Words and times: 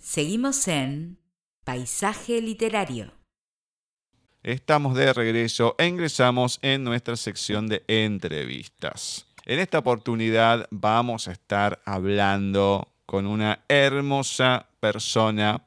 Seguimos 0.00 0.66
en 0.66 1.18
Paisaje 1.62 2.40
Literario. 2.40 3.12
Estamos 4.42 4.96
de 4.96 5.12
regreso 5.12 5.74
e 5.76 5.86
ingresamos 5.86 6.58
en 6.62 6.84
nuestra 6.84 7.16
sección 7.16 7.68
de 7.68 7.84
entrevistas. 7.86 9.26
En 9.44 9.58
esta 9.58 9.80
oportunidad 9.80 10.66
vamos 10.70 11.28
a 11.28 11.32
estar 11.32 11.82
hablando 11.84 12.88
con 13.04 13.26
una 13.26 13.60
hermosa 13.68 14.70
persona. 14.80 15.66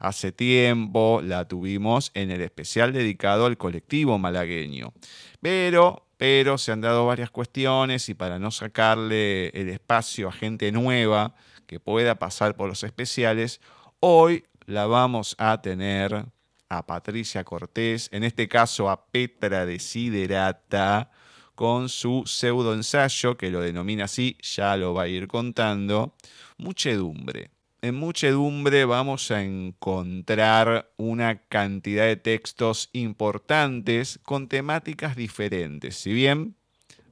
Hace 0.00 0.32
tiempo 0.32 1.20
la 1.22 1.46
tuvimos 1.46 2.10
en 2.14 2.32
el 2.32 2.40
especial 2.40 2.92
dedicado 2.92 3.46
al 3.46 3.56
colectivo 3.56 4.18
malagueño. 4.18 4.92
Pero, 5.40 6.08
pero 6.16 6.58
se 6.58 6.72
han 6.72 6.80
dado 6.80 7.06
varias 7.06 7.30
cuestiones 7.30 8.08
y 8.08 8.14
para 8.14 8.40
no 8.40 8.50
sacarle 8.50 9.50
el 9.50 9.68
espacio 9.68 10.28
a 10.28 10.32
gente 10.32 10.72
nueva 10.72 11.36
que 11.68 11.78
pueda 11.78 12.16
pasar 12.18 12.56
por 12.56 12.68
los 12.68 12.82
especiales, 12.82 13.60
hoy 14.00 14.44
la 14.66 14.86
vamos 14.86 15.36
a 15.38 15.62
tener 15.62 16.26
a 16.68 16.86
Patricia 16.86 17.44
Cortés, 17.44 18.08
en 18.10 18.24
este 18.24 18.48
caso 18.48 18.90
a 18.90 19.06
Petra 19.06 19.66
Desiderata, 19.66 21.10
con 21.54 21.88
su 21.88 22.24
pseudo 22.26 22.72
ensayo, 22.74 23.36
que 23.36 23.50
lo 23.50 23.60
denomina 23.60 24.04
así, 24.04 24.38
ya 24.42 24.76
lo 24.76 24.94
va 24.94 25.02
a 25.02 25.08
ir 25.08 25.28
contando, 25.28 26.14
Muchedumbre. 26.56 27.50
En 27.82 27.94
Muchedumbre 27.94 28.84
vamos 28.84 29.30
a 29.30 29.42
encontrar 29.42 30.90
una 30.96 31.42
cantidad 31.42 32.06
de 32.06 32.16
textos 32.16 32.88
importantes 32.92 34.18
con 34.22 34.48
temáticas 34.48 35.16
diferentes. 35.16 35.96
Si 35.96 36.12
bien 36.12 36.56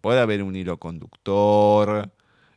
puede 0.01 0.20
haber 0.20 0.43
un 0.43 0.57
hilo 0.57 0.79
conductor, 0.79 2.10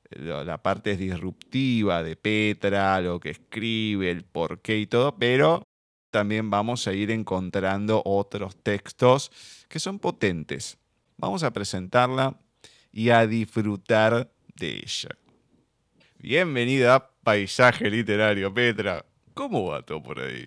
la 0.09 0.61
parte 0.61 0.97
disruptiva 0.97 2.03
de 2.03 2.15
Petra, 2.15 2.99
lo 3.01 3.19
que 3.19 3.29
escribe, 3.29 4.09
el 4.09 4.23
porqué 4.23 4.77
y 4.77 4.87
todo, 4.87 5.15
pero 5.15 5.63
también 6.09 6.49
vamos 6.49 6.87
a 6.87 6.93
ir 6.93 7.11
encontrando 7.11 8.01
otros 8.03 8.55
textos 8.57 9.31
que 9.67 9.79
son 9.79 9.99
potentes. 9.99 10.77
Vamos 11.17 11.43
a 11.43 11.51
presentarla 11.51 12.39
y 12.91 13.09
a 13.11 13.27
disfrutar 13.27 14.31
de 14.55 14.77
ella. 14.77 15.09
Bienvenida 16.17 16.95
a 16.95 17.09
Paisaje 17.23 17.89
Literario, 17.89 18.53
Petra. 18.53 19.05
¿Cómo 19.35 19.67
va 19.67 19.83
todo 19.83 20.01
por 20.01 20.19
ahí? 20.19 20.45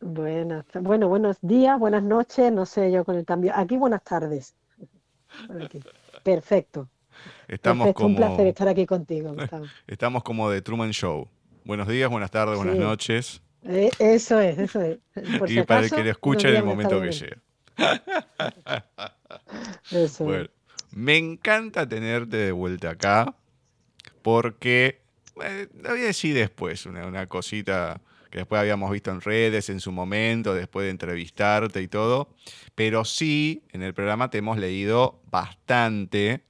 Bueno, 0.00 0.64
buenos 0.82 1.38
días, 1.40 1.78
buenas 1.78 2.02
noches, 2.02 2.52
no 2.52 2.66
sé 2.66 2.90
yo 2.90 3.04
con 3.04 3.16
el 3.16 3.24
cambio. 3.24 3.52
Aquí 3.54 3.76
buenas 3.76 4.02
tardes. 4.02 4.54
Perfecto. 6.22 6.88
Estamos 7.48 7.92
como... 7.94 8.08
Un 8.08 8.16
placer 8.16 8.46
estar 8.46 8.68
aquí 8.68 8.86
contigo. 8.86 9.34
Estamos 9.86 10.22
como 10.22 10.50
de 10.50 10.62
Truman 10.62 10.92
Show. 10.92 11.28
Buenos 11.64 11.88
días, 11.88 12.10
buenas 12.10 12.30
tardes, 12.30 12.56
buenas 12.56 12.76
noches. 12.76 13.40
Eh, 13.66 13.90
eso 13.98 14.38
es, 14.40 14.58
eso 14.58 14.82
es. 14.82 14.98
y 15.48 15.62
para 15.62 15.80
el 15.80 15.90
que 15.90 16.04
lo 16.04 16.10
escuche 16.10 16.50
en 16.50 16.56
el 16.56 16.64
momento 16.64 17.00
que 17.00 17.12
llegue. 17.12 17.38
eso 19.90 20.24
bueno, 20.24 20.48
me 20.92 21.16
encanta 21.16 21.88
tenerte 21.88 22.36
de 22.36 22.52
vuelta 22.52 22.90
acá 22.90 23.34
porque, 24.22 25.00
eh, 25.42 25.68
lo 25.82 25.90
voy 25.90 26.00
a 26.00 26.04
decir 26.04 26.34
después, 26.34 26.86
una, 26.86 27.06
una 27.06 27.26
cosita 27.26 28.00
que 28.30 28.38
después 28.38 28.60
habíamos 28.60 28.90
visto 28.90 29.10
en 29.10 29.20
redes 29.20 29.70
en 29.70 29.80
su 29.80 29.92
momento, 29.92 30.54
después 30.54 30.84
de 30.84 30.90
entrevistarte 30.90 31.80
y 31.80 31.88
todo, 31.88 32.28
pero 32.74 33.04
sí, 33.04 33.62
en 33.72 33.82
el 33.82 33.94
programa 33.94 34.28
te 34.28 34.38
hemos 34.38 34.58
leído 34.58 35.20
bastante 35.30 36.42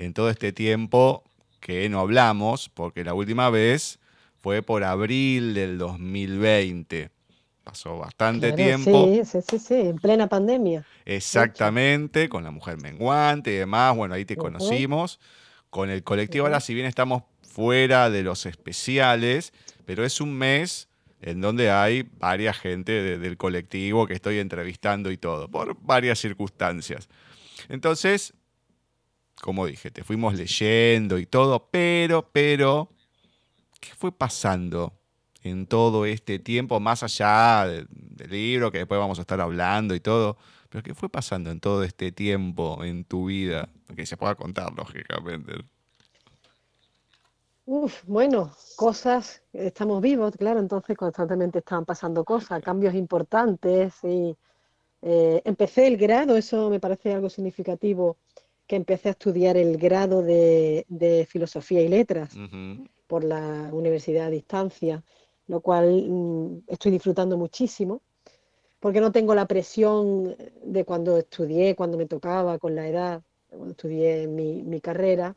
en 0.00 0.14
todo 0.14 0.30
este 0.30 0.52
tiempo 0.52 1.24
que 1.60 1.88
no 1.90 2.00
hablamos, 2.00 2.70
porque 2.70 3.04
la 3.04 3.12
última 3.12 3.50
vez 3.50 3.98
fue 4.40 4.62
por 4.62 4.82
abril 4.82 5.52
del 5.52 5.76
2020. 5.76 7.10
Pasó 7.62 7.98
bastante 7.98 8.52
tiempo. 8.52 9.06
Sí, 9.12 9.20
sí, 9.24 9.38
sí, 9.46 9.58
sí, 9.58 9.74
en 9.74 9.98
plena 9.98 10.26
pandemia. 10.26 10.86
Exactamente, 11.04 12.30
con 12.30 12.44
la 12.44 12.50
mujer 12.50 12.78
menguante 12.80 13.52
y 13.52 13.56
demás. 13.56 13.94
Bueno, 13.94 14.14
ahí 14.14 14.24
te 14.24 14.36
conocimos. 14.36 15.20
Con 15.68 15.90
el 15.90 16.02
colectivo, 16.02 16.46
ahora 16.46 16.60
si 16.60 16.74
bien 16.74 16.86
estamos 16.86 17.22
fuera 17.42 18.08
de 18.08 18.22
los 18.22 18.46
especiales, 18.46 19.52
pero 19.84 20.04
es 20.04 20.20
un 20.20 20.32
mes 20.32 20.88
en 21.20 21.42
donde 21.42 21.70
hay 21.70 22.08
varias 22.18 22.58
gente 22.58 23.18
del 23.18 23.36
colectivo 23.36 24.06
que 24.06 24.14
estoy 24.14 24.38
entrevistando 24.38 25.10
y 25.10 25.18
todo, 25.18 25.48
por 25.48 25.76
varias 25.82 26.18
circunstancias. 26.18 27.08
Entonces, 27.68 28.32
como 29.40 29.66
dije, 29.66 29.90
te 29.90 30.04
fuimos 30.04 30.34
leyendo 30.34 31.18
y 31.18 31.26
todo, 31.26 31.68
pero, 31.70 32.28
pero, 32.32 32.88
¿qué 33.80 33.94
fue 33.94 34.12
pasando 34.12 34.92
en 35.42 35.66
todo 35.66 36.04
este 36.04 36.38
tiempo, 36.38 36.78
más 36.80 37.02
allá 37.02 37.66
del, 37.66 37.88
libro, 38.28 38.70
que 38.70 38.78
después 38.78 39.00
vamos 39.00 39.18
a 39.18 39.22
estar 39.22 39.40
hablando 39.40 39.94
y 39.94 40.00
todo? 40.00 40.36
Pero 40.68 40.82
¿qué 40.84 40.94
fue 40.94 41.08
pasando 41.08 41.50
en 41.50 41.58
todo 41.60 41.82
este 41.82 42.12
tiempo 42.12 42.84
en 42.84 43.04
tu 43.04 43.26
vida? 43.26 43.68
Que 43.96 44.06
se 44.06 44.16
pueda 44.16 44.34
contar, 44.34 44.72
lógicamente. 44.76 45.52
Uf, 47.66 48.02
bueno, 48.06 48.52
cosas, 48.76 49.42
estamos 49.52 50.00
vivos, 50.00 50.34
claro, 50.36 50.60
entonces 50.60 50.96
constantemente 50.96 51.60
estaban 51.60 51.84
pasando 51.84 52.24
cosas, 52.24 52.62
cambios 52.62 52.94
importantes 52.94 53.94
y 54.02 54.36
eh, 55.02 55.40
empecé 55.44 55.86
el 55.86 55.96
grado, 55.96 56.36
eso 56.36 56.68
me 56.68 56.80
parece 56.80 57.14
algo 57.14 57.30
significativo 57.30 58.16
que 58.70 58.76
empecé 58.76 59.08
a 59.08 59.18
estudiar 59.18 59.56
el 59.56 59.78
grado 59.78 60.22
de, 60.22 61.26
Filosofía 61.28 61.80
y 61.80 61.88
Letras 61.88 62.36
por 63.08 63.24
la 63.24 63.68
Universidad 63.72 64.26
a 64.26 64.30
Distancia, 64.30 65.02
lo 65.48 65.60
cual 65.60 66.06
mm, 66.08 66.62
estoy 66.68 66.92
disfrutando 66.92 67.36
muchísimo, 67.36 68.00
porque 68.78 69.00
no 69.00 69.10
tengo 69.10 69.34
la 69.34 69.46
presión 69.46 70.36
de 70.62 70.84
cuando 70.84 71.16
estudié, 71.16 71.74
cuando 71.74 71.98
me 71.98 72.06
tocaba, 72.06 72.60
con 72.60 72.76
la 72.76 72.86
edad, 72.86 73.22
cuando 73.48 73.72
estudié 73.72 74.28
mi, 74.28 74.80
carrera, 74.80 75.34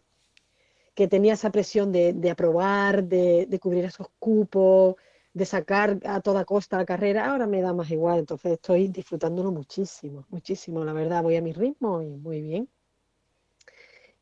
que 0.94 1.08
tenía 1.08 1.34
esa 1.34 1.50
presión 1.50 1.92
de, 1.92 2.30
aprobar, 2.30 3.04
de, 3.04 3.48
de, 3.50 3.60
cubrir 3.60 3.86
esos 3.86 4.10
cupos, 4.20 4.96
de 5.34 5.46
sacar 5.48 6.00
a 6.06 6.22
toda 6.22 6.46
costa 6.46 6.78
la 6.78 6.86
carrera, 6.86 7.32
ahora 7.32 7.48
me 7.48 7.64
da 7.64 7.74
más 7.74 7.90
igual, 7.90 8.20
entonces 8.20 8.52
estoy 8.52 8.90
disfrutándolo 8.90 9.52
muchísimo, 9.52 10.28
muchísimo, 10.30 10.86
la 10.86 10.94
verdad, 10.94 11.24
voy 11.24 11.38
a 11.38 11.42
mi 11.42 11.52
ritmo 11.52 12.00
y 12.04 12.10
muy 12.16 12.40
bien. 12.40 12.70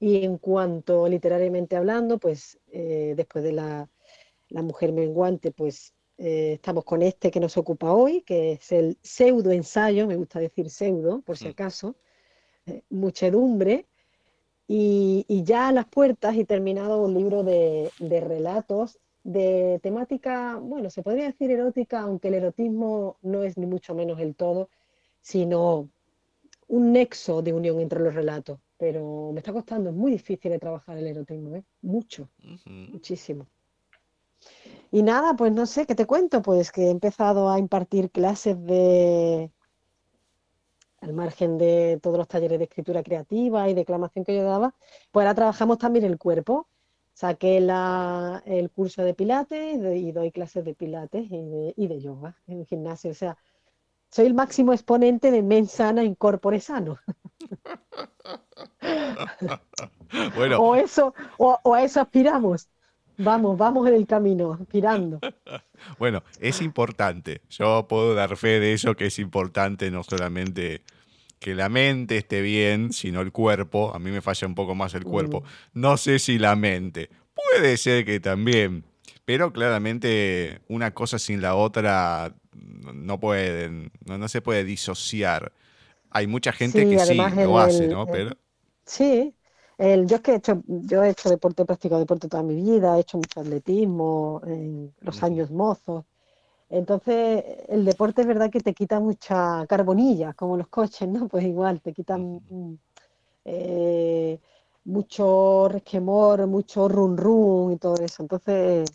Y 0.02 0.26
en 0.26 0.40
cuanto 0.40 1.08
literariamente 1.08 1.76
hablando, 1.76 2.18
pues 2.18 2.60
eh, 2.72 3.14
después 3.16 3.44
de 3.44 3.52
la, 3.52 3.88
mujer 4.50 4.94
menguante, 4.94 5.52
pues 5.52 5.94
eh, 6.18 6.54
estamos 6.54 6.86
con 6.86 7.04
este 7.04 7.30
que 7.30 7.40
nos 7.40 7.56
ocupa 7.56 7.94
hoy, 7.94 8.24
que 8.24 8.54
es 8.54 8.72
el 8.72 8.98
pseudo 9.04 9.52
ensayo, 9.52 10.08
me 10.08 10.16
gusta 10.16 10.40
decir 10.40 10.72
pseudo, 10.72 11.22
por 11.22 11.38
si 11.38 11.46
mm. 11.46 11.52
acaso, 11.52 11.96
eh, 12.66 12.82
muchedumbre, 12.90 13.86
y, 14.68 15.44
ya 15.44 15.68
a 15.68 15.72
las 15.72 15.86
puertas 15.86 16.36
y 16.36 16.46
terminado 16.46 17.04
un 17.04 17.14
libro 17.14 17.44
de, 17.44 17.92
de, 18.00 18.22
relatos 18.22 18.98
de 19.24 19.80
temática, 19.84 20.58
bueno, 20.60 20.90
se 20.90 21.04
podría 21.04 21.26
decir 21.26 21.52
erótica, 21.52 22.00
aunque 22.02 22.30
el 22.30 22.36
erotismo 22.36 23.18
no 23.22 23.44
es 23.44 23.56
ni 23.56 23.68
mucho 23.68 23.94
menos 23.94 24.20
el 24.20 24.34
todo, 24.34 24.70
sino 25.22 25.90
un 26.68 26.92
nexo 26.92 27.44
de 27.44 27.54
unión 27.54 27.80
entre 27.80 28.00
los 28.00 28.16
relatos 28.16 28.58
pero 28.82 29.30
me 29.32 29.42
está 29.42 29.54
costando, 29.54 29.92
es 29.92 29.96
muy 29.96 30.12
difícil 30.12 30.50
de 30.50 30.58
trabajar 30.58 30.98
el 30.98 31.06
erotismo, 31.06 31.56
¿eh? 31.56 31.64
mucho, 31.84 32.28
muchísimo. 32.66 33.46
Y 34.90 35.04
nada, 35.04 35.36
pues 35.36 35.52
no 35.52 35.68
sé, 35.68 35.86
¿qué 35.86 35.94
te 35.94 36.08
cuento? 36.08 36.42
Pues 36.42 36.72
que 36.72 36.88
he 36.88 36.90
empezado 36.90 37.52
a 37.52 37.60
impartir 37.60 38.10
clases 38.10 38.60
de, 38.66 39.52
al 41.00 41.14
margen 41.14 41.60
de 41.60 42.00
todos 42.02 42.18
los 42.18 42.28
talleres 42.28 42.58
de 42.58 42.64
escritura 42.64 43.04
creativa 43.04 43.70
y 43.70 43.76
declamación 43.76 44.26
que 44.26 44.36
yo 44.36 44.42
daba, 44.42 44.74
pues 45.12 45.28
ahora 45.28 45.36
trabajamos 45.36 45.78
también 45.78 46.04
el 46.04 46.18
cuerpo. 46.18 46.68
Saqué 47.14 47.58
el 47.58 48.72
curso 48.72 49.04
de 49.04 49.14
pilates 49.14 49.78
y 49.96 50.12
doy 50.12 50.32
clases 50.32 50.66
de 50.66 50.74
pilates 50.74 51.30
y 51.30 51.46
de, 51.46 51.74
y 51.78 51.88
de 51.88 52.02
yoga 52.02 52.36
en 52.48 52.66
gimnasio. 52.66 53.12
O 53.12 53.14
sea, 53.14 53.38
soy 54.10 54.26
el 54.26 54.34
máximo 54.34 54.74
exponente 54.74 55.30
de 55.30 55.44
mensana 55.44 56.04
incorpore 56.04 56.60
sano. 56.60 56.98
bueno. 60.36 60.60
O 60.60 60.76
eso, 60.76 61.14
o, 61.38 61.60
a 61.74 61.84
eso 61.84 62.02
aspiramos. 62.02 62.68
Vamos, 63.18 63.58
vamos 63.58 63.88
en 63.88 63.96
el 63.96 64.08
camino, 64.08 64.54
aspirando. 64.54 65.20
Bueno, 65.98 66.24
es 66.40 66.62
importante. 66.62 67.42
Yo 67.50 67.88
puedo 67.88 68.14
dar 68.14 68.38
fe 68.38 68.60
de 68.60 68.74
eso, 68.74 68.96
que 68.96 69.08
es 69.08 69.20
importante 69.20 69.90
no 69.92 70.04
solamente 70.04 70.84
que 71.40 71.56
la 71.56 71.70
mente 71.70 72.18
esté 72.18 72.42
bien, 72.42 72.94
sino 72.94 73.22
el 73.22 73.32
cuerpo. 73.32 73.94
A 73.96 74.00
mí 74.00 74.12
me 74.12 74.22
falla 74.22 74.48
un 74.48 74.56
poco 74.56 74.76
más 74.76 74.94
el 74.94 75.04
cuerpo. 75.04 75.42
Mm. 75.42 75.82
No 75.82 75.98
sé 75.98 76.20
si 76.20 76.38
la 76.38 76.56
mente. 76.56 77.10
Puede 77.34 77.78
ser 77.78 78.06
que 78.06 78.20
también. 78.20 78.86
Pero 79.26 79.52
claramente 79.52 80.62
una 80.68 80.92
cosa 80.92 81.18
sin 81.18 81.42
la 81.42 81.56
otra 81.56 82.36
no 82.94 83.20
pueden, 83.20 83.92
no, 84.06 84.28
se 84.28 84.42
puede 84.42 84.64
disociar. 84.64 85.52
Hay 86.12 86.28
mucha 86.28 86.52
gente 86.52 86.88
que 86.88 87.00
sí 87.00 87.16
lo 87.16 87.60
hace, 87.60 87.88
¿no? 87.88 88.06
Pero... 88.06 88.32
Sí, 88.86 89.36
El, 89.78 90.08
yo 90.08 90.18
es 90.18 90.22
que 90.22 90.34
he 90.34 90.36
hecho, 90.36 90.62
yo 90.68 91.04
he 91.04 91.10
hecho 91.10 91.30
deporte, 91.30 91.64
he 91.64 91.66
practicado 91.66 92.00
deporte 92.00 92.28
toda 92.28 92.44
mi 92.44 92.56
vida, 92.56 92.98
he 92.98 93.02
hecho 93.02 93.18
mucho 93.18 93.40
atletismo 93.42 94.42
en 94.46 94.94
los 95.02 95.24
años 95.24 95.50
mozos. 95.52 96.06
Entonces, 96.70 97.44
el 97.70 97.86
deporte 97.86 98.22
es 98.22 98.28
verdad 98.28 98.52
que 98.52 98.62
te 98.62 98.74
quita 98.74 99.00
mucha 99.00 99.66
carbonilla, 99.68 100.34
como 100.34 100.58
los 100.58 100.68
coches, 100.70 101.08
¿no? 101.10 101.28
Pues 101.30 101.46
igual, 101.46 101.82
te 101.82 101.94
quitan 101.94 102.42
eh, 103.46 104.40
mucho 104.86 105.68
resquemor, 105.70 106.48
mucho 106.48 106.88
run 106.90 107.18
run 107.18 107.74
y 107.74 107.78
todo 107.78 107.96
eso. 108.04 108.24
Entonces, 108.24 108.90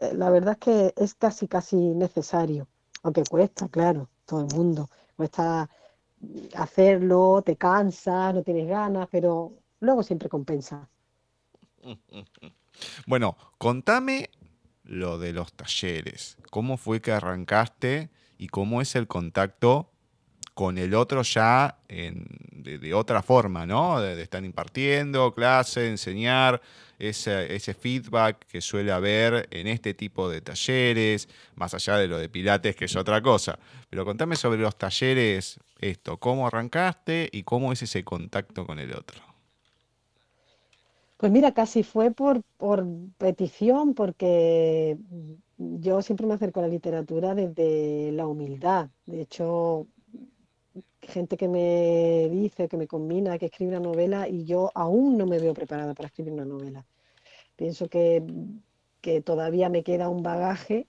eh, 0.00 0.14
la 0.14 0.30
verdad 0.30 0.52
es 0.54 0.58
que 0.58 0.94
es 0.96 1.14
casi, 1.14 1.48
casi 1.48 1.76
necesario, 1.76 2.68
aunque 3.02 3.24
cuesta, 3.24 3.68
claro, 3.68 4.08
todo 4.26 4.40
el 4.42 4.48
mundo. 4.48 4.88
Cuesta 5.16 5.68
hacerlo, 6.54 7.42
te 7.44 7.56
cansa, 7.56 8.32
no 8.32 8.42
tienes 8.42 8.68
ganas, 8.68 9.08
pero 9.10 9.52
luego 9.80 10.02
siempre 10.02 10.28
compensa. 10.28 10.88
Bueno, 13.06 13.36
contame 13.58 14.30
lo 14.84 15.18
de 15.18 15.32
los 15.32 15.52
talleres. 15.52 16.38
¿Cómo 16.50 16.78
fue 16.78 17.02
que 17.02 17.12
arrancaste 17.12 18.10
y 18.38 18.48
cómo 18.48 18.80
es 18.80 18.96
el 18.96 19.06
contacto 19.06 19.90
con 20.54 20.78
el 20.78 20.94
otro 20.94 21.22
ya 21.22 21.78
de, 21.88 22.92
otra 22.94 23.22
forma, 23.22 23.66
¿no? 23.66 24.00
De, 24.00 24.20
estar 24.20 24.44
impartiendo 24.44 25.34
clase, 25.34 25.88
enseñar, 25.88 26.60
ese, 27.00 27.54
ese, 27.54 27.74
feedback 27.74 28.46
que 28.46 28.60
suele 28.60 28.92
haber 28.92 29.48
en 29.50 29.66
este 29.66 29.94
tipo 29.94 30.28
de 30.28 30.40
talleres, 30.40 31.28
más 31.54 31.74
allá 31.74 31.96
de 31.96 32.08
lo 32.08 32.18
de 32.18 32.28
Pilates, 32.28 32.76
que 32.76 32.84
es 32.84 32.96
otra 32.96 33.20
cosa. 33.22 33.58
Pero 33.88 34.04
contame 34.04 34.36
sobre 34.36 34.60
los 34.60 34.76
talleres, 34.76 35.58
esto, 35.80 36.18
cómo 36.18 36.46
arrancaste 36.46 37.28
y 37.32 37.42
cómo 37.42 37.72
es 37.72 37.82
ese 37.82 38.04
contacto 38.04 38.66
con 38.66 38.78
el 38.78 38.94
otro. 38.94 39.20
Pues 41.16 41.30
mira, 41.30 41.52
casi 41.52 41.82
fue 41.82 42.10
por, 42.12 42.42
por 42.56 42.86
petición, 43.18 43.92
porque 43.92 44.96
yo 45.58 46.00
siempre 46.00 46.26
me 46.26 46.34
acerco 46.34 46.60
a 46.60 46.62
la 46.62 46.68
literatura 46.68 47.34
desde 47.34 48.10
la 48.12 48.26
humildad. 48.26 48.88
De 49.04 49.20
hecho, 49.20 49.86
gente 51.02 51.36
que 51.36 51.48
me 51.48 52.28
dice, 52.30 52.68
que 52.68 52.76
me 52.76 52.86
combina, 52.86 53.38
que 53.38 53.46
escribe 53.46 53.76
una 53.76 53.80
novela 53.80 54.28
y 54.28 54.44
yo 54.44 54.70
aún 54.74 55.16
no 55.16 55.26
me 55.26 55.38
veo 55.38 55.54
preparada 55.54 55.94
para 55.94 56.08
escribir 56.08 56.32
una 56.32 56.44
novela. 56.44 56.84
Pienso 57.56 57.88
que, 57.88 58.22
todavía 59.24 59.68
me 59.68 59.82
queda 59.82 60.08
un 60.08 60.22
bagaje 60.22 60.86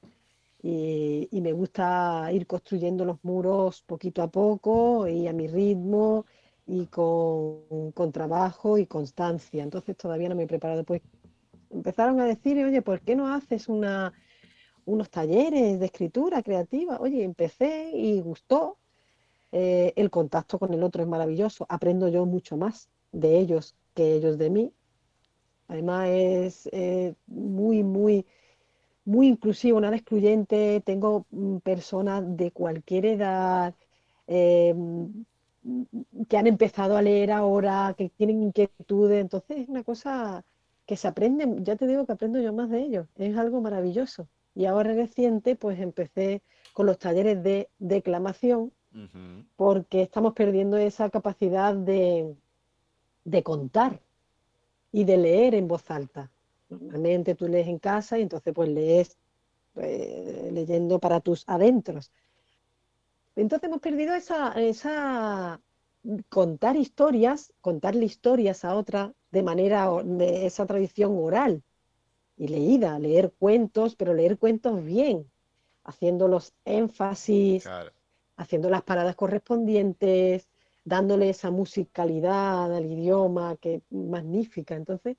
y, 0.61 1.27
me 1.41 1.53
gusta 1.53 2.29
ir 2.31 2.45
construyendo 2.47 3.05
los 3.05 3.23
muros 3.23 3.81
poquito 3.83 4.21
a 4.21 4.27
poco 4.27 5.07
y 5.07 5.27
a 5.27 5.33
mi 5.33 5.47
ritmo 5.47 6.25
y 6.67 6.85
con, 6.87 7.91
con 7.93 8.11
trabajo 8.11 8.77
y 8.77 8.85
constancia. 8.85 9.63
Entonces 9.63 9.97
todavía 9.97 10.29
no 10.29 10.35
me 10.35 10.43
he 10.43 10.47
preparado. 10.47 10.83
Pues 10.83 11.01
empezaron 11.69 12.19
a 12.19 12.25
decir, 12.25 12.63
oye, 12.63 12.81
¿por 12.81 13.01
qué 13.01 13.15
no 13.15 13.33
haces 13.33 13.67
una, 13.67 14.13
unos 14.85 15.09
talleres 15.09 15.79
de 15.79 15.85
escritura 15.85 16.43
creativa? 16.43 16.97
Oye, 16.99 17.23
empecé 17.23 17.91
y 17.93 18.21
gustó 18.21 18.77
eh, 19.51 19.93
el 19.95 20.09
contacto 20.09 20.59
con 20.59 20.73
el 20.73 20.83
otro 20.83 21.01
es 21.03 21.09
maravilloso, 21.09 21.65
aprendo 21.69 22.07
yo 22.07 22.25
mucho 22.25 22.57
más 22.57 22.89
de 23.11 23.39
ellos 23.39 23.75
que 23.93 24.13
ellos 24.13 24.37
de 24.37 24.49
mí. 24.49 24.73
Además 25.67 26.09
es 26.09 26.69
eh, 26.71 27.15
muy, 27.27 27.83
muy, 27.83 28.25
muy 29.05 29.27
inclusivo, 29.27 29.79
nada 29.81 29.95
excluyente. 29.95 30.81
Tengo 30.85 31.25
mm, 31.31 31.57
personas 31.57 32.23
de 32.37 32.51
cualquier 32.51 33.05
edad 33.05 33.75
eh, 34.27 34.75
que 36.29 36.37
han 36.37 36.47
empezado 36.47 36.97
a 36.97 37.01
leer 37.01 37.31
ahora, 37.31 37.93
que 37.97 38.09
tienen 38.09 38.41
inquietudes. 38.43 39.21
Entonces 39.21 39.59
es 39.59 39.69
una 39.69 39.83
cosa 39.83 40.43
que 40.85 40.97
se 40.97 41.07
aprende, 41.07 41.47
ya 41.63 41.75
te 41.75 41.87
digo 41.87 42.05
que 42.05 42.13
aprendo 42.13 42.39
yo 42.39 42.53
más 42.53 42.69
de 42.69 42.81
ellos. 42.81 43.07
Es 43.17 43.37
algo 43.37 43.61
maravilloso. 43.61 44.27
Y 44.55 44.65
ahora 44.65 44.93
reciente, 44.93 45.55
pues 45.55 45.79
empecé 45.79 46.41
con 46.73 46.85
los 46.85 46.99
talleres 46.99 47.41
de 47.43 47.69
declamación 47.79 48.73
porque 49.55 50.01
estamos 50.01 50.33
perdiendo 50.33 50.77
esa 50.77 51.09
capacidad 51.09 51.73
de, 51.73 52.35
contar 53.43 54.01
y 54.91 55.03
de 55.05 55.17
leer 55.17 55.55
en 55.55 55.67
voz 55.67 55.89
alta. 55.89 56.29
Normalmente 56.69 57.35
tú 57.35 57.47
lees 57.47 57.67
en 57.67 57.79
casa 57.79 58.17
y 58.17 58.23
entonces 58.23 58.53
pues 58.53 58.69
lees 58.69 59.17
pues, 59.73 60.51
leyendo 60.51 60.99
para 60.99 61.19
tus 61.19 61.43
adentros. 61.47 62.11
Entonces 63.35 63.67
hemos 63.67 63.81
perdido 63.81 64.13
esa, 64.13 64.51
esa 64.53 65.61
contar 66.29 66.75
historias, 66.75 67.53
contarle 67.61 68.05
historias 68.05 68.65
a 68.65 68.75
otra 68.75 69.13
de 69.31 69.43
manera 69.43 69.89
de 70.03 70.45
esa 70.45 70.65
tradición 70.65 71.13
oral 71.17 71.63
y 72.35 72.47
leída, 72.47 72.99
leer 72.99 73.31
cuentos, 73.37 73.95
pero 73.95 74.13
leer 74.13 74.37
cuentos 74.37 74.83
bien, 74.83 75.31
haciendo 75.83 76.27
los 76.27 76.53
énfasis, 76.65 77.65
haciendo 78.41 78.69
las 78.69 78.83
paradas 78.83 79.15
correspondientes, 79.15 80.49
dándole 80.83 81.29
esa 81.29 81.51
musicalidad 81.51 82.75
al 82.75 82.85
idioma, 82.85 83.55
que 83.57 83.81
magnífica. 83.89 84.75
Entonces, 84.75 85.17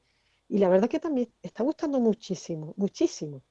y 0.49 0.59
la 0.59 0.69
verdad 0.69 0.89
que 0.89 1.01
también 1.01 1.33
está 1.43 1.63
gustando 1.63 2.01
muchísimo, 2.01 2.75
muchísimo. 2.77 3.43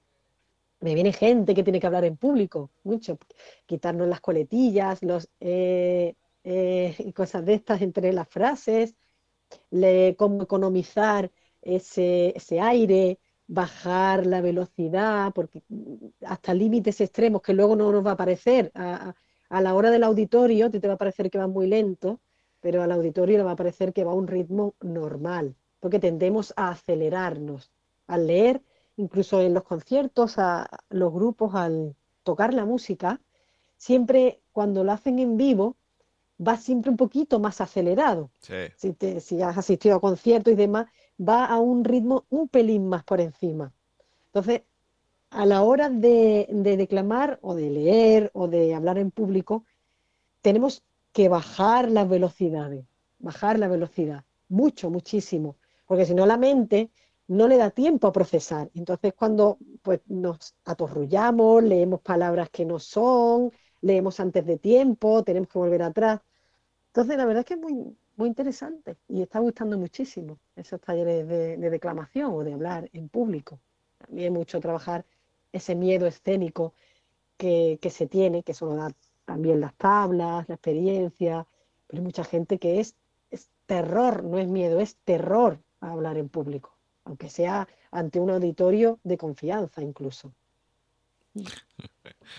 Me 0.81 0.95
viene 0.95 1.13
gente 1.13 1.53
que 1.53 1.63
tiene 1.63 1.79
que 1.79 1.87
hablar 1.87 2.05
en 2.05 2.17
público, 2.17 2.71
mucho, 2.83 3.17
quitarnos 3.65 4.07
las 4.07 4.21
coletillas, 4.21 5.01
los 5.03 5.29
eh, 5.39 6.15
eh, 6.43 7.13
cosas 7.15 7.45
de 7.45 7.53
estas 7.53 7.81
entre 7.81 8.11
las 8.13 8.27
frases, 8.27 8.95
cómo 10.17 10.43
economizar 10.43 11.31
ese, 11.61 12.33
aire, 12.61 13.19
bajar 13.47 14.25
la 14.25 14.41
velocidad, 14.41 15.33
porque 15.33 15.61
hasta 16.25 16.53
límites 16.53 17.01
extremos 17.01 17.41
que 17.41 17.53
luego 17.53 17.75
no 17.75 17.91
nos 17.91 18.05
va 18.05 18.11
a 18.11 18.17
parecer 18.17 18.71
la 19.59 19.73
hora 19.73 19.91
del 19.91 20.03
auditorio 20.03 20.71
te, 20.71 20.79
va 20.87 20.93
a 20.93 20.97
parecer 20.97 21.29
que 21.29 21.37
va 21.37 21.47
muy 21.47 21.67
lento, 21.67 22.21
pero 22.61 22.81
al 22.81 22.91
auditorio 22.93 23.37
le 23.37 23.43
va 23.43 23.51
a 23.51 23.55
parecer 23.57 23.91
que 23.91 24.05
va 24.05 24.11
a 24.11 24.15
un 24.15 24.27
ritmo 24.27 24.75
normal, 24.79 25.55
porque 25.81 25.99
tendemos 25.99 26.53
a 26.55 26.69
acelerarnos 26.69 27.69
al 28.07 28.27
leer, 28.27 28.61
incluso 28.95 29.41
en 29.41 29.53
los 29.53 29.63
conciertos, 29.63 30.37
a 30.37 30.69
los 30.89 31.11
grupos, 31.11 31.53
al 31.55 31.95
tocar 32.23 32.53
la 32.53 32.63
música, 32.63 33.19
siempre 33.75 34.39
cuando 34.53 34.85
lo 34.85 34.93
hacen 34.93 35.19
en 35.19 35.35
vivo, 35.35 35.75
va 36.39 36.55
siempre 36.55 36.89
un 36.89 36.97
poquito 36.97 37.39
más 37.39 37.59
acelerado. 37.59 38.29
Si, 38.77 38.95
si 39.19 39.41
has 39.41 39.57
asistido 39.57 39.95
a 39.95 40.01
conciertos 40.01 40.53
y 40.53 40.55
demás, 40.55 40.87
va 41.19 41.45
a 41.45 41.59
un 41.59 41.83
ritmo 41.83 42.25
un 42.29 42.47
pelín 42.47 42.87
más 42.87 43.03
por 43.03 43.19
encima. 43.19 43.73
Entonces, 44.27 44.61
a 45.31 45.45
la 45.45 45.61
hora 45.63 45.89
de, 45.89 46.47
declamar 46.51 47.39
o 47.41 47.55
de 47.55 47.69
leer 47.69 48.31
o 48.33 48.47
de 48.47 48.75
hablar 48.75 48.97
en 48.97 49.11
público, 49.11 49.65
tenemos 50.41 50.83
que 51.13 51.29
bajar 51.29 51.89
las 51.89 52.07
velocidades, 52.07 52.85
bajar 53.19 53.57
la 53.57 53.69
velocidad, 53.69 54.25
mucho, 54.49 54.89
muchísimo, 54.89 55.55
porque 55.85 56.05
si 56.05 56.13
no 56.13 56.25
la 56.25 56.37
mente 56.37 56.91
no 57.27 57.47
le 57.47 57.57
da 57.57 57.69
tiempo 57.69 58.07
a 58.07 58.11
procesar. 58.11 58.69
Entonces 58.75 59.13
cuando 59.13 59.57
pues, 59.81 60.01
nos 60.07 60.53
atorrullamos, 60.65 61.63
leemos 61.63 62.01
palabras 62.01 62.49
que 62.49 62.65
no 62.65 62.77
son, 62.77 63.51
leemos 63.81 64.19
antes 64.19 64.45
de 64.45 64.57
tiempo, 64.57 65.23
tenemos 65.23 65.47
que 65.47 65.59
volver 65.59 65.83
atrás. 65.83 66.19
Entonces 66.87 67.17
la 67.17 67.25
verdad 67.25 67.41
es 67.41 67.45
que 67.45 67.53
es 67.53 67.59
muy, 67.59 67.95
muy 68.17 68.27
interesante 68.27 68.97
y 69.07 69.21
está 69.21 69.39
gustando 69.39 69.77
muchísimo 69.77 70.39
esos 70.57 70.81
talleres 70.81 71.25
de, 71.27 71.55
de 71.55 71.69
declamación 71.69 72.33
o 72.33 72.43
de 72.43 72.53
hablar 72.53 72.89
en 72.91 73.07
público. 73.07 73.61
A 73.99 74.11
mí 74.11 74.29
mucho 74.29 74.59
trabajar 74.59 75.05
ese 75.51 75.75
miedo 75.75 76.07
escénico 76.07 76.73
que, 77.37 77.79
se 77.89 78.07
tiene, 78.07 78.43
que 78.43 78.53
solo 78.53 78.75
da 78.75 78.91
también 79.25 79.61
las 79.61 79.73
tablas, 79.73 80.47
la 80.47 80.55
experiencia, 80.55 81.47
pero 81.87 82.01
hay 82.01 82.05
mucha 82.05 82.23
gente 82.23 82.59
que 82.59 82.79
es, 82.79 82.95
es 83.31 83.49
terror, 83.65 84.23
no 84.23 84.37
es 84.37 84.47
miedo, 84.47 84.79
es 84.79 84.95
terror 85.03 85.59
a 85.79 85.91
hablar 85.91 86.17
en 86.17 86.29
público, 86.29 86.77
aunque 87.03 87.29
sea 87.29 87.67
ante 87.91 88.19
un 88.19 88.29
auditorio 88.29 88.99
de 89.03 89.17
confianza 89.17 89.81
incluso. 89.81 90.33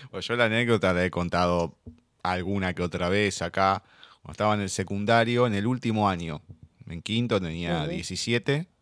Pues 0.09 0.25
yo 0.25 0.35
la 0.35 0.45
anécdota 0.45 0.91
la 0.91 1.05
he 1.05 1.11
contado 1.11 1.75
alguna 2.23 2.73
que 2.73 2.81
otra 2.81 3.09
vez 3.09 3.43
acá, 3.43 3.83
cuando 4.21 4.31
estaba 4.31 4.53
en 4.55 4.61
el 4.61 4.69
secundario, 4.69 5.45
en 5.45 5.53
el 5.53 5.67
último 5.67 6.09
año, 6.09 6.41
en 6.87 7.01
quinto 7.01 7.39
tenía 7.39 7.85
17 7.85 8.72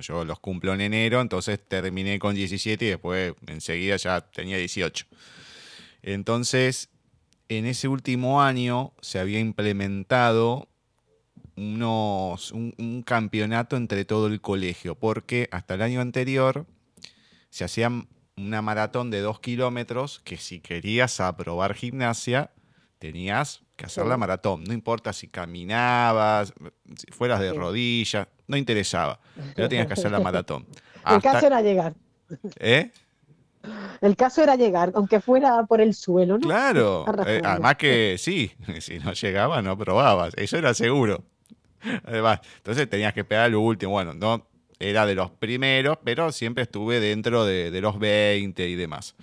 yo 0.00 0.24
los 0.24 0.40
cumplo 0.40 0.74
en 0.74 0.80
enero, 0.80 1.20
entonces 1.20 1.60
terminé 1.66 2.18
con 2.18 2.34
17 2.34 2.84
y 2.84 2.88
después 2.88 3.34
enseguida 3.46 3.96
ya 3.96 4.20
tenía 4.20 4.56
18. 4.58 5.06
Entonces, 6.02 6.90
en 7.48 7.66
ese 7.66 7.88
último 7.88 8.42
año 8.42 8.92
se 9.00 9.18
había 9.18 9.38
implementado 9.38 10.68
unos, 11.56 12.52
un, 12.52 13.02
campeonato 13.06 13.76
entre 13.76 14.04
todo 14.04 14.26
el 14.26 14.40
colegio, 14.40 14.94
porque 14.94 15.48
hasta 15.52 15.74
el 15.74 15.82
año 15.82 16.00
anterior 16.00 16.66
se 17.50 17.64
hacía 17.64 17.90
una 18.36 18.62
maratón 18.62 19.10
de 19.10 19.20
dos 19.20 19.40
kilómetros 19.40 20.20
que 20.20 20.36
si 20.36 20.60
querías 20.60 21.20
aprobar 21.20 21.74
gimnasia, 21.74 22.50
tenías 22.98 23.62
que 23.76 23.86
hacer 23.86 24.06
la 24.06 24.16
maratón. 24.16 24.64
No 24.64 24.74
importa 24.74 25.12
si 25.12 25.28
caminabas, 25.28 26.52
si 26.96 27.12
fueras 27.12 27.40
de 27.40 27.52
rodillas, 27.52 28.28
no 28.46 28.56
interesaba. 28.56 29.18
Pero 29.54 29.68
tenías 29.68 29.86
que 29.86 29.94
hacer 29.94 30.10
la 30.10 30.20
maratón. 30.20 30.66
El 31.08 31.22
caso 31.22 31.46
era 31.46 31.62
llegar. 31.62 31.94
¿Eh? 32.58 32.90
El 34.00 34.16
caso 34.16 34.42
era 34.42 34.56
llegar, 34.56 34.92
aunque 34.94 35.20
fuera 35.20 35.64
por 35.64 35.80
el 35.80 35.94
suelo, 35.94 36.38
¿no? 36.38 36.46
Claro. 36.46 37.04
Eh, 37.26 37.40
además 37.44 37.76
que 37.76 38.16
sí, 38.18 38.52
si 38.80 38.98
no 38.98 39.12
llegaba 39.12 39.62
no 39.62 39.76
probabas. 39.76 40.34
Eso 40.36 40.56
era 40.56 40.74
seguro. 40.74 41.24
Además, 42.04 42.40
entonces 42.58 42.88
tenías 42.88 43.12
que 43.12 43.20
esperar 43.20 43.50
lo 43.50 43.60
último. 43.60 43.92
Bueno, 43.92 44.14
no 44.14 44.46
era 44.78 45.06
de 45.06 45.14
los 45.14 45.30
primeros, 45.30 45.98
pero 46.04 46.32
siempre 46.32 46.64
estuve 46.64 47.00
dentro 47.00 47.44
de, 47.44 47.80
los 47.80 47.98
20 47.98 48.68
y 48.68 48.74
demás. 48.74 49.14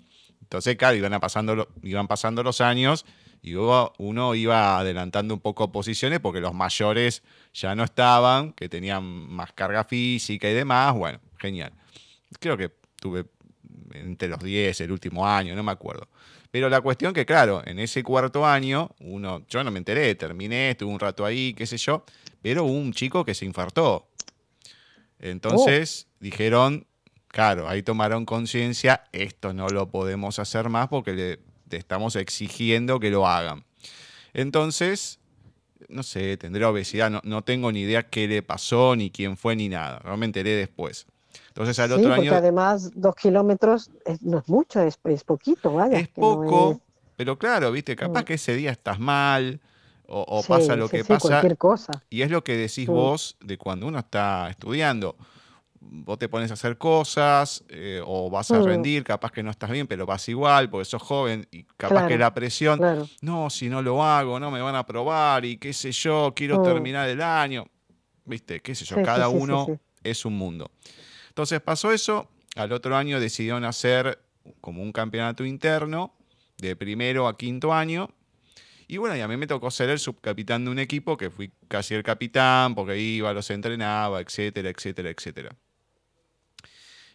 Entonces, 0.41 0.75
claro, 0.75 0.95
iban 0.95 1.19
pasando, 1.19 1.67
iban 1.81 2.07
pasando 2.07 2.43
los 2.43 2.61
años 2.61 3.05
y 3.43 3.55
uno 3.55 4.35
iba 4.35 4.79
adelantando 4.79 5.33
un 5.33 5.41
poco 5.41 5.69
posiciones 5.69 6.21
porque 6.21 6.39
los 6.39 6.53
mayores 6.53 7.23
ya 7.53 7.75
no 7.75 7.83
estaban, 7.83 8.53
que 8.53 8.69
tenían 8.69 9.03
más 9.03 9.51
carga 9.51 9.83
física 9.83 10.49
y 10.49 10.53
demás. 10.53 10.95
Bueno, 10.95 11.19
genial. 11.37 11.73
Creo 12.39 12.55
que 12.55 12.71
tuve 13.01 13.25
entre 13.91 14.29
los 14.29 14.41
10 14.41 14.79
el 14.79 14.93
último 14.93 15.27
año, 15.27 15.55
no 15.57 15.61
me 15.61 15.73
acuerdo. 15.73 16.07
Pero 16.51 16.69
la 16.69 16.79
cuestión 16.79 17.13
que, 17.13 17.25
claro, 17.25 17.61
en 17.65 17.79
ese 17.79 18.01
cuarto 18.01 18.45
año, 18.45 18.91
uno, 19.01 19.45
yo 19.49 19.61
no 19.61 19.71
me 19.71 19.79
enteré, 19.79 20.15
terminé, 20.15 20.69
estuve 20.69 20.93
un 20.93 20.99
rato 20.99 21.25
ahí, 21.25 21.53
qué 21.53 21.65
sé 21.65 21.75
yo, 21.75 22.05
pero 22.41 22.63
hubo 22.63 22.71
un 22.71 22.93
chico 22.93 23.25
que 23.25 23.33
se 23.33 23.43
infartó. 23.43 24.07
Entonces 25.19 26.07
oh. 26.07 26.17
dijeron, 26.21 26.87
claro, 27.27 27.67
ahí 27.67 27.83
tomaron 27.83 28.23
conciencia, 28.23 29.03
esto 29.11 29.51
no 29.51 29.67
lo 29.67 29.89
podemos 29.89 30.39
hacer 30.39 30.69
más 30.69 30.87
porque 30.87 31.11
le, 31.11 31.39
estamos 31.77 32.15
exigiendo 32.15 32.99
que 32.99 33.09
lo 33.09 33.27
hagan. 33.27 33.63
Entonces, 34.33 35.19
no 35.89 36.03
sé, 36.03 36.37
tendrá 36.37 36.69
obesidad, 36.69 37.09
no, 37.09 37.21
no, 37.23 37.43
tengo 37.43 37.71
ni 37.71 37.81
idea 37.81 38.03
qué 38.03 38.27
le 38.27 38.41
pasó, 38.41 38.95
ni 38.95 39.11
quién 39.11 39.37
fue, 39.37 39.55
ni 39.55 39.69
nada. 39.69 40.01
No 40.03 40.17
me 40.17 40.25
enteré 40.25 40.55
después. 40.55 41.05
Entonces 41.49 41.77
al 41.79 41.91
otro 41.91 42.15
porque 42.15 42.29
además 42.29 42.91
dos 42.95 43.15
kilómetros 43.15 43.91
no 44.21 44.39
es 44.39 44.49
mucho, 44.49 44.81
es, 44.81 44.97
poquito, 45.23 45.73
vaya. 45.73 45.99
Es 45.99 46.07
poco, 46.07 46.81
pero 47.15 47.37
claro, 47.37 47.71
viste, 47.71 47.95
capaz 47.95 48.23
que 48.23 48.35
ese 48.35 48.55
día 48.55 48.71
estás 48.71 48.99
mal 48.99 49.59
o, 50.07 50.43
pasa 50.47 50.75
lo 50.75 50.89
que 50.89 51.03
pasa. 51.03 51.27
Cualquier 51.27 51.57
cosa. 51.57 52.03
Y 52.09 52.21
es 52.21 52.31
lo 52.31 52.43
que 52.43 52.57
decís 52.57 52.87
vos 52.87 53.37
de 53.39 53.57
cuando 53.57 53.87
uno 53.87 53.99
está 53.99 54.49
estudiando. 54.49 55.15
Vos 55.95 56.17
te 56.17 56.27
pones 56.27 56.49
a 56.49 56.55
hacer 56.55 56.79
cosas 56.79 57.63
eh, 57.69 58.01
o 58.03 58.27
vas 58.29 58.49
a 58.49 58.59
mm. 58.59 58.63
rendir, 58.63 59.03
capaz 59.03 59.31
que 59.31 59.43
no 59.43 59.51
estás 59.51 59.69
bien, 59.69 59.85
pero 59.85 60.07
vas 60.07 60.27
igual 60.27 60.67
porque 60.69 60.85
sos 60.85 61.03
joven 61.03 61.47
y 61.51 61.65
capaz 61.77 62.07
que 62.07 62.17
la 62.17 62.33
presión, 62.33 62.81
no, 63.21 63.49
si 63.51 63.69
no 63.69 63.81
lo 63.83 64.03
hago, 64.03 64.39
no 64.39 64.49
me 64.49 64.59
van 64.59 64.73
a 64.73 64.79
aprobar 64.79 65.45
y 65.45 65.57
qué 65.57 65.71
sé 65.71 65.91
yo, 65.91 66.33
quiero 66.35 66.59
mm. 66.59 66.63
terminar 66.63 67.07
el 67.09 67.21
año. 67.21 67.67
Viste, 68.25 68.59
qué 68.61 68.73
sé 68.73 68.85
yo, 68.85 69.03
cada 69.03 69.29
uno 69.29 69.67
es 70.03 70.25
un 70.25 70.35
mundo. 70.35 70.71
Entonces 71.29 71.61
pasó 71.61 71.91
eso, 71.91 72.27
al 72.55 72.71
otro 72.71 72.95
año 72.95 73.19
decidieron 73.19 73.63
hacer 73.63 74.19
como 74.61 74.81
un 74.81 74.91
campeonato 74.91 75.45
interno 75.45 76.15
de 76.57 76.75
primero 76.75 77.27
a 77.27 77.37
quinto 77.37 77.71
año. 77.71 78.09
Y 78.87 78.97
bueno, 78.97 79.15
y 79.15 79.21
a 79.21 79.27
mí 79.27 79.37
me 79.37 79.47
tocó 79.47 79.71
ser 79.71 79.89
el 79.89 79.99
subcapitán 79.99 80.65
de 80.65 80.71
un 80.71 80.79
equipo 80.79 81.17
que 81.17 81.29
fui 81.29 81.51
casi 81.67 81.95
el 81.95 82.03
capitán 82.03 82.75
porque 82.75 82.97
iba, 82.97 83.33
los 83.33 83.49
entrenaba, 83.49 84.21
etcétera, 84.21 84.69
etcétera, 84.69 85.09
etcétera. 85.09 85.55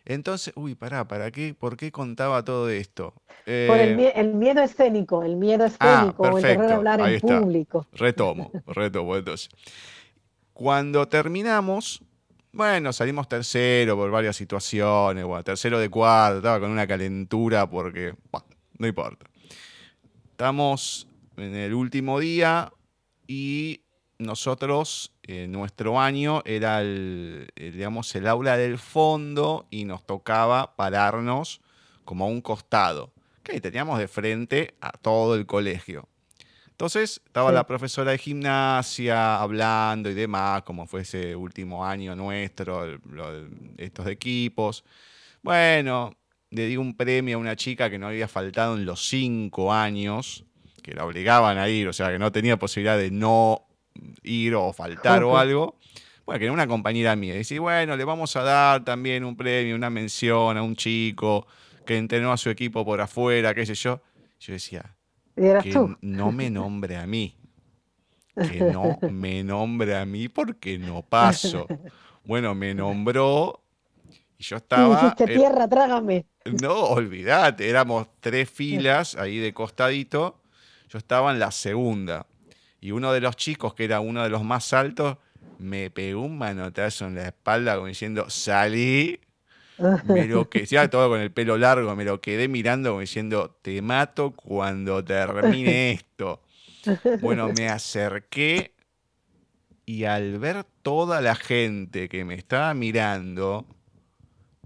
Entonces, 0.08 0.54
uy, 0.56 0.74
pará, 0.74 1.06
¿para 1.06 1.30
qué? 1.30 1.54
¿Por 1.54 1.76
qué 1.76 1.92
contaba 1.92 2.42
todo 2.42 2.70
esto? 2.70 3.12
Por 3.44 3.78
el, 3.78 4.00
eh, 4.00 4.24
miedo 4.34 4.62
escénico, 4.62 5.22
el 5.22 5.36
miedo 5.36 5.64
ah, 5.64 5.66
escénico, 5.66 6.22
o 6.22 6.38
el 6.38 6.72
hablar 6.72 7.00
en 7.02 7.20
público. 7.20 7.86
Retomo, 7.92 8.50
retomo 8.66 9.16
entonces. 9.16 9.50
Cuando 10.54 11.06
terminamos, 11.08 12.02
bueno, 12.52 12.90
salimos 12.94 13.28
tercero 13.28 13.96
por 13.96 14.10
varias 14.10 14.34
situaciones, 14.34 15.26
bueno, 15.26 15.44
tercero 15.44 15.78
de 15.78 15.90
cuarto, 15.90 16.38
estaba 16.38 16.58
con 16.58 16.70
una 16.70 16.86
calentura 16.86 17.68
porque, 17.68 18.14
no 18.78 18.86
importa. 18.86 19.26
Estamos 20.30 21.06
en 21.36 21.54
el 21.54 21.74
último 21.74 22.18
día 22.18 22.72
y 23.26 23.82
nosotros, 24.18 25.12
en 25.22 25.52
nuestro 25.52 26.00
año, 26.00 26.42
era 26.44 26.80
el, 26.80 27.48
digamos, 27.56 28.14
el 28.14 28.26
aula 28.26 28.56
del 28.56 28.78
fondo 28.78 29.66
y 29.70 29.84
nos 29.84 30.04
tocaba 30.04 30.75
pararnos 30.76 31.60
como 32.04 32.25
a 32.25 32.28
un 32.28 32.40
costado, 32.40 33.12
que 33.42 33.60
teníamos 33.60 33.98
de 33.98 34.08
frente 34.08 34.75
a 34.80 34.92
todo 34.92 35.34
el 35.34 35.46
colegio. 35.46 36.08
Entonces 36.70 37.20
estaba 37.26 37.50
la 37.50 37.66
profesora 37.66 38.12
de 38.12 38.18
gimnasia 38.18 39.40
hablando 39.40 40.10
y 40.10 40.14
demás, 40.14 40.62
como 40.62 40.87
fue 40.87 41.00
ese 41.00 41.34
último 41.34 41.84
año 41.84 42.14
nuestro, 42.14 42.98
estos 43.76 44.06
equipos. 44.06 44.84
Bueno, 45.42 46.16
le 46.50 46.66
di 46.66 46.76
un 46.76 46.96
premio 46.96 47.37
a 47.37 47.40
una 47.40 47.56
chica 47.56 47.90
que 47.90 47.98
no 47.98 48.06
había 48.06 48.28
faltado 48.28 48.76
en 48.76 48.87
los 48.87 49.08
cinco 49.08 49.72
años, 49.72 50.44
que 50.82 50.94
la 50.94 51.04
obligaban 51.04 51.58
a 51.58 51.68
ir, 51.68 51.88
o 51.88 51.92
sea, 51.92 52.10
que 52.10 52.18
no 52.18 52.30
tenía 52.30 52.58
posibilidad 52.58 52.96
de 52.96 53.10
no 53.10 53.67
ir 54.22 54.54
o 54.54 54.72
faltar 54.72 55.22
o 55.24 55.36
algo. 55.36 55.76
Bueno, 56.26 56.38
que 56.38 56.44
era 56.44 56.52
una 56.52 56.66
compañera 56.66 57.16
mía. 57.16 57.34
Y 57.34 57.38
decía, 57.38 57.60
bueno, 57.60 57.96
le 57.96 58.04
vamos 58.04 58.36
a 58.36 58.42
dar 58.42 58.84
también 58.84 59.24
un 59.24 59.36
premio, 59.36 59.74
una 59.74 59.90
mención 59.90 60.56
a 60.56 60.62
un 60.62 60.76
chico 60.76 61.46
que 61.86 61.96
entrenó 61.96 62.32
a 62.32 62.36
su 62.36 62.50
equipo 62.50 62.84
por 62.84 63.00
afuera, 63.00 63.54
qué 63.54 63.64
sé 63.64 63.74
yo. 63.74 64.02
Yo 64.40 64.52
decía, 64.52 64.94
que 65.34 65.96
no 66.02 66.32
me 66.32 66.50
nombre 66.50 66.96
a 66.96 67.06
mí. 67.06 67.34
Que 68.34 68.60
no 68.72 68.98
me 69.10 69.42
nombre 69.42 69.96
a 69.96 70.04
mí 70.04 70.28
porque 70.28 70.78
no 70.78 71.02
paso. 71.02 71.66
Bueno, 72.24 72.54
me 72.54 72.74
nombró 72.74 73.62
y 74.38 74.44
yo 74.44 74.56
estaba. 74.56 75.14
tierra, 75.16 75.68
trágame. 75.68 76.26
No, 76.62 76.74
olvídate, 76.84 77.68
éramos 77.68 78.06
tres 78.20 78.48
filas 78.48 79.16
ahí 79.16 79.38
de 79.38 79.52
costadito. 79.52 80.40
Yo 80.88 80.98
estaba 80.98 81.32
en 81.32 81.40
la 81.40 81.50
segunda. 81.50 82.26
Y 82.80 82.92
uno 82.92 83.12
de 83.12 83.20
los 83.20 83.37
chicos, 83.37 83.75
que 83.75 83.85
era 83.85 84.00
uno 84.00 84.23
de 84.23 84.30
los 84.30 84.44
más 84.44 84.73
altos, 84.73 85.18
me 85.58 85.90
pegó 85.90 86.23
un 86.23 86.38
manotazo 86.38 87.06
en 87.06 87.16
la 87.16 87.28
espalda 87.28 87.75
como 87.75 87.88
diciendo, 87.88 88.30
salí 88.30 89.20
me 90.04 90.26
lo 90.26 90.49
que 90.49 90.66
ya 90.66 90.88
todo 90.88 91.08
con 91.08 91.20
el 91.20 91.30
pelo 91.30 91.56
largo, 91.56 91.94
me 91.94 92.04
lo 92.04 92.20
quedé 92.20 92.49
mirando 92.49 92.90
como 92.90 93.00
diciendo, 93.00 93.58
te 93.62 93.80
mato 93.82 94.32
cuando 94.32 95.04
termine 95.04 95.92
esto. 95.92 96.42
Bueno, 97.20 97.52
me 97.52 97.68
acerqué 97.68 98.73
y 99.85 100.04
al 100.04 100.38
ver 100.38 100.64
toda 100.82 101.20
la 101.20 101.35
gente 101.35 102.08
que 102.08 102.25
me 102.25 102.35
estaba 102.35 102.75
mirando, 102.75 103.66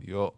digo, 0.04 0.34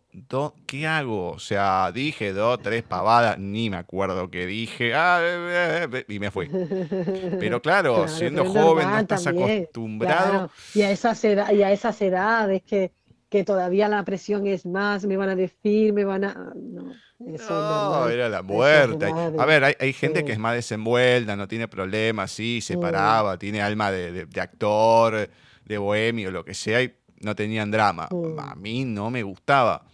¿qué 0.67 0.87
hago? 0.87 1.33
O 1.33 1.39
sea, 1.39 1.91
dije 1.93 2.33
dos, 2.33 2.61
tres 2.63 2.83
pavadas, 2.83 3.39
ni 3.39 3.71
me 3.71 3.77
acuerdo 3.77 4.31
qué 4.31 4.47
dije, 4.47 4.95
ah, 4.95 5.21
eh, 5.23 5.87
eh, 5.87 5.89
eh", 5.93 6.05
y 6.09 6.19
me 6.19 6.31
fui. 6.31 6.49
Pero 7.41 7.61
claro, 7.61 8.07
siendo 8.09 8.45
joven, 8.45 8.91
no 8.91 8.99
estás 8.99 9.27
acostumbrado. 9.27 10.51
Y, 10.75 10.83
a 10.83 10.91
esas 10.91 11.25
y 11.25 11.63
a 11.63 11.73
esas 11.73 12.01
edades 12.03 12.63
que 12.63 12.93
que 13.35 13.43
todavía 13.43 13.89
la 13.89 14.05
presión 14.05 14.47
es 14.47 14.65
más, 14.65 15.07
me 15.07 15.17
van 15.17 15.29
a 15.29 15.35
decir, 15.35 15.93
me 15.93 16.05
van 16.05 16.23
a... 16.23 16.53
No, 16.55 16.95
eso 17.35 18.09
era 18.09 18.29
la 18.29 18.43
muerte. 18.43 19.07
a 19.07 19.45
ver, 19.45 19.75
hay, 19.77 19.93
gente 19.93 20.25
que 20.25 20.31
es 20.31 20.39
más 20.39 20.55
desenvuelta, 20.55 21.35
no 21.35 21.49
tiene 21.49 21.67
problemas, 21.67 22.31
sí, 22.31 22.61
se 22.61 22.79
paraba, 22.79 23.37
tiene 23.37 23.61
alma 23.61 23.91
de, 23.91 24.29
actor, 24.41 25.29
de 25.65 25.79
bohemio, 25.79 26.31
lo 26.31 26.45
que 26.45 26.55
sea, 26.55 26.81
y 26.81 26.95
no 27.21 27.35
tenían 27.35 27.71
drama. 27.71 28.09
A 28.39 28.55
mí 28.55 28.85
no 28.85 29.11
me 29.11 29.23
gustaba. 29.23 29.87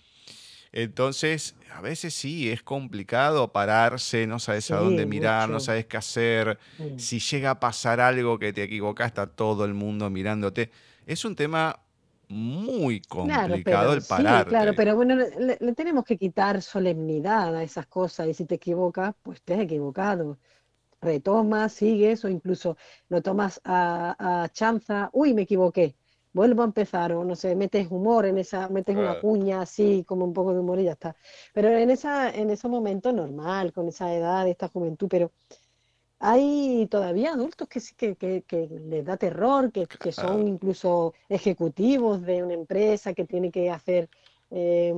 Entonces, 0.72 1.56
a 1.74 1.80
veces 1.80 2.14
sí, 2.14 2.50
es 2.50 2.62
complicado 2.62 3.52
pararse, 3.52 4.26
no 4.26 4.38
sabes 4.38 4.70
a 4.70 4.76
dónde 4.76 5.04
mirar, 5.06 5.48
no 5.48 5.60
sabes 5.60 5.86
qué 5.86 5.96
hacer. 5.96 6.58
Si 6.96 7.18
llega 7.18 7.50
a 7.50 7.60
pasar 7.60 8.00
algo 8.00 8.38
que 8.38 8.52
te 8.52 8.62
equivocas, 8.62 9.08
está 9.08 9.26
todo 9.26 9.64
el 9.64 9.74
mundo 9.74 10.08
mirándote. 10.10 10.70
Es 11.06 11.24
un 11.24 11.34
tema 11.34 11.80
muy 12.28 13.00
complicado 13.00 13.92
el 13.94 14.02
parar. 14.02 14.44
Sí, 14.44 14.50
claro, 14.50 14.74
pero 14.76 14.94
bueno, 14.94 15.16
le, 15.16 15.56
tenemos 15.74 16.04
que 16.04 16.16
quitar 16.16 16.62
solemnidad 16.62 17.56
a 17.56 17.62
esas 17.62 17.86
cosas 17.86 18.28
y 18.28 18.34
si 18.34 18.44
te 18.44 18.54
equivocas, 18.54 19.14
pues 19.22 19.42
te 19.42 19.54
has 19.54 19.60
equivocado. 19.60 20.38
Retomas, 21.00 21.72
sigues 21.72 22.24
o 22.24 22.28
incluso 22.28 22.76
lo 23.08 23.22
tomas 23.22 23.60
a, 23.64 24.48
chanza, 24.52 25.10
uy, 25.12 25.34
me 25.34 25.42
equivoqué, 25.42 25.96
vuelvo 26.32 26.62
a 26.62 26.66
empezar 26.66 27.12
o 27.12 27.24
no 27.24 27.34
sé, 27.36 27.54
metes 27.56 27.90
humor 27.90 28.26
en 28.26 28.38
esa, 28.38 28.68
metes 28.68 28.96
una 28.96 29.20
cuña 29.20 29.62
así, 29.62 30.04
como 30.06 30.24
un 30.24 30.32
poco 30.32 30.52
de 30.52 30.60
humor 30.60 30.78
y 30.80 30.84
ya 30.84 30.92
está. 30.92 31.16
Pero 31.52 31.68
en, 31.68 31.90
esa, 31.90 32.30
en 32.34 32.50
ese 32.50 32.68
momento 32.68 33.12
normal, 33.12 33.72
con 33.72 33.88
esa 33.88 34.14
edad, 34.14 34.46
esta 34.48 34.68
juventud, 34.68 35.08
pero 35.08 35.32
hay 36.20 36.86
todavía 36.90 37.32
adultos 37.32 37.66
que 37.66 37.80
sí 37.80 37.94
que, 37.94 38.44
les 38.88 39.04
da 39.04 39.16
terror, 39.16 39.72
que, 39.72 40.12
son 40.12 40.46
incluso 40.46 41.14
ejecutivos 41.28 42.22
de 42.22 42.42
una 42.42 42.54
empresa 42.54 43.14
que 43.14 43.24
tiene 43.24 43.50
que 43.50 43.70
hacer 43.70 44.10
eh, 44.50 44.92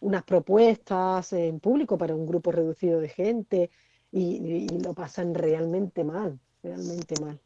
unas 0.00 0.24
propuestas 0.24 1.32
en 1.32 1.60
público 1.60 1.96
para 1.96 2.14
un 2.14 2.26
grupo 2.26 2.50
reducido 2.50 3.00
de 3.00 3.08
gente 3.08 3.70
y, 4.10 4.66
lo 4.80 4.94
pasan 4.94 5.32
realmente 5.32 6.02
mal, 6.02 6.38
realmente 6.62 7.14
mal. 7.20 7.40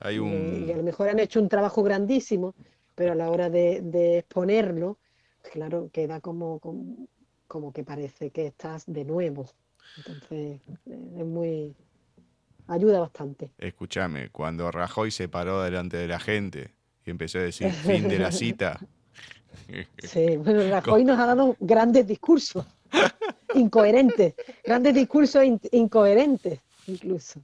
Hay 0.00 0.18
un... 0.18 0.66
y 0.66 0.72
a 0.72 0.76
lo 0.76 0.82
mejor 0.82 1.08
han 1.08 1.18
hecho 1.18 1.40
un 1.40 1.48
trabajo 1.48 1.82
grandísimo, 1.82 2.54
pero 2.94 3.12
a 3.12 3.14
la 3.14 3.30
hora 3.30 3.50
de, 3.50 4.18
exponerlo, 4.18 4.98
claro, 5.52 5.90
queda 5.92 6.20
como, 6.20 6.60
como, 7.46 7.72
que 7.72 7.84
parece 7.84 8.30
que 8.30 8.46
estás 8.46 8.84
de 8.86 9.04
nuevo. 9.04 9.46
Entonces, 9.98 10.60
eh, 10.86 11.18
es 11.18 11.24
muy... 11.24 11.74
ayuda 12.66 13.00
bastante. 13.00 13.50
Escúchame, 13.58 14.30
cuando 14.30 14.70
Rajoy 14.70 15.10
se 15.10 15.28
paró 15.28 15.62
delante 15.62 15.96
de 15.96 16.08
la 16.08 16.18
gente 16.18 16.72
y 17.04 17.10
empezó 17.10 17.38
a 17.38 17.42
decir 17.42 17.70
fin 17.70 18.08
de 18.08 18.18
la 18.18 18.32
cita. 18.32 18.78
Sí, 20.02 20.36
bueno, 20.38 20.68
Rajoy 20.70 21.04
nos 21.06 21.18
ha 21.18 21.26
dado 21.26 21.56
grandes 21.60 22.06
discursos, 22.06 22.64
incoherentes, 23.54 24.34
grandes 24.64 24.94
discursos 24.94 25.44
incoherentes 25.72 26.60
incluso. 26.86 27.40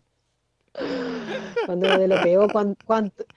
Cuando 1.66 1.86
de 1.86 2.08
lo 2.08 2.16
peor, 2.22 2.50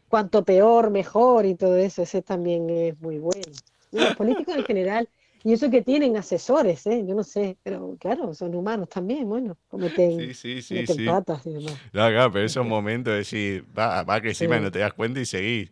cuanto, 0.10 0.43
peor, 0.43 0.91
mejor 0.91 1.46
y 1.46 1.55
todo 1.55 1.75
eso, 1.77 2.03
ese 2.03 2.22
también 2.22 2.69
es 2.69 3.00
muy 3.00 3.17
bueno. 3.17 3.46
Los 3.91 4.15
políticos 4.15 4.55
en 4.55 4.63
general, 4.63 5.10
y 5.43 5.53
eso 5.53 5.69
que 5.69 5.81
tienen 5.81 6.15
asesores, 6.17 6.86
¿eh? 6.86 7.03
yo 7.08 7.15
no 7.15 7.24
sé, 7.24 7.58
pero 7.63 7.96
claro, 8.00 8.34
son 8.34 8.53
humanos 8.53 8.89
también, 8.89 9.27
bueno, 9.27 9.58
cometen, 9.69 10.34
sí, 10.34 10.62
sí, 10.62 10.86
sí, 10.86 11.05
patas 11.05 11.46
y 11.48 11.53
demás. 11.53 11.74
No, 11.93 12.08
claro, 12.10 12.31
pero 12.31 12.46
esos 12.46 12.65
momentos 12.65 13.12
de 13.12 13.17
decir, 13.19 13.65
va, 13.77 14.03
va 14.03 14.22
que 14.22 14.29
encima 14.29 14.60
no 14.60 14.69
te 14.72 14.79
das 14.79 14.93
cuenta 14.93 15.19
y 15.19 15.25
seguís. 15.25 15.72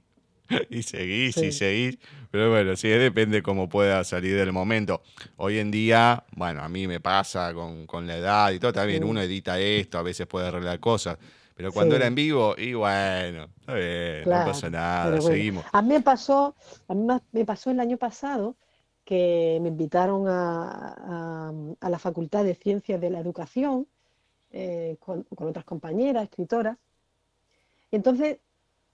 y 0.69 0.81
seguís 0.83 1.37
y 1.37 1.51
seguís. 1.51 1.97
Pero 2.31 2.49
bueno, 2.49 2.75
sí, 2.75 2.87
depende 2.89 3.41
cómo 3.41 3.67
pueda 3.67 4.03
salir 4.03 4.35
del 4.37 4.51
momento. 4.51 5.01
Hoy 5.37 5.59
en 5.59 5.71
día, 5.71 6.23
bueno, 6.31 6.61
a 6.63 6.69
mí 6.69 6.87
me 6.87 6.99
pasa 6.99 7.53
con, 7.53 7.85
con 7.85 8.07
la 8.07 8.17
edad 8.17 8.51
y 8.51 8.59
todo, 8.59 8.73
también 8.73 9.03
uno 9.03 9.21
edita 9.21 9.59
esto, 9.59 9.97
a 9.97 10.03
veces 10.03 10.27
puede 10.27 10.47
arreglar 10.47 10.79
cosas. 10.79 11.17
Pero 11.57 11.73
cuando 11.73 11.95
era 11.95 12.05
en 12.05 12.13
vivo, 12.13 12.53
y 12.55 12.75
bueno, 12.75 13.47
no 13.65 14.45
pasa 14.45 14.69
nada, 14.69 15.19
seguimos. 15.19 15.65
A 15.71 15.81
mí 15.81 15.89
me 15.89 16.01
pasó, 16.01 16.55
a 16.87 16.93
mí 16.93 17.07
me 17.31 17.45
pasó 17.45 17.71
el 17.71 17.79
año 17.79 17.97
pasado 17.97 18.55
que 19.03 19.57
me 19.63 19.69
invitaron 19.69 20.27
a, 20.27 21.51
la 21.81 21.97
Facultad 21.97 22.43
de 22.43 22.53
Ciencias 22.53 23.01
de 23.01 23.09
la 23.09 23.19
Educación 23.19 23.87
eh, 24.51 24.97
con, 24.99 25.25
otras 25.35 25.65
compañeras, 25.65 26.25
escritoras. 26.25 26.77
Y 27.89 27.95
entonces 27.95 28.37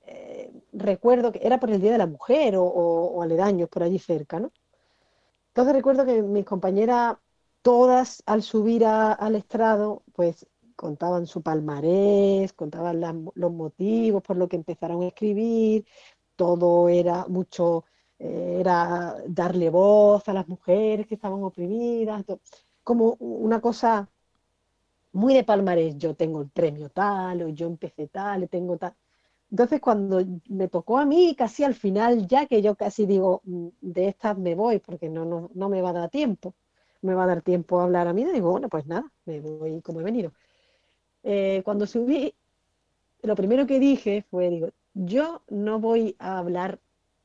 eh, 0.05 0.49
recuerdo 0.71 1.33
que 1.33 1.41
era 1.43 1.59
por 1.59 1.69
el 1.69 1.81
Día 1.81 1.91
de 1.91 1.97
la 1.97 2.07
Mujer 2.07 2.55
o, 2.55 2.63
o, 2.63 3.21
aledaños 3.21 3.67
por 3.67 3.83
allí 3.83 3.99
cerca, 3.99 4.39
¿no? 4.39 4.53
Entonces 5.49 5.73
recuerdo 5.73 6.05
que 6.05 6.21
mis 6.21 6.45
compañeras, 6.45 7.17
todas 7.61 8.23
al 8.25 8.41
subir 8.41 8.85
al 8.85 9.35
estrado, 9.35 10.03
pues 10.13 10.47
contaban 10.75 11.25
su 11.27 11.41
palmarés, 11.41 12.53
contaban 12.53 13.01
los 13.35 13.51
motivos 13.51 14.21
por 14.23 14.37
lo 14.37 14.47
que 14.47 14.55
empezaron 14.57 15.03
a 15.03 15.07
escribir, 15.07 15.85
todo 16.35 16.89
era 16.89 17.25
mucho, 17.27 17.85
eh, 18.19 18.57
era 18.61 19.15
darle 19.27 19.69
voz 19.69 20.27
a 20.29 20.33
las 20.33 20.47
mujeres 20.47 21.07
que 21.07 21.15
estaban 21.15 21.43
oprimidas, 21.43 22.23
como 22.83 23.15
una 23.19 23.61
cosa 23.61 24.09
muy 25.13 25.33
de 25.33 25.43
palmarés, 25.43 25.97
yo 25.97 26.15
tengo 26.15 26.41
el 26.41 26.49
premio 26.49 26.89
tal, 26.89 27.43
o 27.43 27.49
yo 27.49 27.67
empecé 27.67 28.07
tal, 28.07 28.49
tengo 28.49 28.77
tal. 28.77 28.95
Entonces 29.51 29.81
cuando 29.81 30.21
me 30.49 30.67
tocó 30.69 30.97
a 30.99 31.05
mí, 31.05 31.35
casi 31.37 31.63
al 31.63 31.75
final, 31.75 32.27
ya 32.27 32.47
que 32.47 32.61
yo 32.61 32.75
casi 32.75 33.05
digo, 33.05 33.41
mm, 33.45 33.67
de 33.81 34.07
estas 34.09 34.37
me 34.37 34.55
voy 34.55 34.79
porque 34.79 35.09
no, 35.09 35.25
no, 35.25 35.51
no 35.53 35.69
me 35.69 35.81
va 35.81 35.91
a 35.91 35.93
dar 35.93 36.09
tiempo, 36.09 36.55
me 37.01 37.13
va 37.15 37.23
a 37.25 37.27
dar 37.27 37.41
tiempo 37.43 37.79
a 37.79 37.83
hablar 37.85 38.07
a 38.07 38.13
mí, 38.13 38.25
digo, 38.25 38.51
bueno, 38.51 38.69
pues 38.69 38.87
nada, 38.87 39.11
me 39.25 39.41
voy 39.41 39.81
como 39.81 40.01
he 40.01 40.03
venido. 40.03 40.33
Eh, 41.23 41.61
cuando 41.63 41.87
subí, 41.87 42.33
lo 43.21 43.35
primero 43.35 43.65
que 43.67 43.79
dije 43.79 44.25
fue, 44.29 44.49
digo, 44.49 44.69
yo 44.93 45.41
no 45.49 45.79
voy 45.79 46.15
a 46.19 46.37
hablar 46.37 46.79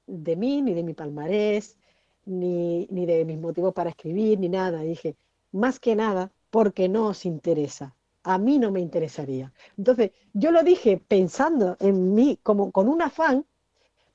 de 0.06 0.36
mí, 0.36 0.62
ni 0.62 0.74
de 0.74 0.82
mi 0.82 0.94
palmarés, 0.94 1.76
ni, 2.24 2.86
ni 2.90 3.06
de 3.06 3.24
mis 3.24 3.38
motivos 3.38 3.74
para 3.74 3.90
escribir, 3.90 4.38
ni 4.38 4.48
nada. 4.48 4.82
Dije, 4.82 5.16
más 5.52 5.80
que 5.80 5.96
nada, 5.96 6.32
porque 6.50 6.88
no 6.88 7.08
os 7.08 7.26
interesa. 7.26 7.94
A 8.22 8.38
mí 8.38 8.58
no 8.58 8.70
me 8.70 8.80
interesaría. 8.80 9.52
Entonces, 9.76 10.12
yo 10.32 10.50
lo 10.50 10.62
dije 10.62 11.02
pensando 11.08 11.76
en 11.80 12.14
mí 12.14 12.38
como 12.42 12.72
con 12.72 12.88
un 12.88 13.02
afán, 13.02 13.46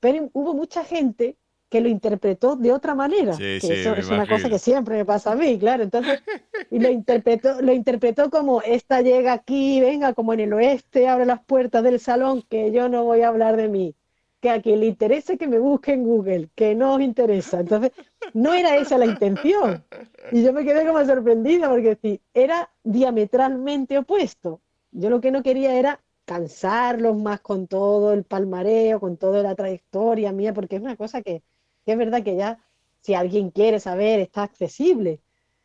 pero 0.00 0.30
hubo 0.32 0.54
mucha 0.54 0.84
gente 0.84 1.36
que 1.74 1.80
lo 1.80 1.88
interpretó 1.88 2.54
de 2.54 2.70
otra 2.70 2.94
manera. 2.94 3.36
que 3.36 3.56
eso 3.56 3.96
es 3.96 4.08
una 4.08 4.28
cosa 4.28 4.48
que 4.48 4.60
siempre 4.60 4.94
me 4.96 5.04
pasa 5.04 5.32
a 5.32 5.34
mí, 5.34 5.58
claro. 5.58 5.82
Entonces, 5.82 6.22
y 6.70 6.78
lo 6.78 6.88
interpretó, 6.88 7.60
lo 7.60 7.72
interpretó 7.72 8.30
como 8.30 8.62
esta 8.62 9.00
llega 9.02 9.32
aquí, 9.32 9.80
venga, 9.80 10.14
como 10.14 10.32
en 10.32 10.38
el 10.38 10.52
oeste, 10.52 11.08
abre 11.08 11.26
las 11.26 11.42
puertas 11.42 11.82
del 11.82 11.98
salón, 11.98 12.44
que 12.48 12.70
yo 12.70 12.88
no 12.88 13.02
voy 13.02 13.22
a 13.22 13.28
hablar 13.28 13.56
de 13.56 13.66
mí. 13.66 13.96
Que 14.40 14.50
a 14.50 14.62
quien 14.62 14.78
le 14.78 14.86
interese 14.86 15.36
que 15.36 15.48
me 15.48 15.58
busque 15.58 15.94
en 15.94 16.04
Google, 16.04 16.48
que 16.54 16.76
no 16.76 16.94
os 16.94 17.00
interesa. 17.00 17.58
Entonces, 17.58 17.90
no 18.34 18.54
era 18.54 18.76
esa 18.76 18.96
la 18.96 19.06
intención. 19.06 19.82
Y 20.30 20.44
yo 20.44 20.52
me 20.52 20.64
quedé 20.64 20.86
como 20.86 21.04
sorprendida 21.04 21.68
porque 21.68 21.98
sí, 22.00 22.20
era 22.34 22.70
diametralmente 22.84 23.98
opuesto. 23.98 24.60
Yo 24.92 25.10
lo 25.10 25.20
que 25.20 25.32
no 25.32 25.42
quería 25.42 25.74
era 25.74 26.00
cansarlos 26.24 27.16
más 27.16 27.40
con 27.40 27.66
todo 27.66 28.12
el 28.12 28.22
palmareo, 28.22 29.00
con 29.00 29.16
toda 29.16 29.42
la 29.42 29.56
trayectoria 29.56 30.30
mía, 30.30 30.54
porque 30.54 30.76
es 30.76 30.82
una 30.82 30.96
cosa 30.96 31.20
que, 31.20 31.42
que 31.84 31.92
es 31.92 31.98
verdad 31.98 32.22
que 32.22 32.36
ya 32.36 32.58
si 33.00 33.14
alguien 33.14 33.50
quiere 33.50 33.80
saber 33.80 34.20
está 34.20 34.42
accesible. 34.44 35.20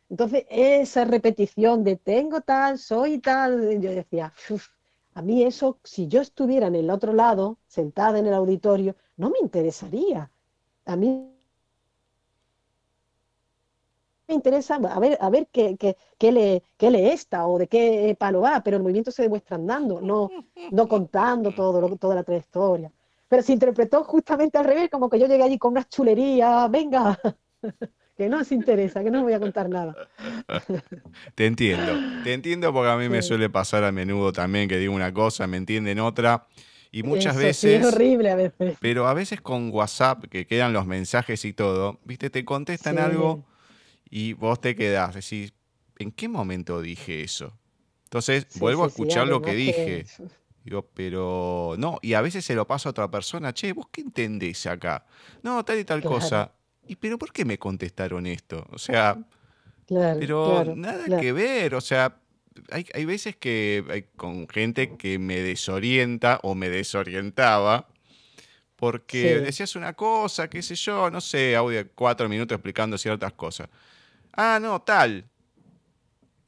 Entonces, 0.08 0.44
esa 0.50 1.04
repetición 1.04 1.84
de 1.84 1.96
tengo 1.96 2.40
tal, 2.42 2.78
soy 2.78 3.18
tal, 3.20 3.80
yo 3.80 3.90
decía, 3.92 4.32
a 5.14 5.22
mí 5.22 5.44
eso, 5.44 5.78
si 5.84 6.08
yo 6.08 6.20
estuviera 6.20 6.66
en 6.66 6.74
el 6.74 6.90
otro 6.90 7.12
lado, 7.12 7.58
sentada 7.66 8.18
en 8.18 8.26
el 8.26 8.34
auditorio, 8.34 8.96
no 9.16 9.30
me 9.30 9.38
interesaría. 9.40 10.30
A 10.84 10.96
mí 10.96 11.32
me 14.28 14.34
interesa 14.34 14.76
a 14.76 15.00
ver, 15.00 15.18
a 15.20 15.30
ver 15.30 15.48
qué, 15.52 15.76
qué, 15.76 15.96
qué, 16.18 16.32
le, 16.32 16.62
qué 16.76 16.90
le 16.90 17.12
está 17.12 17.46
o 17.46 17.58
de 17.58 17.68
qué 17.68 18.16
palo 18.18 18.42
va, 18.42 18.62
pero 18.62 18.76
el 18.76 18.82
movimiento 18.82 19.10
se 19.10 19.22
demuestra 19.22 19.56
andando, 19.56 20.00
no, 20.00 20.30
no 20.70 20.88
contando 20.88 21.52
todo, 21.52 21.96
toda 21.96 22.14
la 22.14 22.22
trayectoria 22.24 22.92
pero 23.30 23.44
se 23.44 23.52
interpretó 23.52 24.02
justamente 24.02 24.58
al 24.58 24.64
revés, 24.64 24.90
como 24.90 25.08
que 25.08 25.20
yo 25.20 25.28
llegué 25.28 25.44
allí 25.44 25.56
con 25.56 25.70
unas 25.70 25.88
chulerías, 25.88 26.68
venga, 26.68 27.16
que 28.16 28.28
no 28.28 28.40
os 28.40 28.50
interesa, 28.50 29.04
que 29.04 29.10
no 29.12 29.18
os 29.18 29.24
voy 29.24 29.34
a 29.34 29.38
contar 29.38 29.68
nada. 29.68 29.94
te 31.36 31.46
entiendo, 31.46 31.92
te 32.24 32.34
entiendo 32.34 32.72
porque 32.72 32.90
a 32.90 32.96
mí 32.96 33.08
me 33.08 33.22
suele 33.22 33.48
pasar 33.48 33.84
a 33.84 33.92
menudo 33.92 34.32
también 34.32 34.68
que 34.68 34.78
digo 34.78 34.92
una 34.92 35.14
cosa, 35.14 35.46
me 35.46 35.58
entienden 35.58 36.00
otra. 36.00 36.48
Y 36.90 37.04
muchas 37.04 37.36
veces. 37.36 37.80
es 37.80 37.94
horrible 37.94 38.30
a 38.30 38.34
veces. 38.34 38.76
Pero 38.80 39.06
a 39.06 39.14
veces 39.14 39.40
con 39.40 39.70
WhatsApp, 39.72 40.24
que 40.24 40.44
quedan 40.44 40.72
los 40.72 40.86
mensajes 40.86 41.44
y 41.44 41.52
todo, 41.52 42.00
viste, 42.04 42.30
te 42.30 42.44
contestan 42.44 42.98
algo 42.98 43.44
y 44.10 44.32
vos 44.32 44.60
te 44.60 44.74
quedás, 44.74 45.14
decís, 45.14 45.52
¿en 46.00 46.10
qué 46.10 46.28
momento 46.28 46.80
dije 46.80 47.22
eso? 47.22 47.56
Entonces, 48.06 48.48
vuelvo 48.58 48.82
a 48.82 48.88
escuchar 48.88 49.28
lo 49.28 49.40
que 49.40 49.54
dije. 49.54 50.04
Digo, 50.64 50.88
pero 50.94 51.74
no, 51.78 51.98
y 52.02 52.14
a 52.14 52.20
veces 52.20 52.44
se 52.44 52.54
lo 52.54 52.66
pasa 52.66 52.88
a 52.88 52.90
otra 52.90 53.10
persona, 53.10 53.54
che, 53.54 53.72
¿vos 53.72 53.86
qué 53.90 54.02
entendés 54.02 54.66
acá? 54.66 55.06
No, 55.42 55.64
tal 55.64 55.78
y 55.78 55.84
tal 55.84 56.02
cosa. 56.02 56.52
¿Y 56.86 56.96
pero 56.96 57.18
por 57.18 57.32
qué 57.32 57.44
me 57.44 57.58
contestaron 57.58 58.26
esto? 58.26 58.66
O 58.70 58.78
sea, 58.78 59.18
pero 59.88 60.74
nada 60.76 61.20
que 61.20 61.32
ver, 61.32 61.74
o 61.74 61.80
sea, 61.80 62.16
hay, 62.70 62.86
hay 62.92 63.04
veces 63.04 63.36
que 63.36 63.84
hay 63.88 64.02
con 64.16 64.48
gente 64.48 64.96
que 64.96 65.18
me 65.18 65.40
desorienta 65.40 66.40
o 66.42 66.54
me 66.54 66.68
desorientaba 66.68 67.86
porque 68.76 69.40
decías 69.40 69.76
una 69.76 69.92
cosa, 69.92 70.48
qué 70.48 70.62
sé 70.62 70.74
yo, 70.74 71.10
no 71.10 71.20
sé, 71.20 71.54
audio 71.54 71.86
cuatro 71.94 72.28
minutos 72.28 72.56
explicando 72.56 72.96
ciertas 72.96 73.34
cosas. 73.34 73.68
Ah, 74.32 74.58
no, 74.60 74.80
tal. 74.80 75.29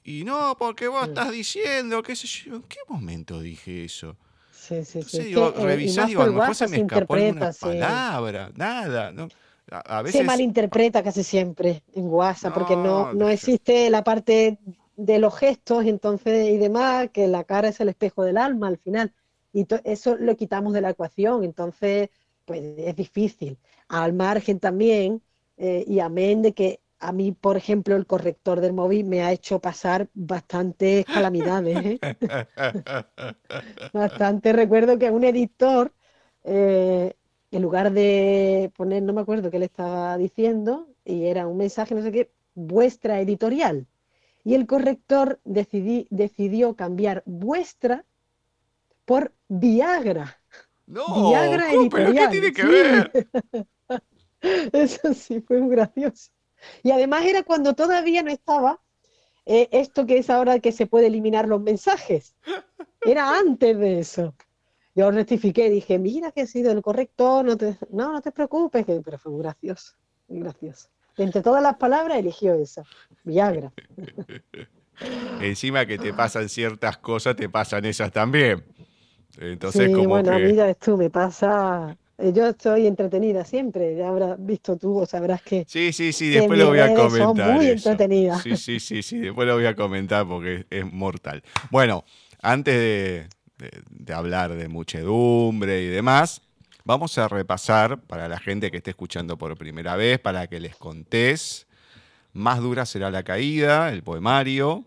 Y 0.05 0.25
no, 0.25 0.57
porque 0.59 0.89
vos 0.89 1.09
estás 1.09 1.31
diciendo, 1.31 2.03
qué 2.03 2.17
sé 2.17 2.27
yo, 2.27 2.57
¿en 2.57 2.63
qué 2.63 2.79
momento 2.89 3.41
dije 3.41 3.85
eso? 3.85 4.17
Sí, 4.51 4.85
sí, 4.85 5.03
sí. 5.03 5.23
digo, 5.25 5.53
eh, 5.57 5.65
revisás, 5.65 6.09
digo, 6.09 6.23
a 6.23 6.27
lo 6.27 6.33
mejor 6.33 6.55
se 6.55 6.69
me 6.69 6.79
escapó 6.79 7.15
alguna 7.15 7.53
palabra, 7.53 8.51
nada, 8.55 9.13
¿no? 9.13 9.29
A, 9.71 10.03
veces... 10.03 10.21
Se 10.21 10.25
malinterpreta 10.25 11.03
casi 11.03 11.23
siempre 11.23 11.83
en 11.95 12.07
WhatsApp, 12.07 12.53
porque 12.53 12.77
no, 12.77 13.13
no 13.13 13.29
existe 13.29 13.89
la 13.91 14.05
parte 14.05 14.59
de 14.97 15.19
los 15.19 15.37
gestos 15.37 15.87
entonces 15.87 16.49
y 16.49 16.59
demás, 16.59 17.09
que 17.13 17.27
la 17.27 17.45
cara 17.45 17.69
es 17.69 17.81
el 17.81 17.89
espejo 17.89 18.25
del 18.25 18.37
alma 18.37 18.69
al 18.69 18.79
final. 18.79 19.13
Y 19.53 19.67
eso 19.85 20.17
lo 20.17 20.37
quitamos 20.37 20.73
de 20.73 20.81
la 20.81 20.91
ecuación, 20.91 21.45
entonces 21.45 22.11
pues 22.45 22.61
es 22.77 22.97
difícil. 22.97 23.59
Al 23.89 24.13
margen 24.13 24.59
también, 24.59 25.23
eh, 25.57 25.85
y 25.87 26.01
amén 26.01 26.43
de 26.43 26.53
que 26.53 26.81
a 27.03 27.11
mí, 27.13 27.33
por 27.33 27.57
ejemplo, 27.57 27.97
el 27.97 28.07
corrector 28.07 28.61
del 28.61 28.73
móvil 28.73 29.05
me 29.05 29.23
ha 29.23 29.33
hecho 29.33 29.59
pasar 29.59 30.09
bastantes 30.15 31.05
calamidades. 31.05 31.99
¿eh? 32.01 32.01
Bastante. 33.93 34.53
Recuerdo 34.53 34.99
que 34.99 35.11
un 35.11 35.25
editor, 35.25 35.93
eh, 36.45 37.15
en 37.51 37.63
lugar 37.63 37.93
de 37.93 38.71
poner, 38.77 39.03
no 39.03 39.13
me 39.13 39.21
acuerdo 39.21 39.51
qué 39.51 39.59
le 39.59 39.65
estaba 39.65 40.17
diciendo, 40.17 40.87
y 41.05 41.25
era 41.25 41.49
un 41.49 41.57
mensaje, 41.57 41.97
no 41.97 42.03
sé 42.03 42.13
qué, 42.13 42.31
vuestra 42.55 43.21
editorial. 43.21 43.89
Y 44.45 44.55
el 44.55 44.69
corrector 44.69 45.41
decidió 45.45 46.77
cambiar 46.77 47.25
vuestra 47.27 48.05
por 49.05 49.33
Viagra. 49.49 50.39
No, 50.87 51.31
Viagra 51.31 51.73
editorial. 51.73 52.13
¿pero 52.13 52.13
qué 52.13 52.29
tiene 52.29 52.53
que 52.53 52.65
ver? 52.65 53.29
Eso 54.73 55.15
sí, 55.15 55.41
fue 55.41 55.61
muy 55.61 55.75
gracioso. 55.75 56.31
Y 56.83 56.91
además 56.91 57.25
era 57.25 57.43
cuando 57.43 57.75
todavía 57.75 58.23
no 58.23 58.31
estaba 58.31 58.81
eh, 59.45 59.69
esto 59.73 60.07
que 60.07 60.19
es 60.19 60.31
ahora 60.31 60.61
que 60.61 60.73
se 60.73 60.87
puede 60.87 61.07
eliminar 61.09 61.49
los 61.49 61.61
mensajes. 61.61 62.37
Era 63.05 63.39
antes 63.39 63.77
de 63.79 63.99
eso. 63.99 64.35
Yo 64.95 65.11
rectifiqué, 65.11 65.71
dije, 65.71 65.99
mira 65.99 66.33
que 66.33 66.43
ha 66.43 66.47
sido 66.47 66.71
el 66.71 66.83
correcto, 66.83 67.43
no 67.43 67.57
te, 67.57 67.79
no, 67.91 68.13
no 68.13 68.21
te 68.21 68.31
preocupes, 68.31 68.85
pero 68.87 69.19
fue 69.19 69.33
muy 69.33 69.43
gracioso, 69.43 69.95
muy 70.29 70.41
gracioso. 70.41 70.89
entre 71.17 71.41
todas 71.41 71.63
las 71.63 71.77
palabras 71.77 72.19
eligió 72.19 72.55
esa, 72.55 72.85
Viagra. 73.25 73.73
Encima 75.41 75.87
que 75.87 75.99
te 75.99 76.13
pasan 76.13 76.49
ciertas 76.49 76.99
cosas, 76.99 77.35
te 77.37 77.49
pasan 77.49 77.87
esas 77.87 78.13
también. 78.13 78.65
Entonces, 79.39 79.87
sí, 79.87 79.93
como 79.95 80.11
bueno, 80.11 80.37
que... 80.37 80.45
mira, 80.45 80.75
tú 80.75 80.99
me 80.99 81.09
pasa 81.09 81.97
yo 82.19 82.49
estoy 82.49 82.87
entretenida 82.87 83.45
siempre, 83.45 83.97
ya 83.97 84.09
habrás 84.09 84.37
visto 84.39 84.77
tú 84.77 84.99
o 84.99 85.07
sabrás 85.07 85.43
que. 85.43 85.65
Sí, 85.67 85.93
sí, 85.93 86.13
sí, 86.13 86.31
después 86.31 86.59
lo 86.59 86.69
voy 86.69 86.79
a 86.79 86.95
comentar. 86.95 87.47
Son 87.47 87.55
muy 87.55 87.67
entretenida. 87.69 88.39
Sí, 88.41 88.57
sí, 88.57 88.81
sí, 88.81 89.03
sí, 89.03 89.19
después 89.19 89.47
lo 89.47 89.55
voy 89.55 89.67
a 89.67 89.75
comentar 89.75 90.27
porque 90.27 90.67
es, 90.71 90.93
mortal. 90.93 91.43
Bueno, 91.71 92.05
antes 92.41 92.75
de, 92.75 93.29
de, 93.91 94.15
hablar 94.15 94.55
de 94.55 94.69
muchedumbre 94.69 95.83
y 95.83 95.87
demás, 95.87 96.43
vamos 96.85 97.19
a 97.19 97.29
repasar 97.29 98.01
para 98.01 98.29
la 98.29 98.39
gente 98.39 98.71
que 98.71 98.79
esté 98.79 98.91
escuchando 98.91 99.37
por 99.37 99.57
primera 99.57 99.97
vez, 99.97 100.19
para 100.19 100.47
que 100.47 100.61
les 100.61 100.77
contés. 100.77 101.67
Más 102.35 102.61
dura 102.61 102.87
será 102.87 103.11
la 103.11 103.25
caída, 103.25 103.93
el 103.93 104.03
poemario, 104.03 104.87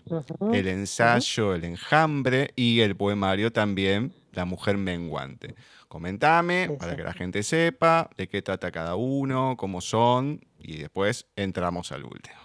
el 0.52 0.68
ensayo, 0.68 1.54
el 1.54 1.64
enjambre 1.64 2.52
y 2.56 2.80
el 2.80 2.96
poemario 2.96 3.52
también, 3.52 4.14
la 4.32 4.46
mujer 4.46 4.78
menguante. 4.78 5.54
Comentame 5.96 6.76
para 6.78 6.94
que 6.98 7.04
la 7.04 7.14
gente 7.14 7.42
sepa 7.42 8.10
de 8.18 8.28
qué 8.28 8.42
trata 8.42 8.70
cada 8.70 8.98
uno, 8.98 9.56
cómo 9.56 9.80
son, 9.80 10.42
y 10.60 10.80
después 10.80 11.26
entramos 11.38 11.94
al 11.94 12.04
último. 12.04 12.36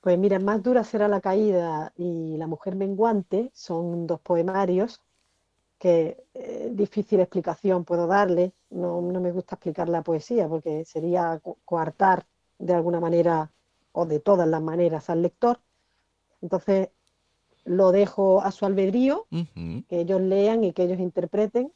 Pues 0.00 0.16
mira, 0.16 0.38
Más 0.38 0.62
dura 0.62 0.84
será 0.84 1.08
la 1.08 1.20
caída 1.20 1.92
y 1.96 2.36
La 2.36 2.46
mujer 2.46 2.76
menguante 2.76 3.50
son 3.52 4.06
dos 4.06 4.20
poemarios 4.20 5.00
que 5.80 6.24
eh, 6.34 6.70
difícil 6.72 7.18
explicación 7.18 7.84
puedo 7.84 8.06
darle. 8.06 8.52
No, 8.70 9.02
no, 9.02 9.20
me 9.20 9.32
gusta 9.32 9.56
explicar 9.56 9.88
la 9.88 10.02
poesía 10.02 10.46
porque 10.46 10.84
sería 10.84 11.42
coartar 11.64 12.24
de 12.60 12.74
alguna 12.74 13.00
manera 13.00 13.50
o 13.90 14.06
de 14.06 14.20
todas 14.20 14.46
las 14.46 14.62
maneras 14.62 15.10
al 15.10 15.22
lector. 15.22 15.58
Entonces 16.42 16.90
lo 17.64 17.92
dejo 17.92 18.42
a 18.42 18.50
su 18.50 18.66
albedrío, 18.66 19.26
que 19.30 20.00
ellos 20.00 20.20
lean 20.20 20.64
y 20.64 20.72
que 20.72 20.84
ellos 20.84 20.98
interpreten. 20.98 21.72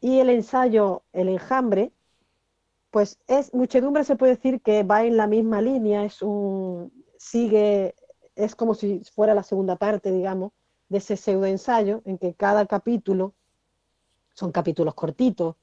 Y 0.00 0.20
el 0.20 0.30
ensayo, 0.30 1.02
el 1.12 1.28
enjambre, 1.28 1.92
pues 2.90 3.18
es 3.26 3.52
muchedumbre, 3.52 4.04
se 4.04 4.16
puede 4.16 4.36
decir 4.36 4.60
que 4.60 4.82
va 4.82 5.04
en 5.04 5.16
la 5.16 5.26
misma 5.26 5.60
línea, 5.60 6.04
es 6.04 6.22
un, 6.22 6.92
sigue, 7.18 7.94
es 8.34 8.54
como 8.54 8.74
si 8.74 9.02
fuera 9.14 9.34
la 9.34 9.42
segunda 9.42 9.76
parte, 9.76 10.10
digamos, 10.10 10.52
de 10.88 10.98
ese 10.98 11.16
pseudo 11.16 11.46
ensayo, 11.46 12.02
en 12.04 12.18
que 12.18 12.34
cada 12.34 12.66
capítulo 12.66 13.34
son 14.32 14.52
capítulos 14.52 14.94
cortitos, 14.94 15.56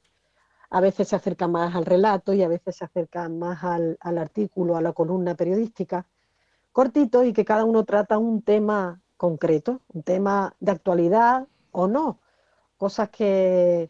a 0.70 0.82
veces 0.82 1.08
se 1.08 1.16
acercan 1.16 1.52
más 1.52 1.76
al 1.76 1.86
relato 1.86 2.34
y 2.34 2.42
a 2.42 2.48
veces 2.48 2.76
se 2.76 2.86
acercan 2.86 3.38
más 3.38 3.64
al, 3.64 3.98
al 4.00 4.18
artículo, 4.18 4.76
a 4.76 4.82
la 4.82 4.94
columna 4.94 5.36
periodística, 5.36 6.08
cortitos 6.72 7.26
y 7.26 7.34
que 7.34 7.46
cada 7.46 7.64
uno 7.64 7.86
trata 7.86 8.18
un 8.18 8.42
tema 8.42 9.03
concreto, 9.24 9.80
un 9.94 10.04
tema 10.04 10.54
de 10.60 10.72
actualidad 10.74 11.48
o 11.72 11.88
no, 11.88 12.20
cosas 12.78 13.08
que, 13.08 13.90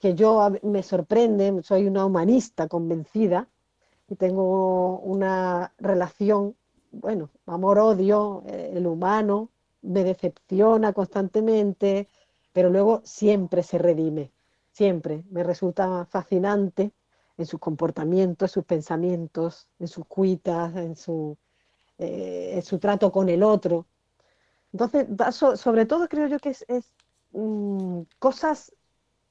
que 0.00 0.14
yo 0.14 0.48
me 0.62 0.82
sorprenden, 0.82 1.62
soy 1.62 1.86
una 1.86 2.06
humanista 2.06 2.66
convencida 2.66 3.46
y 4.08 4.14
tengo 4.16 5.00
una 5.00 5.74
relación, 5.76 6.56
bueno, 6.92 7.28
amor-odio, 7.44 8.42
eh, 8.46 8.72
el 8.74 8.86
humano 8.86 9.50
me 9.82 10.02
decepciona 10.02 10.94
constantemente, 10.94 12.08
pero 12.54 12.70
luego 12.70 13.02
siempre 13.04 13.62
se 13.62 13.76
redime, 13.76 14.32
siempre 14.72 15.24
me 15.30 15.42
resulta 15.42 16.06
fascinante 16.06 16.90
en 17.36 17.44
sus 17.44 17.60
comportamientos, 17.60 18.48
en 18.48 18.54
sus 18.54 18.64
pensamientos, 18.64 19.68
en 19.78 19.88
sus 19.88 20.06
cuitas, 20.06 20.74
en 20.74 20.96
su, 20.96 21.36
eh, 21.98 22.52
en 22.54 22.62
su 22.62 22.78
trato 22.78 23.12
con 23.12 23.28
el 23.28 23.42
otro. 23.42 23.84
Entonces, 24.72 25.06
sobre 25.34 25.86
todo 25.86 26.08
creo 26.08 26.26
yo 26.26 26.38
que 26.38 26.50
es, 26.50 26.64
mm, 27.32 28.02
cosas 28.18 28.74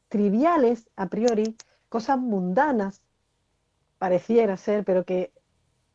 triviales 0.10 0.90
a 0.96 1.08
priori, 1.08 1.56
cosas 1.90 2.20
mundanas, 2.20 3.02
pareciera 3.98 4.58
ser, 4.58 4.84
pero 4.84 5.06
que 5.06 5.32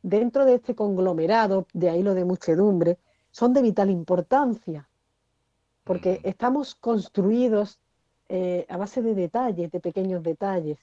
dentro 0.02 0.44
de 0.44 0.54
este 0.54 0.74
conglomerado, 0.74 1.66
de 1.72 1.90
ahí 1.90 2.02
lo 2.02 2.14
de 2.14 2.24
muchedumbre, 2.24 2.98
son 3.30 3.52
de 3.52 3.62
vital 3.62 3.90
importancia, 3.90 4.88
porque 5.84 6.20
mm. 6.22 6.28
estamos 6.28 6.74
construidos 6.74 7.80
eh, 8.28 8.66
a 8.68 8.76
base 8.76 9.02
de 9.02 9.14
detalles, 9.14 9.70
de 9.70 9.80
pequeños 9.80 10.22
detalles, 10.22 10.78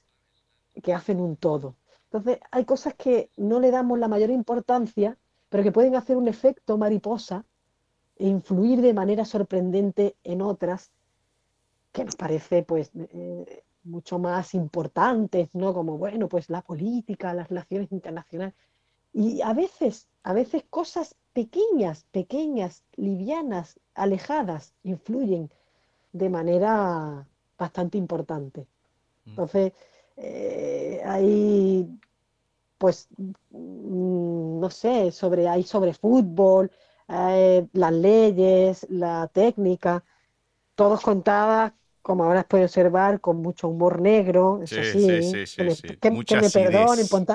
que 0.82 0.94
hacen 0.94 1.20
un 1.20 1.36
todo. 1.36 1.74
Entonces, 2.04 2.40
hay 2.50 2.64
cosas 2.64 2.94
que 2.94 3.30
no 3.36 3.60
le 3.60 3.70
damos 3.70 3.98
la 3.98 4.08
mayor 4.08 4.30
importancia, 4.30 5.16
pero 5.48 5.62
que 5.62 5.72
pueden 5.72 5.96
hacer 5.96 6.16
un 6.16 6.28
efecto 6.28 6.78
mariposa 6.78 7.44
influir 8.28 8.80
de 8.80 8.94
manera 8.94 9.24
sorprendente 9.24 10.16
en 10.24 10.42
otras 10.42 10.90
que 11.92 12.04
nos 12.04 12.16
parece 12.16 12.62
pues 12.62 12.90
eh, 12.94 13.64
mucho 13.84 14.18
más 14.18 14.54
importantes, 14.54 15.54
¿no? 15.54 15.74
Como, 15.74 15.98
bueno, 15.98 16.28
pues 16.28 16.50
la 16.50 16.62
política, 16.62 17.34
las 17.34 17.48
relaciones 17.48 17.90
internacionales. 17.92 18.54
Y 19.12 19.40
a 19.42 19.52
veces, 19.52 20.06
a 20.22 20.32
veces 20.32 20.64
cosas 20.70 21.16
pequeñas, 21.32 22.04
pequeñas, 22.12 22.84
livianas, 22.96 23.80
alejadas, 23.94 24.74
influyen 24.82 25.50
de 26.12 26.28
manera 26.28 27.26
bastante 27.58 27.98
importante. 27.98 28.66
Mm. 29.24 29.30
Entonces, 29.30 29.72
eh, 30.16 31.00
hay, 31.04 31.88
pues, 32.78 33.08
mm, 33.50 34.60
no 34.60 34.70
sé, 34.70 35.10
sobre, 35.12 35.48
hay 35.48 35.62
sobre 35.62 35.94
fútbol, 35.94 36.70
eh, 37.10 37.66
las 37.72 37.92
leyes, 37.92 38.86
la 38.88 39.28
técnica, 39.32 40.04
todos 40.74 41.00
contadas, 41.00 41.72
como 42.02 42.24
ahora 42.24 42.44
puede 42.44 42.64
observar, 42.64 43.20
con 43.20 43.42
mucho 43.42 43.68
humor 43.68 44.00
negro, 44.00 44.60
eso 44.62 44.82
sí, 44.82 45.06
que, 45.56 46.10
me, 46.10 46.50
perdonen 46.50 47.08
por 47.08 47.26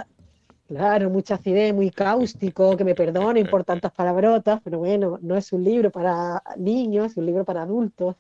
claro, 0.68 1.10
mucha 1.10 1.36
acidez, 1.36 1.74
muy 1.74 1.92
cáustico, 1.92 2.76
que 2.76 2.84
me 2.84 2.96
perdonen 2.96 3.48
por 3.48 3.64
tantas 3.64 3.92
palabrotas, 3.92 4.62
pero 4.64 4.80
bueno, 4.80 5.20
no 5.22 5.36
es 5.36 5.52
un 5.54 5.64
libro 5.64 5.92
para 5.92 6.42
niños, 6.58 7.12
es 7.12 7.18
un 7.18 7.26
libro 7.26 7.46
para 7.46 7.64
adultos. 7.64 8.16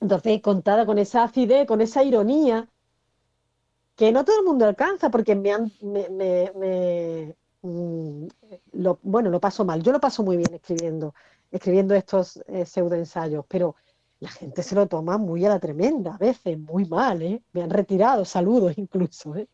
Entonces, 0.00 0.40
contada 0.42 0.84
con 0.84 0.98
esa 0.98 1.24
acidez, 1.24 1.66
con 1.66 1.80
esa 1.80 2.02
ironía, 2.04 2.68
que 3.96 4.12
no 4.12 4.24
todo 4.24 4.40
el 4.40 4.44
mundo 4.44 4.66
alcanza, 4.66 5.10
porque 5.10 5.34
me, 5.34 5.52
han, 5.52 5.72
me, 5.80 7.34
Mm, 7.62 8.26
lo, 8.72 8.98
bueno, 9.02 9.30
lo 9.30 9.40
paso 9.40 9.64
mal. 9.64 9.82
Yo 9.82 9.92
lo 9.92 10.00
paso 10.00 10.22
muy 10.22 10.36
bien 10.36 10.52
escribiendo, 10.54 11.14
escribiendo 11.50 11.94
estos 11.94 12.42
eh, 12.48 12.66
pseudoensayos, 12.66 13.44
pero 13.48 13.76
la 14.20 14.30
gente 14.30 14.62
se 14.62 14.74
lo 14.74 14.86
toma 14.86 15.18
muy 15.18 15.44
a 15.44 15.48
la 15.48 15.58
tremenda, 15.58 16.14
a 16.14 16.18
veces, 16.18 16.58
muy 16.58 16.84
mal, 16.84 17.22
¿eh? 17.22 17.42
Me 17.52 17.62
han 17.62 17.70
retirado 17.70 18.24
saludos 18.24 18.76
incluso, 18.76 19.36
¿eh? 19.36 19.48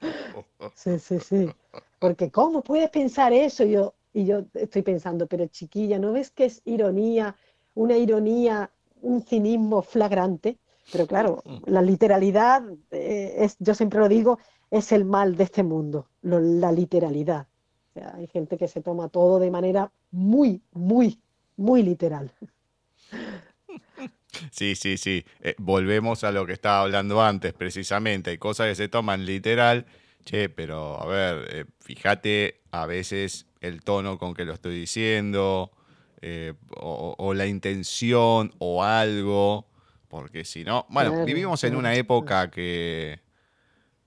Sí, 0.74 0.98
sí, 0.98 1.18
sí. 1.20 1.50
Porque 1.98 2.30
¿cómo 2.30 2.62
puedes 2.62 2.90
pensar 2.90 3.32
eso? 3.32 3.64
Y 3.64 3.72
yo, 3.72 3.94
y 4.12 4.24
yo 4.24 4.44
estoy 4.54 4.82
pensando, 4.82 5.26
pero 5.26 5.46
chiquilla, 5.46 5.98
¿no 5.98 6.12
ves 6.12 6.30
que 6.30 6.46
es 6.46 6.62
ironía, 6.64 7.36
una 7.74 7.96
ironía, 7.96 8.70
un 9.02 9.22
cinismo 9.22 9.82
flagrante? 9.82 10.58
Pero 10.90 11.06
claro, 11.06 11.42
la 11.66 11.82
literalidad, 11.82 12.62
eh, 12.90 13.34
es, 13.38 13.56
yo 13.58 13.74
siempre 13.74 14.00
lo 14.00 14.08
digo, 14.08 14.38
es 14.72 14.90
el 14.90 15.04
mal 15.04 15.36
de 15.36 15.44
este 15.44 15.62
mundo, 15.62 16.08
la 16.22 16.72
literalidad. 16.72 17.46
hay 18.14 18.26
gente 18.26 18.56
que 18.56 18.68
se 18.68 18.80
toma 18.80 19.10
todo 19.10 19.38
de 19.38 19.50
manera 19.50 19.92
muy, 20.10 20.62
muy, 20.72 21.20
muy 21.56 21.82
literal. 21.82 22.32
Sí, 24.50 24.74
sí, 24.74 24.96
sí. 24.96 25.24
Eh, 25.40 25.54
volvemos 25.58 26.24
a 26.24 26.32
lo 26.32 26.46
que 26.46 26.54
estaba 26.54 26.80
hablando 26.80 27.22
antes, 27.22 27.52
precisamente. 27.52 28.30
Hay 28.30 28.38
cosas 28.38 28.66
que 28.68 28.74
se 28.74 28.88
toman 28.88 29.26
literal. 29.26 29.84
Che, 30.24 30.48
pero 30.48 31.00
a 31.00 31.06
ver, 31.06 31.48
eh, 31.50 31.64
fíjate 31.80 32.62
a 32.70 32.86
veces 32.86 33.46
el 33.60 33.82
tono 33.82 34.18
con 34.18 34.32
que 34.32 34.46
lo 34.46 34.54
estoy 34.54 34.74
diciendo, 34.74 35.70
eh, 36.22 36.54
o, 36.76 37.34
la 37.34 37.46
intención, 37.46 38.52
o 38.58 38.82
algo, 38.82 39.66
porque 40.08 40.44
si 40.46 40.64
no, 40.64 40.86
bueno, 40.88 41.24
vivimos 41.26 41.62
en 41.64 41.76
una 41.76 41.94
época 41.94 42.50
que 42.50 43.20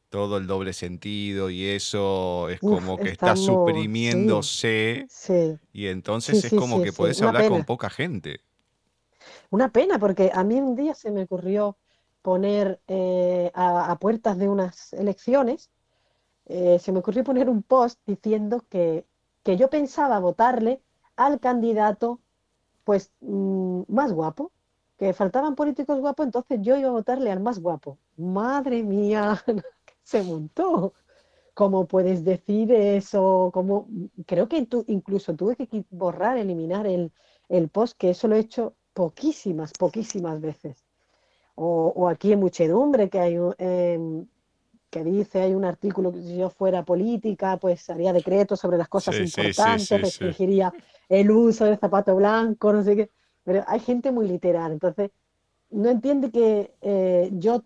todo 0.10 0.38
el 0.38 0.48
doble 0.48 0.74
sentido 0.74 1.50
y 1.50 1.65
eso 1.65 2.50
es 2.50 2.60
como 2.60 2.98
que 2.98 3.10
está 3.10 3.36
suprimiéndose 3.36 5.08
y 5.74 5.88
entonces 5.88 6.44
es 6.46 6.54
como 6.54 6.82
que 6.82 6.94
puedes 6.94 7.22
hablar 7.22 7.50
con 7.50 7.63
poca 7.65 7.89
gente. 7.89 8.39
Una 9.50 9.72
pena, 9.72 10.00
porque 10.00 10.32
a 10.34 10.44
mí 10.44 10.56
un 10.56 10.76
día 10.76 10.94
se 10.94 11.12
me 11.12 11.24
ocurrió 11.24 11.78
poner 12.22 12.80
eh, 12.88 13.52
a, 13.54 13.96
puertas 14.00 14.38
de 14.38 14.50
unas 14.50 14.94
elecciones, 14.94 15.70
eh, 16.48 16.80
se 16.80 16.91
me 16.91 17.00
ocurrió 17.00 17.24
poner 17.24 17.50
un 17.50 17.63
post 17.63 18.00
diciendo 18.06 18.63
que, 18.70 19.06
que 19.44 19.58
yo 19.58 19.70
pensaba 19.70 20.20
votarle 20.20 20.82
al 21.15 21.39
candidato 21.39 22.20
pues 22.84 23.12
mm, 23.22 23.82
más 23.88 24.13
guapo, 24.13 24.52
que 24.98 25.13
faltaban 25.13 25.56
políticos 25.56 26.00
guapos, 26.00 26.26
entonces 26.26 26.60
yo 26.62 26.78
iba 26.78 26.89
a 26.89 26.94
votarle 26.94 27.32
al 27.32 27.41
más 27.41 27.60
guapo. 27.60 27.98
Madre 28.15 28.84
mía, 28.84 29.44
se 30.06 30.24
montó. 30.24 30.94
¿Cómo 31.54 31.88
puedes 31.88 32.24
decir 32.24 32.72
eso? 32.72 33.50
¿Cómo? 33.54 33.88
Creo 34.26 34.48
que 34.48 34.65
tú, 34.65 34.84
incluso 34.88 35.34
tuve 35.36 35.56
que 35.56 35.86
borrar, 35.89 36.38
eliminar 36.38 36.86
el, 36.86 37.12
el 37.50 37.70
post, 37.70 37.98
que 37.98 38.12
eso 38.12 38.28
lo 38.28 38.36
he 38.36 38.39
hecho 38.39 38.76
poquísimas, 38.94 39.72
poquísimas 39.74 40.39
veces. 40.41 40.86
O, 41.56 42.10
aquí 42.10 42.34
en 42.34 42.41
Muchedumbre, 42.41 43.10
que 43.10 43.20
hay 43.20 43.38
em, 43.58 44.26
que 44.89 45.04
dice, 45.04 45.41
hay 45.41 45.54
un 45.54 45.63
artículo 45.63 46.12
que 46.12 46.22
si 46.22 46.38
yo 46.38 46.50
fuera 46.50 46.84
política, 46.84 47.58
pues 47.58 47.89
haría 47.89 48.12
decretos 48.12 48.60
sobre 48.60 48.78
las 48.78 48.89
cosas 48.89 49.18
importantes, 49.18 49.89
restringiría 50.02 50.74
el 51.08 51.32
uso 51.32 51.65
del 51.65 51.78
zapato 51.78 52.15
blanco, 52.15 52.74
no 52.74 52.84
sé 52.84 52.96
qué. 52.96 53.10
Pero 53.44 53.63
hay 53.68 53.80
gente 53.80 54.12
muy 54.12 54.28
literal, 54.28 54.74
entonces 54.74 55.12
no 55.70 55.89
entiende 55.89 56.32
que 56.32 56.74
eh, 56.82 57.30
yo 57.34 57.63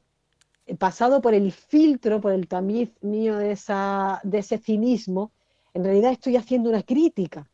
pasado 0.78 1.22
por 1.22 1.34
el 1.34 1.52
filtro, 1.52 2.22
por 2.22 2.34
el 2.34 2.48
tamiz 2.48 2.92
mío 3.02 3.38
de, 3.38 3.52
esa, 3.52 4.20
de 4.24 4.40
ese 4.40 4.58
cinismo, 4.58 5.32
en 5.74 5.84
realidad 5.84 6.12
estoy 6.12 6.36
haciendo 6.36 6.70
una 6.70 6.84
crítica 6.84 7.50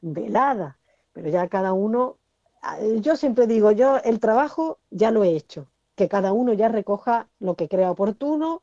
velada, 0.00 0.78
pero 1.12 1.28
ya 1.28 1.48
cada 1.48 1.72
uno, 1.72 2.16
ah, 2.62 2.78
yo 3.00 3.16
siempre 3.16 3.46
digo, 3.46 3.72
yo 3.72 3.98
el 3.98 4.20
trabajo 4.20 4.78
ya 4.90 5.10
lo 5.10 5.24
he 5.24 5.36
hecho, 5.36 5.68
que 5.94 6.08
cada 6.08 6.32
uno 6.32 6.52
ya 6.52 6.68
recoja 6.68 7.28
lo 7.38 7.54
que 7.54 7.68
crea 7.68 7.90
oportuno, 7.90 8.62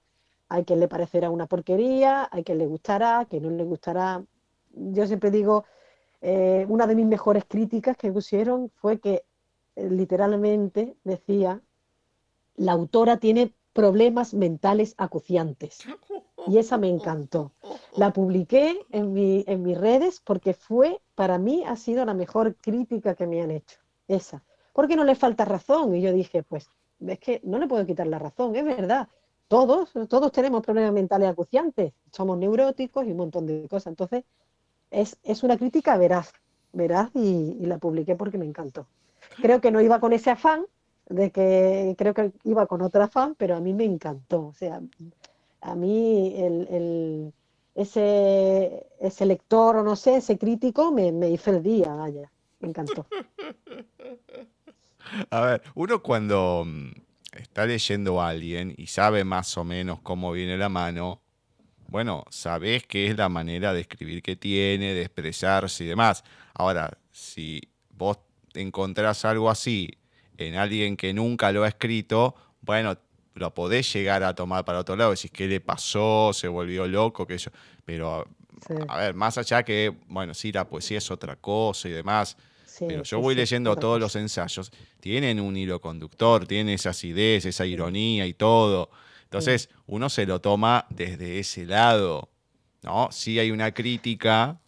hay 0.49 0.63
quien 0.63 0.79
le 0.79 0.87
parecerá 0.87 1.29
una 1.29 1.45
porquería, 1.45 2.27
hay 2.31 2.43
quien 2.43 2.57
le 2.57 2.67
gustará, 2.67 3.25
que 3.29 3.41
no 3.41 3.49
le 3.49 3.63
gustará. 3.65 4.23
Yo 4.71 5.05
siempre 5.05 5.29
digo, 5.29 5.65
eh, 6.21 6.65
una 6.69 6.87
de 6.87 6.95
mis 6.95 7.05
mejores 7.05 7.43
críticas 7.45 7.97
que 7.97 8.11
pusieron 8.11 8.71
fue 8.75 8.99
que 8.99 9.23
eh, 9.75 9.89
literalmente 9.89 10.95
decía, 11.03 11.61
la 12.55 12.71
autora 12.71 13.17
tiene 13.17 13.53
problemas 13.77 14.33
mentales 14.33 14.95
acuciantes. 14.97 15.85
Y 16.47 16.57
esa 16.57 16.79
me 16.79 16.89
encantó. 16.89 17.51
La 17.95 18.11
publiqué 18.11 18.79
en, 18.89 19.13
mi, 19.13 19.43
en 19.45 19.61
mis 19.61 19.77
redes 19.77 20.19
porque 20.19 20.55
fue, 20.55 20.99
para 21.13 21.37
mí, 21.37 21.63
ha 21.63 21.75
sido 21.75 22.03
la 22.03 22.15
mejor 22.15 22.55
crítica 22.55 23.13
que 23.13 23.27
me 23.27 23.39
han 23.39 23.51
hecho. 23.51 23.77
Esa. 24.07 24.41
Porque 24.73 24.95
no 24.95 25.03
le 25.03 25.13
falta 25.13 25.45
razón. 25.45 25.93
Y 25.93 26.01
yo 26.01 26.11
dije, 26.11 26.41
pues, 26.41 26.67
es 27.05 27.19
que 27.19 27.39
no 27.43 27.59
le 27.59 27.67
puedo 27.67 27.85
quitar 27.85 28.07
la 28.07 28.17
razón, 28.17 28.55
es 28.55 28.65
verdad. 28.65 29.09
Todos, 29.47 29.91
todos 30.09 30.31
tenemos 30.31 30.63
problemas 30.63 30.93
mentales 30.93 31.29
acuciantes. 31.29 31.93
Somos 32.11 32.35
neuróticos 32.39 33.05
y 33.05 33.11
un 33.11 33.17
montón 33.17 33.45
de 33.45 33.67
cosas. 33.67 33.91
Entonces, 33.91 34.23
es, 34.89 35.19
es 35.21 35.43
una 35.43 35.55
crítica 35.55 35.95
veraz, 35.97 36.33
veraz 36.73 37.11
y, 37.13 37.55
y 37.59 37.65
la 37.67 37.77
publiqué 37.77 38.15
porque 38.15 38.39
me 38.39 38.45
encantó. 38.45 38.87
Creo 39.39 39.61
que 39.61 39.69
no 39.69 39.81
iba 39.81 39.99
con 39.99 40.13
ese 40.13 40.31
afán, 40.31 40.65
de 41.09 41.31
que 41.31 41.95
creo 41.97 42.13
que 42.13 42.31
iba 42.43 42.67
con 42.67 42.81
otra 42.81 43.05
afán, 43.05 43.35
pero 43.35 43.55
a 43.55 43.59
mí 43.59 43.73
me 43.73 43.85
encantó. 43.85 44.47
O 44.47 44.53
sea, 44.53 44.81
a 45.61 45.75
mí 45.75 46.33
el, 46.37 47.33
ese, 47.75 48.85
ese 48.99 49.25
lector 49.25 49.77
o 49.77 49.83
no 49.83 49.95
sé, 49.95 50.17
ese 50.17 50.37
crítico 50.37 50.91
me, 50.91 51.11
me 51.11 51.29
hizo 51.29 51.51
el 51.51 51.63
día, 51.63 51.93
vaya, 51.93 52.31
me 52.59 52.69
encantó. 52.69 53.05
A 55.29 55.39
ver, 55.39 55.61
uno 55.75 56.03
cuando 56.03 56.65
mm, 56.65 56.91
está 57.31 57.65
leyendo 57.65 58.21
a 58.21 58.27
alguien 58.29 58.73
y 58.77 58.87
sabe 58.87 59.23
más 59.23 59.57
o 59.57 59.63
menos 59.63 60.01
cómo 60.01 60.33
viene 60.33 60.57
la 60.57 60.67
mano, 60.67 61.21
bueno, 61.87 62.25
sabes 62.29 62.85
qué 62.85 63.07
es 63.07 63.17
la 63.17 63.29
manera 63.29 63.71
de 63.73 63.79
escribir 63.81 64.21
que 64.21 64.35
tiene, 64.35 64.93
de 64.93 65.03
expresarse 65.03 65.85
y 65.85 65.87
demás. 65.87 66.25
Ahora, 66.53 66.97
si 67.11 67.61
vos 67.91 68.19
encontrás 68.53 69.23
algo 69.23 69.49
así 69.49 69.89
en 70.37 70.55
alguien 70.55 70.95
que 70.95 71.13
nunca 71.13 71.51
lo 71.51 71.63
ha 71.63 71.67
escrito, 71.67 72.35
bueno, 72.61 72.97
lo 73.33 73.53
podés 73.53 73.91
llegar 73.93 74.23
a 74.23 74.35
tomar 74.35 74.65
para 74.65 74.79
otro 74.79 74.95
lado, 74.95 75.11
decís 75.11 75.31
qué 75.31 75.47
le 75.47 75.59
pasó, 75.59 76.31
se 76.33 76.47
volvió 76.47 76.87
loco, 76.87 77.25
que 77.25 77.37
yo. 77.37 77.51
Pero, 77.85 78.27
a 78.87 78.97
ver, 78.97 79.13
más 79.13 79.37
allá 79.37 79.63
que, 79.63 79.93
bueno, 80.07 80.33
sí, 80.33 80.51
la 80.51 80.67
poesía 80.67 80.97
es 80.97 81.11
otra 81.11 81.35
cosa 81.35 81.87
y 81.87 81.91
demás. 81.91 82.37
pero 82.79 83.03
yo 83.03 83.19
voy 83.19 83.35
leyendo 83.35 83.75
todos 83.75 83.99
los 83.99 84.15
ensayos, 84.15 84.71
tienen 84.99 85.39
un 85.39 85.55
hilo 85.55 85.79
conductor, 85.79 86.45
tienen 86.45 86.73
esa 86.73 86.91
acidez, 86.91 87.45
esa 87.45 87.65
ironía 87.65 88.25
y 88.25 88.33
todo. 88.33 88.89
Entonces, 89.23 89.69
uno 89.87 90.09
se 90.09 90.25
lo 90.25 90.39
toma 90.39 90.85
desde 90.89 91.39
ese 91.39 91.65
lado, 91.65 92.29
¿no? 92.81 93.09
Sí 93.11 93.39
hay 93.39 93.51
una 93.51 93.73
crítica 93.73 94.59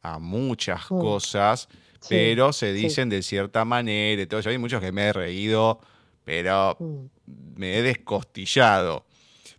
a 0.00 0.18
muchas 0.18 0.90
mm. 0.90 1.68
Pero 2.08 2.52
se 2.52 2.72
dicen 2.72 3.08
de 3.08 3.22
cierta 3.22 3.64
manera. 3.64 4.22
Entonces, 4.22 4.50
hay 4.50 4.58
muchos 4.58 4.80
que 4.80 4.92
me 4.92 5.06
he 5.08 5.12
reído, 5.12 5.80
pero 6.24 6.76
mm. 6.78 7.04
me 7.56 7.78
he 7.78 7.82
descostillado. 7.82 9.04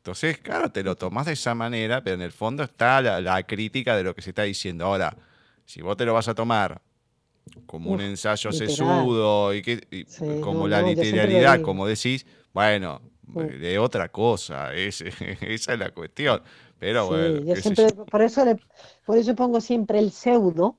Entonces, 0.08 0.38
claro, 0.38 0.71
te 0.71 0.84
lo 0.84 0.95
tomas 0.95 1.26
de 1.26 1.34
esa 1.34 1.54
manera, 1.54 2.02
pero 2.02 2.15
en 2.15 2.21
el 2.21 2.32
fondo 2.32 2.63
está 2.63 3.02
la, 3.02 3.43
crítica 3.43 3.95
de 3.97 4.04
lo 4.04 4.15
que 4.15 4.21
se 4.21 4.30
está 4.30 4.43
diciendo. 4.43 4.86
Ahora, 4.86 5.13
si 5.65 5.82
vos 5.82 5.97
te 5.97 6.06
lo 6.06 6.13
vas 6.13 6.30
a 6.30 6.34
tomar 6.34 6.82
como 7.65 7.91
un 7.91 8.00
ensayo 8.00 8.54
sesudo 8.54 9.54
y, 9.54 9.62
que, 9.62 10.06
como 10.41 10.67
la 10.67 10.82
literalidad, 10.82 11.62
como 11.62 11.86
decís, 11.86 12.26
bueno, 12.54 13.02
de 13.26 13.78
otra 13.80 14.10
cosa, 14.10 14.73
esa 14.73 15.08
es 15.73 15.80
la 15.80 15.91
cuestión. 15.91 16.41
Pero 16.80 17.08
bueno. 17.08 17.54
por, 18.10 18.21
eso 18.21 18.45
por 19.06 19.17
eso 19.17 19.36
pongo 19.36 19.60
siempre 19.60 20.00
el 20.00 20.12
pseudo, 20.12 20.78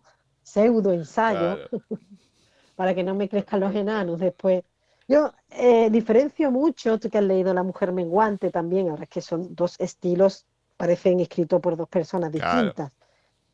pseudo 0.48 0.92
ensayo, 0.92 1.58
para 2.76 2.94
que 2.94 3.02
no 3.02 3.14
me 3.14 3.28
crezcan 3.28 3.60
los 3.60 3.74
enanos 3.74 4.18
después. 4.18 4.64
Yo 5.06 5.32
eh, 5.50 5.88
diferencio 5.90 6.50
mucho, 6.50 6.98
tú 6.98 7.08
que 7.08 7.18
has 7.18 7.24
leído 7.24 7.54
La 7.54 7.62
Mujer 7.62 7.92
Menguante 7.92 8.50
también, 8.50 8.90
ahora 8.90 9.04
es 9.04 9.08
que 9.08 9.20
son 9.20 9.54
dos 9.54 9.76
estilos, 9.78 10.44
parecen 10.76 11.20
escritos 11.20 11.60
por 11.60 11.76
dos 11.76 11.88
personas 11.88 12.30
distintas. 12.30 12.92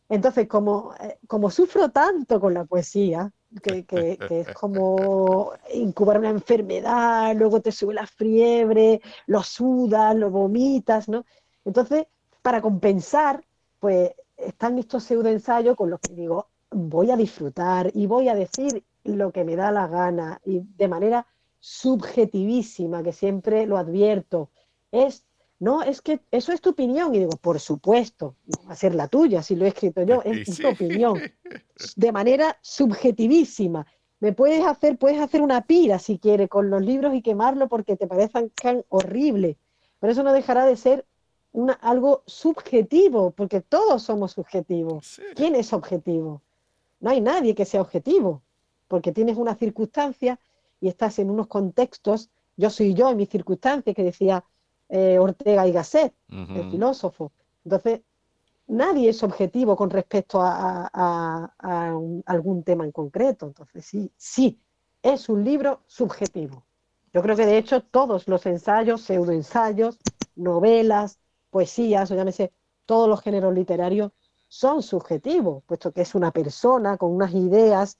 Entonces, 0.08 0.46
como, 0.46 0.94
eh, 1.00 1.18
como 1.26 1.50
sufro 1.50 1.88
tanto 1.90 2.38
con 2.40 2.54
la 2.54 2.64
poesía, 2.64 3.30
que, 3.62 3.84
que, 3.84 4.18
es 4.28 4.48
como 4.52 5.52
incubar 5.74 6.18
una 6.18 6.30
enfermedad, 6.30 7.34
luego 7.36 7.60
te 7.60 7.72
sube 7.72 7.94
la 7.94 8.06
fiebre, 8.06 9.00
lo 9.26 9.42
sudas, 9.42 10.14
lo 10.16 10.30
vomitas, 10.30 11.08
¿no? 11.08 11.24
Entonces, 11.64 12.06
para 12.42 12.60
compensar, 12.60 13.42
pues 13.80 14.10
están 14.36 14.78
estos 14.78 15.04
pseudoensayos 15.04 15.76
con 15.76 15.88
los 15.88 16.00
que 16.00 16.14
digo, 16.14 16.48
voy 16.74 17.10
a 17.10 17.16
disfrutar 17.16 17.90
y 17.94 18.06
voy 18.06 18.28
a 18.28 18.34
decir 18.34 18.84
lo 19.04 19.32
que 19.32 19.44
me 19.44 19.56
da 19.56 19.70
la 19.70 19.86
gana 19.86 20.40
y 20.44 20.60
de 20.60 20.88
manera 20.88 21.26
subjetivísima, 21.60 23.02
que 23.02 23.12
siempre 23.12 23.66
lo 23.66 23.78
advierto, 23.78 24.50
es 24.90 25.24
no, 25.60 25.82
es 25.82 26.02
que 26.02 26.20
eso 26.30 26.52
es 26.52 26.60
tu 26.60 26.70
opinión. 26.70 27.14
Y 27.14 27.20
digo, 27.20 27.38
por 27.40 27.60
supuesto, 27.60 28.36
no 28.44 28.68
va 28.68 28.72
a 28.72 28.76
ser 28.76 28.94
la 28.94 29.08
tuya, 29.08 29.42
si 29.42 29.56
lo 29.56 29.64
he 29.64 29.68
escrito 29.68 30.02
yo, 30.02 30.20
es 30.22 30.44
tu 30.60 30.68
opinión. 30.68 31.18
De 31.96 32.12
manera 32.12 32.58
subjetivísima. 32.60 33.86
Me 34.20 34.32
puedes 34.32 34.64
hacer, 34.64 34.98
puedes 34.98 35.20
hacer 35.20 35.42
una 35.42 35.66
pira 35.66 35.98
si 35.98 36.18
quieres 36.18 36.48
con 36.48 36.70
los 36.70 36.82
libros 36.82 37.14
y 37.14 37.22
quemarlo 37.22 37.68
porque 37.68 37.96
te 37.96 38.06
parezcan 38.06 38.52
horribles. 38.88 39.56
Pero 40.00 40.12
eso 40.12 40.22
no 40.22 40.32
dejará 40.32 40.66
de 40.66 40.76
ser 40.76 41.06
una, 41.52 41.72
algo 41.74 42.24
subjetivo, 42.26 43.30
porque 43.30 43.60
todos 43.60 44.02
somos 44.02 44.32
subjetivos. 44.32 45.20
¿Quién 45.34 45.54
es 45.54 45.72
objetivo? 45.72 46.42
No 47.04 47.10
hay 47.10 47.20
nadie 47.20 47.54
que 47.54 47.66
sea 47.66 47.82
objetivo, 47.82 48.40
porque 48.88 49.12
tienes 49.12 49.36
una 49.36 49.54
circunstancia 49.56 50.40
y 50.80 50.88
estás 50.88 51.18
en 51.18 51.28
unos 51.28 51.48
contextos. 51.48 52.30
Yo 52.56 52.70
soy 52.70 52.94
yo 52.94 53.10
en 53.10 53.18
mi 53.18 53.26
circunstancia, 53.26 53.92
que 53.92 54.02
decía 54.02 54.42
eh, 54.88 55.18
Ortega 55.18 55.68
y 55.68 55.72
Gasset, 55.72 56.14
el 56.30 56.70
filósofo. 56.70 57.30
Entonces, 57.62 58.00
nadie 58.68 59.10
es 59.10 59.22
objetivo 59.22 59.76
con 59.76 59.90
respecto 59.90 60.40
a, 60.40 61.52
algún 62.24 62.62
tema 62.62 62.84
en 62.84 62.92
concreto. 62.92 63.48
Entonces, 63.48 63.84
sí, 63.84 64.10
sí, 64.16 64.58
es 65.02 65.28
un 65.28 65.44
libro 65.44 65.82
subjetivo. 65.86 66.64
Yo 67.12 67.20
creo 67.20 67.36
que 67.36 67.44
de 67.44 67.58
hecho 67.58 67.82
todos 67.82 68.28
los 68.28 68.46
ensayos, 68.46 69.02
pseudoensayos, 69.02 69.98
novelas, 70.36 71.18
poesías, 71.50 72.10
o 72.10 72.14
llámese, 72.14 72.50
todos 72.86 73.10
los 73.10 73.20
géneros 73.20 73.52
literarios 73.52 74.12
son 74.54 74.84
subjetivos, 74.84 75.64
puesto 75.64 75.90
que 75.90 76.02
es 76.02 76.14
una 76.14 76.30
persona 76.30 76.96
con 76.96 77.10
unas 77.10 77.34
ideas, 77.34 77.98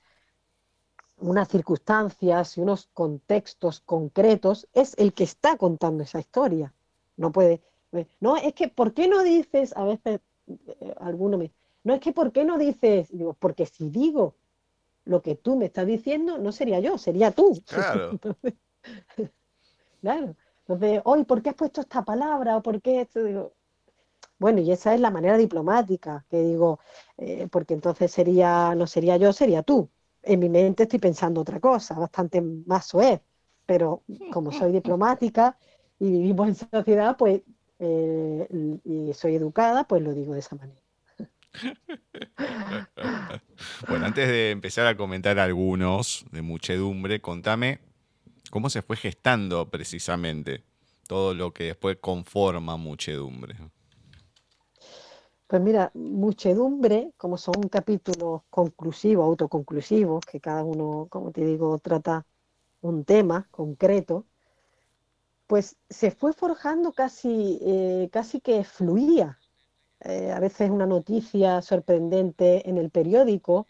unas 1.17 1.49
circunstancias 1.49 2.57
y 2.57 2.61
unos 2.61 2.89
contextos 2.95 3.81
concretos, 3.81 4.69
es 4.73 4.95
el 4.97 5.13
que 5.15 5.25
está 5.25 5.57
contando 5.57 6.05
esa 6.05 6.21
historia. 6.21 6.73
No 7.17 7.33
puede. 7.33 7.61
No, 8.21 8.37
es 8.37 8.55
que, 8.55 8.69
¿por 8.69 8.95
qué 8.95 9.09
no 9.09 9.25
dices? 9.25 9.77
A 9.77 9.83
veces, 9.83 10.21
eh, 10.47 10.95
alguno 11.01 11.39
me. 11.39 11.53
No 11.83 11.93
es 11.93 12.01
que, 12.01 12.13
¿por 12.13 12.31
qué 12.31 12.45
no 12.45 12.57
dices? 12.57 13.09
Digo, 13.11 13.35
porque 13.35 13.67
si 13.67 13.91
digo 13.91 14.37
lo 15.05 15.23
que 15.23 15.35
tú 15.35 15.57
me 15.57 15.67
estás 15.67 15.87
diciendo, 15.87 16.39
no 16.39 16.53
sería 16.53 16.79
yo, 16.79 16.99
sería 16.99 17.33
tú. 17.33 17.61
Claro. 17.67 18.13
claro. 20.01 20.37
Entonces, 20.61 21.03
hoy, 21.05 21.25
¿por 21.25 21.43
qué 21.43 21.51
has 21.51 21.57
puesto 21.57 21.81
esta 21.81 22.05
palabra? 22.05 22.59
¿O 22.59 22.63
por 22.63 22.81
qué 22.81 23.01
esto? 23.01 23.25
Digo, 23.25 23.53
bueno, 24.45 24.61
y 24.61 24.71
esa 24.71 24.93
es 24.93 25.01
la 25.01 25.11
manera 25.11 25.39
diplomática, 25.39 26.27
que 26.29 26.43
digo, 26.43 26.79
eh, 27.17 27.49
porque 27.51 27.73
entonces 27.73 28.13
sería, 28.13 28.75
no 28.75 28.87
sería 28.87 29.17
yo, 29.17 29.33
sería 29.33 29.63
tú. 29.63 29.89
En 30.23 30.39
mi 30.39 30.51
mente 30.51 30.83
estoy 30.83 30.99
pensando 30.99 31.41
otra 31.41 31.61
cosa, 31.61 31.95
bastante 31.95 32.43
más 32.43 32.87
suave, 32.87 33.23
pero 33.65 34.03
como 34.31 34.53
soy 34.53 34.73
diplomática 34.73 35.57
y 35.99 36.11
vivimos 36.11 36.49
en 36.49 36.55
sociedad, 36.57 37.17
pues, 37.17 37.41
eh, 37.79 38.47
y 38.85 39.15
soy 39.15 39.37
educada, 39.37 39.85
pues 39.85 40.03
lo 40.03 40.13
digo 40.13 40.35
de 40.35 40.41
esa 40.41 40.57
manera. 40.57 40.83
bueno, 43.89 44.05
antes 44.05 44.29
de 44.29 44.51
empezar 44.51 44.87
a 44.87 44.95
comentar 44.95 45.39
algunos 45.39 46.27
de 46.33 46.43
muchedumbre, 46.43 47.23
contame 47.23 47.79
cómo 48.51 48.69
se 48.69 48.83
fue 48.83 48.99
gestando 48.99 49.71
precisamente 49.71 50.65
todo 51.09 51.33
lo 51.33 51.55
que 51.55 51.65
después 51.65 51.97
conforma 51.99 52.77
muchedumbre. 52.77 53.57
Pues 55.47 55.63
mira, 55.63 55.91
muchedumbre, 55.95 57.13
como 57.17 57.39
son 57.39 57.55
capítulos 57.71 58.43
conclusivos, 58.51 59.25
autoconclusivos, 59.25 60.23
que 60.27 60.39
cada 60.41 60.65
uno, 60.65 61.07
como 61.11 61.33
te 61.33 61.45
digo, 61.47 61.79
trata 61.79 62.27
un 62.83 63.05
tema 63.05 63.49
concreto, 63.51 64.27
pues 65.47 65.77
se 65.91 66.11
fue 66.11 66.33
forjando 66.33 66.93
casi, 66.93 67.59
eh, 67.63 68.09
casi 68.13 68.41
que 68.41 68.65
fluía. 68.65 69.39
Eh, 70.01 70.33
a 70.33 70.41
veces 70.41 70.71
una 70.71 70.87
noticia 70.87 71.63
sorprendente 71.63 72.69
en 72.69 72.79
el 72.79 72.91
periódico 72.91 73.67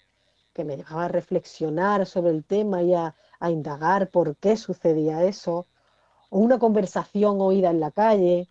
que 0.54 0.64
me 0.64 0.76
llevaba 0.76 1.06
a 1.06 1.08
reflexionar 1.08 2.06
sobre 2.06 2.32
el 2.32 2.44
tema 2.44 2.82
y 2.82 2.94
a, 2.94 3.14
a 3.40 3.50
indagar 3.50 4.10
por 4.10 4.37
qué 4.37 4.56
sucedía 4.56 5.24
eso, 5.24 5.66
o 6.30 6.38
una 6.40 6.58
conversación 6.58 7.40
oída 7.40 7.70
en 7.70 7.80
la 7.80 7.90
calle, 7.92 8.48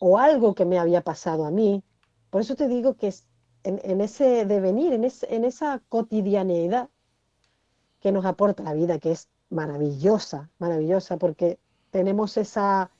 o 0.00 0.18
algo 0.18 0.54
que 0.54 0.64
me 0.66 0.78
había 0.78 1.02
pasado 1.02 1.44
a 1.46 1.50
mí. 1.50 1.82
Por 2.34 2.40
eso 2.40 2.56
te 2.56 2.66
digo 2.66 2.96
que 2.96 3.06
es 3.06 3.28
en, 3.62 4.00
ese 4.00 4.44
devenir, 4.44 4.92
en, 4.92 5.04
esa 5.44 5.80
cotidianeidad 5.88 6.88
que 8.00 8.10
nos 8.10 8.24
aporta 8.24 8.64
la 8.64 8.74
vida, 8.74 8.98
que 8.98 9.12
es 9.12 9.28
maravillosa, 9.50 10.50
maravillosa, 10.58 11.16
porque 11.16 11.60
tenemos 11.92 12.36
esa, 12.36 12.90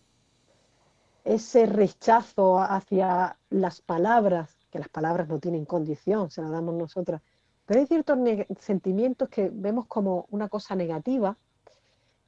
ese 1.25 1.67
rechazo 1.67 2.61
hacia 2.61 3.37
las 3.51 3.81
palabras, 3.81 4.57
que 4.71 4.79
las 4.79 4.89
palabras 4.89 5.27
no 5.27 5.41
tienen 5.41 5.65
condición, 5.65 6.31
se 6.31 6.41
las 6.41 6.53
damos 6.53 6.77
nosotras, 6.77 7.21
pero 7.67 7.81
hay 7.81 7.87
ciertos 7.89 8.17
sentimientos 8.61 9.29
que 9.31 9.51
vemos 9.53 9.87
como 9.89 10.29
una 10.31 10.49
cosa 10.49 10.77
negativa, 10.77 11.37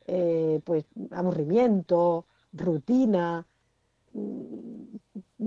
eh, 0.09 0.61
pues 0.65 0.85
aburrimiento, 1.13 2.27
rutina, 2.53 3.47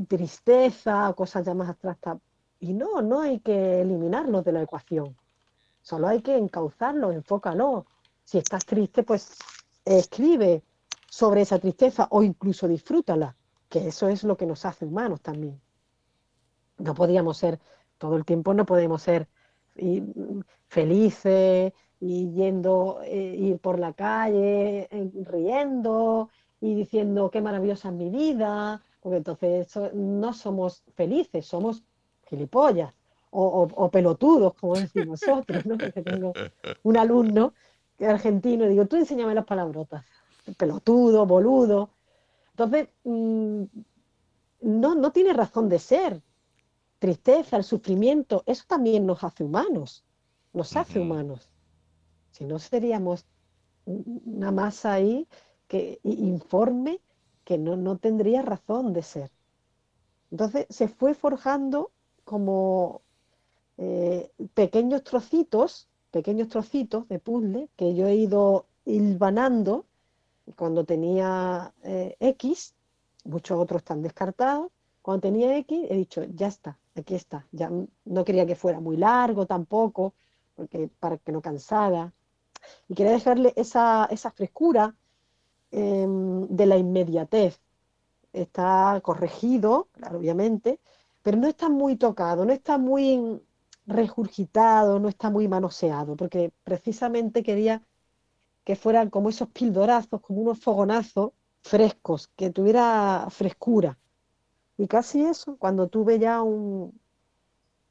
tristeza, 0.07 1.13
cosas 1.15 1.45
ya 1.45 1.53
más 1.53 1.69
abstractas. 1.69 2.17
Y 2.59 2.73
no, 2.73 3.01
no 3.01 3.21
hay 3.21 3.39
que 3.39 3.81
eliminarlos 3.81 4.43
de 4.43 4.51
la 4.51 4.61
ecuación, 4.61 5.15
solo 5.81 6.07
hay 6.07 6.21
que 6.21 6.37
encauzarlo, 6.37 7.11
enfócalo. 7.11 7.85
Si 8.25 8.37
estás 8.37 8.65
triste, 8.65 9.03
pues 9.03 9.37
escribe, 9.85 10.63
sobre 11.09 11.41
esa 11.41 11.59
tristeza 11.59 12.07
o 12.11 12.23
incluso 12.23 12.67
disfrútala, 12.67 13.35
que 13.67 13.87
eso 13.87 14.07
es 14.07 14.23
lo 14.23 14.37
que 14.37 14.45
nos 14.45 14.65
hace 14.65 14.85
humanos 14.85 15.21
también. 15.21 15.59
No 16.77 16.93
podíamos 16.93 17.37
ser, 17.37 17.59
todo 17.97 18.15
el 18.15 18.25
tiempo 18.25 18.53
no 18.53 18.65
podemos 18.65 19.01
ser 19.01 19.27
felices 20.67 21.73
y 21.99 22.31
yendo, 22.31 23.01
eh, 23.03 23.35
ir 23.37 23.59
por 23.59 23.79
la 23.79 23.93
calle 23.93 24.87
eh, 24.91 25.11
riendo 25.25 26.29
y 26.61 26.75
diciendo 26.75 27.29
qué 27.29 27.41
maravillosa 27.41 27.89
es 27.89 27.95
mi 27.95 28.09
vida, 28.09 28.83
porque 29.01 29.17
entonces 29.17 29.75
no 29.93 30.33
somos 30.33 30.83
felices, 30.95 31.45
somos 31.45 31.83
gilipollas 32.27 32.93
o, 33.31 33.89
pelotudos, 33.91 34.53
como 34.55 34.75
decimos 34.75 35.21
nosotros, 35.27 35.65
¿no? 35.65 35.77
Porque 35.77 36.01
tengo 36.01 36.33
un 36.83 36.97
alumno 36.97 37.53
argentino 37.99 38.65
y 38.65 38.69
digo, 38.69 38.85
tú 38.85 38.95
enséñame 38.95 39.35
las 39.35 39.45
palabrotas 39.45 40.03
pelotudo, 40.55 41.25
boludo. 41.25 41.89
Entonces, 42.51 42.89
mm, 43.03 43.63
no, 44.61 44.95
no 44.95 45.11
tiene 45.11 45.33
razón 45.33 45.69
de 45.69 45.79
ser. 45.79 46.21
Tristeza, 46.99 47.55
el 47.55 47.63
sufrimiento, 47.63 48.43
eso 48.45 48.65
también 48.67 49.05
nos 49.05 49.23
hace 49.23 49.43
humanos, 49.43 50.03
nos 50.51 50.75
hace 50.75 50.99
humanos. 50.99 51.49
Si 52.31 52.43
no 52.43 52.59
seríamos 52.59 53.25
una 53.85 54.51
masa 54.51 54.93
ahí 54.93 55.25
que 55.67 56.01
informe 56.03 56.99
que 57.49 57.57
no, 57.57 57.75
no 57.75 57.97
tendría 57.97 58.43
razón 58.43 58.93
de 58.93 59.01
ser. 59.01 59.31
Entonces 60.29 60.67
se 60.69 60.87
fue 60.87 61.15
forjando 61.15 61.91
como 62.23 63.01
eh, 63.77 64.31
pequeños 64.53 65.03
trocitos, 65.03 65.89
pequeños 66.11 66.49
trocitos 66.49 67.07
de 67.07 67.17
puzzle 67.17 67.67
que 67.75 67.95
yo 67.95 68.05
he 68.05 68.13
ido 68.13 68.67
hilvanando 68.85 69.87
cuando 70.55 70.85
tenía 70.85 71.73
eh, 71.81 72.15
X, 72.19 72.75
muchos 73.23 73.57
otros 73.57 73.79
están 73.79 74.03
descartados, 74.03 74.71
cuando 75.01 75.21
tenía 75.21 75.57
X 75.57 75.87
he 75.89 75.95
dicho, 75.95 76.23
ya 76.25 76.49
está, 76.49 76.77
aquí 76.93 77.15
está. 77.15 77.47
Ya 77.51 77.71
no 78.05 78.25
quería 78.25 78.45
que 78.45 78.55
fuera 78.55 78.79
muy 78.79 78.95
largo 78.95 79.47
tampoco, 79.47 80.13
porque 80.53 80.87
para 80.99 81.17
que 81.17 81.31
no 81.31 81.41
cansara. 81.41 82.13
Y 82.87 82.93
quería 82.93 83.13
dejarle 83.13 83.53
esa, 83.55 84.07
frescura 84.35 84.95
em, 85.71 86.47
de 86.47 86.65
la 86.65 86.77
inmediatez. 86.77 87.59
Está 88.33 88.99
corregido, 89.03 89.87
obviamente, 90.11 90.79
pero 91.23 91.37
no 91.37 91.47
está 91.47 91.69
muy 91.69 91.95
tocado, 91.95 92.45
no 92.45 92.53
está 92.53 92.77
muy 92.77 93.41
regurgitado, 93.87 94.99
no 94.99 95.09
está 95.09 95.29
muy 95.29 95.47
manoseado, 95.47 96.15
porque 96.15 96.51
precisamente 96.63 97.43
quería 97.43 97.83
que 98.63 98.75
fueran 98.75 99.09
como 99.09 99.29
esos 99.29 99.49
pildorazos, 99.49 100.21
como 100.21 100.41
unos 100.41 100.59
fogonazos 100.59 101.31
frescos, 101.61 102.27
que 102.35 102.51
tuviera 102.51 103.27
frescura. 103.29 103.97
Y 104.77 104.87
casi 104.87 105.23
eso, 105.25 105.57
cuando 105.57 105.87
tuve 105.87 106.19
ya 106.19 106.41
un, 106.41 106.93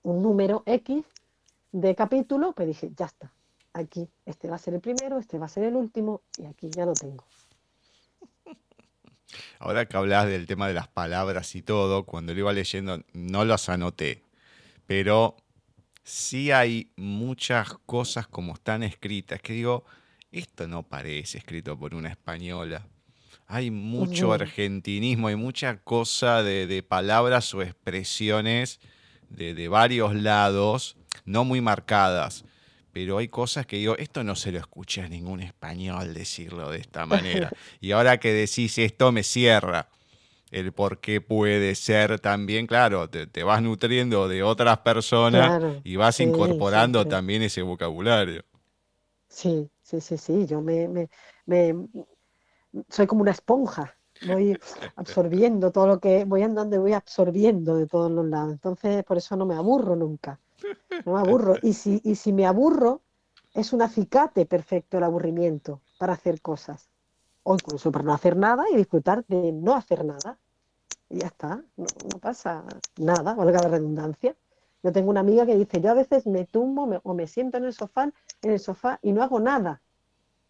un 0.03 0.23
número 0.23 0.63
X 0.67 1.05
de 1.73 1.95
capítulo, 1.95 2.53
pues 2.53 2.69
dije, 2.69 2.93
ya 2.97 3.07
está, 3.07 3.33
aquí, 3.73 4.09
este 4.25 4.49
va 4.49 4.57
a 4.57 4.59
ser 4.59 4.75
el 4.75 4.81
primero, 4.81 5.19
este 5.19 5.39
va 5.39 5.47
a 5.47 5.51
ser 5.51 5.65
el 5.65 5.77
último, 5.77 6.23
y 6.39 6.47
aquí 6.47 6.71
ya 6.71 6.87
lo 6.87 6.95
tengo. 6.95 7.25
Ahora 9.59 9.87
que 9.87 9.97
hablas 9.97 10.27
del 10.27 10.47
tema 10.47 10.69
de 10.69 10.75
las 10.75 10.89
palabras 10.89 11.55
y 11.55 11.63
todo, 11.63 12.05
cuando 12.05 12.33
lo 12.33 12.41
iba 12.41 12.53
leyendo 12.53 13.03
no 13.13 13.45
las 13.45 13.69
anoté, 13.69 14.23
pero 14.87 15.37
sí 16.03 16.51
hay 16.51 16.91
muchas 16.97 17.75
cosas 17.85 18.27
como 18.27 18.55
están 18.55 18.83
escritas, 18.83 19.41
que 19.43 19.53
digo, 19.53 19.85
esto 20.33 20.67
no 20.67 20.83
parece 20.83 21.39
escrito 21.39 21.79
por 21.79 21.95
una 21.95 22.09
española. 22.09 22.87
Hay 23.47 23.71
mucho 23.71 24.33
argentinismo, 24.33 25.29
hay 25.29 25.37
mucha 25.37 25.79
cosa 25.79 26.43
de, 26.43 26.83
palabras 26.83 27.55
o 27.55 27.63
expresiones 27.63 28.81
de, 29.31 29.69
varios 29.69 30.15
lados, 30.15 30.97
no 31.25 31.45
muy 31.45 31.61
marcadas, 31.61 32.45
pero 32.99 33.19
hay 33.19 33.29
cosas 33.29 33.65
que 33.65 33.77
digo, 33.77 33.97
esto 33.97 34.25
no 34.25 34.35
se 34.35 34.51
lo 34.51 34.59
escuché 34.59 35.03
a 35.03 35.09
ningún 35.09 35.39
español 35.39 36.15
decirlo 36.15 36.69
de 36.73 36.79
esta 36.79 37.07
manera. 37.07 37.53
y 37.81 37.93
ahora 37.93 38.19
que 38.19 38.33
decís 38.33 38.77
esto 38.77 39.13
me 39.13 39.23
cierra 39.23 39.89
el 40.51 40.73
por 40.73 40.99
qué 40.99 41.21
puede 41.21 41.77
ser 41.77 42.19
también, 42.19 42.67
claro, 42.67 43.09
te, 43.09 43.45
vas 43.45 43.63
nutriendo 43.63 44.27
de 44.27 44.43
otras 44.43 44.79
personas 44.79 45.81
y 45.85 45.95
vas 45.95 46.19
incorporando 46.19 47.07
también 47.07 47.43
ese 47.43 47.63
vocabulario. 47.63 48.45
Sí, 49.29 49.71
sí, 49.81 50.01
sí, 50.01 50.19
sí, 50.19 50.47
yo 50.47 50.61
me, 50.61 51.09
me, 51.47 51.77
soy 52.89 53.07
como 53.07 53.23
una 53.23 53.31
esponja, 53.31 53.97
voy 54.23 54.59
absorbiendo 54.97 55.71
todo 55.71 55.87
lo 55.87 56.01
que 56.01 56.25
voy 56.25 56.43
andando 56.43 56.75
y 56.75 56.79
voy 56.81 56.93
absorbiendo 56.95 57.77
de 57.77 57.87
todos 57.87 58.11
los 58.11 58.27
lados. 58.27 58.55
Entonces, 58.55 59.05
por 59.05 59.19
eso 59.19 59.37
no 59.37 59.47
me 59.47 59.55
aburro 59.55 59.95
nunca. 59.95 60.41
No 61.05 61.13
me 61.15 61.21
aburro. 61.21 61.57
Y 61.63 61.73
si, 61.73 62.01
y 62.05 62.15
si 62.17 62.33
me 62.33 62.47
aburro, 62.47 63.03
es 63.55 63.73
un 63.73 63.83
acicate 63.83 64.47
perfecto 64.47 64.99
el 64.99 65.05
aburrimiento 65.05 65.81
para 65.99 66.13
hacer 66.15 66.41
cosas. 66.41 66.91
O 67.43 67.55
incluso 67.55 67.91
para 67.91 68.05
no 68.05 68.13
hacer 68.13 68.37
nada 68.37 68.65
y 68.71 68.77
disfrutar 68.77 69.25
de 69.27 69.53
no 69.53 69.75
hacer 69.75 70.05
nada. 70.05 70.39
Y 71.09 71.21
ya 71.21 71.29
está, 71.29 71.65
no, 71.77 71.87
pasa 72.21 72.65
nada, 72.99 73.35
valga 73.35 73.63
la 73.63 73.69
redundancia. 73.69 74.37
Yo 74.83 74.93
tengo 74.93 75.11
una 75.11 75.21
amiga 75.21 75.47
que 75.47 75.57
dice, 75.57 75.81
yo 75.81 75.91
a 75.91 75.95
veces 75.95 76.27
me 76.27 76.45
tumbo 76.45 77.01
o 77.03 77.15
me 77.15 77.27
siento 77.27 77.57
en 77.57 77.65
el 77.65 77.73
sofá 77.73 78.13
en 78.43 78.51
el 78.51 78.61
sofá 78.61 78.99
y 79.03 79.13
no 79.13 79.23
hago 79.23 79.41
nada. 79.41 79.81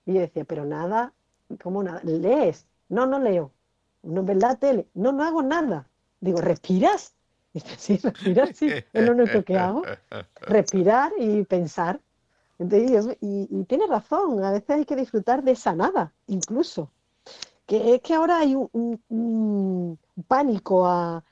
Y 0.04 0.14
yo 0.14 0.20
decía, 0.20 0.44
pero 0.44 0.64
nada, 0.64 1.14
¿cómo 1.62 1.82
nada? 1.82 2.00
¿Lees? 2.02 2.66
No, 2.88 3.06
no 3.06 3.18
leo. 3.18 3.52
¿No 4.02 4.22
ves 4.22 4.36
la 4.36 4.56
tele? 4.56 4.88
No, 4.94 5.12
no 5.12 5.22
hago 5.22 5.42
nada. 5.42 5.88
Digo, 6.20 6.40
¿respiras? 6.40 7.14
Sí, 7.78 7.96
respirar, 8.02 8.54
sí, 8.54 8.76
es 8.92 9.04
lo 9.04 9.12
único 9.12 9.42
que 9.42 9.56
hago. 9.58 9.90
Respirar 10.46 11.12
y 11.18 11.44
pensar. 11.44 12.00
y, 12.60 13.48
y 13.50 13.64
tiene 13.66 13.86
razón, 13.86 14.42
a 14.44 14.52
veces 14.52 14.70
hay 14.70 14.84
que 14.84 14.96
disfrutar 14.96 15.42
de 15.42 15.52
esa 15.52 15.74
nada, 15.74 16.14
incluso. 16.26 16.92
que 17.66 17.94
es 17.94 18.02
que 18.02 18.14
ahora 18.14 18.40
hay 18.40 18.56
un 18.56 19.98
pánico 20.28 20.86
a, 20.86 21.24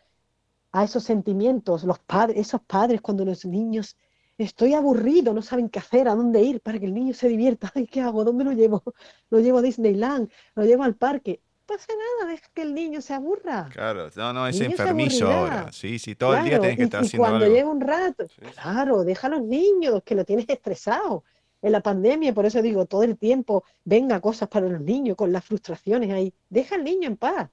a 0.72 0.84
esos 0.84 1.04
sentimientos, 1.04 1.84
los 1.84 1.98
padres, 2.00 2.38
esos 2.38 2.62
padres 2.62 3.00
cuando 3.00 3.24
los 3.24 3.44
niños, 3.46 3.96
estoy 4.38 4.74
aburrido, 4.74 5.32
no 5.34 5.42
saben 5.42 5.68
qué 5.70 5.78
hacer, 5.78 6.08
a 6.08 6.14
dónde 6.14 6.42
ir 6.42 6.60
para 6.60 6.78
que 6.78 6.86
el 6.86 6.94
niño 6.94 7.14
se 7.14 7.28
divierta, 7.28 7.72
ay, 7.76 7.86
¿qué 7.86 8.00
hago? 8.02 8.24
¿Dónde 8.24 8.44
lo 8.44 8.52
llevo? 8.52 8.82
Lo 9.30 9.40
llevo 9.40 9.58
a 9.58 9.62
Disneyland, 9.62 10.30
lo 10.54 10.64
llevo 10.64 10.84
al 10.84 10.96
parque. 10.96 11.42
Pasa 11.66 11.86
nada, 12.20 12.30
deja 12.30 12.46
que 12.54 12.62
el 12.62 12.74
niño 12.74 13.00
se 13.00 13.12
aburra. 13.12 13.68
Claro, 13.72 14.08
no, 14.14 14.32
no, 14.32 14.46
es 14.46 14.60
enfermizo 14.60 15.30
ahora. 15.30 15.72
Sí, 15.72 15.98
sí, 15.98 16.14
todo 16.14 16.36
el 16.36 16.44
día 16.44 16.60
tenés 16.60 16.76
que 16.76 16.82
y, 16.82 16.84
estar 16.84 17.02
y 17.02 17.06
haciendo 17.06 17.22
cuando 17.28 17.44
algo. 17.44 17.56
llegue 17.56 17.66
un 17.68 17.80
rato, 17.80 18.26
Sí, 18.28 18.34
sí. 18.38 18.46
claro, 18.52 19.02
deja 19.04 19.26
a 19.26 19.30
los 19.30 19.42
niños, 19.42 20.02
que 20.04 20.14
lo 20.14 20.24
tienes 20.24 20.48
estresado. 20.48 21.24
En 21.62 21.72
la 21.72 21.80
pandemia, 21.80 22.32
por 22.32 22.46
eso 22.46 22.62
digo, 22.62 22.86
todo 22.86 23.02
el 23.02 23.18
tiempo, 23.18 23.64
venga 23.84 24.20
cosas 24.20 24.48
para 24.48 24.68
los 24.68 24.80
niños, 24.80 25.16
con 25.16 25.32
las 25.32 25.44
frustraciones 25.44 26.10
ahí. 26.12 26.32
Deja 26.48 26.76
al 26.76 26.84
niño 26.84 27.08
en 27.08 27.16
paz, 27.16 27.50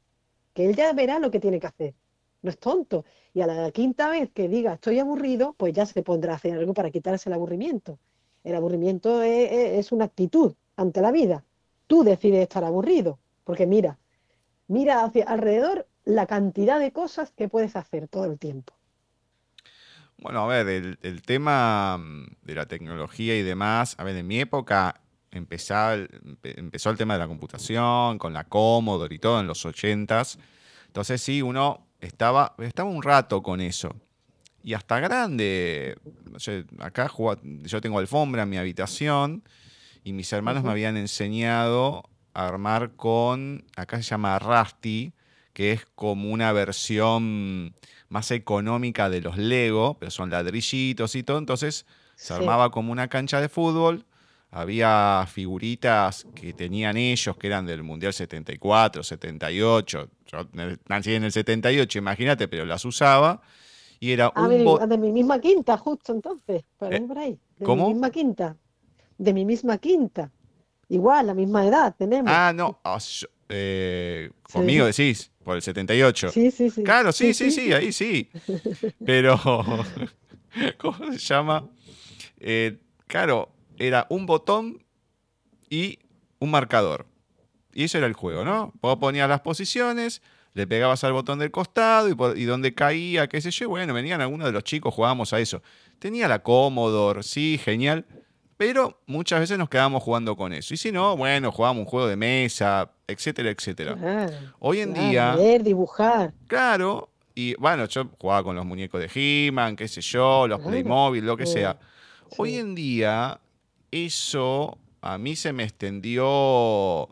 que 0.53 0.66
él 0.70 0.76
ya 0.76 0.93
verá 0.93 1.18
lo 1.18 1.32
que 1.32 1.39
tiene 1.39 1.59
que 1.59 1.68
hacer. 1.68 1.95
No 2.43 2.51
es 2.51 2.59
tonto. 2.59 3.05
Y 3.34 3.41
a 3.41 3.47
la 3.47 3.72
quinta 3.72 4.09
vez 4.09 4.30
que 4.32 4.47
diga 4.47 4.74
estoy 4.74 4.99
aburrido, 4.99 5.55
pues 5.57 5.74
ya 5.74 5.86
se 5.88 6.03
pondrá 6.03 6.34
a 6.34 6.36
hacer 6.36 6.53
algo 6.53 6.74
para 6.76 6.91
quitarse 6.91 7.30
el 7.30 7.34
aburrimiento. 7.34 7.97
El 8.43 8.53
aburrimiento 8.55 9.24
es, 9.24 9.51
es- 9.51 9.80
es 9.86 9.91
una 9.91 10.05
actitud 10.05 10.53
ante 10.76 11.01
la 11.01 11.11
vida. 11.11 11.43
Tú 11.88 12.03
decides 12.03 12.41
estar 12.43 12.64
aburrido, 12.64 13.18
porque 13.45 13.66
mira, 13.66 13.97
mira 14.68 15.03
hacia 15.03 15.26
alrededor 15.26 15.88
la 16.05 16.28
cantidad 16.28 16.80
de 16.80 16.91
cosas 16.91 17.32
que 17.32 17.49
puedes 17.49 17.76
hacer 17.76 18.07
todo 18.07 18.26
el 18.26 18.39
tiempo. 18.39 18.74
Bueno, 20.18 20.41
a 20.43 20.47
ver, 20.47 20.68
el, 20.68 20.99
el 21.01 21.22
tema 21.22 21.97
mm, 21.97 22.26
de 22.43 22.55
la 22.55 22.66
tecnología 22.68 23.38
y 23.38 23.41
demás, 23.43 23.95
a 23.97 24.03
ver, 24.03 24.16
en 24.18 24.28
mi 24.28 24.39
época 24.39 25.01
empezaba 25.32 25.95
empezó 26.43 26.91
el 26.91 26.97
tema 26.97 27.14
de 27.16 27.20
la 27.20 27.28
computación, 27.28 28.20
con 28.20 28.34
la 28.34 28.43
Commodore 28.43 29.16
y 29.16 29.20
todo 29.20 29.39
en 29.39 29.47
los 29.47 29.66
80s. 29.66 30.38
Entonces 30.88 31.22
sí, 31.22 31.41
uno 31.41 31.88
estaba, 31.99 32.55
estaba 32.59 32.89
un 32.89 33.01
rato 33.01 33.41
con 33.41 33.59
eso. 33.59 33.95
Y 34.64 34.74
hasta 34.76 34.99
grande, 34.99 35.97
sé, 36.38 36.66
acá 36.80 37.09
jugaba- 37.09 37.41
yo 37.43 37.82
tengo 37.82 37.99
alfombra 37.99 38.43
en 38.43 38.49
mi 38.49 38.57
habitación 38.57 39.43
y 40.03 40.14
mis 40.14 40.32
hermanos 40.34 40.64
me 40.64 40.72
habían 40.72 40.97
enseñado 40.97 42.03
armar 42.34 42.96
con, 42.96 43.66
acá 43.76 43.98
se 43.98 44.04
llama 44.04 44.40
Rusty, 44.40 45.14
que 45.54 45.72
es 45.72 45.86
como 45.96 46.32
una 46.32 46.52
versión 46.52 47.76
más 48.10 48.32
económica 48.32 49.10
de 49.10 49.22
los 49.22 49.38
Lego, 49.38 49.98
pero 50.00 50.12
son 50.12 50.30
ladrillitos 50.30 51.16
y 51.16 51.24
todo, 51.24 51.38
entonces 51.38 51.86
se 52.20 52.34
Sí. 52.34 52.34
armaba 52.34 52.72
como 52.72 52.92
una 52.92 53.08
cancha 53.08 53.42
de 53.42 53.50
fútbol, 53.50 54.06
había 54.52 55.26
figuritas 55.32 56.28
que 56.36 56.54
tenían 56.54 56.98
ellos, 56.98 57.38
que 57.38 57.48
eran 57.48 57.66
del 57.66 57.84
Mundial 57.84 58.14
74, 58.14 59.04
78, 59.04 60.10
yo 60.28 60.48
nací 60.88 61.14
en 61.16 61.24
el 61.24 61.32
78, 61.32 61.98
imagínate, 62.00 62.48
pero 62.48 62.66
las 62.66 62.86
usaba, 62.86 63.42
y 64.00 64.12
era 64.12 64.32
Ah, 64.36 64.48
un... 64.48 64.52
de, 64.52 64.68
mi- 64.68 64.78
ah, 64.80 64.88
de 64.88 64.98
mi 64.98 65.12
misma 65.12 65.40
quinta, 65.40 65.78
justo 65.78 66.12
entonces, 66.12 66.64
por 66.78 66.88
ahí, 66.90 66.96
Eh, 66.96 67.02
por 67.08 67.18
ahí, 67.20 67.40
de 67.58 67.68
¿cómo? 67.68 67.84
mi 67.84 67.84
misma 67.84 68.10
quinta, 68.12 68.58
de 69.18 69.34
mi 69.34 69.46
misma 69.46 69.78
quinta, 69.80 70.33
igual, 70.94 71.28
la 71.28 71.34
misma 71.34 71.66
edad 71.66 71.96
tenemos. 71.98 72.32
Ah, 72.34 72.52
no, 72.56 72.80
ah, 72.84 72.98
yo- 73.00 73.28
eh, 73.50 74.30
Sí. 74.48 74.54
conmigo 74.54 74.86
decís, 74.86 75.32
por 75.44 75.56
el 75.56 75.62
78. 75.62 76.30
Sí, 76.32 76.52
sí, 76.52 76.70
sí. 76.70 76.84
Claro, 76.84 77.12
sí, 77.12 77.34
sí, 77.34 77.52
sí, 77.52 77.74
ahí 77.74 77.91
sí. 77.91 78.30
Pero, 79.06 79.38
¿cómo 80.78 81.12
se 81.12 81.18
llama? 81.20 81.68
Eh, 82.39 82.78
claro, 83.08 83.50
era 83.78 84.06
un 84.10 84.26
botón 84.26 84.84
y 85.70 86.00
un 86.39 86.52
marcador. 86.52 87.06
Y 87.74 87.86
eso 87.86 87.98
era 87.98 88.08
el 88.08 88.14
juego, 88.14 88.46
¿no? 88.46 88.72
Vos 88.82 88.98
ponías 88.98 89.28
las 89.28 89.41
posiciones, 89.41 90.22
le 90.54 90.68
pegabas 90.68 91.04
al 91.04 91.14
botón 91.14 91.39
del 91.39 91.50
costado 91.52 92.08
y, 92.10 92.14
por- 92.16 92.38
y 92.38 92.46
donde 92.46 92.76
caía, 92.76 93.28
qué 93.28 93.41
sé 93.41 93.50
yo. 93.52 93.70
Bueno, 93.70 93.94
venían 93.94 94.22
algunos 94.22 94.46
de 94.46 94.54
los 94.54 94.64
chicos, 94.64 94.94
jugábamos 94.94 95.34
a 95.34 95.39
eso. 95.39 95.64
Tenía 96.00 96.28
la 96.28 96.44
Commodore, 96.44 97.24
sí, 97.24 97.60
genial. 97.64 98.06
Pero 98.58 99.01
muchas 99.08 99.39
veces 99.39 99.58
nos 99.58 99.70
quedábamos 99.70 100.04
jugando 100.04 100.36
con 100.36 100.54
eso. 100.54 100.74
Y 100.74 100.78
si 100.78 100.91
no, 100.91 101.18
bueno, 101.18 101.51
jugábamos 101.51 101.82
un 101.82 101.89
juego 101.89 102.08
de 102.08 102.16
mesa, 102.16 102.91
etcétera, 103.08 103.49
etcétera. 103.49 103.95
Claro, 103.95 104.54
Hoy 104.60 104.80
en 104.82 104.93
claro, 104.93 105.08
día, 105.10 105.36
leer, 105.36 105.64
dibujar, 105.64 106.34
Claro, 106.47 107.10
y 107.36 107.56
bueno, 107.56 107.86
yo 107.88 108.10
jugaba 108.20 108.43
con 108.43 108.56
los 108.56 108.66
muñecos 108.66 109.01
de 109.01 109.10
He-Man, 109.14 109.76
qué 109.76 109.88
sé 109.88 110.01
yo, 110.01 110.47
los 110.47 110.60
Claro. 110.60 110.72
Playmobil, 110.72 111.26
lo 111.26 111.36
que 111.38 111.45
Sí, 111.45 111.54
sea. 111.54 111.80
Hoy 112.38 112.56
en 112.56 112.76
día, 112.76 113.39
eso 113.91 114.78
a 115.01 115.18
mí 115.18 115.36
se 115.36 115.51
me 115.54 115.64
extendió, 115.64 117.10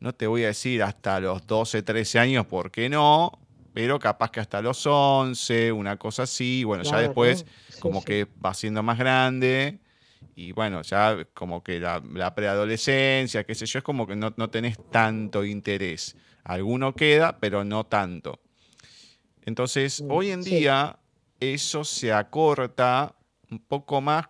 no 0.00 0.12
te 0.14 0.26
voy 0.26 0.44
a 0.44 0.48
decir 0.48 0.82
hasta 0.82 1.20
los 1.20 1.46
12, 1.46 1.82
13 1.82 2.18
años, 2.18 2.46
¿por 2.46 2.70
qué 2.70 2.88
no? 2.88 3.32
Pero 3.72 3.98
capaz 3.98 4.30
que 4.30 4.40
hasta 4.40 4.60
los 4.62 4.86
11, 4.86 5.72
una 5.72 5.96
cosa 5.98 6.24
así. 6.24 6.62
Bueno, 6.64 6.84
ya 6.84 6.98
después 6.98 7.44
sí, 7.68 7.80
como 7.80 8.00
sí. 8.00 8.04
que 8.06 8.26
va 8.44 8.54
siendo 8.54 8.82
más 8.82 8.98
grande 8.98 9.80
y 10.36 10.52
bueno, 10.52 10.82
ya 10.82 11.26
como 11.34 11.62
que 11.62 11.78
la, 11.80 12.02
la 12.12 12.34
preadolescencia, 12.34 13.44
qué 13.44 13.54
sé 13.54 13.66
yo, 13.66 13.78
es 13.78 13.84
como 13.84 14.06
que 14.06 14.16
no, 14.16 14.32
no 14.36 14.50
tenés 14.50 14.78
tanto 14.90 15.44
interés. 15.44 16.16
Alguno 16.44 16.94
queda, 16.94 17.38
pero 17.38 17.64
no 17.64 17.84
tanto. 17.84 18.40
Entonces, 19.42 20.00
Mm, 20.02 20.10
hoy 20.10 20.30
en 20.30 20.42
día 20.42 20.98
eso 21.40 21.84
se 21.84 22.12
acorta 22.12 23.14
un 23.50 23.58
poco 23.60 24.00
más 24.00 24.26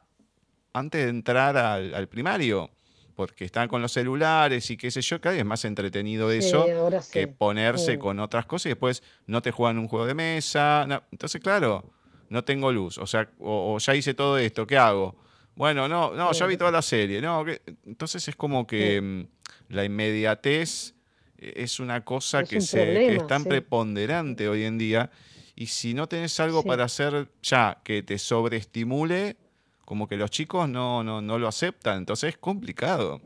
antes 0.73 1.05
de 1.05 1.11
entrar 1.11 1.57
al, 1.57 1.95
al 1.95 2.09
primario, 2.09 2.71
porque 3.15 3.45
están 3.45 3.69
con 3.69 3.81
los 3.81 3.93
celulares 3.93 4.69
y 4.71 4.77
qué 4.77 4.91
sé 4.91 5.01
yo, 5.01 5.21
cada 5.21 5.35
vez 5.35 5.41
es 5.41 5.47
más 5.47 5.65
entretenido 5.65 6.31
Sí, 6.33 6.39
eso 6.39 6.67
que 7.13 7.29
ponerse 7.29 7.97
Mm. 7.97 8.01
con 8.01 8.19
otras 8.19 8.45
cosas 8.47 8.67
y 8.67 8.69
después 8.71 9.03
no 9.27 9.41
te 9.41 9.53
juegan 9.53 9.79
un 9.79 9.87
juego 9.87 10.05
de 10.07 10.15
mesa. 10.15 10.85
no. 10.89 11.01
Entonces, 11.13 11.41
claro, 11.41 11.93
no 12.29 12.43
tengo 12.43 12.73
luz, 12.73 12.99
o 12.99 13.07
sea, 13.07 13.31
o, 13.39 13.75
o 13.75 13.79
ya 13.79 13.95
hice 13.95 14.15
todo 14.15 14.37
esto, 14.39 14.67
¿qué 14.67 14.77
hago? 14.77 15.15
Bueno, 15.57 15.89
no, 15.89 16.13
no, 16.15 16.33
ya 16.33 16.47
vi 16.47 16.55
Sí. 16.55 16.59
toda 16.59 16.71
la 16.73 16.83
serie, 16.83 17.21
no, 17.21 17.45
¿qué? 17.45 17.63
entonces 17.87 18.27
es 18.29 18.35
como 18.37 18.67
que 18.67 19.01
mm, 19.01 19.73
la 19.73 19.85
inmediatez 19.85 20.95
es 21.39 21.79
una 21.81 22.05
cosa 22.05 22.41
Es 22.41 22.49
que, 22.49 22.57
un 22.57 22.63
se, 22.63 22.85
que 22.95 23.17
es 23.17 23.27
tan 23.27 23.43
sí. 23.43 23.49
preponderante 23.49 24.49
hoy 24.49 24.65
en 24.65 24.79
día 24.79 25.11
y 25.55 25.67
si 25.67 25.95
no 25.95 26.09
tenés 26.09 26.39
algo 26.41 26.63
Sí. 26.63 26.69
para 26.69 26.85
hacer 26.85 27.29
ya 27.43 27.79
que 27.85 28.03
te 28.03 28.19
sobreestimule, 28.19 29.37
como 29.85 30.09
que 30.09 30.17
los 30.17 30.31
chicos 30.31 30.69
no, 30.69 31.05
no, 31.05 31.21
no 31.21 31.39
lo 31.39 31.47
aceptan, 31.47 31.99
entonces 31.99 32.31
es 32.31 32.39
complicado. 32.39 33.21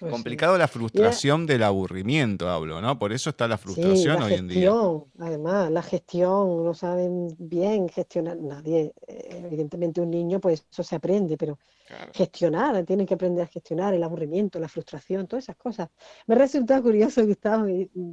Pues 0.00 0.16
sí. 0.16 0.16
Complicado 0.16 0.58
la 0.58 0.66
frustración 0.68 1.46
del 1.46 1.62
aburrimiento, 1.62 2.48
hablo, 2.50 2.80
¿no? 2.80 2.98
Por 2.98 3.12
eso 3.12 3.30
está 3.30 3.46
la 3.48 3.58
Sí, 3.64 4.08
frustración 4.08 4.10
la 4.10 4.22
hoy 4.22 4.36
en 4.36 4.48
día. 4.48 4.76
gestión, 4.78 5.04
además, 5.18 5.70
la 5.70 5.82
gestión, 5.82 6.64
no 6.64 6.74
saben 6.74 7.28
bien 7.38 7.88
gestionar 7.88 8.36
nadie. 8.38 8.92
eh, 9.06 9.42
Evidentemente 9.46 10.00
un 10.00 10.10
niño, 10.10 10.40
pues 10.40 10.66
eso 10.70 10.82
se 10.82 10.96
aprende, 10.96 11.36
pero 11.36 11.58
Claro. 11.84 12.14
gestionar, 12.14 12.84
tienen 12.86 13.06
que 13.06 13.14
aprender 13.14 13.44
a 13.44 13.48
gestionar 13.48 13.94
el 13.94 14.02
aburrimiento, 14.04 14.60
la 14.60 14.68
frustración, 14.68 15.26
todas 15.28 15.44
esas 15.44 15.56
cosas. 15.56 15.90
Me 16.26 16.34
resulta 16.36 16.82
curioso, 16.82 17.26
Gustavo, 17.26 17.66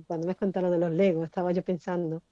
cuando 0.08 0.28
me 0.28 0.32
has 0.34 0.38
contado 0.38 0.68
lo 0.68 0.74
de 0.74 0.80
los 0.80 0.92
Legos, 0.92 1.26
estaba 1.26 1.52
yo 1.54 1.64
pensando 1.64 2.24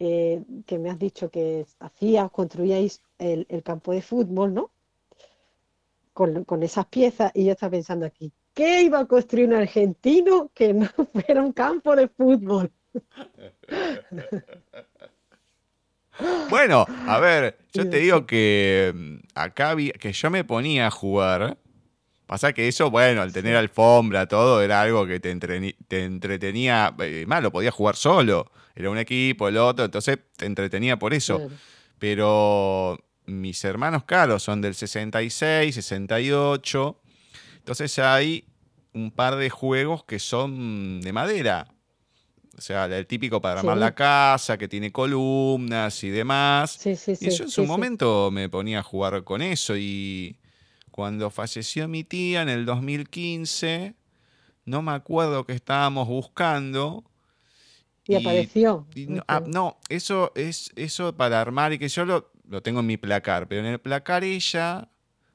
eh, 0.00 0.44
que 0.66 0.78
me 0.78 0.90
has 0.90 0.98
dicho 0.98 1.30
que 1.30 1.66
hacías, 1.80 2.30
construíais 2.32 3.02
el, 3.18 3.46
el 3.50 3.62
campo 3.64 3.92
de 3.92 4.02
fútbol, 4.02 4.54
¿no? 4.54 4.72
Con, 6.12 6.44
con 6.44 6.62
esas 6.62 6.84
piezas, 6.86 7.30
y 7.34 7.46
yo 7.46 7.52
estaba 7.52 7.70
pensando 7.70 8.04
aquí, 8.04 8.30
¿qué 8.58 8.82
iba 8.82 8.98
a 8.98 9.06
construir 9.06 9.46
un 9.46 9.54
argentino 9.54 10.50
que 10.52 10.74
no 10.74 10.88
fuera 11.12 11.42
un 11.42 11.52
campo 11.52 11.94
de 11.94 12.08
fútbol? 12.08 12.72
Bueno, 16.50 16.84
a 17.06 17.20
ver, 17.20 17.56
yo 17.72 17.88
te 17.88 17.98
digo 17.98 18.26
que 18.26 18.92
mm, 18.92 19.16
acá 19.36 19.76
vi, 19.76 19.92
que 19.92 20.12
yo 20.12 20.30
me 20.30 20.42
ponía 20.42 20.88
a 20.88 20.90
jugar. 20.90 21.56
Pasa 22.26 22.52
que 22.52 22.66
eso, 22.66 22.90
bueno, 22.90 23.22
al 23.22 23.32
tener 23.32 23.54
alfombra, 23.54 24.26
todo, 24.26 24.60
era 24.60 24.80
algo 24.80 25.06
que 25.06 25.20
te, 25.20 25.30
entretenía. 25.30 26.92
eh, 26.98 27.24
Más, 27.28 27.40
lo 27.40 27.52
podías 27.52 27.72
jugar 27.72 27.94
solo. 27.94 28.50
Era 28.74 28.90
un 28.90 28.98
equipo, 28.98 29.46
el 29.46 29.56
otro, 29.56 29.84
entonces 29.84 30.18
te 30.36 30.46
entretenía 30.46 30.98
por 30.98 31.14
eso. 31.14 31.36
Claro. 31.36 31.52
Pero 32.00 32.98
mis 33.26 33.64
hermanos, 33.64 34.02
claro, 34.02 34.40
son 34.40 34.60
del 34.60 34.74
66, 34.74 35.76
68. 35.76 37.00
Entonces 37.68 37.98
hay 37.98 38.46
un 38.94 39.10
par 39.10 39.36
de 39.36 39.50
juegos 39.50 40.02
que 40.02 40.18
son 40.18 41.02
de 41.02 41.12
madera. 41.12 41.68
O 42.56 42.62
sea, 42.62 42.86
el 42.86 43.06
típico 43.06 43.42
para 43.42 43.60
armar 43.60 43.76
Sí. 43.76 43.80
la 43.80 43.94
casa, 43.94 44.56
que 44.56 44.68
tiene 44.68 44.90
columnas 44.90 46.02
y 46.02 46.08
demás. 46.08 46.78
Sí, 46.80 46.96
sí, 46.96 47.12
Y 47.20 47.28
yo 47.28 47.44
en 47.44 47.50
su 47.50 47.66
momento 47.66 48.30
me 48.30 48.48
ponía 48.48 48.78
a 48.78 48.82
jugar 48.82 49.22
con 49.22 49.42
eso 49.42 49.76
y 49.76 50.38
cuando 50.90 51.28
falleció 51.28 51.86
mi 51.88 52.04
tía 52.04 52.40
en 52.40 52.48
el 52.48 52.64
2015, 52.64 53.94
no 54.64 54.80
me 54.80 54.92
acuerdo 54.92 55.44
que 55.44 55.52
estábamos 55.52 56.08
buscando. 56.08 57.04
Y 58.06 58.14
apareció. 58.14 58.86
y 58.94 59.08
no, 59.08 59.22
ah, 59.28 59.42
no, 59.46 59.76
eso 59.90 60.32
es 60.34 60.72
eso 60.74 61.14
para 61.14 61.38
armar 61.42 61.74
y 61.74 61.78
que 61.78 61.88
yo 61.88 62.06
lo, 62.06 62.32
lo 62.48 62.62
tengo 62.62 62.80
en 62.80 62.86
mi 62.86 62.96
placar, 62.96 63.46
pero 63.46 63.60
en 63.60 63.66
el 63.66 63.78
placar 63.78 64.24
ella, 64.24 64.88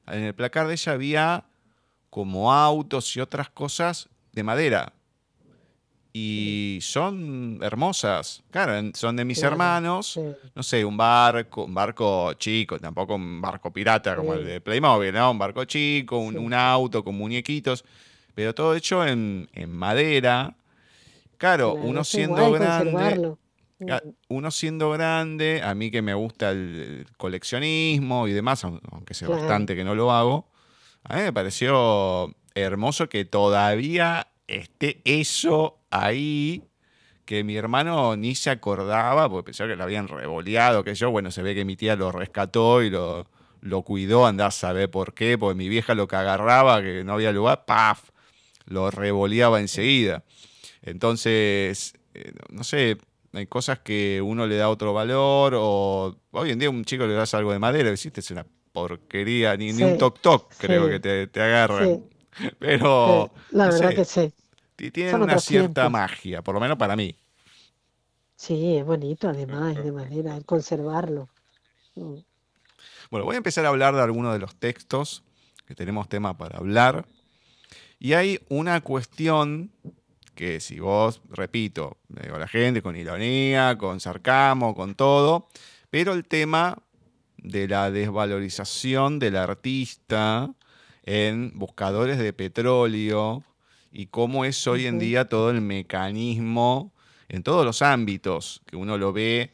en 0.08 0.24
el 0.24 0.34
placar 0.34 0.66
de 0.66 0.72
ella 0.72 0.92
había 0.92 1.44
como 2.14 2.52
autos 2.52 3.16
y 3.16 3.20
otras 3.20 3.50
cosas 3.50 4.08
de 4.32 4.44
madera. 4.44 4.92
y 6.16 6.78
son 6.80 7.58
hermosas. 7.60 8.44
Claro, 8.52 8.88
son 8.94 9.16
de 9.16 9.24
mis 9.24 9.40
Claro, 9.40 9.54
hermanos. 9.54 10.12
sí, 10.12 10.20
No 10.54 10.62
sé, 10.62 10.84
un 10.84 10.96
barco, 10.96 11.64
un 11.64 11.74
barco 11.74 12.32
chico, 12.34 12.78
tampoco 12.78 13.16
un 13.16 13.40
barco 13.40 13.72
pirata 13.72 14.14
como 14.14 14.34
el 14.34 14.44
de 14.44 14.60
Playmobil, 14.60 15.12
¿no? 15.12 15.32
Un 15.32 15.38
barco 15.40 15.64
chico, 15.64 16.18
un, 16.18 16.34
Sí. 16.34 16.38
un 16.38 16.54
auto 16.54 17.02
con 17.02 17.16
muñequitos, 17.16 17.84
pero 18.32 18.54
todo 18.54 18.76
hecho 18.76 19.04
en, 19.04 19.48
en 19.52 19.72
madera. 19.72 20.54
Claro, 21.36 21.72
claro, 21.72 21.88
uno 21.88 22.04
siendo 22.04 22.52
grande, 22.52 23.36
Mm, 23.80 23.90
Uno 24.28 24.50
siendo 24.52 24.90
grande, 24.92 25.60
a 25.62 25.74
mí 25.74 25.90
que 25.90 26.00
me 26.00 26.14
gusta 26.14 26.52
el, 26.52 27.06
coleccionismo 27.16 28.28
y 28.28 28.32
demás, 28.32 28.64
aun- 28.64 28.80
aunque 28.92 29.14
sé 29.14 29.26
Claro. 29.26 29.40
bastante 29.40 29.74
que 29.74 29.82
no 29.82 29.96
lo 29.96 30.12
hago, 30.12 30.46
a 31.04 31.16
mí 31.16 31.22
me 31.22 31.32
pareció 31.32 32.34
hermoso 32.54 33.08
que 33.08 33.24
todavía 33.24 34.28
esté 34.46 35.00
eso 35.04 35.78
ahí, 35.90 36.64
que 37.24 37.44
mi 37.44 37.56
hermano 37.56 38.16
ni 38.16 38.34
se 38.34 38.50
acordaba, 38.50 39.28
porque 39.28 39.46
pensaba 39.46 39.70
que 39.70 39.76
lo 39.76 39.84
habían 39.84 40.08
revoleado, 40.08 40.84
que 40.84 40.94
yo, 40.94 41.10
bueno, 41.10 41.30
se 41.30 41.42
ve 41.42 41.54
que 41.54 41.64
mi 41.64 41.76
tía 41.76 41.96
lo 41.96 42.10
rescató 42.10 42.82
y 42.82 42.90
lo, 42.90 43.26
lo 43.60 43.82
cuidó, 43.82 44.26
andá 44.26 44.46
a 44.46 44.50
saber 44.50 44.90
por 44.90 45.14
qué, 45.14 45.38
porque 45.38 45.56
mi 45.56 45.68
vieja 45.68 45.94
lo 45.94 46.08
que 46.08 46.16
agarraba, 46.16 46.82
que 46.82 47.04
no 47.04 47.14
había 47.14 47.32
lugar, 47.32 47.64
¡paf! 47.66 48.10
Lo 48.66 48.90
revoleaba 48.90 49.60
enseguida. 49.60 50.24
Entonces, 50.82 51.94
eh, 52.14 52.32
no 52.50 52.64
sé, 52.64 52.98
hay 53.32 53.46
cosas 53.46 53.80
que 53.80 54.22
uno 54.22 54.46
le 54.46 54.56
da 54.56 54.68
otro 54.68 54.92
valor 54.94 55.54
o 55.56 56.16
hoy 56.30 56.50
en 56.50 56.58
día 56.58 56.70
un 56.70 56.84
chico 56.84 57.06
le 57.06 57.14
das 57.14 57.34
algo 57.34 57.52
de 57.52 57.58
madera, 57.58 57.90
¿viste? 57.90 58.20
Es 58.20 58.30
una 58.30 58.46
porquería, 58.74 59.56
ni, 59.58 59.72
ni 59.74 59.84
un 59.84 59.96
Sí, 59.96 59.98
toc-toc 59.98 60.54
creo 60.58 60.88
que 60.90 61.00
te, 61.00 61.28
te 61.28 61.42
agarra. 61.42 61.92
sí, 61.92 62.10
Pero, 62.60 63.32
la 63.50 63.66
no 63.66 63.72
verdad 63.72 63.94
sé, 63.94 63.94
que 63.94 64.04
sí. 64.04 64.34
ti- 64.76 64.90
tienen 64.92 65.18
una 65.18 65.38
cierta 65.38 65.88
tiempos. 65.88 65.90
magia, 65.90 66.42
por 66.42 66.54
lo 66.56 66.60
menos 66.62 66.78
para 66.78 66.96
mí. 66.96 67.16
Sí, 68.36 68.76
es 68.76 68.86
bonito 68.86 69.28
además, 69.28 69.82
de 69.82 69.90
madera, 69.90 70.36
el 70.36 70.44
conservarlo. 70.44 71.30
Mm, 71.96 72.18
Bueno, 73.10 73.24
voy 73.26 73.34
a 73.34 73.38
empezar 73.38 73.64
a 73.66 73.68
hablar 73.68 73.94
de 73.94 74.02
algunos 74.02 74.32
de 74.32 74.38
los 74.38 74.56
textos 74.56 75.22
que 75.66 75.74
tenemos 75.74 76.08
tema 76.08 76.36
para 76.36 76.58
hablar. 76.58 77.06
Y 78.00 78.14
hay 78.14 78.40
una 78.50 78.82
cuestión 78.82 79.72
que 80.36 80.60
si 80.60 80.80
vos, 80.80 81.22
repito, 81.30 81.98
le 82.10 82.24
digo 82.24 82.36
a 82.36 82.40
la 82.40 82.48
gente 82.48 82.82
con 82.82 82.96
ironía, 82.96 83.78
con 83.78 84.00
sarcasmo, 84.00 84.74
con 84.76 84.96
todo, 84.96 85.48
pero 85.90 86.14
el 86.14 86.26
tema 86.26 86.78
de 87.44 87.68
la 87.68 87.90
desvalorización 87.90 89.20
del 89.20 89.36
artista 89.36 90.52
en 91.04 91.52
buscadores 91.54 92.18
de 92.18 92.32
petróleo 92.32 93.44
y 93.92 94.06
cómo 94.06 94.44
es 94.44 94.66
hoy 94.66 94.86
en 94.86 94.98
día 94.98 95.28
todo 95.28 95.50
el 95.50 95.60
mecanismo 95.60 96.92
en 97.28 97.42
todos 97.42 97.64
los 97.64 97.82
ámbitos, 97.82 98.62
que 98.66 98.76
uno 98.76 98.98
lo 98.98 99.12
ve 99.12 99.52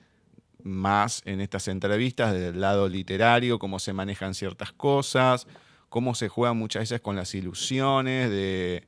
más 0.63 1.23
en 1.25 1.41
estas 1.41 1.69
entrevistas 1.69 2.33
desde 2.33 2.49
el 2.49 2.61
lado 2.61 2.89
literario, 2.89 3.59
cómo 3.59 3.79
se 3.79 3.93
manejan 3.93 4.35
ciertas 4.35 4.73
cosas, 4.73 5.47
cómo 5.89 6.15
se 6.15 6.29
juega 6.29 6.53
muchas 6.53 6.83
veces 6.83 7.01
con 7.01 7.17
las 7.17 7.35
ilusiones 7.35 8.31
de, 8.31 8.87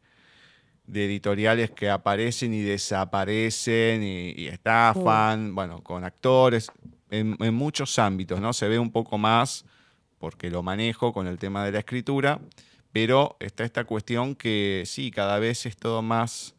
de 0.87 1.05
editoriales 1.07 1.71
que 1.71 1.91
aparecen 1.91 2.55
y 2.55 2.61
desaparecen 2.61 4.03
y, 4.03 4.33
y 4.33 4.47
estafan, 4.49 5.55
bueno, 5.55 5.83
con 5.83 6.05
actores, 6.05 6.71
en, 7.13 7.37
en 7.39 7.55
muchos 7.55 7.99
ámbitos, 7.99 8.41
¿no? 8.41 8.53
Se 8.53 8.67
ve 8.67 8.79
un 8.79 8.91
poco 8.91 9.19
más, 9.19 9.65
porque 10.19 10.51
lo 10.51 10.63
manejo 10.63 11.13
con 11.13 11.27
el 11.27 11.39
tema 11.39 11.65
de 11.65 11.73
la 11.73 11.79
escritura, 11.81 12.41
pero 12.91 13.37
está 13.39 13.65
esta 13.65 13.85
cuestión 13.85 14.35
que 14.35 14.83
sí, 14.87 15.11
cada 15.11 15.39
vez 15.39 15.67
es 15.67 15.77
todo 15.77 16.03
más 16.03 16.55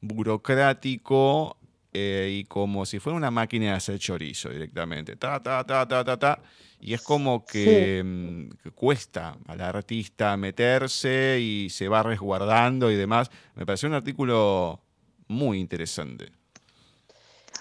burocrático 0.00 1.56
eh, 1.92 2.40
y 2.40 2.44
como 2.44 2.84
si 2.84 2.98
fuera 2.98 3.16
una 3.16 3.30
máquina 3.30 3.66
de 3.66 3.72
hacer 3.72 3.98
chorizo 3.98 4.50
directamente. 4.50 5.16
Ta, 5.16 5.42
ta, 5.42 5.64
ta, 5.64 5.86
ta, 5.88 6.04
ta, 6.04 6.18
ta. 6.18 6.42
Y 6.78 6.92
es 6.92 7.00
como 7.00 7.44
que, 7.46 8.02
mm, 8.04 8.48
que 8.62 8.70
cuesta 8.70 9.36
al 9.46 9.60
artista 9.62 10.36
meterse 10.36 11.38
y 11.40 11.70
se 11.70 11.88
va 11.88 12.02
resguardando 12.02 12.90
y 12.90 12.96
demás. 12.96 13.30
Me 13.54 13.64
pareció 13.64 13.88
un 13.88 13.94
artículo 13.94 14.82
muy 15.28 15.58
interesante. 15.58 16.35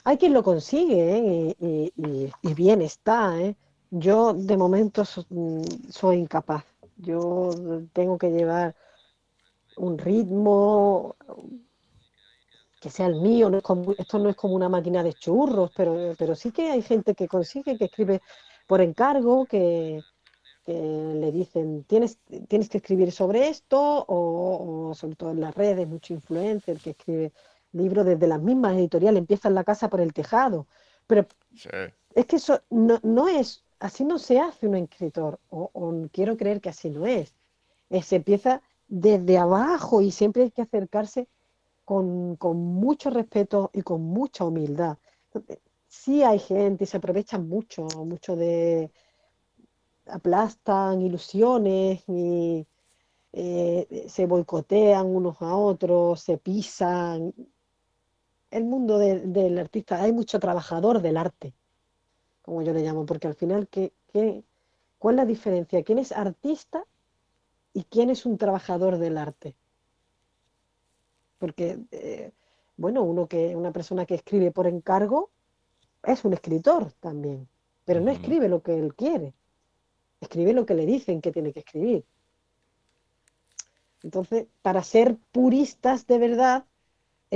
Hay 0.06 0.18
quien 0.18 0.34
lo 0.34 0.44
consigue, 0.44 1.18
¿eh? 1.18 1.92
Y, 2.42 2.54
bien 2.54 2.82
está, 2.82 3.42
¿eh? 3.42 3.56
Yo 3.90 4.34
de 4.34 4.56
momento 4.56 5.04
mm, 5.30 5.64
soy 5.90 6.18
incapaz. 6.18 6.64
Yo 6.98 7.50
tengo 7.92 8.18
que 8.18 8.30
llevar 8.30 8.76
un 9.78 9.98
ritmo 9.98 11.16
que 12.80 12.90
sea 12.92 13.08
el 13.08 13.16
mío. 13.16 13.50
esto 13.98 14.20
no 14.20 14.30
es 14.30 14.36
como 14.36 14.56
una 14.56 14.70
máquina 14.70 15.02
de 15.02 15.14
churros, 15.14 15.72
pero, 15.76 16.36
sí 16.36 16.52
que 16.52 16.70
hay 16.70 16.84
gente 16.84 17.16
que 17.16 17.28
consigue, 17.28 17.78
que 17.78 17.86
escribe 17.86 18.22
por 18.68 18.82
encargo, 18.82 19.46
que, 19.48 20.02
que 20.66 20.74
le 20.74 21.32
dicen, 21.32 21.84
tienes, 21.86 22.20
tienes 22.48 22.70
que 22.70 22.78
escribir 22.78 23.12
sobre 23.12 23.48
esto, 23.48 24.06
o, 24.08 24.90
o 24.90 24.94
sobre 24.94 25.16
todo 25.16 25.32
en 25.32 25.42
las 25.42 25.56
redes, 25.56 25.88
mucho 25.88 26.14
influencer 26.14 26.80
que 26.80 26.92
escribe 26.92 27.34
libros 27.76 28.06
desde 28.06 28.28
las 28.28 28.42
mismas 28.42 28.78
editoriales, 28.78 29.20
empiezan 29.20 29.56
la 29.56 29.64
casa 29.64 29.90
por 29.90 30.02
el 30.02 30.14
tejado. 30.14 30.68
Pero 31.08 31.28
Sí. 31.56 31.70
es 32.16 32.26
que 32.26 32.38
eso 32.38 32.62
no, 32.70 33.00
no 33.04 33.28
es, 33.28 33.66
así 33.80 34.04
no 34.06 34.20
se 34.20 34.40
hace 34.40 34.68
un 34.68 34.76
escritor, 34.76 35.40
o, 35.50 35.70
o 35.74 36.08
quiero 36.12 36.38
creer 36.38 36.62
que 36.62 36.70
así 36.70 36.90
no 36.90 37.06
es. 37.06 37.36
Se 38.04 38.18
empieza 38.18 38.62
desde 38.88 39.38
abajo 39.38 40.02
y 40.02 40.12
siempre 40.12 40.44
hay 40.44 40.52
que 40.52 40.64
acercarse 40.64 41.30
con, 41.86 42.36
con 42.38 42.58
mucho 42.58 43.10
respeto 43.10 43.72
y 43.74 43.82
con 43.84 44.02
mucha 44.04 44.46
humildad. 44.46 44.98
Entonces, 45.28 45.60
Sí 45.88 46.24
hay 46.24 46.40
gente 46.40 46.84
y 46.84 46.88
se 46.88 46.98
aprovechan 46.98 47.48
mucho, 47.48 47.88
mucho 48.06 48.36
de, 48.36 48.92
aplastan 50.08 51.02
ilusiones 51.02 52.04
y 52.08 52.68
eh, 53.34 54.06
se 54.08 54.26
boicotean 54.26 55.08
unos 55.08 55.42
a 55.42 55.56
otros, 55.56 56.22
se 56.22 56.38
pisan. 56.38 57.34
El 58.58 58.64
mundo 58.66 58.98
de- 58.98 59.20
del 59.20 59.60
artista, 59.60 60.02
hay 60.02 60.12
mucho 60.12 60.40
trabajador 60.40 61.02
del 61.04 61.18
arte, 61.18 61.54
como 62.42 62.62
yo 62.64 62.74
le 62.74 62.84
llamo, 62.84 63.06
porque 63.06 63.28
al 63.28 63.36
final, 63.36 63.68
¿qué, 63.70 63.94
qué- 64.14 64.44
cuál 65.00 65.16
es 65.16 65.18
la 65.18 65.26
diferencia? 65.26 65.84
¿Quién 65.84 66.00
es 66.00 66.12
artista 66.14 66.86
y 67.74 67.84
quién 67.86 68.10
es 68.12 68.26
un 68.26 68.38
trabajador 68.38 69.00
del 69.00 69.18
arte? 69.18 69.56
Porque, 71.42 71.80
eh, 71.92 72.32
bueno, 72.78 73.04
uno 73.04 73.28
que, 73.28 73.56
una 73.56 73.72
persona 73.72 74.06
que 74.06 74.16
escribe 74.16 74.52
por 74.52 74.68
encargo 74.68 75.30
es 76.04 76.26
un 76.26 76.34
escritor 76.34 76.92
también, 76.94 77.50
pero 77.86 78.02
no 78.02 78.12
escribe 78.12 78.50
lo 78.50 78.64
que 78.64 78.78
él 78.80 78.96
quiere, 78.96 79.34
escribe 80.22 80.54
lo 80.54 80.66
que 80.68 80.76
le 80.76 80.86
dicen 80.88 81.22
que 81.22 81.32
tiene 81.34 81.54
que 81.54 81.62
escribir. 81.62 82.06
Entonces, 84.04 84.48
para 84.62 84.84
ser 84.84 85.18
puristas 85.34 86.08
de 86.08 86.18
verdad, 86.18 86.66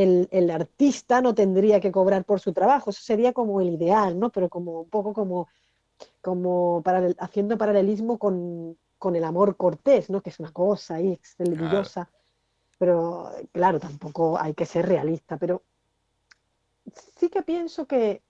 el, 0.04 0.30
el 0.32 0.50
artista 0.50 1.22
no 1.22 1.36
tendría 1.36 1.82
que 1.82 1.92
cobrar 1.92 2.24
por 2.24 2.40
su 2.40 2.54
trabajo, 2.54 2.90
eso 2.90 3.02
sería 3.04 3.34
como 3.34 3.60
el 3.60 3.70
ideal, 3.70 4.18
¿no? 4.18 4.32
Pero 4.32 4.48
como 4.48 4.82
un 4.82 4.90
poco 4.90 5.14
como, 5.14 5.48
como 6.22 6.82
haciendo 7.18 7.58
paralelismo 7.58 8.18
con, 8.18 8.78
con 8.98 9.16
el 9.18 9.26
amor 9.26 9.58
cortés, 9.58 10.10
¿no? 10.10 10.22
Que 10.22 10.30
es 10.30 10.40
una 10.40 10.54
cosa 10.54 10.96
ahí 10.96 11.20
Claro. 11.36 11.66
excelsa, 11.66 12.10
pero 12.78 13.30
claro, 13.52 13.80
tampoco 13.80 14.40
hay 14.40 14.54
que 14.54 14.66
ser 14.66 14.88
realista, 14.88 15.36
pero 15.38 15.64
sí 17.18 17.30
que 17.30 17.42
pienso 17.42 17.86
que 17.86 18.22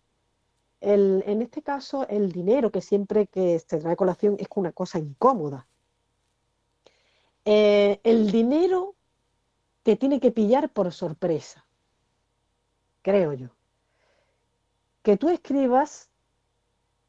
el, 0.82 1.24
en 1.28 1.44
este 1.44 1.62
caso 1.62 2.08
el 2.08 2.32
dinero 2.32 2.72
que 2.72 2.82
siempre 2.82 3.28
que 3.28 3.60
se 3.60 3.78
trae 3.78 3.96
colación 3.96 4.38
es 4.40 4.48
una 4.56 4.72
cosa 4.72 4.98
incómoda. 4.98 5.68
Eh, 7.46 8.00
el 8.04 8.32
dinero 8.32 8.96
tiene 9.96 10.20
que 10.20 10.32
pillar 10.32 10.70
por 10.70 10.92
sorpresa, 10.92 11.66
creo 13.02 13.34
yo. 13.34 13.50
Que 15.02 15.18
tú 15.18 15.30
escribas 15.30 16.10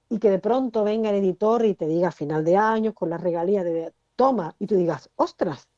y 0.08 0.18
que 0.18 0.30
de 0.30 0.38
pronto 0.38 0.84
venga 0.84 1.10
el 1.10 1.16
editor 1.16 1.64
y 1.64 1.74
te 1.74 1.86
diga 1.86 2.08
a 2.08 2.12
final 2.12 2.44
de 2.44 2.56
año 2.56 2.94
con 2.94 3.10
la 3.10 3.18
regalía 3.18 3.64
de 3.64 3.92
toma 4.16 4.54
y 4.58 4.66
tú 4.66 4.76
digas, 4.76 5.10
ostras, 5.16 5.68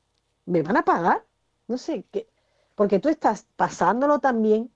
¿me 0.46 0.62
van 0.62 0.76
a 0.76 0.84
pagar? 0.84 1.24
No 1.68 1.78
sé, 1.78 2.04
qué 2.10 2.28
porque 2.74 2.98
tú 2.98 3.08
estás 3.08 3.46
pasándolo 3.56 4.18
también, 4.18 4.72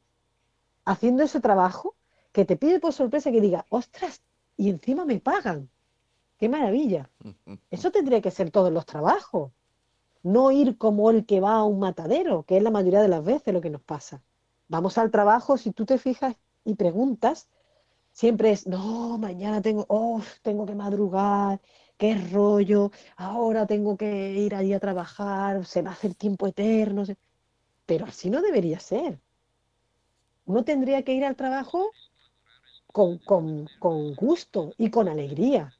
haciendo 0.84 1.22
ese 1.22 1.40
trabajo, 1.40 1.96
que 2.32 2.44
te 2.44 2.56
pide 2.56 2.80
por 2.80 2.92
sorpresa 2.92 3.32
que 3.32 3.40
diga, 3.40 3.64
ostras, 3.70 4.22
y 4.56 4.70
encima 4.70 5.04
me 5.04 5.18
pagan. 5.18 5.70
¡Qué 6.38 6.48
maravilla! 6.48 7.10
Eso 7.70 7.90
tendría 7.90 8.20
que 8.20 8.30
ser 8.30 8.50
todos 8.50 8.70
los 8.70 8.84
trabajos. 8.84 9.52
No 10.34 10.50
ir 10.50 10.76
como 10.78 11.10
el 11.10 11.24
que 11.26 11.40
va 11.40 11.54
a 11.56 11.64
un 11.64 11.78
matadero, 11.78 12.42
que 12.44 12.56
es 12.58 12.62
la 12.62 12.70
mayoría 12.70 13.00
de 13.02 13.08
las 13.08 13.24
veces 13.24 13.54
lo 13.54 13.60
que 13.62 13.70
nos 13.70 13.82
pasa. 13.82 14.22
Vamos 14.68 14.98
al 14.98 15.10
trabajo, 15.10 15.56
si 15.56 15.72
tú 15.72 15.86
te 15.86 15.98
fijas 15.98 16.36
y 16.64 16.74
preguntas, 16.74 17.48
siempre 18.12 18.50
es, 18.52 18.66
no, 18.66 19.18
mañana 19.18 19.62
tengo, 19.62 19.86
oh, 19.88 20.22
tengo 20.42 20.66
que 20.66 20.74
madrugar, 20.74 21.60
qué 21.98 22.16
rollo, 22.32 22.90
ahora 23.16 23.66
tengo 23.66 23.96
que 23.96 24.34
ir 24.34 24.54
allí 24.54 24.72
a 24.74 24.80
trabajar, 24.80 25.64
se 25.66 25.82
va 25.82 25.90
a 25.90 25.94
hacer 25.94 26.14
tiempo 26.14 26.46
eterno. 26.48 27.04
Pero 27.86 28.06
así 28.06 28.30
no 28.30 28.42
debería 28.42 28.80
ser. 28.80 29.20
uno 30.46 30.64
tendría 30.64 31.02
que 31.04 31.12
ir 31.14 31.24
al 31.24 31.36
trabajo 31.36 31.96
con, 32.92 33.18
con 33.78 34.14
gusto 34.14 34.74
y 34.78 34.90
con 34.90 35.08
alegría. 35.08 35.75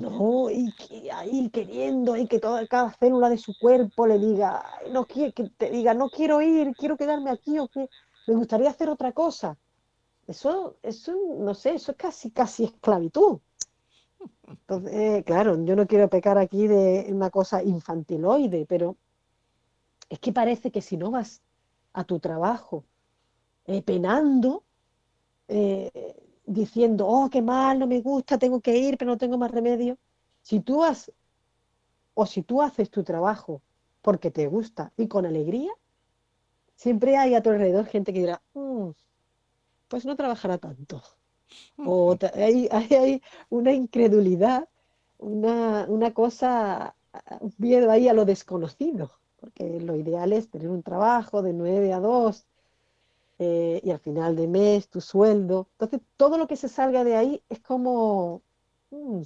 No, 0.00 0.50
y, 0.50 0.72
ahí 1.10 1.48
queriendo, 1.50 2.16
y 2.16 2.26
que 2.26 2.38
toda 2.38 2.66
cada 2.66 2.92
célula 2.92 3.30
de 3.30 3.38
su 3.38 3.56
cuerpo 3.58 4.06
le 4.06 4.18
diga, 4.18 4.62
no 4.92 5.06
quiere, 5.06 5.32
que 5.32 5.48
te 5.50 5.70
diga, 5.70 5.94
no 5.94 6.10
quiero 6.10 6.42
ir, 6.42 6.74
quiero 6.76 6.96
quedarme 6.96 7.30
aquí, 7.30 7.58
o 7.58 7.68
que 7.68 7.88
me 8.26 8.34
gustaría 8.34 8.68
hacer 8.68 8.90
otra 8.90 9.12
cosa. 9.12 9.56
Eso, 10.26 10.76
eso, 10.82 11.14
no 11.38 11.54
sé, 11.54 11.74
eso 11.74 11.92
es 11.92 11.96
casi, 11.96 12.30
casi 12.30 12.64
esclavitud. 12.64 13.38
Entonces, 14.46 14.92
eh, 14.92 15.24
claro, 15.24 15.64
yo 15.64 15.76
no 15.76 15.86
quiero 15.86 16.08
pecar 16.08 16.36
aquí 16.36 16.66
de 16.66 17.06
una 17.08 17.30
cosa 17.30 17.62
infantiloide, 17.62 18.66
pero 18.66 18.96
es 20.10 20.18
que 20.18 20.32
parece 20.32 20.70
que 20.70 20.82
si 20.82 20.96
no 20.96 21.10
vas 21.10 21.42
a 21.94 22.04
tu 22.04 22.18
trabajo 22.20 22.84
eh, 23.64 23.82
penando, 23.82 24.64
eh, 25.48 25.90
diciendo, 26.46 27.06
oh, 27.06 27.28
qué 27.28 27.42
mal, 27.42 27.78
no 27.78 27.86
me 27.86 28.00
gusta, 28.00 28.38
tengo 28.38 28.60
que 28.60 28.76
ir, 28.78 28.96
pero 28.96 29.10
no 29.10 29.18
tengo 29.18 29.36
más 29.36 29.50
remedio. 29.50 29.98
Si 30.42 30.60
tú 30.60 30.84
has, 30.84 31.12
o 32.14 32.24
si 32.26 32.42
tú 32.42 32.62
haces 32.62 32.90
tu 32.90 33.02
trabajo 33.04 33.60
porque 34.00 34.30
te 34.30 34.46
gusta 34.46 34.92
y 34.96 35.08
con 35.08 35.26
alegría, 35.26 35.72
siempre 36.76 37.16
hay 37.16 37.34
a 37.34 37.42
tu 37.42 37.50
alrededor 37.50 37.86
gente 37.86 38.12
que 38.12 38.20
dirá, 38.20 38.42
mm, 38.54 38.90
pues 39.88 40.06
no 40.06 40.16
trabajará 40.16 40.58
tanto. 40.58 41.02
O 41.84 42.16
hay, 42.34 42.68
hay, 42.70 43.22
una 43.50 43.72
incredulidad, 43.72 44.68
una, 45.18 45.86
una 45.88 46.14
cosa, 46.14 46.94
un 47.40 47.52
miedo 47.58 47.90
ahí 47.90 48.08
a 48.08 48.14
lo 48.14 48.24
desconocido, 48.24 49.12
porque 49.40 49.80
lo 49.80 49.96
ideal 49.96 50.32
es 50.32 50.48
tener 50.48 50.68
un 50.68 50.82
trabajo 50.82 51.42
de 51.42 51.52
9 51.52 51.92
a 51.92 52.00
2, 52.00 52.46
eh, 53.38 53.80
y 53.84 53.90
al 53.90 53.98
final 53.98 54.36
de 54.36 54.48
mes 54.48 54.88
tu 54.88 55.00
sueldo. 55.00 55.68
Entonces, 55.72 56.00
todo 56.16 56.38
lo 56.38 56.46
que 56.46 56.56
se 56.56 56.68
salga 56.68 57.04
de 57.04 57.16
ahí 57.16 57.42
es 57.48 57.60
como, 57.60 58.42
mm, 58.90 59.22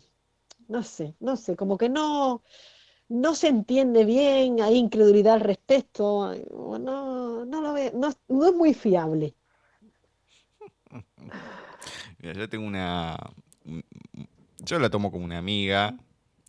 no 0.69 0.83
sé, 0.83 1.15
no 1.21 1.37
sé, 1.37 1.57
como 1.57 1.79
que 1.79 1.89
no, 1.89 2.43
no 3.09 3.35
se 3.35 3.49
entiende 3.49 4.05
bien, 4.05 4.61
hay 4.61 4.77
incredulidad 4.77 5.35
al 5.35 5.41
respecto, 5.41 6.35
no, 6.81 7.45
no 7.45 7.61
lo 7.61 7.73
ve, 7.73 7.93
no, 7.95 8.09
es 8.09 8.55
muy 8.55 8.75
fiable. 8.75 9.35
yo 12.19 12.49
tengo 12.49 12.67
una, 12.67 13.17
yo 14.59 14.79
la 14.79 14.91
tomo 14.91 15.11
como 15.11 15.25
una 15.25 15.39
amiga, 15.39 15.97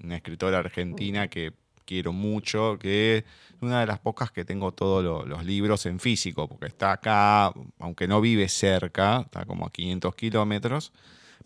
una 0.04 0.16
escritora 0.18 0.60
argentina 0.60 1.28
que 1.28 1.54
quiero 1.92 2.14
mucho, 2.14 2.78
que 2.80 3.18
es 3.18 3.24
una 3.60 3.82
de 3.82 3.86
las 3.86 4.00
pocas 4.00 4.32
que 4.32 4.46
tengo 4.46 4.72
todos 4.72 5.28
los 5.28 5.44
libros 5.44 5.86
en 5.86 6.00
físico, 6.00 6.48
porque 6.48 6.68
está 6.68 6.94
acá, 6.94 7.54
aunque 7.80 8.08
no 8.08 8.22
vive 8.22 8.48
cerca, 8.48 9.24
está 9.26 9.44
como 9.44 9.66
a 9.66 9.72
500 9.72 10.16
kilómetros, 10.16 10.94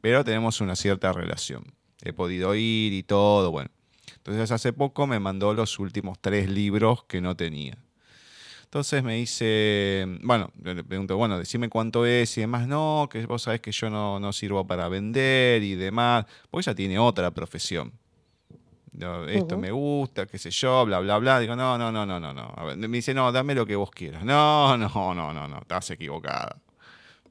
pero 0.01 0.23
tenemos 0.23 0.61
una 0.61 0.75
cierta 0.75 1.11
relación. 1.11 1.73
He 2.03 2.13
podido 2.13 2.53
ir 2.53 2.93
y 2.93 3.01
todo, 3.01 3.49
bueno. 3.49 3.71
Entonces 4.17 4.51
hace 4.51 4.71
poco 4.71 5.07
me 5.07 5.19
mandó 5.19 5.55
los 5.55 5.79
últimos 5.79 6.19
tres 6.21 6.47
libros 6.47 7.05
que 7.05 7.21
no 7.21 7.35
tenía. 7.35 7.79
Entonces 8.65 9.03
me 9.03 9.15
dice, 9.15 10.05
bueno, 10.21 10.51
le 10.61 10.83
pregunto, 10.83 11.17
bueno, 11.17 11.39
decime 11.39 11.69
cuánto 11.69 12.05
es 12.05 12.37
y 12.37 12.41
demás, 12.41 12.67
no, 12.67 13.09
que 13.11 13.25
vos 13.25 13.41
sabés 13.41 13.61
que 13.61 13.71
yo 13.71 13.89
no, 13.89 14.19
no 14.19 14.31
sirvo 14.31 14.67
para 14.67 14.89
vender 14.89 15.63
y 15.63 15.73
demás, 15.73 16.27
porque 16.51 16.69
ella 16.69 16.75
tiene 16.75 16.99
otra 16.99 17.31
profesión 17.31 17.93
esto 19.27 19.57
me 19.57 19.71
gusta, 19.71 20.25
qué 20.25 20.37
sé 20.37 20.51
yo, 20.51 20.85
bla, 20.85 20.99
bla, 20.99 21.17
bla. 21.17 21.39
Digo, 21.39 21.55
no, 21.55 21.77
no, 21.77 21.91
no, 21.91 22.05
no, 22.05 22.19
no, 22.19 22.33
no. 22.33 22.53
me 22.75 22.87
dice, 22.87 23.13
no, 23.13 23.31
dame 23.31 23.55
lo 23.55 23.65
que 23.65 23.75
vos 23.75 23.91
quieras. 23.91 24.23
No, 24.23 24.77
no, 24.77 25.13
no, 25.13 25.33
no, 25.33 25.47
no, 25.47 25.57
estás 25.59 25.91
equivocada. 25.91 26.57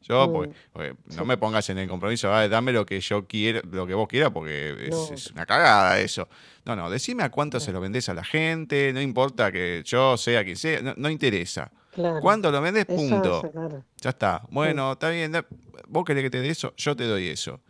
Yo, 0.03 0.29
mm. 0.29 1.17
no 1.17 1.25
me 1.25 1.39
pongas 1.39 1.71
en 1.71 1.79
el 1.79 1.89
compromiso, 1.89 2.29
dame 2.29 2.73
lo 2.73 2.85
que 2.85 3.01
yo 3.01 3.27
quiero, 3.27 3.63
lo 3.73 3.87
que 3.87 3.95
vos 3.95 4.07
quieras, 4.07 4.31
porque 4.33 4.89
es, 4.89 5.31
una 5.31 5.47
cagada 5.47 5.99
eso. 5.99 6.29
No, 6.67 6.77
no, 6.77 6.91
decime 6.91 7.23
a 7.23 7.31
cuánto 7.31 7.59
se 7.59 7.73
lo 7.73 7.81
vendés 7.81 8.11
a 8.11 8.15
la 8.15 8.23
gente, 8.23 8.93
no 8.93 9.01
importa 9.01 9.51
que 9.51 9.83
yo 9.85 10.19
sea 10.19 10.45
quien 10.45 10.57
sea, 10.57 10.95
no, 10.97 11.09
interesa. 11.09 11.73
Claro. 11.91 12.21
¿Cuánto 12.21 12.51
lo 12.51 12.61
vendés? 12.61 12.85
Punto. 12.85 13.51
Ya 13.97 14.11
está. 14.11 14.43
Bueno, 14.51 14.93
está 14.93 15.09
bien, 15.09 15.33
vos 15.89 16.05
querés 16.05 16.25
que 16.25 16.31
te 16.31 16.41
dé 16.41 16.51
eso, 16.51 16.75
yo 16.77 16.95
te 16.95 17.05
doy 17.05 17.29
eso. 17.29 17.61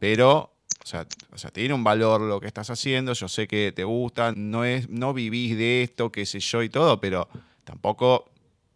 Pero 0.00 0.53
o 0.84 0.86
sea, 0.86 1.06
o 1.32 1.38
sea, 1.38 1.50
tiene 1.50 1.72
un 1.72 1.82
valor 1.82 2.20
lo 2.20 2.40
que 2.40 2.46
estás 2.46 2.68
haciendo, 2.68 3.14
yo 3.14 3.26
sé 3.26 3.48
que 3.48 3.72
te 3.74 3.84
gusta, 3.84 4.34
no, 4.36 4.66
es, 4.66 4.90
no 4.90 5.14
vivís 5.14 5.56
de 5.56 5.82
esto, 5.82 6.12
qué 6.12 6.26
sé 6.26 6.40
yo 6.40 6.62
y 6.62 6.68
todo, 6.68 7.00
pero 7.00 7.26
tampoco 7.64 8.26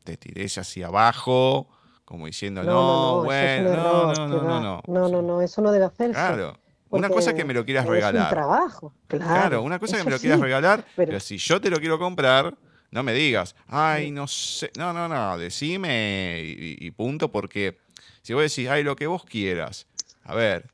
te 0.04 0.16
tires 0.16 0.56
hacia 0.56 0.86
abajo, 0.86 1.68
como 2.06 2.24
diciendo, 2.24 2.62
no, 2.62 3.18
no 3.18 3.24
bueno, 3.24 3.76
no, 3.76 4.14
no, 4.14 4.26
no, 4.26 4.42
no, 4.42 4.82
no, 4.86 5.08
no, 5.10 5.20
no, 5.20 5.42
eso 5.42 5.60
no 5.60 5.70
debe 5.70 5.84
hacerse. 5.84 6.14
Claro. 6.14 6.56
Una 6.88 7.10
cosa 7.10 7.32
es 7.32 7.36
que 7.36 7.44
me 7.44 7.52
lo 7.52 7.66
quieras 7.66 7.84
regalar. 7.84 8.28
Un 8.28 8.30
trabajo, 8.30 8.94
claro. 9.06 9.26
Claro, 9.26 9.62
una 9.62 9.78
cosa 9.78 9.96
es 9.96 10.02
que 10.02 10.08
me 10.08 10.14
lo 10.14 10.18
quieras 10.18 10.40
regalar, 10.40 10.86
pero, 10.96 11.08
pero 11.08 11.20
si 11.20 11.36
yo 11.36 11.60
te 11.60 11.68
lo 11.68 11.76
quiero 11.76 11.98
comprar, 11.98 12.56
no 12.90 13.02
me 13.02 13.12
digas, 13.12 13.54
ay, 13.66 14.12
no 14.12 14.26
sé, 14.26 14.70
no, 14.78 14.94
no, 14.94 15.08
no, 15.08 15.36
decime 15.36 16.40
y, 16.42 16.78
y, 16.80 16.90
punto, 16.90 17.30
porque 17.30 17.76
si 18.22 18.32
vos 18.32 18.42
decís, 18.42 18.66
ay, 18.70 18.82
lo 18.82 18.96
que 18.96 19.06
vos 19.06 19.26
quieras, 19.26 19.86
a 20.24 20.34
ver, 20.34 20.70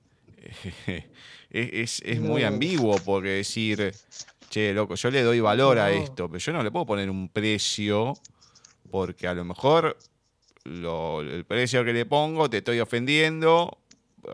es, 1.51 2.21
muy 2.21 2.43
ambiguo 2.45 2.97
porque 3.05 3.29
decir, 3.29 3.95
che, 4.49 4.73
loco, 4.73 4.95
yo 4.95 5.11
le 5.11 5.23
doy 5.23 5.41
valor 5.41 5.79
a 5.79 5.93
esto, 5.93 6.29
pero 6.29 6.39
yo 6.39 6.53
no 6.53 6.63
le 6.63 6.71
puedo 6.71 6.87
poner 6.87 7.11
un 7.11 7.29
precio 7.29 8.15
porque 8.91 9.27
a 9.27 9.35
lo 9.35 9.45
mejor 9.45 9.97
el 10.65 11.45
precio 11.47 11.85
que 11.85 11.93
le 11.93 12.07
pongo 12.07 12.49
te 12.49 12.59
estoy 12.59 12.81
ofendiendo 12.81 13.79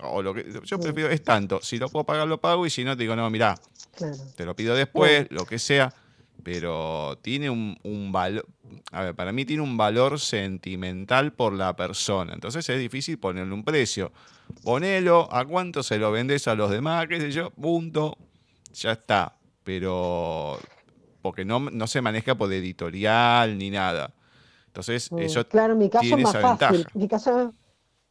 o 0.03 0.23
lo 0.23 0.35
que 0.35 0.47
yo 0.65 0.79
prefiero 0.79 1.11
es 1.11 1.23
tanto, 1.25 1.61
si 1.63 1.79
lo 1.79 1.89
puedo 1.89 2.05
pagar 2.05 2.29
lo 2.29 2.41
pago 2.41 2.65
y 2.67 2.71
si 2.71 2.85
no 2.85 2.97
te 2.97 3.03
digo, 3.03 3.17
no, 3.17 3.29
mira, 3.31 3.59
te 4.37 4.45
lo 4.45 4.55
pido 4.55 4.75
después, 4.75 5.27
lo 5.31 5.45
que 5.45 5.59
sea, 5.59 5.93
pero 6.43 7.19
tiene 7.23 7.51
un, 7.51 7.79
un 7.83 8.13
valor, 8.13 8.47
a 8.93 9.03
ver, 9.03 9.15
para 9.15 9.33
mí 9.33 9.45
tiene 9.45 9.63
un 9.63 9.77
valor 9.77 10.19
sentimental 10.19 11.33
por 11.33 11.53
la 11.53 11.77
persona, 11.77 12.33
entonces 12.35 12.69
es 12.69 12.79
difícil 12.79 13.19
ponerle 13.19 13.55
un 13.55 13.65
precio. 13.65 14.13
Ponelo, 14.65 15.29
a 15.33 15.45
cuánto 15.45 15.83
se 15.83 15.99
lo 15.99 16.11
vendes 16.11 16.49
a 16.49 16.55
los 16.55 16.71
demás, 16.71 17.07
qué 17.07 17.21
sé 17.21 17.31
yo, 17.31 17.51
punto, 17.51 18.17
ya 18.73 18.93
está. 18.93 19.37
Pero 19.63 20.59
porque 21.23 21.45
no, 21.45 21.61
no 21.61 21.87
se 21.87 22.01
maneja 22.01 22.35
por 22.35 22.53
editorial 22.53 23.59
ni 23.59 23.71
nada. 23.71 24.13
Entonces, 24.67 25.11
mm, 25.13 25.19
eso 25.19 25.47
Claro, 25.47 25.75
en 25.75 25.79
mi 25.79 25.91
caso 25.91 26.17
es 26.17 26.23
más 26.23 26.37
fácil. 26.37 26.87
Mi 26.95 27.09
caso, 27.09 27.55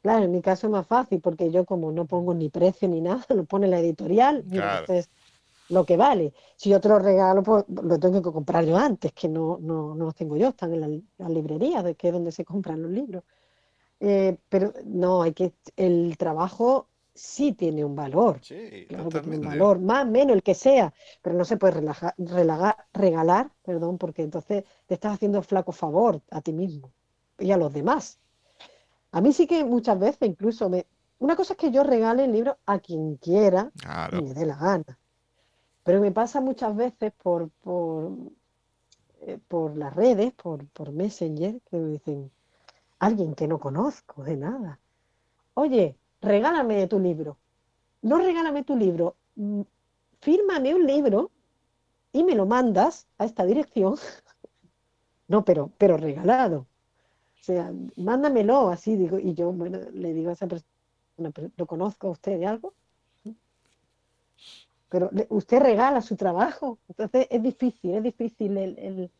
claro, 0.01 0.25
en 0.25 0.31
mi 0.31 0.41
caso 0.41 0.67
es 0.67 0.71
más 0.71 0.87
fácil 0.87 1.19
porque 1.19 1.51
yo 1.51 1.65
como 1.65 1.91
no 1.91 2.05
pongo 2.05 2.33
ni 2.33 2.49
precio 2.49 2.87
ni 2.87 3.01
nada, 3.01 3.25
lo 3.29 3.45
pone 3.45 3.67
la 3.67 3.79
editorial, 3.79 4.43
entonces 4.51 5.09
lo 5.69 5.85
que 5.85 5.97
vale. 5.97 6.33
Si 6.55 6.69
yo 6.69 6.79
te 6.81 6.89
lo 6.89 6.99
regalo, 6.99 7.43
pues 7.43 7.65
lo 7.67 7.99
tengo 7.99 8.21
que 8.21 8.31
comprar 8.31 8.65
yo 8.65 8.77
antes, 8.77 9.13
que 9.13 9.29
no, 9.29 9.57
no, 9.61 9.95
no 9.95 10.05
los 10.05 10.15
tengo 10.15 10.35
yo, 10.37 10.49
están 10.49 10.73
en 10.73 10.81
la, 10.81 10.89
la 11.17 11.29
librería, 11.29 11.83
de 11.83 11.95
que 11.95 12.07
es 12.07 12.13
donde 12.13 12.31
se 12.31 12.45
compran 12.45 12.81
los 12.81 12.91
libros. 12.91 13.23
Eh, 13.99 14.37
pero 14.47 14.73
no, 14.85 15.21
hay 15.21 15.33
que 15.33 15.53
el 15.75 16.15
trabajo 16.17 16.87
sí 17.13 17.51
tiene 17.51 17.83
un 17.83 17.95
valor. 17.95 18.39
Sí, 18.41 18.85
claro 18.87 19.09
que 19.09 19.19
tiene 19.19 19.39
un 19.39 19.45
valor, 19.45 19.79
más 19.79 20.05
o 20.05 20.09
menos 20.09 20.35
el 20.35 20.43
que 20.43 20.55
sea, 20.55 20.93
pero 21.21 21.35
no 21.35 21.43
se 21.43 21.57
puede 21.57 21.73
relajar, 21.73 22.15
regalar, 22.93 23.51
perdón, 23.61 23.97
porque 23.97 24.23
entonces 24.23 24.63
te 24.85 24.93
estás 24.93 25.13
haciendo 25.13 25.41
flaco 25.41 25.71
favor 25.71 26.21
a 26.31 26.41
ti 26.41 26.53
mismo 26.53 26.91
y 27.37 27.51
a 27.51 27.57
los 27.57 27.73
demás. 27.73 28.19
A 29.11 29.21
mí 29.21 29.33
sí 29.33 29.47
que 29.47 29.63
muchas 29.65 29.99
veces 29.99 30.29
incluso 30.29 30.69
me... 30.69 30.85
Una 31.19 31.35
cosa 31.35 31.53
es 31.53 31.57
que 31.57 31.71
yo 31.71 31.83
regale 31.83 32.23
el 32.23 32.31
libro 32.31 32.57
a 32.65 32.79
quien 32.79 33.17
quiera 33.17 33.71
y 34.13 34.21
me 34.21 34.33
dé 34.33 34.45
la 34.45 34.55
gana. 34.55 34.97
Pero 35.89 36.01
me 36.01 36.11
pasa 36.11 36.39
muchas 36.39 36.75
veces 36.75 37.11
por, 37.13 37.49
por, 37.63 38.11
eh, 39.21 39.39
por 39.47 39.75
las 39.75 39.95
redes, 39.95 40.31
por, 40.33 40.67
por 40.67 40.91
Messenger, 40.91 41.59
que 41.61 41.77
me 41.77 41.89
dicen, 41.93 42.31
alguien 42.99 43.33
que 43.33 43.47
no 43.47 43.57
conozco 43.59 44.23
de 44.23 44.37
nada. 44.37 44.79
Oye, 45.55 45.97
regálame 46.21 46.85
tu 46.85 46.99
libro. 46.99 47.39
No 48.03 48.19
regálame 48.19 48.63
tu 48.63 48.75
libro, 48.75 49.15
mm, 49.35 49.61
fírmame 50.21 50.75
un 50.75 50.85
libro 50.85 51.31
y 52.13 52.23
me 52.23 52.35
lo 52.35 52.45
mandas 52.45 53.07
a 53.17 53.25
esta 53.25 53.43
dirección. 53.43 53.95
no, 55.27 55.43
pero, 55.43 55.71
pero 55.79 55.97
regalado. 55.97 56.67
O 57.33 57.43
sea, 57.43 57.73
mándamelo 57.95 58.69
así, 58.69 58.95
digo, 58.95 59.17
y 59.17 59.33
yo, 59.33 59.51
bueno, 59.51 59.79
le 59.91 60.13
digo 60.13 60.29
a 60.29 60.33
esa 60.33 60.45
persona, 60.45 60.69
¿lo 61.57 61.65
conozco 61.65 62.09
a 62.09 62.11
usted 62.11 62.37
de 62.37 62.45
algo? 62.45 62.75
Pero 64.89 65.11
usted 65.29 65.59
regala 65.59 66.01
su 66.01 66.15
trabajo, 66.15 66.79
entonces 66.87 67.27
es 67.29 67.43
difícil, 67.43 67.95
es 67.95 68.03
difícil 68.03 68.57
el 68.57 69.11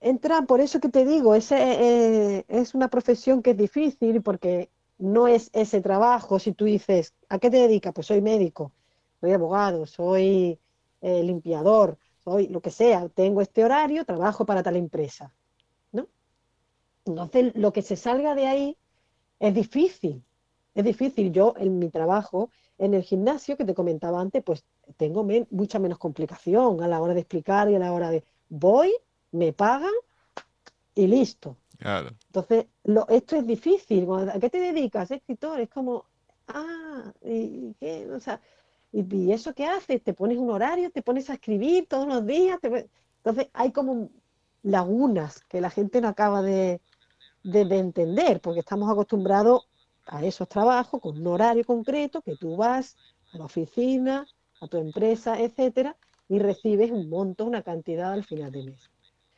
entra, 0.00 0.42
por 0.42 0.60
eso 0.60 0.80
que 0.80 0.88
te 0.88 1.04
digo, 1.04 1.34
ese, 1.34 1.56
eh, 1.58 2.44
es 2.48 2.74
una 2.74 2.88
profesión 2.88 3.42
que 3.42 3.50
es 3.50 3.56
difícil 3.56 4.22
porque 4.22 4.70
no 4.98 5.28
es 5.28 5.50
ese 5.52 5.80
trabajo. 5.80 6.38
Si 6.38 6.52
tú 6.52 6.64
dices, 6.64 7.14
¿a 7.28 7.38
qué 7.38 7.50
te 7.50 7.58
dedicas? 7.58 7.92
Pues 7.94 8.06
soy 8.06 8.20
médico, 8.20 8.72
soy 9.20 9.32
abogado, 9.32 9.86
soy 9.86 10.58
eh, 11.00 11.22
limpiador, 11.22 11.98
soy 12.24 12.48
lo 12.48 12.60
que 12.60 12.70
sea, 12.70 13.08
tengo 13.08 13.40
este 13.40 13.64
horario, 13.64 14.04
trabajo 14.04 14.46
para 14.46 14.62
tal 14.62 14.76
empresa. 14.76 15.32
¿no? 15.92 16.06
Entonces, 17.04 17.52
lo 17.54 17.72
que 17.72 17.82
se 17.82 17.96
salga 17.96 18.34
de 18.34 18.46
ahí 18.46 18.76
es 19.40 19.54
difícil, 19.54 20.22
es 20.74 20.84
difícil. 20.84 21.32
Yo 21.32 21.54
en 21.56 21.78
mi 21.78 21.90
trabajo, 21.90 22.50
en 22.78 22.94
el 22.94 23.02
gimnasio 23.02 23.56
que 23.56 23.64
te 23.64 23.74
comentaba 23.74 24.20
antes, 24.20 24.42
pues 24.42 24.64
tengo 24.96 25.26
mucha 25.50 25.78
menos 25.78 25.98
complicación 25.98 26.82
a 26.82 26.88
la 26.88 27.00
hora 27.00 27.14
de 27.14 27.20
explicar 27.20 27.70
y 27.70 27.74
a 27.74 27.78
la 27.78 27.92
hora 27.92 28.10
de 28.10 28.24
voy, 28.48 28.94
me 29.32 29.52
pagan 29.52 29.92
y 30.94 31.06
listo. 31.06 31.56
Entonces, 31.80 32.66
lo, 32.84 33.06
esto 33.08 33.36
es 33.36 33.46
difícil. 33.46 34.06
¿A 34.10 34.38
qué 34.40 34.50
te 34.50 34.58
dedicas, 34.58 35.10
escritor? 35.10 35.60
Es 35.60 35.68
como, 35.68 36.04
ah, 36.48 37.12
¿y 37.22 37.74
qué? 37.78 38.08
O 38.10 38.20
sea, 38.20 38.40
¿y, 38.92 39.32
eso 39.32 39.54
qué 39.54 39.66
haces? 39.66 40.02
¿Te 40.02 40.12
pones 40.12 40.38
un 40.38 40.50
horario? 40.50 40.90
¿Te 40.90 41.02
pones 41.02 41.30
a 41.30 41.34
escribir 41.34 41.86
todos 41.86 42.08
los 42.08 42.26
días? 42.26 42.58
Entonces, 42.62 43.48
hay 43.52 43.72
como 43.72 44.10
lagunas 44.62 45.40
que 45.44 45.60
la 45.60 45.70
gente 45.70 46.00
no 46.00 46.08
acaba 46.08 46.42
de, 46.42 46.80
de, 47.44 47.78
entender, 47.78 48.40
porque 48.40 48.60
estamos 48.60 48.90
acostumbrados 48.90 49.68
a 50.08 50.24
esos 50.24 50.48
trabajos 50.48 51.00
con 51.00 51.18
un 51.18 51.26
horario 51.26 51.64
concreto, 51.64 52.22
que 52.22 52.36
tú 52.36 52.56
vas 52.56 52.96
a 53.32 53.38
la 53.38 53.44
oficina, 53.44 54.26
a 54.60 54.66
tu 54.68 54.78
empresa, 54.78 55.40
etcétera, 55.40 55.96
y 56.28 56.38
recibes 56.38 56.90
un 56.90 57.08
monto, 57.08 57.44
una 57.44 57.62
cantidad 57.62 58.12
al 58.12 58.24
final 58.24 58.52
de 58.52 58.64
mes. 58.64 58.90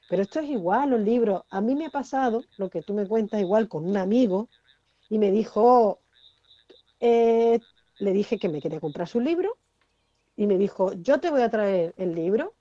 Pero 0.09 0.23
esto 0.23 0.41
es 0.41 0.49
igual, 0.49 0.91
los 0.91 1.01
libros. 1.01 1.43
A 1.51 1.61
mí 1.61 1.75
me 1.75 1.87
ha 1.87 1.91
pasado 1.91 2.43
lo 2.57 2.69
que 2.71 2.83
tú 2.83 2.95
me 2.95 3.07
cuentas 3.07 3.41
igual 3.41 3.69
con 3.69 3.89
un 3.89 3.97
amigo 3.97 4.49
y 5.09 5.19
me 5.19 5.31
dijo, 5.31 6.01
eh, 7.01 7.61
le 7.99 8.13
dije 8.13 8.39
que 8.39 8.49
me 8.49 8.61
quería 8.61 8.81
comprar 8.81 9.09
su 9.09 9.21
libro 9.21 9.57
y 10.37 10.47
me 10.47 10.59
dijo, 10.59 10.93
yo 10.95 11.21
te 11.21 11.31
voy 11.31 11.43
a 11.43 11.51
traer 11.51 11.95
el 11.97 12.15
libro 12.15 12.55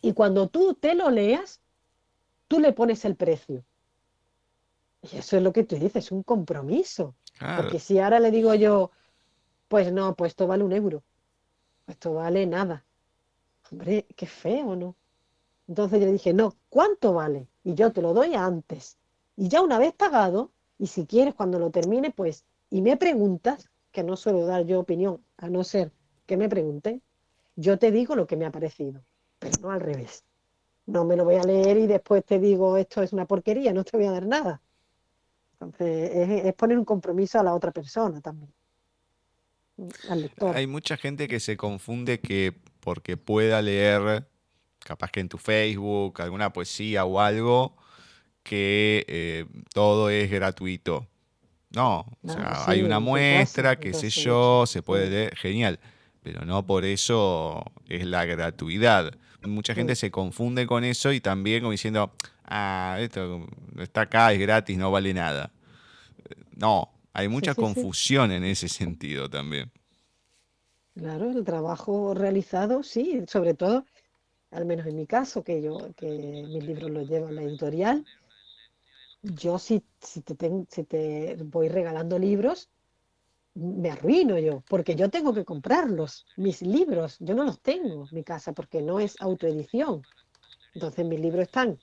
y 0.00 0.12
cuando 0.12 0.48
tú 0.48 0.74
te 0.74 0.94
lo 0.94 1.10
leas, 1.10 1.60
tú 2.48 2.60
le 2.60 2.72
pones 2.72 3.04
el 3.04 3.16
precio. 3.16 3.64
Y 5.02 5.16
eso 5.18 5.36
es 5.36 5.42
lo 5.42 5.52
que 5.52 5.64
tú 5.64 5.76
dices, 5.76 6.10
un 6.12 6.22
compromiso. 6.22 7.14
Porque 7.56 7.78
si 7.78 7.98
ahora 7.98 8.18
le 8.18 8.30
digo 8.30 8.54
yo, 8.54 8.90
pues 9.68 9.92
no, 9.92 10.14
pues 10.14 10.30
esto 10.30 10.46
vale 10.46 10.64
un 10.64 10.72
euro, 10.72 11.02
esto 11.86 12.14
vale 12.14 12.46
nada. 12.46 12.84
Hombre, 13.70 14.06
qué 14.16 14.26
feo, 14.26 14.76
¿no? 14.76 14.96
Entonces 15.68 16.00
yo 16.00 16.06
le 16.06 16.12
dije, 16.12 16.32
no, 16.32 16.54
¿cuánto 16.68 17.12
vale? 17.12 17.48
Y 17.64 17.74
yo 17.74 17.92
te 17.92 18.00
lo 18.00 18.14
doy 18.14 18.34
antes. 18.34 18.96
Y 19.36 19.48
ya 19.48 19.60
una 19.60 19.78
vez 19.78 19.92
pagado, 19.92 20.52
y 20.78 20.86
si 20.86 21.06
quieres 21.06 21.34
cuando 21.34 21.58
lo 21.58 21.70
termine, 21.70 22.10
pues, 22.10 22.44
y 22.70 22.82
me 22.82 22.96
preguntas, 22.96 23.68
que 23.92 24.02
no 24.02 24.16
suelo 24.16 24.46
dar 24.46 24.64
yo 24.64 24.80
opinión, 24.80 25.24
a 25.36 25.48
no 25.48 25.64
ser 25.64 25.92
que 26.26 26.36
me 26.36 26.48
pregunten, 26.48 27.02
yo 27.56 27.78
te 27.78 27.90
digo 27.90 28.14
lo 28.14 28.26
que 28.26 28.36
me 28.36 28.46
ha 28.46 28.52
parecido, 28.52 29.02
pero 29.38 29.58
no 29.60 29.70
al 29.70 29.80
revés. 29.80 30.24
No 30.84 31.04
me 31.04 31.16
lo 31.16 31.24
voy 31.24 31.36
a 31.36 31.42
leer 31.42 31.78
y 31.78 31.86
después 31.86 32.24
te 32.24 32.38
digo, 32.38 32.76
esto 32.76 33.02
es 33.02 33.12
una 33.12 33.26
porquería, 33.26 33.72
no 33.72 33.84
te 33.84 33.96
voy 33.96 34.06
a 34.06 34.12
dar 34.12 34.26
nada. 34.26 34.60
Entonces, 35.60 36.10
es, 36.14 36.44
es 36.46 36.54
poner 36.54 36.78
un 36.78 36.84
compromiso 36.84 37.40
a 37.40 37.42
la 37.42 37.54
otra 37.54 37.72
persona 37.72 38.20
también. 38.20 38.52
Al 40.08 40.22
lector. 40.22 40.56
Hay 40.56 40.66
mucha 40.66 40.96
gente 40.96 41.28
que 41.28 41.40
se 41.40 41.56
confunde 41.56 42.20
que 42.20 42.54
porque 42.80 43.16
pueda 43.16 43.60
leer 43.62 44.26
capaz 44.86 45.10
que 45.10 45.20
en 45.20 45.28
tu 45.28 45.38
Facebook, 45.38 46.22
alguna 46.22 46.52
poesía 46.52 47.04
o 47.04 47.20
algo, 47.20 47.76
que 48.42 49.04
eh, 49.08 49.46
todo 49.74 50.08
es 50.08 50.30
gratuito. 50.30 51.06
No, 51.70 52.06
o 52.22 52.32
sea, 52.32 52.64
hay 52.66 52.82
una 52.82 53.00
muestra, 53.00 53.76
qué 53.78 53.92
sé 53.92 54.08
yo, 54.08 54.64
se 54.66 54.82
puede 54.82 55.10
leer, 55.10 55.36
genial, 55.36 55.80
pero 56.22 56.44
no 56.46 56.64
por 56.64 56.84
eso 56.84 57.64
es 57.88 58.06
la 58.06 58.24
gratuidad. 58.24 59.12
Mucha 59.42 59.74
gente 59.74 59.94
se 59.94 60.10
confunde 60.10 60.66
con 60.66 60.84
eso 60.84 61.12
y 61.12 61.20
también 61.20 61.60
como 61.60 61.72
diciendo, 61.72 62.12
ah, 62.44 62.96
esto 63.00 63.46
está 63.78 64.02
acá, 64.02 64.32
es 64.32 64.38
gratis, 64.38 64.76
no 64.76 64.90
vale 64.90 65.12
nada. 65.14 65.50
No, 66.54 66.90
hay 67.12 67.28
mucha 67.28 67.54
confusión 67.54 68.32
en 68.32 68.44
ese 68.44 68.68
sentido 68.68 69.28
también. 69.28 69.70
Claro, 70.94 71.30
el 71.30 71.44
trabajo 71.44 72.14
realizado, 72.14 72.82
sí, 72.82 73.22
sobre 73.28 73.54
todo 73.54 73.84
al 74.50 74.64
menos 74.64 74.86
en 74.86 74.96
mi 74.96 75.06
caso, 75.06 75.42
que 75.42 75.60
yo, 75.60 75.92
que 75.96 76.08
mis 76.08 76.64
libros 76.64 76.90
los 76.90 77.08
llevo 77.08 77.28
a 77.28 77.32
la 77.32 77.42
editorial, 77.42 78.04
yo 79.22 79.58
si, 79.58 79.82
si, 80.00 80.20
te 80.22 80.66
si 80.70 80.84
te 80.84 81.36
voy 81.44 81.68
regalando 81.68 82.18
libros, 82.18 82.70
me 83.56 83.90
arruino 83.90 84.38
yo, 84.38 84.62
porque 84.68 84.94
yo 84.94 85.08
tengo 85.08 85.32
que 85.32 85.44
comprarlos, 85.44 86.26
mis 86.36 86.60
libros, 86.60 87.16
yo 87.20 87.34
no 87.34 87.42
los 87.44 87.60
tengo 87.60 88.06
en 88.08 88.14
mi 88.14 88.22
casa 88.22 88.52
porque 88.52 88.82
no 88.82 89.00
es 89.00 89.16
autoedición. 89.20 90.02
Entonces 90.74 91.06
mis 91.06 91.18
libros 91.20 91.44
están 91.44 91.78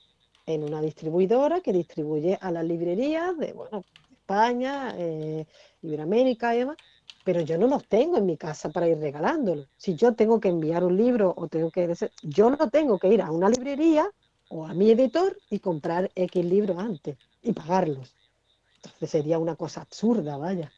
en 0.46 0.62
una 0.62 0.80
distribuidora 0.80 1.60
que 1.60 1.72
distribuye 1.72 2.38
a 2.40 2.52
las 2.52 2.64
librerías 2.64 3.36
de 3.38 3.52
bueno, 3.52 3.84
España, 4.12 4.94
eh, 4.96 5.46
Iberoamérica 5.82 6.54
y 6.54 6.60
demás, 6.60 6.76
pero 7.24 7.40
yo 7.40 7.58
no 7.58 7.66
los 7.66 7.84
tengo 7.88 8.18
en 8.18 8.26
mi 8.26 8.36
casa 8.36 8.68
para 8.70 8.88
ir 8.88 8.98
regalándolos. 8.98 9.66
Si 9.76 9.96
yo 9.96 10.14
tengo 10.14 10.38
que 10.38 10.50
enviar 10.50 10.84
un 10.84 10.96
libro 10.96 11.34
o 11.36 11.48
tengo 11.48 11.70
que... 11.70 11.92
Yo 12.22 12.50
no 12.50 12.70
tengo 12.70 12.98
que 12.98 13.08
ir 13.08 13.20
a 13.20 13.32
una 13.32 13.48
librería 13.48 14.08
o 14.48 14.66
a 14.66 14.74
mi 14.74 14.90
editor 14.90 15.36
y 15.50 15.58
comprar 15.58 16.10
X 16.14 16.44
libros 16.44 16.78
antes 16.78 17.16
y 17.42 17.52
pagarlos. 17.52 18.14
Entonces 18.76 19.10
sería 19.10 19.38
una 19.38 19.56
cosa 19.56 19.80
absurda, 19.80 20.36
vaya. 20.36 20.70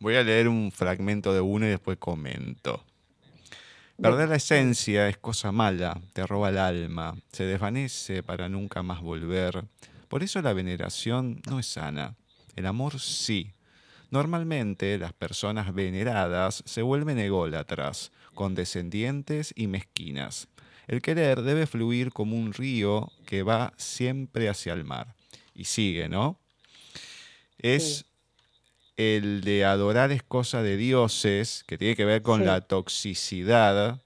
Voy 0.00 0.14
a 0.14 0.22
leer 0.22 0.48
un 0.48 0.70
fragmento 0.70 1.32
de 1.32 1.40
uno 1.40 1.66
y 1.66 1.70
después 1.70 1.98
comento. 1.98 2.84
Perder 4.00 4.28
la 4.28 4.36
esencia 4.36 5.08
es 5.08 5.18
cosa 5.18 5.50
mala, 5.50 6.00
te 6.12 6.24
roba 6.24 6.50
el 6.50 6.58
alma, 6.58 7.16
se 7.32 7.44
desvanece 7.44 8.22
para 8.22 8.48
nunca 8.48 8.84
más 8.84 9.00
volver. 9.00 9.64
Por 10.08 10.22
eso 10.22 10.40
la 10.40 10.52
veneración 10.52 11.42
no 11.50 11.58
es 11.58 11.66
sana. 11.66 12.14
El 12.54 12.66
amor 12.66 13.00
sí. 13.00 13.54
Normalmente 14.10 14.98
las 14.98 15.12
personas 15.12 15.74
veneradas 15.74 16.62
se 16.64 16.82
vuelven 16.82 17.18
ególatras, 17.18 18.12
condescendientes 18.34 19.52
y 19.56 19.66
mezquinas. 19.66 20.48
El 20.86 21.02
querer 21.02 21.42
debe 21.42 21.66
fluir 21.66 22.12
como 22.12 22.36
un 22.36 22.52
río 22.54 23.12
que 23.26 23.42
va 23.42 23.74
siempre 23.76 24.48
hacia 24.48 24.72
el 24.72 24.84
mar. 24.84 25.14
Y 25.54 25.64
sigue, 25.64 26.08
¿no? 26.08 26.40
Es 27.58 28.06
el 28.98 29.42
de 29.42 29.64
adorar 29.64 30.10
es 30.10 30.24
cosa 30.24 30.60
de 30.62 30.76
dioses, 30.76 31.64
que 31.66 31.78
tiene 31.78 31.94
que 31.94 32.04
ver 32.04 32.20
con 32.20 32.44
la 32.44 32.60
toxicidad 32.60 34.02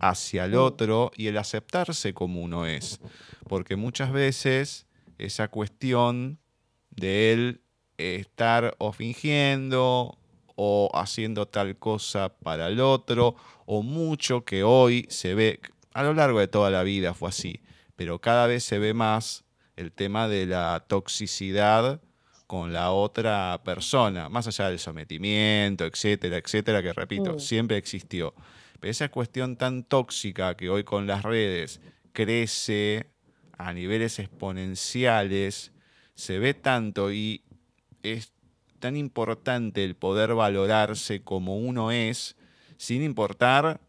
hacia 0.00 0.46
el 0.46 0.54
otro 0.54 1.12
y 1.14 1.26
el 1.26 1.36
aceptarse 1.36 2.14
como 2.14 2.40
uno 2.40 2.64
es. 2.64 3.00
Porque 3.46 3.76
muchas 3.76 4.12
veces 4.12 4.86
esa 5.18 5.48
cuestión 5.48 6.38
de 6.88 7.32
él 7.34 7.60
estar 7.98 8.74
o 8.78 8.92
fingiendo 8.92 10.18
o 10.56 10.90
haciendo 10.94 11.46
tal 11.46 11.76
cosa 11.76 12.30
para 12.38 12.68
el 12.68 12.80
otro, 12.80 13.36
o 13.66 13.82
mucho 13.82 14.44
que 14.46 14.62
hoy 14.62 15.06
se 15.10 15.34
ve, 15.34 15.60
a 15.92 16.02
lo 16.02 16.14
largo 16.14 16.40
de 16.40 16.48
toda 16.48 16.70
la 16.70 16.82
vida 16.82 17.12
fue 17.12 17.28
así, 17.28 17.60
pero 17.94 18.20
cada 18.20 18.46
vez 18.46 18.64
se 18.64 18.78
ve 18.78 18.94
más 18.94 19.44
el 19.76 19.92
tema 19.92 20.28
de 20.28 20.46
la 20.46 20.84
toxicidad 20.86 22.00
con 22.50 22.72
la 22.72 22.90
otra 22.90 23.60
persona, 23.64 24.28
más 24.28 24.48
allá 24.48 24.70
del 24.70 24.80
sometimiento, 24.80 25.84
etcétera, 25.84 26.36
etcétera, 26.36 26.82
que 26.82 26.92
repito, 26.92 27.34
mm. 27.34 27.38
siempre 27.38 27.76
existió. 27.76 28.34
Pero 28.80 28.90
esa 28.90 29.08
cuestión 29.08 29.54
tan 29.54 29.84
tóxica 29.84 30.56
que 30.56 30.68
hoy 30.68 30.82
con 30.82 31.06
las 31.06 31.22
redes 31.22 31.80
crece 32.12 33.06
a 33.56 33.72
niveles 33.72 34.18
exponenciales, 34.18 35.70
se 36.16 36.40
ve 36.40 36.52
tanto 36.54 37.12
y 37.12 37.44
es 38.02 38.32
tan 38.80 38.96
importante 38.96 39.84
el 39.84 39.94
poder 39.94 40.34
valorarse 40.34 41.22
como 41.22 41.56
uno 41.56 41.92
es, 41.92 42.36
sin 42.78 43.04
importar 43.04 43.80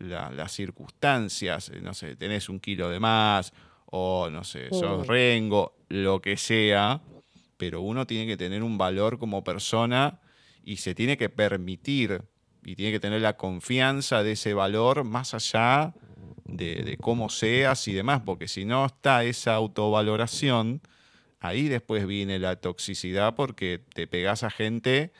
las 0.00 0.50
circunstancias, 0.50 1.70
no 1.80 1.94
sé, 1.94 2.16
tenés 2.16 2.48
un 2.48 2.58
kilo 2.58 2.90
de 2.90 2.98
más, 2.98 3.52
o 3.86 4.30
no 4.30 4.42
sé, 4.42 4.68
sos 4.70 5.06
rengo, 5.06 5.76
lo 5.88 6.20
que 6.20 6.36
sea, 6.36 7.00
pero 7.58 7.82
uno 7.82 8.06
tiene 8.06 8.26
que 8.26 8.38
tener 8.38 8.62
un 8.62 8.78
valor 8.78 9.18
como 9.18 9.44
persona 9.44 10.20
y 10.64 10.78
se 10.78 10.94
tiene 10.94 11.18
que 11.18 11.28
permitir 11.28 12.22
y 12.64 12.76
tiene 12.76 12.92
que 12.92 13.00
tener 13.00 13.20
la 13.20 13.36
confianza 13.36 14.22
de 14.22 14.32
ese 14.32 14.54
valor 14.54 15.04
más 15.04 15.34
allá 15.34 15.94
de, 16.44 16.76
de 16.82 16.96
cómo 16.96 17.28
seas 17.28 17.86
y 17.88 17.92
demás, 17.92 18.22
porque 18.24 18.48
si 18.48 18.64
no 18.64 18.86
está 18.86 19.24
esa 19.24 19.54
autovaloración, 19.54 20.80
ahí 21.40 21.68
después 21.68 22.06
viene 22.06 22.38
la 22.38 22.56
toxicidad 22.56 23.34
porque 23.34 23.80
te 23.94 24.06
pegas 24.06 24.42
a 24.42 24.50
gente 24.50 25.12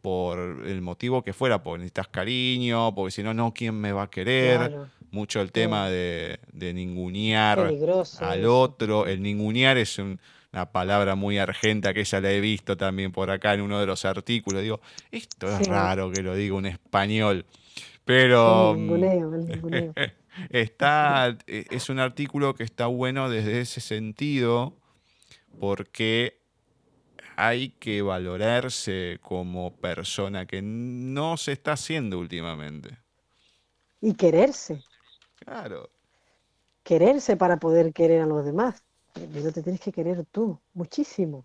por 0.00 0.66
el 0.66 0.80
motivo 0.80 1.22
que 1.22 1.32
fuera, 1.32 1.62
porque 1.62 1.78
necesitas 1.78 2.08
cariño, 2.08 2.94
porque 2.94 3.10
si 3.10 3.22
no, 3.22 3.34
no, 3.34 3.52
¿quién 3.52 3.74
me 3.74 3.92
va 3.92 4.04
a 4.04 4.10
querer? 4.10 4.76
Mucho 5.10 5.40
el 5.40 5.50
tema 5.50 5.90
de, 5.90 6.38
de 6.52 6.72
ningunear 6.72 7.58
al 8.20 8.46
otro. 8.46 9.06
El 9.06 9.22
ningunear 9.22 9.76
es 9.76 9.98
una 10.52 10.72
palabra 10.72 11.14
muy 11.14 11.38
argenta 11.38 11.94
que 11.94 12.04
ya 12.04 12.20
la 12.20 12.32
he 12.32 12.40
visto 12.40 12.76
también 12.76 13.12
por 13.12 13.30
acá 13.30 13.54
en 13.54 13.60
uno 13.60 13.78
de 13.78 13.86
los 13.86 14.04
artículos. 14.04 14.62
Digo, 14.62 14.80
esto 15.10 15.48
es 15.48 15.68
raro 15.68 16.10
que 16.10 16.22
lo 16.22 16.34
diga 16.34 16.54
un 16.54 16.66
español. 16.66 17.46
Pero. 18.04 18.74
ninguneo, 18.76 19.34
el 19.34 19.46
ninguneo. 19.46 19.94
Está, 20.48 21.36
eh, 21.46 21.66
es 21.70 21.90
un 21.90 21.98
artículo 21.98 22.54
que 22.54 22.62
está 22.62 22.86
bueno 22.86 23.28
desde 23.28 23.60
ese 23.60 23.80
sentido 23.80 24.76
porque 25.58 26.40
hay 27.36 27.70
que 27.70 28.00
valorarse 28.00 29.18
como 29.22 29.74
persona 29.76 30.46
que 30.46 30.62
no 30.62 31.36
se 31.36 31.52
está 31.52 31.72
haciendo 31.72 32.18
últimamente. 32.18 32.98
Y 34.00 34.14
quererse. 34.14 34.82
Claro. 35.36 35.90
Quererse 36.84 37.36
para 37.36 37.58
poder 37.58 37.92
querer 37.92 38.22
a 38.22 38.26
los 38.26 38.44
demás. 38.44 38.82
Pero 39.14 39.52
te 39.52 39.62
tienes 39.62 39.80
que 39.80 39.92
querer 39.92 40.24
tú, 40.26 40.58
muchísimo. 40.74 41.44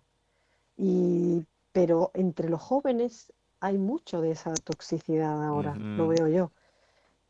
Y, 0.76 1.44
pero 1.72 2.10
entre 2.14 2.48
los 2.48 2.62
jóvenes 2.62 3.32
hay 3.60 3.78
mucho 3.78 4.20
de 4.20 4.32
esa 4.32 4.54
toxicidad 4.54 5.44
ahora, 5.44 5.74
lo 5.76 6.08
veo 6.08 6.28
yo. 6.28 6.52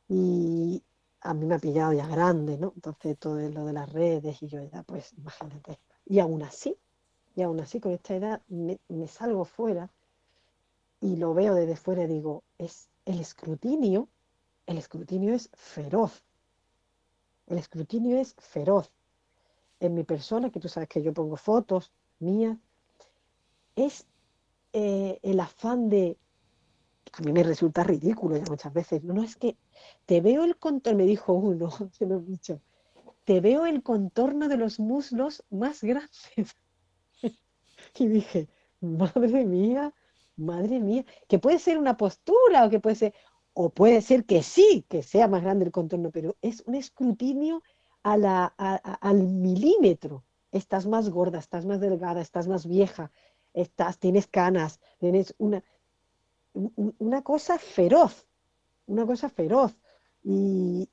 Y 0.09 0.83
a 1.21 1.35
mí 1.35 1.47
me 1.47 1.57
ha 1.57 1.59
pillado 1.59 1.93
ya 1.93 2.07
grande, 2.07 2.57
¿no? 2.59 2.73
Entonces 2.75 3.19
todo 3.19 3.39
lo 3.39 3.65
de 3.67 3.73
las 3.73 3.93
redes 3.93 4.43
y 4.43 4.49
yo 4.49 4.63
ya, 4.63 4.83
pues 4.83 5.13
imagínate. 5.15 5.79
Y 6.05 6.21
aún 6.21 6.43
así, 6.43 6.77
y 7.35 7.43
aún 7.43 7.61
así 7.61 7.81
con 7.81 7.93
esta 7.93 8.15
edad 8.15 8.43
me, 8.49 8.79
salgo 9.09 9.45
fuera 9.45 9.91
y 11.01 11.17
lo 11.17 11.35
veo 11.35 11.55
desde 11.55 11.77
fuera 11.77 12.05
y 12.05 12.07
digo, 12.07 12.45
es 12.59 12.89
el 13.05 13.21
escrutinio, 13.21 14.09
el 14.67 14.79
escrutinio 14.79 15.35
es 15.35 15.51
feroz. 15.53 16.25
El 17.47 17.59
escrutinio 17.59 18.19
es 18.19 18.35
feroz. 18.39 18.91
En 19.81 19.95
mi 19.95 20.05
persona, 20.05 20.51
que 20.51 20.61
tú 20.61 20.69
sabes 20.69 20.89
que 20.89 21.03
yo 21.03 21.13
pongo 21.13 21.37
fotos 21.37 21.93
mías, 22.19 22.57
es 23.75 24.07
eh, 24.73 25.19
el 25.23 25.41
afán 25.41 25.89
de, 25.89 26.19
a 27.13 27.23
mí 27.23 27.33
me 27.33 27.43
resulta 27.43 27.85
ridículo 27.85 28.37
ya 28.37 28.45
muchas 28.49 28.73
veces, 28.73 29.03
no, 29.05 29.15
no 29.15 29.23
es 29.23 29.37
que 29.37 29.57
te 30.07 30.21
veo 30.21 30.45
el 30.45 30.57
contorno, 30.57 30.99
me 30.99 31.07
dijo 31.07 31.33
uno, 31.33 31.71
se 31.93 32.07
lo 32.07 32.17
he 32.17 32.23
dicho, 32.23 32.61
te 33.25 33.41
veo 33.41 33.67
el 33.67 33.83
contorno 33.83 34.49
de 34.49 34.57
los 34.57 34.79
muslos 34.79 35.45
más 35.51 35.83
grandes. 35.83 36.55
y 37.99 38.07
dije, 38.07 38.49
madre 38.81 39.45
mía, 39.45 39.93
madre 40.37 40.81
mía, 40.81 41.05
que 41.29 41.39
puede 41.39 41.59
ser 41.59 41.79
una 41.79 41.97
postura 41.97 42.65
o 42.65 42.71
que 42.71 42.81
puede 42.81 42.97
ser, 42.97 43.15
o 43.53 43.71
puede 43.71 44.03
ser 44.03 44.25
que 44.25 44.43
sí, 44.43 44.85
que 44.89 45.03
sea 45.03 45.29
más 45.29 45.43
grande 45.43 45.65
el 45.65 45.73
contorno, 45.73 46.11
pero 46.11 46.37
es 46.43 46.63
un 46.67 46.75
escrutinio 46.75 47.63
a 48.07 48.17
la, 48.17 48.45
al 49.01 49.25
milímetro. 49.25 50.23
Estás 50.53 50.87
más 50.87 51.11
gorda, 51.11 51.41
estás 51.41 51.67
más 51.67 51.81
delgada, 51.81 52.21
estás 52.21 52.47
más 52.47 52.65
vieja, 52.65 53.11
estás, 53.53 53.99
tienes 53.99 54.29
canas, 54.29 54.79
tienes 55.01 55.35
una, 55.39 55.65
una 56.55 57.23
cosa 57.23 57.59
feroz, 57.59 58.25
una 58.87 59.05
cosa 59.07 59.29
feroz. 59.29 59.77
Y, 60.23 60.89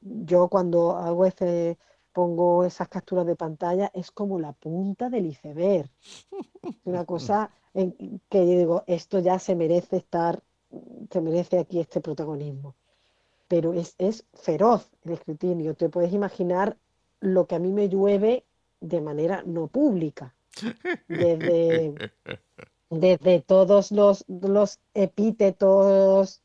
yo 0.00 0.48
cuando 0.48 0.96
hago 0.96 1.26
ese, 1.26 1.76
pongo 2.12 2.64
esas 2.64 2.88
capturas 2.88 3.26
de 3.26 3.34
pantalla, 3.34 3.90
es 3.92 4.12
como 4.12 4.38
la 4.38 4.52
punta 4.52 5.10
del 5.10 5.26
iceberg. 5.26 5.90
Una 6.84 7.04
cosa 7.04 7.50
en 7.74 8.20
que 8.28 8.46
yo 8.46 8.58
digo, 8.58 8.84
esto 8.86 9.18
ya 9.18 9.40
se 9.40 9.56
merece 9.56 9.96
estar, 9.96 10.40
se 11.10 11.20
merece 11.20 11.58
aquí 11.58 11.80
este 11.80 12.00
protagonismo. 12.00 12.76
Pero 13.50 13.72
es, 13.72 13.96
es 13.98 14.24
feroz 14.32 14.88
el 15.04 15.14
escrutinio. 15.14 15.74
Te 15.74 15.88
puedes 15.88 16.12
imaginar 16.12 16.76
lo 17.18 17.46
que 17.48 17.56
a 17.56 17.58
mí 17.58 17.72
me 17.72 17.88
llueve 17.88 18.44
de 18.80 19.00
manera 19.00 19.42
no 19.44 19.66
pública 19.66 20.34
desde, 21.08 21.94
desde 22.90 23.40
todos 23.40 23.90
los, 23.90 24.24
los 24.28 24.78
epítetos, 24.94 26.42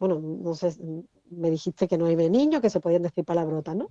bueno, 0.00 0.18
no 0.18 0.54
sé, 0.54 0.74
me 1.30 1.50
dijiste 1.50 1.86
que 1.88 1.96
no 1.96 2.06
hay 2.06 2.16
niño, 2.16 2.60
que 2.60 2.70
se 2.70 2.80
podían 2.80 3.02
decir 3.02 3.24
palabrotas, 3.24 3.76
¿no? 3.76 3.88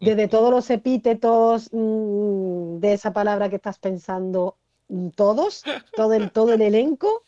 Desde 0.00 0.28
todos 0.28 0.50
los 0.50 0.70
epítetos 0.70 1.70
mm, 1.72 2.78
de 2.78 2.92
esa 2.92 3.12
palabra 3.12 3.48
que 3.48 3.56
estás 3.56 3.78
pensando, 3.78 4.56
mm, 4.88 5.08
todos, 5.08 5.64
todo 5.96 6.12
el, 6.14 6.30
todo 6.30 6.52
el 6.52 6.62
elenco, 6.62 7.22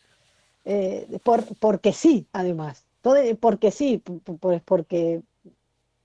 eh, 0.65 1.19
por, 1.23 1.43
porque 1.59 1.93
sí, 1.93 2.27
además, 2.33 2.84
todo, 3.05 3.17
porque 3.39 3.69
sí, 3.69 4.01
pues 4.39 4.63
porque 4.63 5.21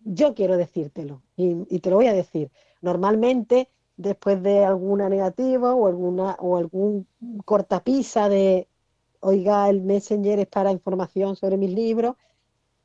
yo 0.04 0.34
quiero 0.34 0.58
decírtelo 0.58 1.22
y, 1.34 1.56
y 1.74 1.80
te 1.80 1.88
lo 1.88 1.96
voy 1.96 2.08
a 2.08 2.12
decir. 2.12 2.50
Normalmente 2.82 3.70
después 3.96 4.42
de 4.42 4.66
alguna 4.66 5.08
negativa 5.08 5.74
o 5.74 5.86
alguna 5.86 6.36
o 6.40 6.58
algún 6.58 7.06
cortapisa 7.46 8.28
de 8.28 8.68
oiga 9.20 9.70
el 9.70 9.80
messenger 9.80 10.40
es 10.40 10.46
para 10.46 10.72
información 10.72 11.36
sobre 11.36 11.56
mis 11.56 11.72
libros 11.72 12.16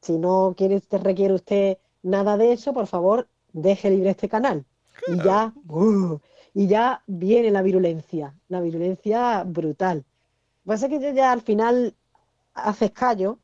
si 0.01 0.17
no 0.17 0.53
quiere 0.55 0.77
usted 0.77 1.01
requiere 1.01 1.33
usted 1.33 1.77
nada 2.01 2.37
de 2.37 2.53
eso 2.53 2.73
por 2.73 2.87
favor 2.87 3.27
deje 3.51 3.89
libre 3.89 4.11
este 4.11 4.29
canal 4.29 4.65
y 5.07 5.17
ya 5.23 5.53
uh, 5.67 6.19
y 6.53 6.67
ya 6.67 7.03
viene 7.05 7.51
la 7.51 7.61
virulencia 7.61 8.33
la 8.47 8.61
virulencia 8.61 9.43
brutal. 9.45 10.05
Pasa 10.65 10.87
que 10.87 11.13
ya 11.13 11.31
al 11.33 11.41
final 11.41 11.95
haces 12.53 12.91
callo 12.91 13.39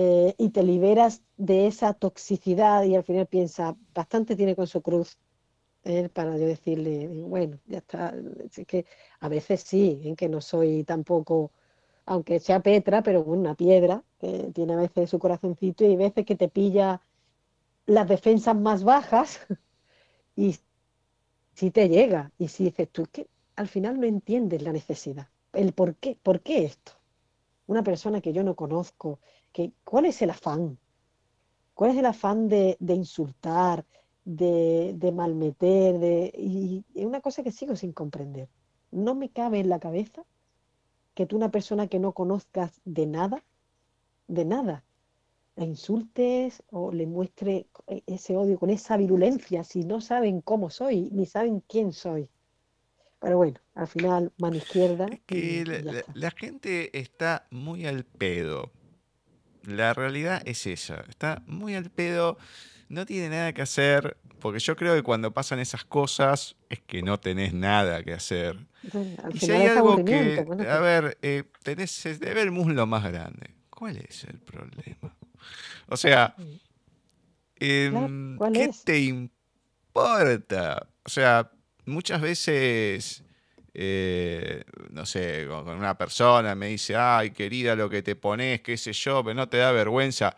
eh, 0.00 0.36
y 0.38 0.50
te 0.50 0.62
liberas 0.62 1.22
de 1.36 1.66
esa 1.66 1.92
toxicidad 1.92 2.84
y 2.84 2.94
al 2.94 3.02
final 3.02 3.26
piensa 3.26 3.76
bastante 3.92 4.36
tiene 4.36 4.54
con 4.54 4.68
su 4.68 4.80
cruz 4.80 5.18
para 6.12 6.36
yo 6.36 6.46
decirle, 6.46 7.08
bueno, 7.08 7.58
ya 7.66 7.78
está, 7.78 8.14
es 8.44 8.64
que 8.66 8.86
a 9.18 9.28
veces 9.28 9.62
sí, 9.62 10.00
en 10.04 10.14
que 10.14 10.28
no 10.28 10.40
soy 10.40 10.84
tampoco, 10.84 11.50
aunque 12.06 12.38
sea 12.38 12.60
Petra, 12.60 13.02
pero 13.02 13.22
una 13.22 13.56
piedra, 13.56 14.04
que 14.20 14.52
tiene 14.54 14.74
a 14.74 14.76
veces 14.76 15.10
su 15.10 15.18
corazoncito 15.18 15.84
y 15.84 15.88
hay 15.88 15.96
veces 15.96 16.24
que 16.24 16.36
te 16.36 16.48
pilla 16.48 17.00
las 17.86 18.06
defensas 18.06 18.54
más 18.54 18.84
bajas 18.84 19.40
y 20.36 20.56
si 21.54 21.72
te 21.72 21.88
llega 21.88 22.30
y 22.38 22.46
si 22.48 22.64
dices 22.66 22.88
tú, 22.90 23.06
que 23.10 23.26
al 23.56 23.66
final 23.66 23.98
no 23.98 24.06
entiendes 24.06 24.62
la 24.62 24.72
necesidad, 24.72 25.28
el 25.52 25.72
por 25.72 25.96
qué, 25.96 26.16
por 26.22 26.40
qué 26.40 26.64
esto. 26.66 26.92
Una 27.66 27.82
persona 27.82 28.20
que 28.20 28.32
yo 28.32 28.44
no 28.44 28.54
conozco, 28.54 29.18
que, 29.52 29.72
¿cuál 29.84 30.06
es 30.06 30.22
el 30.22 30.30
afán? 30.30 30.78
¿Cuál 31.74 31.92
es 31.92 31.98
el 31.98 32.06
afán 32.06 32.48
de, 32.48 32.76
de 32.80 32.94
insultar, 32.94 33.84
de, 34.28 34.92
de 34.94 35.10
malmeter, 35.10 35.98
de, 35.98 36.30
y 36.36 36.84
es 36.94 37.06
una 37.06 37.22
cosa 37.22 37.42
que 37.42 37.50
sigo 37.50 37.76
sin 37.76 37.92
comprender. 37.92 38.48
No 38.90 39.14
me 39.14 39.30
cabe 39.30 39.60
en 39.60 39.70
la 39.70 39.80
cabeza 39.80 40.22
que 41.14 41.24
tú, 41.24 41.36
una 41.36 41.50
persona 41.50 41.86
que 41.86 41.98
no 41.98 42.12
conozcas 42.12 42.82
de 42.84 43.06
nada, 43.06 43.42
de 44.26 44.44
nada, 44.44 44.84
la 45.56 45.64
insultes 45.64 46.62
o 46.70 46.92
le 46.92 47.06
muestre 47.06 47.68
ese 48.06 48.36
odio 48.36 48.58
con 48.58 48.68
esa 48.68 48.98
virulencia 48.98 49.64
si 49.64 49.80
no 49.80 50.02
saben 50.02 50.42
cómo 50.42 50.68
soy, 50.68 51.08
ni 51.10 51.24
saben 51.24 51.60
quién 51.66 51.92
soy. 51.94 52.28
Pero 53.20 53.38
bueno, 53.38 53.58
al 53.74 53.88
final, 53.88 54.30
mano 54.36 54.56
izquierda. 54.56 55.08
que 55.26 55.64
la, 55.64 56.04
la, 56.14 56.30
gente 56.32 56.96
está 56.96 57.48
muy 57.50 57.86
al 57.86 58.04
pedo. 58.04 58.70
La 59.68 59.94
realidad 59.94 60.42
es 60.46 60.66
esa. 60.66 61.04
Está 61.08 61.42
muy 61.46 61.74
al 61.74 61.90
pedo 61.90 62.38
no 62.88 63.04
tiene 63.04 63.28
nada 63.28 63.52
que 63.52 63.62
hacer, 63.62 64.16
porque 64.40 64.58
yo 64.60 64.76
creo 64.76 64.94
que 64.94 65.02
cuando 65.02 65.32
pasan 65.32 65.58
esas 65.58 65.84
cosas 65.84 66.56
es 66.68 66.80
que 66.80 67.02
no 67.02 67.20
tenés 67.20 67.52
nada 67.52 68.02
que 68.02 68.14
hacer. 68.14 68.56
y 69.32 69.38
si 69.38 69.52
hay 69.52 69.66
algo 69.66 70.04
que, 70.04 70.46
a 70.68 70.78
ver, 70.78 71.18
eh, 71.22 71.44
tenés, 71.62 72.02
debe 72.18 72.42
el 72.42 72.50
muslo 72.50 72.86
más 72.86 73.04
grande. 73.04 73.50
¿Cuál 73.70 73.98
es 73.98 74.24
el 74.24 74.38
problema? 74.38 75.14
O 75.88 75.96
sea, 75.96 76.34
em, 77.56 78.38
¿qué 78.52 78.70
te 78.84 79.00
importa? 79.00 80.86
O 81.04 81.08
sea, 81.08 81.50
muchas 81.84 82.20
veces, 82.20 83.22
eh, 83.74 84.64
no 84.90 85.06
sé, 85.06 85.46
con 85.48 85.68
una 85.68 85.96
persona 85.96 86.54
me 86.54 86.68
dice, 86.68 86.96
ay, 86.96 87.30
querida, 87.30 87.76
lo 87.76 87.88
que 87.88 88.02
te 88.02 88.16
pones, 88.16 88.60
qué 88.60 88.76
sé 88.76 88.92
yo, 88.92 89.22
pero 89.22 89.34
no 89.34 89.48
te 89.48 89.58
da 89.58 89.72
vergüenza. 89.72 90.36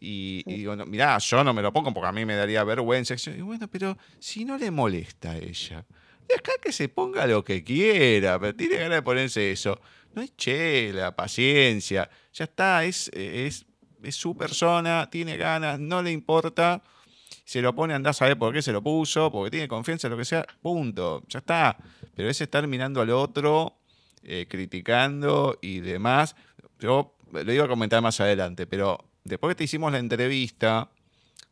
Y, 0.00 0.42
digo, 0.44 0.74
mirá, 0.86 1.18
yo 1.18 1.44
no 1.44 1.52
me 1.52 1.60
lo 1.60 1.72
pongo 1.72 1.92
porque 1.92 2.08
a 2.08 2.12
mí 2.12 2.24
me 2.24 2.34
daría 2.34 2.64
vergüenza. 2.64 3.14
Y 3.30 3.42
bueno, 3.42 3.68
pero 3.68 3.98
si 4.18 4.44
no 4.44 4.56
le 4.56 4.70
molesta 4.70 5.32
a 5.32 5.36
ella, 5.36 5.84
deja 6.26 6.52
que 6.62 6.72
se 6.72 6.88
ponga 6.88 7.26
lo 7.26 7.44
que 7.44 7.62
quiera, 7.62 8.38
pero 8.40 8.54
tiene 8.54 8.76
ganas 8.76 8.96
de 8.96 9.02
ponerse 9.02 9.52
eso. 9.52 9.78
No 10.14 10.22
es 10.22 10.34
chela, 10.36 11.14
paciencia, 11.14 12.10
ya 12.32 12.44
está, 12.44 12.84
es, 12.84 13.10
es, 13.14 13.66
es 14.02 14.16
su 14.16 14.36
persona, 14.36 15.08
tiene 15.10 15.36
ganas, 15.36 15.78
no 15.78 16.02
le 16.02 16.10
importa. 16.10 16.82
Se 17.44 17.60
lo 17.60 17.74
pone, 17.74 17.94
anda 17.94 18.10
a 18.10 18.12
saber 18.12 18.38
por 18.38 18.52
qué 18.54 18.62
se 18.62 18.72
lo 18.72 18.82
puso, 18.82 19.30
porque 19.30 19.50
tiene 19.50 19.68
confianza 19.68 20.08
lo 20.08 20.16
que 20.16 20.24
sea, 20.24 20.46
punto, 20.62 21.22
ya 21.28 21.40
está. 21.40 21.76
Pero 22.14 22.28
es 22.28 22.40
estar 22.40 22.66
mirando 22.66 23.00
al 23.00 23.10
otro, 23.10 23.76
eh, 24.22 24.46
criticando 24.48 25.58
y 25.60 25.80
demás. 25.80 26.36
Yo 26.78 27.14
lo 27.32 27.52
iba 27.52 27.64
a 27.64 27.68
comentar 27.68 28.02
más 28.02 28.20
adelante, 28.20 28.66
pero 28.66 28.98
después 29.24 29.52
que 29.52 29.58
te 29.58 29.64
hicimos 29.64 29.92
la 29.92 29.98
entrevista, 29.98 30.90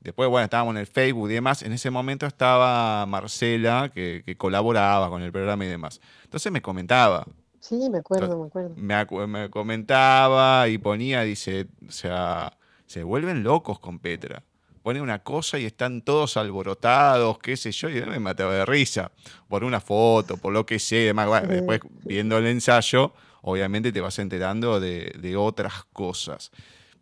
después, 0.01 0.29
bueno, 0.29 0.45
estábamos 0.45 0.75
en 0.75 0.79
el 0.79 0.87
Facebook 0.87 1.31
y 1.31 1.35
demás, 1.35 1.63
en 1.63 1.73
ese 1.73 1.91
momento 1.91 2.27
estaba 2.27 3.07
Marcela, 3.07 3.91
que, 3.95 4.35
colaboraba 4.37 5.09
con 5.09 5.23
el 5.23 5.33
programa 5.33 5.65
y 5.65 5.69
demás. 5.69 6.01
Entonces 6.25 6.51
me 6.53 6.63
comentaba, 6.63 7.27
Sí, 7.61 7.91
me 7.91 7.99
acuerdo, 7.99 8.39
me 8.39 8.47
acuerdo. 8.95 9.27
Me, 9.27 9.27
me 9.27 9.51
comentaba 9.51 10.69
y 10.69 10.79
ponía, 10.79 11.23
dice, 11.23 11.67
o 11.87 11.91
sea, 11.91 12.57
se 12.87 13.03
vuelven 13.03 13.43
locos 13.43 13.79
con 13.81 13.99
Petra. 13.99 14.45
Pone 14.83 15.01
una 15.01 15.22
cosa 15.22 15.59
y 15.59 15.64
están 15.64 16.03
todos 16.03 16.37
alborotados, 16.37 17.39
qué 17.39 17.57
sé 17.57 17.72
yo, 17.72 17.89
y 17.91 18.01
me 18.03 18.18
mataba 18.18 18.55
de 18.55 18.66
risa. 18.66 19.11
Por 19.49 19.64
una 19.64 19.81
foto, 19.81 20.37
por 20.37 20.53
lo 20.53 20.64
que 20.64 20.79
sea, 20.79 21.07
demás. 21.07 21.26
Bueno, 21.26 21.49
después 21.49 21.81
viendo 22.05 22.39
el 22.39 22.47
ensayo, 22.47 23.12
obviamente 23.43 23.93
te 23.93 24.01
vas 24.01 24.18
enterando 24.18 24.81
de, 24.81 25.12
de 25.18 25.37
otras 25.37 25.85
cosas. 25.93 26.51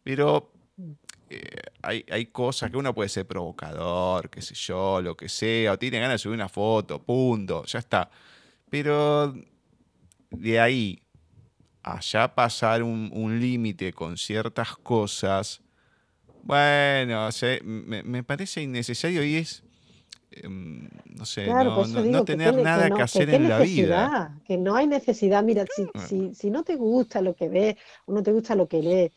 Pero 0.03 0.53
eh, 1.29 1.41
hay, 1.83 2.05
hay, 2.11 2.27
cosas 2.27 2.71
que 2.71 2.77
uno 2.77 2.95
puede 2.95 3.09
ser 3.09 3.27
provocador, 3.27 4.31
qué 4.31 4.41
sé 4.43 4.55
yo, 4.55 5.01
lo 5.03 5.17
que 5.17 5.29
sea, 5.29 5.73
o 5.73 5.79
tiene 5.79 5.99
ganas 5.99 6.15
de 6.15 6.19
subir 6.19 6.37
una 6.37 6.49
foto, 6.49 7.03
punto, 7.03 7.65
ya 7.65 7.79
está. 7.81 8.11
Pero 8.71 9.35
de 10.31 10.61
ahí 10.61 11.03
allá 11.87 12.35
pasar 12.35 12.83
un, 12.83 13.11
un 13.13 13.41
límite 13.41 13.93
con 13.93 14.17
ciertas 14.17 14.77
cosas, 14.77 15.63
bueno, 16.47 17.29
me, 17.65 18.23
parece 18.23 18.63
innecesario 18.63 19.25
y 19.25 19.37
es, 19.37 19.65
em, 20.31 20.89
no 21.07 21.27
sé, 21.27 21.47
no, 21.47 22.25
tener 22.25 22.55
nada 22.63 22.89
que, 22.89 23.03
hacer 23.03 23.31
en 23.31 23.49
la 23.49 23.59
vida. 23.59 24.39
Que 24.45 24.57
no 24.57 24.77
hay 24.77 24.87
necesidad, 24.87 25.43
mira, 25.43 25.65
si, 25.75 25.87
si, 26.07 26.35
si, 26.35 26.51
no 26.51 26.63
te 26.63 26.77
gusta 26.77 27.21
lo 27.21 27.35
que 27.35 27.49
ves 27.49 27.77
o 28.05 28.13
no 28.13 28.23
te 28.23 28.33
gusta 28.33 28.55
lo 28.55 28.69
que 28.69 28.81
lees, 28.81 29.13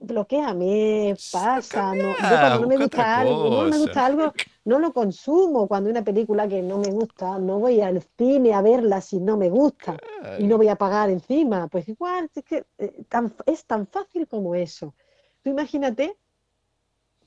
bloqueame, 0.00 1.16
pasa, 1.32 1.94
no, 1.94 2.14
cuando 2.18 2.60
no 2.60 2.66
me 2.66 2.76
gusta 2.76 3.20
algo, 3.20 3.64
no 3.64 3.70
me 3.70 3.78
gusta 3.78 4.06
algo, 4.06 4.32
no 4.64 4.78
lo 4.78 4.92
consumo. 4.92 5.68
Cuando 5.68 5.90
una 5.90 6.02
película 6.02 6.48
que 6.48 6.62
no 6.62 6.78
me 6.78 6.90
gusta, 6.90 7.38
no 7.38 7.58
voy 7.58 7.80
al 7.80 8.02
cine 8.16 8.52
a 8.54 8.62
verla 8.62 9.00
si 9.00 9.20
no 9.20 9.36
me 9.36 9.48
gusta 9.48 9.96
y 10.38 10.44
no 10.48 10.56
voy 10.56 10.68
a 10.68 10.76
pagar 10.76 11.10
encima. 11.10 11.68
Pues 11.68 11.88
igual, 11.88 12.28
es, 12.34 12.44
que, 12.44 12.64
eh, 12.78 13.04
es 13.46 13.64
tan 13.64 13.86
fácil 13.86 14.26
como 14.26 14.54
eso. 14.54 14.94
Tú 15.42 15.50
imagínate 15.50 16.16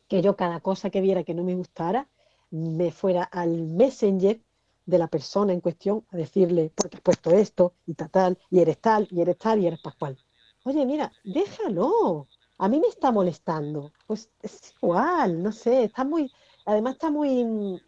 que 0.08 0.22
yo 0.22 0.36
cada 0.36 0.60
cosa 0.60 0.90
que 0.90 1.02
viera 1.02 1.24
que 1.24 1.34
no 1.34 1.44
me 1.44 1.56
gustara, 1.56 2.08
me 2.50 2.92
fuera 2.92 3.24
al 3.24 3.64
messenger 3.64 4.42
de 4.86 4.98
la 4.98 5.08
persona 5.08 5.54
en 5.54 5.62
cuestión 5.62 6.06
a 6.10 6.18
decirle, 6.18 6.72
porque 6.76 6.98
has 6.98 7.02
puesto 7.02 7.32
esto 7.32 7.74
y 7.86 7.94
tal, 7.94 8.10
tal, 8.10 8.38
y 8.50 8.60
eres 8.60 8.80
tal, 8.80 9.08
y 9.10 9.22
eres 9.22 9.38
tal, 9.38 9.60
y 9.60 9.68
eres 9.68 9.80
pascual. 9.80 10.18
Oye, 10.64 10.86
mira, 10.86 11.12
déjalo, 11.24 12.28
a 12.58 12.68
mí 12.68 12.80
me 12.80 12.88
está 12.88 13.12
molestando. 13.12 13.92
Pues 14.06 14.30
es 14.42 14.74
igual, 14.82 15.42
no 15.42 15.52
sé, 15.52 15.86
está 15.86 16.04
muy, 16.04 16.32
además 16.66 16.94
está 16.94 17.10
muy, 17.10 17.82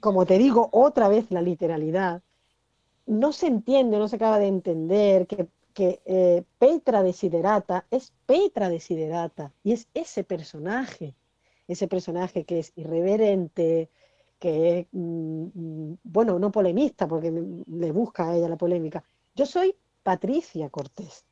como 0.00 0.24
te 0.26 0.38
digo, 0.38 0.68
otra 0.72 1.08
vez 1.08 1.30
la 1.30 1.42
literalidad. 1.42 2.22
No 3.06 3.32
se 3.32 3.48
entiende, 3.48 3.98
no 3.98 4.08
se 4.08 4.16
acaba 4.16 4.38
de 4.38 4.46
entender 4.46 5.26
que, 5.26 5.48
que 5.72 6.00
eh, 6.04 6.44
Petra 6.58 7.02
Desiderata 7.02 7.86
es 7.90 8.12
Petra 8.26 8.68
Desiderata 8.68 9.52
y 9.62 9.72
es 9.72 9.88
ese 9.94 10.24
personaje, 10.24 11.14
ese 11.68 11.88
personaje 11.88 12.44
que 12.44 12.58
es 12.58 12.72
irreverente, 12.76 13.90
que 14.38 14.80
es, 14.80 14.86
mm, 14.92 15.44
mm, 15.54 15.98
bueno, 16.04 16.38
no 16.38 16.50
polemista, 16.50 17.08
porque 17.08 17.30
le 17.30 17.92
busca 17.92 18.28
a 18.30 18.36
ella 18.36 18.48
la 18.48 18.56
polémica. 18.56 19.04
Yo 19.34 19.46
soy 19.46 19.74
Patricia 20.02 20.68
Cortés 20.70 21.24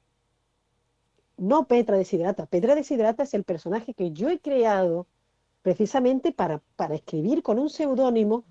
no 1.41 1.66
Petra 1.66 1.97
Desiderata. 1.97 2.47
Petra 2.47 2.74
Desiderata 2.74 3.24
es 3.24 3.34
el 3.34 3.45
personaje 3.45 3.95
que 3.95 4.12
yo 4.12 4.28
he 4.28 4.38
creado 4.38 5.07
precisamente 5.62 6.32
para, 6.32 6.62
para 6.76 6.95
escribir 6.95 7.43
con 7.43 7.59
un 7.59 7.70
seudónimo. 7.70 8.45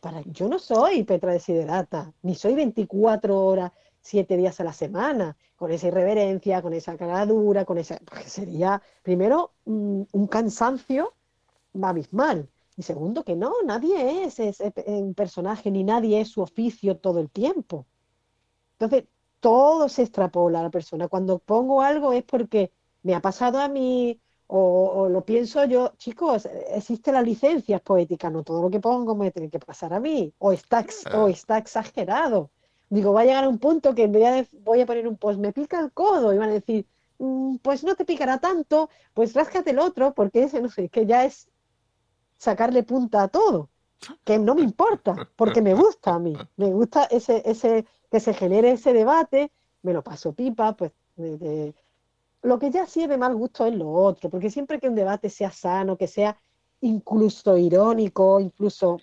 Para, 0.00 0.22
yo 0.26 0.48
no 0.48 0.58
soy 0.58 1.04
Petra 1.04 1.32
Desiderata, 1.32 2.12
ni 2.22 2.34
soy 2.34 2.54
24 2.54 3.40
horas, 3.40 3.72
7 4.04 4.36
días 4.36 4.60
a 4.60 4.64
la 4.64 4.72
semana, 4.72 5.36
con 5.56 5.72
esa 5.72 5.88
irreverencia, 5.88 6.62
con 6.62 6.72
esa 6.74 6.96
cagadura, 6.96 7.64
con 7.64 7.78
esa... 7.78 7.98
Porque 8.04 8.28
sería, 8.28 8.80
primero, 9.02 9.52
un 9.64 10.26
cansancio 10.30 11.14
abismal. 11.82 12.48
Y 12.76 12.82
segundo, 12.82 13.24
que 13.24 13.36
no, 13.36 13.52
nadie 13.64 14.24
es, 14.24 14.40
es, 14.40 14.60
un 14.86 15.14
personaje, 15.14 15.70
ni 15.70 15.84
nadie 15.84 16.20
es 16.20 16.28
su 16.28 16.42
oficio 16.42 16.96
todo 16.96 17.20
el 17.20 17.30
tiempo. 17.30 17.86
Entonces, 18.72 19.08
todo 19.40 19.88
se 19.88 20.02
extrapola 20.02 20.60
a 20.60 20.64
la 20.64 20.70
persona. 20.70 21.08
Cuando 21.08 21.38
pongo 21.38 21.82
algo 21.82 22.12
es 22.12 22.24
porque 22.24 22.72
me 23.02 23.14
ha 23.14 23.20
pasado 23.20 23.60
a 23.60 23.68
mí 23.68 24.20
o, 24.48 25.08
lo 25.08 25.24
pienso 25.24 25.64
yo. 25.66 25.92
Chicos, 25.98 26.48
existe 26.70 27.12
la 27.12 27.22
licencia 27.22 27.78
poética, 27.78 28.30
no 28.30 28.42
todo 28.42 28.62
lo 28.62 28.70
que 28.70 28.80
pongo 28.80 29.14
me 29.14 29.30
tiene 29.30 29.50
que 29.50 29.60
pasar 29.60 29.92
a 29.94 30.00
mí. 30.00 30.32
O 30.38 30.52
está, 30.52 30.84
o 31.14 31.28
está 31.28 31.58
exagerado. 31.58 32.50
Digo, 32.94 33.12
va 33.12 33.22
a 33.22 33.24
llegar 33.24 33.42
a 33.42 33.48
un 33.48 33.58
punto 33.58 33.92
que 33.92 34.06
voy 34.06 34.22
a, 34.22 34.46
voy 34.60 34.80
a 34.80 34.86
poner 34.86 35.08
un 35.08 35.16
post, 35.16 35.40
me 35.40 35.52
pica 35.52 35.80
el 35.80 35.90
codo, 35.90 36.32
y 36.32 36.38
van 36.38 36.50
a 36.50 36.52
decir, 36.52 36.86
mm, 37.18 37.56
pues 37.56 37.82
no 37.82 37.96
te 37.96 38.04
picará 38.04 38.38
tanto, 38.38 38.88
pues 39.14 39.34
ráscate 39.34 39.70
el 39.70 39.80
otro, 39.80 40.14
porque 40.14 40.44
ese, 40.44 40.62
no 40.62 40.70
sé, 40.70 40.88
que 40.88 41.04
ya 41.04 41.24
es 41.24 41.48
sacarle 42.38 42.84
punta 42.84 43.24
a 43.24 43.28
todo, 43.28 43.68
que 44.22 44.38
no 44.38 44.54
me 44.54 44.62
importa, 44.62 45.28
porque 45.34 45.60
me 45.60 45.74
gusta 45.74 46.14
a 46.14 46.18
mí, 46.20 46.36
me 46.56 46.70
gusta 46.70 47.04
ese, 47.06 47.42
ese, 47.44 47.84
que 48.12 48.20
se 48.20 48.32
genere 48.32 48.70
ese 48.70 48.92
debate, 48.92 49.50
me 49.82 49.92
lo 49.92 50.04
paso 50.04 50.32
pipa, 50.32 50.76
pues 50.76 50.92
lo 52.42 52.58
que 52.60 52.70
ya 52.70 52.86
sí 52.86 53.08
de 53.08 53.18
mal 53.18 53.34
gusto 53.34 53.66
es 53.66 53.74
lo 53.74 53.90
otro, 53.90 54.30
porque 54.30 54.50
siempre 54.50 54.78
que 54.78 54.88
un 54.88 54.94
debate 54.94 55.30
sea 55.30 55.50
sano, 55.50 55.96
que 55.96 56.06
sea 56.06 56.38
incluso 56.80 57.56
irónico, 57.56 58.38
incluso 58.38 59.00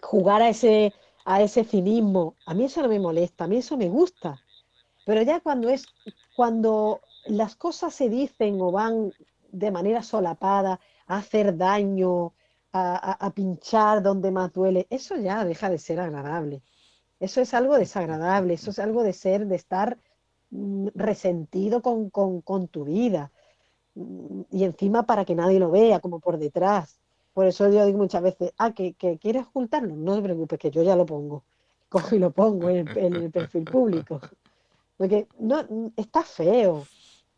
jugar 0.00 0.40
a 0.40 0.48
ese, 0.48 0.94
a 1.24 1.42
ese 1.42 1.64
cinismo, 1.64 2.36
a 2.46 2.54
mí 2.54 2.64
eso 2.64 2.82
no 2.82 2.88
me 2.88 2.98
molesta, 2.98 3.44
a 3.44 3.48
mí 3.48 3.58
eso 3.58 3.76
me 3.76 3.88
gusta. 3.88 4.40
Pero 5.06 5.22
ya 5.22 5.40
cuando 5.40 5.68
es, 5.68 5.86
cuando 6.36 7.00
las 7.26 7.56
cosas 7.56 7.94
se 7.94 8.08
dicen 8.08 8.60
o 8.60 8.70
van 8.70 9.12
de 9.50 9.70
manera 9.70 10.02
solapada 10.02 10.80
a 11.06 11.16
hacer 11.18 11.56
daño, 11.56 12.32
a 12.72 13.32
pinchar 13.34 14.00
donde 14.00 14.30
más 14.30 14.52
duele, 14.52 14.86
eso 14.90 15.16
ya 15.16 15.44
deja 15.44 15.68
de 15.68 15.78
ser 15.78 15.98
agradable. 15.98 16.62
Eso 17.20 17.42
es 17.42 17.52
algo 17.52 17.76
desagradable, 17.76 18.54
eso 18.54 18.70
es 18.70 18.78
algo 18.78 19.02
de 19.02 19.12
ser, 19.12 19.46
de 19.46 19.56
estar 19.56 19.98
mm, 20.50 20.88
resentido 20.94 21.82
con, 21.82 22.68
tu 22.68 22.84
vida. 22.84 23.30
Mm, 23.94 24.42
y 24.50 24.64
encima 24.64 25.04
para 25.04 25.26
que 25.26 25.34
nadie 25.34 25.60
lo 25.60 25.70
vea, 25.70 26.00
como 26.00 26.20
por 26.20 26.38
detrás. 26.38 26.98
Por 27.32 27.46
eso 27.46 27.70
yo 27.70 27.86
digo 27.86 27.98
muchas 27.98 28.22
veces, 28.22 28.52
ah, 28.58 28.72
que, 28.72 28.94
quieres 28.94 29.46
ocultarlo, 29.46 29.94
no 29.94 30.16
te 30.16 30.22
preocupes, 30.22 30.58
que 30.58 30.70
yo 30.70 30.82
ya 30.82 30.96
lo 30.96 31.06
pongo. 31.06 31.44
Cojo 31.88 32.14
y 32.14 32.18
lo 32.18 32.30
pongo 32.30 32.68
en 32.68 32.88
el, 32.88 33.30
perfil 33.30 33.64
público. 33.64 34.20
Porque 34.96 35.26
no, 35.38 35.64
está 35.96 36.22
feo, 36.22 36.86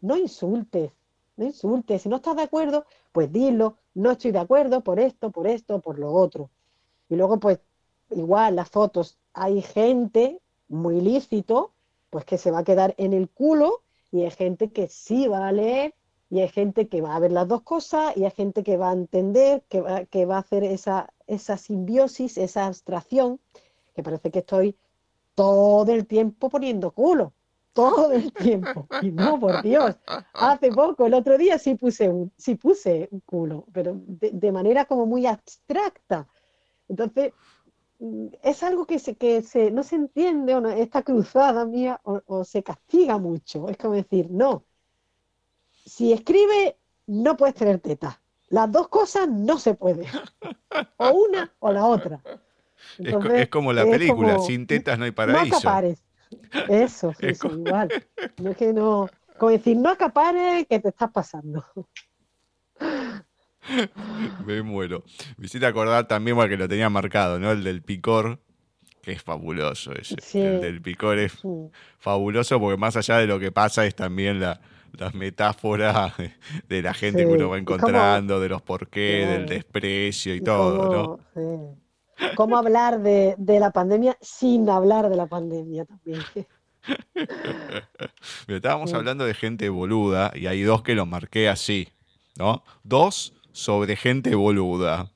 no 0.00 0.16
insultes, 0.16 0.92
no 1.36 1.46
insultes. 1.46 2.02
Si 2.02 2.08
no 2.08 2.16
estás 2.16 2.36
de 2.36 2.42
acuerdo, 2.42 2.84
pues 3.12 3.32
dilo, 3.32 3.76
no 3.94 4.10
estoy 4.10 4.32
de 4.32 4.40
acuerdo 4.40 4.82
por 4.82 5.00
esto, 5.00 5.30
por 5.30 5.46
esto, 5.46 5.80
por 5.80 5.98
lo 5.98 6.12
otro. 6.12 6.50
Y 7.08 7.16
luego, 7.16 7.38
pues, 7.38 7.60
igual 8.10 8.56
las 8.56 8.68
fotos, 8.68 9.18
hay 9.32 9.62
gente 9.62 10.40
muy 10.68 11.00
lícito, 11.00 11.72
pues 12.10 12.24
que 12.24 12.38
se 12.38 12.50
va 12.50 12.60
a 12.60 12.64
quedar 12.64 12.94
en 12.98 13.12
el 13.12 13.28
culo 13.28 13.82
y 14.10 14.22
hay 14.22 14.30
gente 14.30 14.70
que 14.70 14.88
sí 14.88 15.28
va 15.28 15.48
a 15.48 15.52
leer 15.52 15.94
y 16.32 16.40
hay 16.40 16.48
gente 16.48 16.88
que 16.88 17.02
va 17.02 17.14
a 17.14 17.20
ver 17.20 17.30
las 17.30 17.46
dos 17.46 17.60
cosas 17.60 18.16
y 18.16 18.24
hay 18.24 18.30
gente 18.30 18.62
que 18.62 18.78
va 18.78 18.88
a 18.88 18.94
entender, 18.94 19.64
que 19.68 19.82
va, 19.82 20.06
que 20.06 20.24
va 20.24 20.36
a 20.36 20.38
hacer 20.38 20.64
esa, 20.64 21.12
esa 21.26 21.58
simbiosis, 21.58 22.38
esa 22.38 22.64
abstracción, 22.64 23.38
que 23.94 24.02
parece 24.02 24.30
que 24.30 24.38
estoy 24.38 24.74
todo 25.34 25.92
el 25.92 26.06
tiempo 26.06 26.48
poniendo 26.48 26.90
culo, 26.92 27.34
todo 27.74 28.12
el 28.12 28.32
tiempo. 28.32 28.88
Y 29.02 29.10
no, 29.10 29.38
por 29.38 29.60
Dios, 29.60 29.94
hace 30.32 30.70
poco, 30.72 31.04
el 31.04 31.12
otro 31.12 31.36
día 31.36 31.58
sí 31.58 31.74
puse 31.74 32.08
un, 32.08 32.32
sí 32.38 32.54
puse 32.54 33.10
culo, 33.26 33.66
pero 33.70 34.00
de, 34.06 34.30
de 34.30 34.52
manera 34.52 34.86
como 34.86 35.04
muy 35.04 35.26
abstracta. 35.26 36.26
Entonces, 36.88 37.34
es 38.42 38.62
algo 38.62 38.86
que, 38.86 38.98
se, 38.98 39.16
que 39.16 39.42
se, 39.42 39.70
no 39.70 39.82
se 39.82 39.96
entiende, 39.96 40.54
o 40.54 40.66
esta 40.66 41.02
cruzada 41.02 41.66
mía, 41.66 42.00
o, 42.04 42.42
se 42.44 42.62
castiga 42.62 43.18
mucho. 43.18 43.68
Es 43.68 43.76
como 43.76 43.92
decir, 43.92 44.30
no, 44.30 44.64
si 45.84 46.12
escribe, 46.12 46.76
no 47.06 47.36
puedes 47.36 47.54
tener 47.54 47.78
teta. 47.80 48.20
Las 48.48 48.70
dos 48.70 48.88
cosas 48.88 49.28
no 49.28 49.58
se 49.58 49.74
pueden. 49.74 50.06
O 50.98 51.10
una 51.10 51.52
o 51.58 51.72
la 51.72 51.86
otra. 51.86 52.20
es, 52.98 53.48
como 53.48 53.72
la 53.72 53.84
película, 53.84 54.38
sin 54.40 54.66
tetas 54.66 54.98
no 54.98 55.04
hay 55.04 55.10
paraíso. 55.10 55.46
No 55.46 55.56
acapares. 55.56 56.02
Eso, 56.68 57.14
eso 57.20 57.48
igual. 57.48 57.90
No 58.38 58.50
es 58.50 58.56
que 58.56 58.72
no, 58.72 59.08
como 59.38 59.52
decir, 59.52 59.76
no 59.76 59.90
acapares 59.90 60.66
que 60.66 60.78
te 60.80 60.88
estás 60.88 61.10
pasando. 61.10 61.64
Me 64.44 64.62
muero. 64.62 65.04
Me 65.36 65.46
hiciste 65.46 65.66
acordar 65.66 66.06
también 66.08 66.36
porque 66.36 66.56
lo 66.56 66.68
tenía 66.68 66.90
marcado, 66.90 67.38
¿no? 67.38 67.52
El 67.52 67.64
del 67.64 67.82
picor, 67.82 68.40
que 69.02 69.12
es 69.12 69.22
fabuloso 69.22 69.92
ese. 69.92 70.16
El 70.34 70.60
del 70.60 70.82
picor 70.82 71.18
es 71.18 71.38
fabuloso 71.98 72.60
porque 72.60 72.76
más 72.76 72.96
allá 72.96 73.18
de 73.18 73.26
lo 73.26 73.38
que 73.38 73.52
pasa 73.52 73.86
es 73.86 73.94
también 73.94 74.40
la, 74.40 74.60
las 74.98 75.14
metáforas 75.14 76.14
de 76.68 76.82
la 76.82 76.94
gente 76.94 77.22
que 77.26 77.32
uno 77.32 77.48
va 77.48 77.58
encontrando, 77.58 78.40
de 78.40 78.48
los 78.48 78.62
porqués, 78.62 79.28
del 79.28 79.46
desprecio 79.46 80.34
y 80.34 80.40
todo, 80.40 80.88
¿no? 80.88 81.18
cómo 82.36 82.56
hablar 82.56 83.00
de, 83.00 83.34
de 83.38 83.58
la 83.58 83.70
pandemia 83.72 84.16
sin 84.20 84.68
hablar 84.70 85.08
de 85.10 85.16
la 85.16 85.26
pandemia 85.26 85.84
también. 85.84 86.20
Pero 88.46 88.56
estábamos 88.56 88.90
Sí. 88.90 88.96
hablando 88.96 89.24
de 89.24 89.34
gente 89.34 89.68
boluda 89.68 90.32
y 90.34 90.46
hay 90.46 90.62
dos 90.62 90.82
que 90.82 90.94
lo 90.94 91.06
marqué 91.06 91.48
así, 91.48 91.88
¿no? 92.36 92.64
Dos 92.82 93.34
sobre 93.52 93.96
gente 93.96 94.34
boluda. 94.34 95.10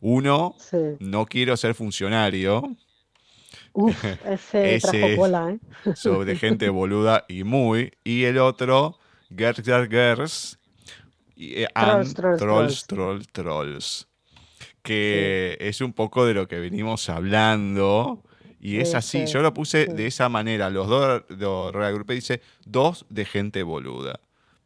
Uno, 0.00 0.54
Sí. 0.58 0.76
no 0.98 1.26
quiero 1.26 1.56
ser 1.56 1.74
funcionario, 1.74 2.62
Uf, 3.72 4.04
ese, 4.04 4.18
Ese 4.76 4.80
trajo 4.90 5.06
es- 5.06 5.18
cola, 5.18 5.50
¿eh? 5.50 5.58
sobre 5.94 6.36
gente 6.36 6.68
boluda 6.68 7.24
y 7.28 7.44
muy. 7.44 7.92
Y 8.04 8.24
el 8.24 8.38
otro, 8.38 8.98
Girls, 9.36 9.62
Girls, 9.64 9.88
Girls. 9.88 10.58
Y, 11.36 11.62
eh, 11.62 11.68
Trolls, 11.74 12.14
trolls, 12.14 12.86
trolls, 12.86 13.28
trolls. 13.28 14.08
Que 14.82 15.56
es 15.60 15.80
un 15.80 15.92
poco 15.92 16.24
de 16.26 16.34
lo 16.34 16.48
que 16.48 16.58
venimos 16.58 17.08
hablando. 17.08 18.22
Y 18.60 18.78
es 18.78 18.90
Sí, 18.90 18.96
así, 18.96 19.26
sí, 19.26 19.32
yo 19.32 19.40
lo 19.40 19.54
puse 19.54 19.86
de 19.86 20.06
esa 20.06 20.28
manera. 20.28 20.68
Los 20.68 20.86
dos 20.88 21.22
lo 21.28 21.72
reagrupé, 21.72 22.14
dice 22.14 22.42
dos 22.66 23.06
de 23.08 23.24
gente 23.24 23.62
boluda. 23.62 24.20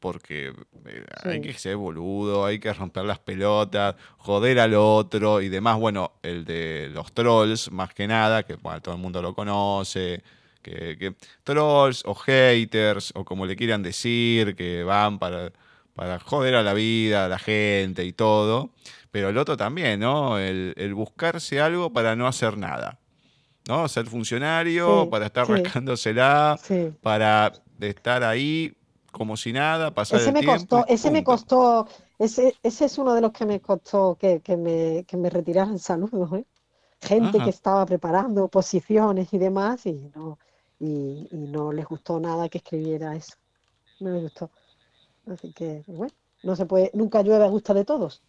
Porque 0.04 0.52
eh, 0.84 1.04
hay 1.22 1.40
que 1.40 1.54
ser 1.54 1.76
boludo, 1.78 2.44
hay 2.44 2.58
que 2.58 2.70
romper 2.74 3.06
las 3.06 3.20
pelotas, 3.20 3.94
joder 4.18 4.60
al 4.60 4.74
otro 4.74 5.40
y 5.40 5.48
demás. 5.48 5.78
Bueno, 5.78 6.12
el 6.22 6.44
de 6.44 6.90
los 6.92 7.10
trolls, 7.14 7.72
más 7.72 7.94
que 7.94 8.06
nada, 8.06 8.42
que 8.42 8.56
bueno, 8.56 8.82
todo 8.82 8.94
el 8.96 9.00
mundo 9.00 9.22
lo 9.22 9.34
conoce, 9.34 10.22
que, 10.60 10.98
que- 10.98 11.14
trolls 11.42 12.02
o 12.04 12.14
haters, 12.14 13.12
o 13.14 13.24
como 13.24 13.46
le 13.46 13.56
quieran 13.56 13.82
decir, 13.82 14.54
que 14.54 14.82
van 14.84 15.18
para, 15.18 15.50
para 15.94 16.20
joder 16.20 16.54
a 16.56 16.62
la 16.62 16.74
vida, 16.74 17.24
a 17.24 17.28
la 17.28 17.38
gente 17.38 18.04
y 18.04 18.12
todo. 18.12 18.72
Pero 19.10 19.30
el 19.30 19.38
otro 19.38 19.56
también, 19.56 20.00
¿no? 20.00 20.38
El, 20.38 20.74
el 20.76 20.92
buscarse 20.92 21.62
algo 21.62 21.94
para 21.94 22.14
no 22.14 22.26
hacer 22.26 22.58
nada. 22.58 22.98
¿No? 23.66 23.88
Ser 23.88 24.04
funcionario, 24.04 25.04
Sí, 25.04 25.10
para 25.10 25.24
estar 25.24 25.46
sí. 25.46 25.52
rascándosela, 25.62 26.58
Sí. 26.62 26.92
para 27.00 27.54
estar 27.80 28.22
ahí 28.22 28.74
como 29.14 29.36
si 29.36 29.52
nada, 29.52 29.94
pasar 29.94 30.20
Ese 30.20 30.30
el 30.30 30.34
me 30.36 30.44
tiempo. 30.44 30.44
costó, 30.44 30.86
ese 30.86 31.10
me 31.10 31.22
costó, 31.24 31.86
ese, 32.18 32.54
ese 32.62 32.84
es 32.86 32.98
uno 32.98 33.14
de 33.14 33.20
los 33.20 33.32
que 33.32 33.44
me 33.46 33.60
costó 33.60 34.16
que, 34.18 34.40
que 34.40 34.56
me, 34.56 35.04
que 35.06 35.16
me 35.18 35.28
retiraran 35.30 35.78
saludos, 35.78 36.32
¿eh? 36.32 36.46
Gente 37.00 37.40
Ajá. 37.40 37.42
que 37.42 37.50
estaba 37.50 37.84
preparando 37.86 38.48
posiciones 38.48 39.32
y 39.34 39.38
demás 39.38 39.86
y 39.86 39.94
no, 40.14 40.38
y, 40.78 41.28
y 41.30 41.36
no 41.48 41.72
les 41.72 41.86
gustó 41.86 42.20
nada 42.20 42.48
que 42.48 42.58
escribiera 42.58 43.14
eso. 43.16 43.34
No 44.00 44.10
les 44.12 44.22
gustó. 44.24 44.50
Así 45.26 45.52
que, 45.52 45.84
bueno, 45.88 46.14
no 46.42 46.56
se 46.56 46.66
puede, 46.66 46.90
nunca 46.94 47.22
llueve 47.22 47.44
a 47.46 47.48
gusto 47.50 47.74
de 47.74 47.84
todos. 47.86 48.22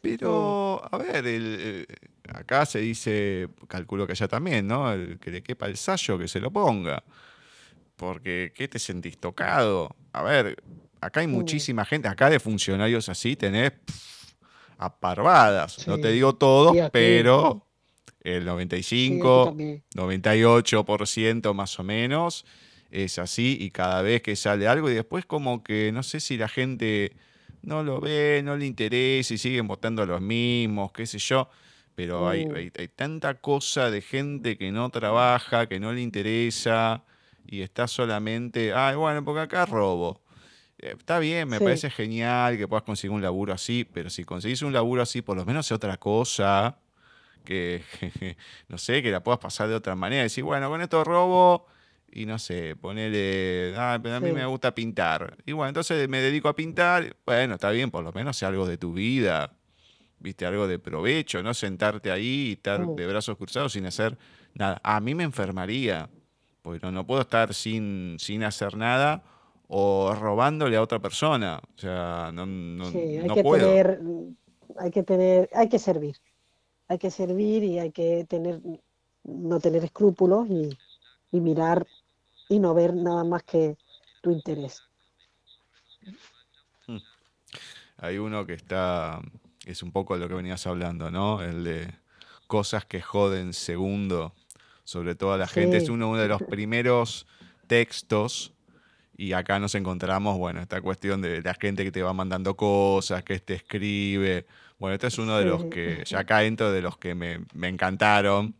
Pero, 0.00 0.82
a 0.92 0.98
ver, 0.98 1.26
el, 1.26 1.56
eh, 1.60 1.86
acá 2.34 2.66
se 2.66 2.80
dice, 2.80 3.48
calculo 3.68 4.06
que 4.06 4.12
allá 4.12 4.26
también, 4.28 4.66
¿no? 4.66 4.92
El 4.92 5.18
que 5.20 5.30
le 5.30 5.42
quepa 5.42 5.66
el 5.66 5.76
sayo, 5.76 6.18
que 6.18 6.28
se 6.28 6.40
lo 6.40 6.50
ponga. 6.50 7.04
Porque, 8.02 8.52
¿qué 8.52 8.66
te 8.66 8.80
sentís 8.80 9.16
tocado? 9.16 9.94
A 10.12 10.24
ver, 10.24 10.60
acá 11.00 11.20
hay 11.20 11.28
muchísima 11.28 11.84
gente, 11.84 12.08
acá 12.08 12.28
de 12.30 12.40
funcionarios 12.40 13.08
así 13.08 13.36
tenés 13.36 13.70
pff, 13.70 14.32
a 14.76 14.98
parvadas. 14.98 15.86
No 15.86 16.00
te 16.00 16.08
Sí. 16.08 16.14
digo 16.14 16.34
todos, 16.34 16.74
pero 16.90 17.64
el 18.24 18.32
sí, 18.32 18.40
aquí 18.40 18.46
95, 18.48 19.44
también. 19.46 19.84
98% 19.94 21.54
más 21.54 21.78
o 21.78 21.84
menos 21.84 22.44
es 22.90 23.20
así 23.20 23.56
y 23.60 23.70
cada 23.70 24.02
vez 24.02 24.20
que 24.20 24.34
sale 24.34 24.66
algo 24.66 24.90
y 24.90 24.94
después 24.94 25.24
como 25.24 25.62
que 25.62 25.92
no 25.92 26.02
sé 26.02 26.18
si 26.18 26.36
la 26.36 26.48
gente 26.48 27.12
no 27.62 27.84
lo 27.84 28.00
ve, 28.00 28.42
no 28.44 28.56
le 28.56 28.66
interesa 28.66 29.32
y 29.34 29.38
siguen 29.38 29.68
votando 29.68 30.02
a 30.02 30.06
los 30.06 30.20
mismos, 30.20 30.90
qué 30.90 31.06
sé 31.06 31.18
yo, 31.18 31.48
pero 31.94 32.28
hay, 32.28 32.46
Mm. 32.46 32.56
hay, 32.56 32.72
hay 32.76 32.88
tanta 32.88 33.34
cosa 33.34 33.92
de 33.92 34.02
gente 34.02 34.58
que 34.58 34.72
no 34.72 34.90
trabaja, 34.90 35.68
que 35.68 35.78
no 35.78 35.92
le 35.92 36.00
interesa 36.00 37.04
y 37.46 37.62
está 37.62 37.86
solamente, 37.88 38.72
ay, 38.72 38.96
bueno, 38.96 39.24
porque 39.24 39.40
acá 39.40 39.66
robo. 39.66 40.22
Eh, 40.78 40.94
Está 40.98 41.18
bien, 41.18 41.48
me 41.48 41.58
Sí. 41.58 41.64
parece 41.64 41.90
genial 41.90 42.56
que 42.56 42.66
puedas 42.68 42.82
conseguir 42.84 43.14
un 43.14 43.22
laburo 43.22 43.52
así, 43.52 43.84
pero 43.84 44.10
si 44.10 44.24
conseguís 44.24 44.62
un 44.62 44.72
laburo 44.72 45.02
así, 45.02 45.22
por 45.22 45.36
lo 45.36 45.44
menos 45.44 45.66
sea 45.66 45.76
otra 45.76 45.96
cosa 45.96 46.78
que, 47.44 47.82
no 48.68 48.78
sé, 48.78 49.02
que 49.02 49.10
la 49.10 49.22
puedas 49.22 49.38
pasar 49.40 49.68
de 49.68 49.74
otra 49.74 49.94
manera. 49.94 50.22
Decir, 50.22 50.44
bueno, 50.44 50.68
con 50.68 50.80
esto 50.82 51.02
robo 51.04 51.66
y 52.10 52.26
no 52.26 52.38
sé, 52.38 52.76
ponele, 52.76 53.74
ah, 53.76 53.98
pero 54.02 54.16
a 54.16 54.20
mí 54.20 54.28
Sí. 54.28 54.32
me 54.34 54.44
gusta 54.46 54.74
pintar. 54.74 55.36
Y 55.46 55.52
bueno, 55.52 55.68
entonces 55.68 56.08
me 56.08 56.20
dedico 56.20 56.48
a 56.48 56.54
pintar. 56.56 57.16
Bueno, 57.24 57.54
está 57.54 57.70
bien, 57.70 57.90
por 57.90 58.04
lo 58.04 58.12
menos 58.12 58.36
sea 58.36 58.48
algo 58.48 58.66
de 58.66 58.76
tu 58.76 58.92
vida, 58.92 59.52
viste, 60.18 60.46
algo 60.46 60.66
de 60.68 60.78
provecho, 60.78 61.42
no 61.42 61.54
sentarte 61.54 62.10
ahí 62.10 62.48
y 62.48 62.52
estar 62.52 62.86
de 62.86 63.06
brazos 63.06 63.36
cruzados 63.36 63.72
sin 63.72 63.86
hacer 63.86 64.18
nada. 64.54 64.80
A 64.84 65.00
mí 65.00 65.14
me 65.14 65.24
enfermaría, 65.24 66.10
porque 66.62 66.80
no, 66.84 66.92
no 66.92 67.06
puedo 67.06 67.20
estar 67.22 67.54
sin, 67.54 68.16
sin 68.18 68.44
hacer 68.44 68.76
nada 68.76 69.22
o 69.68 70.14
robándole 70.14 70.76
a 70.76 70.82
otra 70.82 70.98
persona. 71.00 71.60
O 71.76 71.78
sea, 71.80 72.30
no, 72.32 72.46
no, 72.46 72.86
Sí, 72.90 72.98
hay 72.98 73.26
no 73.26 73.34
que 73.34 73.42
puedo. 73.42 73.66
tener, 73.66 74.00
hay 74.78 74.90
que 74.90 75.02
tener, 75.02 75.50
hay 75.54 75.68
que 75.68 75.78
servir. 75.78 76.16
Hay 76.88 76.98
que 76.98 77.10
servir 77.10 77.64
y 77.64 77.78
hay 77.78 77.90
que 77.92 78.24
tener, 78.28 78.60
no 79.24 79.60
tener 79.60 79.84
escrúpulos 79.84 80.48
y, 80.48 80.78
y 81.32 81.40
mirar 81.40 81.86
y 82.48 82.58
no 82.58 82.74
ver 82.74 82.94
nada 82.94 83.24
más 83.24 83.42
que 83.44 83.76
tu 84.22 84.30
interés. 84.30 84.82
Hay 87.98 88.18
uno 88.18 88.46
que 88.46 88.54
está, 88.54 89.20
es 89.66 89.82
un 89.82 89.92
poco 89.92 90.16
lo 90.16 90.28
que 90.28 90.34
venías 90.34 90.66
hablando, 90.66 91.10
¿no? 91.10 91.42
El 91.42 91.64
de 91.64 91.94
cosas 92.46 92.84
que 92.84 93.00
joden 93.00 93.52
segundo, 93.52 94.34
sobre 94.84 95.14
todo 95.14 95.32
a 95.32 95.38
la 95.38 95.46
gente. 95.48 95.76
Es 95.76 95.88
uno, 95.88 96.10
uno 96.10 96.18
de 96.18 96.28
los 96.28 96.42
primeros 96.42 97.26
textos 97.66 98.52
y 99.16 99.32
acá 99.32 99.58
nos 99.58 99.74
encontramos, 99.74 100.38
bueno, 100.38 100.60
esta 100.60 100.80
cuestión 100.80 101.20
de 101.22 101.42
la 101.42 101.54
gente 101.54 101.84
que 101.84 101.92
te 101.92 102.02
va 102.02 102.12
mandando 102.12 102.56
cosas, 102.56 103.22
que 103.22 103.38
te 103.40 103.54
escribe. 103.54 104.46
Bueno, 104.78 104.94
este 104.94 105.06
es 105.08 105.18
uno 105.18 105.36
de 105.38 105.44
los 105.44 105.64
que, 105.66 106.02
ya 106.06 106.20
acá 106.20 106.42
entro 106.44 106.72
de 106.72 106.82
los 106.82 106.96
que 106.98 107.14
me, 107.14 107.40
me 107.54 107.68
encantaron 107.68 108.54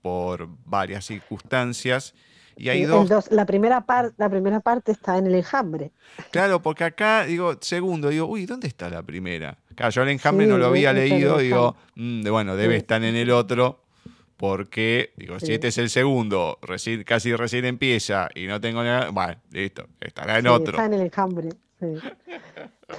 por 0.00 0.48
varias 0.64 1.04
circunstancias. 1.06 2.14
Y 2.56 2.68
hay 2.68 2.84
dos 2.84 3.08
dos- 3.08 3.30
la 3.30 3.46
primera 3.46 3.80
par- 3.84 4.12
la 4.18 4.28
primera 4.28 4.60
parte 4.60 4.92
está 4.92 5.16
en 5.18 5.26
el 5.26 5.34
enjambre. 5.34 5.90
Claro, 6.30 6.60
porque 6.62 6.84
acá 6.84 7.24
digo, 7.24 7.56
segundo, 7.60 8.08
digo, 8.10 8.26
uy, 8.26 8.44
¿dónde 8.46 8.68
está 8.68 8.90
la 8.90 9.02
primera? 9.02 9.56
Claro, 9.74 9.90
yo 9.90 10.02
el 10.02 10.10
enjambre 10.10 10.46
Sí, 10.46 10.50
no 10.52 10.58
lo 10.58 10.66
había 10.66 10.92
leído, 10.92 11.38
digo, 11.38 11.76
mm, 11.94 12.22
de- 12.22 12.30
bueno, 12.30 12.54
debe 12.56 12.74
Sí. 12.74 12.78
estar 12.78 13.02
en 13.02 13.16
el 13.16 13.30
otro, 13.30 13.82
porque, 14.42 15.12
digo, 15.16 15.38
si 15.38 15.46
Sí. 15.46 15.52
este 15.52 15.68
es 15.68 15.78
el 15.78 15.88
segundo, 15.88 16.58
recién, 16.62 17.04
casi 17.04 17.32
recién 17.36 17.64
empieza 17.64 18.28
y 18.34 18.48
no 18.48 18.60
tengo 18.60 18.82
nada, 18.82 19.10
bueno, 19.10 19.40
listo, 19.52 19.86
estará 20.00 20.40
en 20.40 20.46
Sí, 20.48 20.52
otro. 20.52 20.72
está 20.72 20.86
en 20.86 20.94
el 20.94 21.00
enjambre. 21.02 21.50
sí. 21.78 21.86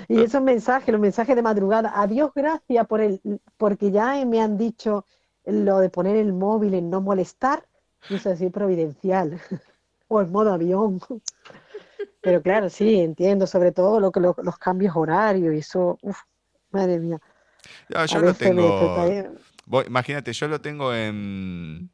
Y 0.08 0.22
esos 0.22 0.42
mensajes, 0.42 0.90
los 0.94 1.02
mensajes 1.02 1.36
de 1.36 1.42
madrugada, 1.42 1.92
adiós, 1.96 2.32
gracias 2.34 2.88
por 2.88 3.02
el, 3.02 3.20
porque 3.58 3.92
ya 3.92 4.24
me 4.26 4.42
han 4.42 4.58
dicho 4.58 5.06
lo 5.46 5.80
de 5.80 5.90
poner 5.90 6.16
el 6.16 6.32
móvil 6.32 6.76
en 6.76 6.90
no 6.90 7.02
molestar, 7.02 7.68
no 8.08 8.18
sé 8.18 8.38
si 8.38 8.50
providencial 8.50 9.38
o 10.08 10.22
en 10.22 10.32
modo 10.32 10.54
avión. 10.54 11.02
Pero 12.22 12.42
claro, 12.42 12.70
sí, 12.70 13.02
entiendo, 13.02 13.46
sobre 13.48 13.72
todo 13.74 14.00
lo 14.00 14.12
que 14.12 14.20
lo- 14.22 14.36
los 14.44 14.58
cambios 14.58 14.96
horarios 14.96 15.54
y 15.54 15.58
eso, 15.58 15.98
uf, 16.02 16.18
madre 16.72 17.00
mía. 17.00 17.20
Yo 18.08 18.22
me 18.22 18.34
tengo, 18.34 18.90
vos- 19.66 19.86
imagínate, 19.88 20.34
yo 20.34 20.48
lo 20.48 20.62
tengo 20.62 20.94
en, 20.94 21.90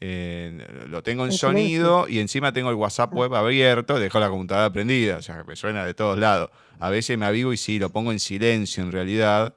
en- 0.00 0.62
lo 0.90 1.02
tengo 1.02 1.24
en 1.24 1.32
sonido 1.32 2.06
y 2.08 2.18
encima 2.18 2.52
tengo 2.52 2.70
el 2.70 2.76
WhatsApp 2.76 3.10
Ah. 3.12 3.16
web 3.16 3.34
abierto, 3.34 3.98
dejo 3.98 4.20
la 4.20 4.28
computadora 4.28 4.72
prendida, 4.72 5.16
o 5.18 5.22
sea, 5.22 5.38
que 5.38 5.44
me 5.44 5.56
suena 5.56 5.84
de 5.84 5.94
todos 5.94 6.18
lados. 6.18 6.50
A 6.80 6.90
veces 6.90 7.16
me 7.16 7.26
avivo 7.26 7.52
y 7.52 7.56
sí, 7.56 7.78
lo 7.78 7.90
pongo 7.90 8.12
en 8.12 8.20
silencio 8.20 8.82
en 8.82 8.92
realidad. 8.92 9.54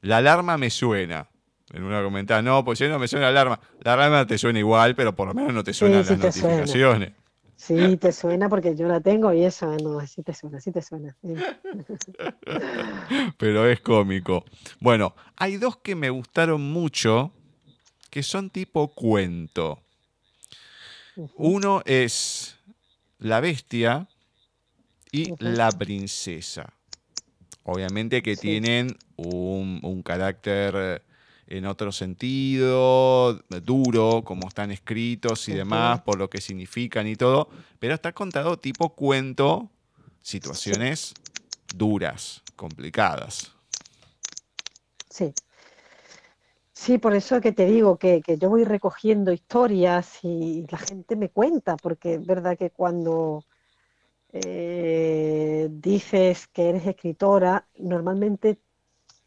La 0.00 0.18
alarma 0.18 0.58
me 0.58 0.70
suena. 0.70 1.28
En 1.72 1.82
una 1.82 2.02
comentada, 2.02 2.40
no, 2.42 2.64
pues 2.64 2.78
yo 2.78 2.88
no 2.88 2.98
me 2.98 3.08
suena 3.08 3.26
la 3.26 3.40
alarma. 3.40 3.60
La 3.82 3.92
alarma 3.94 4.26
te 4.26 4.38
suena 4.38 4.58
igual, 4.58 4.94
pero 4.94 5.14
por 5.14 5.28
lo 5.28 5.34
menos 5.34 5.52
no 5.52 5.62
te 5.64 5.72
suenan 5.74 6.04
sí 6.04 6.16
las 6.16 6.34
te 6.34 6.40
suena. 6.66 7.12
Sí, 7.58 7.96
te 7.96 8.12
suena 8.12 8.48
porque 8.48 8.76
yo 8.76 8.86
la 8.86 9.00
tengo 9.00 9.32
y 9.32 9.44
eso, 9.44 9.66
no, 9.82 10.06
sí 10.06 10.22
te 10.22 10.32
suena, 10.32 10.60
sí 10.60 10.70
te 10.70 10.80
suena. 10.82 11.16
pero 13.36 13.66
es 13.68 13.80
cómico. 13.80 14.44
Bueno, 14.80 15.14
hay 15.36 15.56
dos 15.56 15.76
que 15.78 15.96
me 15.96 16.08
gustaron 16.08 16.60
mucho 16.62 17.32
que 18.10 18.22
son 18.22 18.50
tipo 18.50 18.88
cuento. 18.94 19.82
Uno 21.36 21.82
es 21.84 22.56
La 23.18 23.40
Bestia 23.40 24.06
y. 25.10 25.34
La 25.40 25.70
Princesa. 25.72 26.72
Obviamente 27.64 28.22
que 28.22 28.36
Sí. 28.36 28.42
tienen 28.42 28.96
un, 29.16 29.80
un 29.82 30.02
carácter 30.02 31.02
en 31.48 31.64
otro 31.64 31.92
sentido, 31.92 33.40
duro, 33.62 34.22
como 34.24 34.48
están 34.48 34.70
escritos 34.70 35.48
y 35.48 35.54
demás, 35.54 36.02
por 36.02 36.18
lo 36.18 36.28
que 36.28 36.40
significan 36.40 37.06
y 37.06 37.16
todo, 37.16 37.48
pero 37.78 37.94
está 37.94 38.12
contado 38.12 38.58
tipo 38.58 38.90
cuento, 38.90 39.70
situaciones 40.20 41.14
duras, 41.74 42.42
complicadas. 42.54 43.54
Sí. 45.08 45.32
Sí, 46.72 46.98
por 46.98 47.14
eso 47.14 47.40
que 47.40 47.52
te 47.52 47.66
digo 47.66 47.96
que, 47.98 48.22
yo 48.38 48.50
voy 48.50 48.64
recogiendo 48.64 49.32
historias 49.32 50.20
y 50.22 50.64
la 50.70 50.78
gente 50.78 51.16
me 51.16 51.30
cuenta, 51.30 51.76
porque 51.76 52.14
es 52.14 52.26
verdad 52.26 52.56
que 52.56 52.70
cuando 52.70 53.44
eh, 54.32 55.68
dices 55.70 56.46
que 56.46 56.68
eres 56.68 56.86
escritora, 56.86 57.66
normalmente 57.78 58.60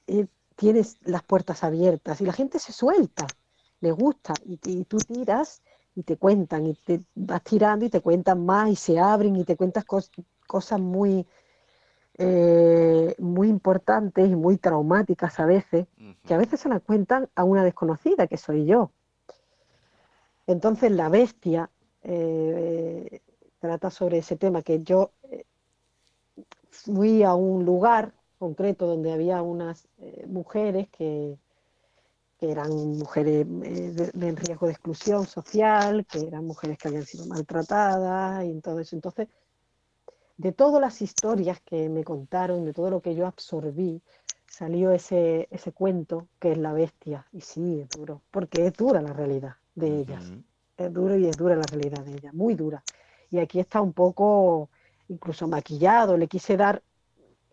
eh, 0.07 0.27
tienes 0.61 0.97
las 1.01 1.23
puertas 1.23 1.63
abiertas 1.63 2.21
y 2.21 2.25
la 2.27 2.33
gente 2.33 2.59
se 2.59 2.71
suelta, 2.71 3.25
le 3.79 3.91
gusta 3.91 4.35
y, 4.45 4.57
tú 4.83 4.99
tiras 4.99 5.63
y 5.95 6.03
te 6.03 6.17
cuentan 6.17 6.67
y 6.67 6.75
te 6.75 7.01
vas 7.15 7.43
tirando 7.43 7.83
y 7.83 7.89
te 7.89 7.99
cuentan 7.99 8.45
más 8.45 8.69
y 8.69 8.75
se 8.75 8.99
abren 8.99 9.35
y 9.37 9.43
te 9.43 9.55
cuentas 9.55 9.83
cosas 10.45 10.79
muy 10.79 11.25
eh, 12.19 13.15
muy 13.17 13.49
importantes 13.49 14.29
y 14.29 14.35
muy 14.35 14.57
traumáticas 14.57 15.39
a 15.39 15.47
veces, 15.47 15.87
que 16.27 16.33
a 16.35 16.37
veces 16.37 16.59
se 16.59 16.69
las 16.69 16.83
cuentan 16.83 17.27
a 17.33 17.43
una 17.43 17.63
desconocida, 17.63 18.27
que 18.27 18.37
soy 18.37 18.65
yo. 18.65 18.91
Entonces 20.45 20.91
la 20.91 21.09
bestia 21.09 21.71
eh, 22.03 23.21
trata 23.57 23.89
sobre 23.89 24.19
ese 24.19 24.35
tema, 24.35 24.61
que 24.61 24.83
yo 24.83 25.09
eh, 25.23 25.45
fui 26.69 27.23
a 27.23 27.33
un 27.33 27.65
lugar 27.65 28.13
concreto 28.41 28.87
donde 28.87 29.13
había 29.13 29.43
unas 29.43 29.87
mujeres 30.27 30.89
que, 30.89 31.37
eran 32.43 32.71
mujeres 32.97 33.45
en 33.45 34.35
riesgo 34.35 34.65
de 34.65 34.71
exclusión 34.71 35.27
social, 35.27 36.07
que 36.07 36.21
eran 36.21 36.43
mujeres 36.43 36.79
que 36.79 36.87
habían 36.87 37.05
sido 37.05 37.27
maltratadas 37.27 38.43
y 38.45 38.59
todo 38.61 38.79
eso. 38.79 38.95
Entonces 38.95 39.27
de 40.37 40.51
todas 40.51 40.81
las 40.81 41.03
historias 41.03 41.61
que 41.61 41.87
me 41.87 42.03
contaron, 42.03 42.65
de 42.65 42.73
todo 42.73 42.89
lo 42.89 42.99
que 42.99 43.13
yo 43.13 43.27
absorbí, 43.27 44.01
salió 44.47 44.91
ese, 44.91 45.47
ese 45.51 45.71
cuento 45.71 46.27
que 46.39 46.53
es 46.53 46.57
la 46.57 46.73
bestia. 46.73 47.27
Y 47.31 47.41
sí, 47.41 47.81
es 47.81 47.89
duro, 47.89 48.23
porque 48.31 48.65
es 48.65 48.73
dura 48.73 49.03
la 49.03 49.13
realidad 49.13 49.57
de 49.75 49.99
ellas. 49.99 50.33
Es 50.77 50.91
duro 50.91 51.15
y 51.15 51.27
es 51.27 51.37
dura 51.37 51.55
la 51.55 51.67
realidad 51.69 52.03
de 52.03 52.13
ellas, 52.13 52.33
muy 52.33 52.55
dura. 52.55 52.83
Y 53.29 53.37
aquí 53.37 53.59
está 53.59 53.81
un 53.81 53.93
poco 53.93 54.69
incluso 55.09 55.47
maquillado, 55.47 56.17
le 56.17 56.27
quise 56.27 56.57
dar 56.57 56.81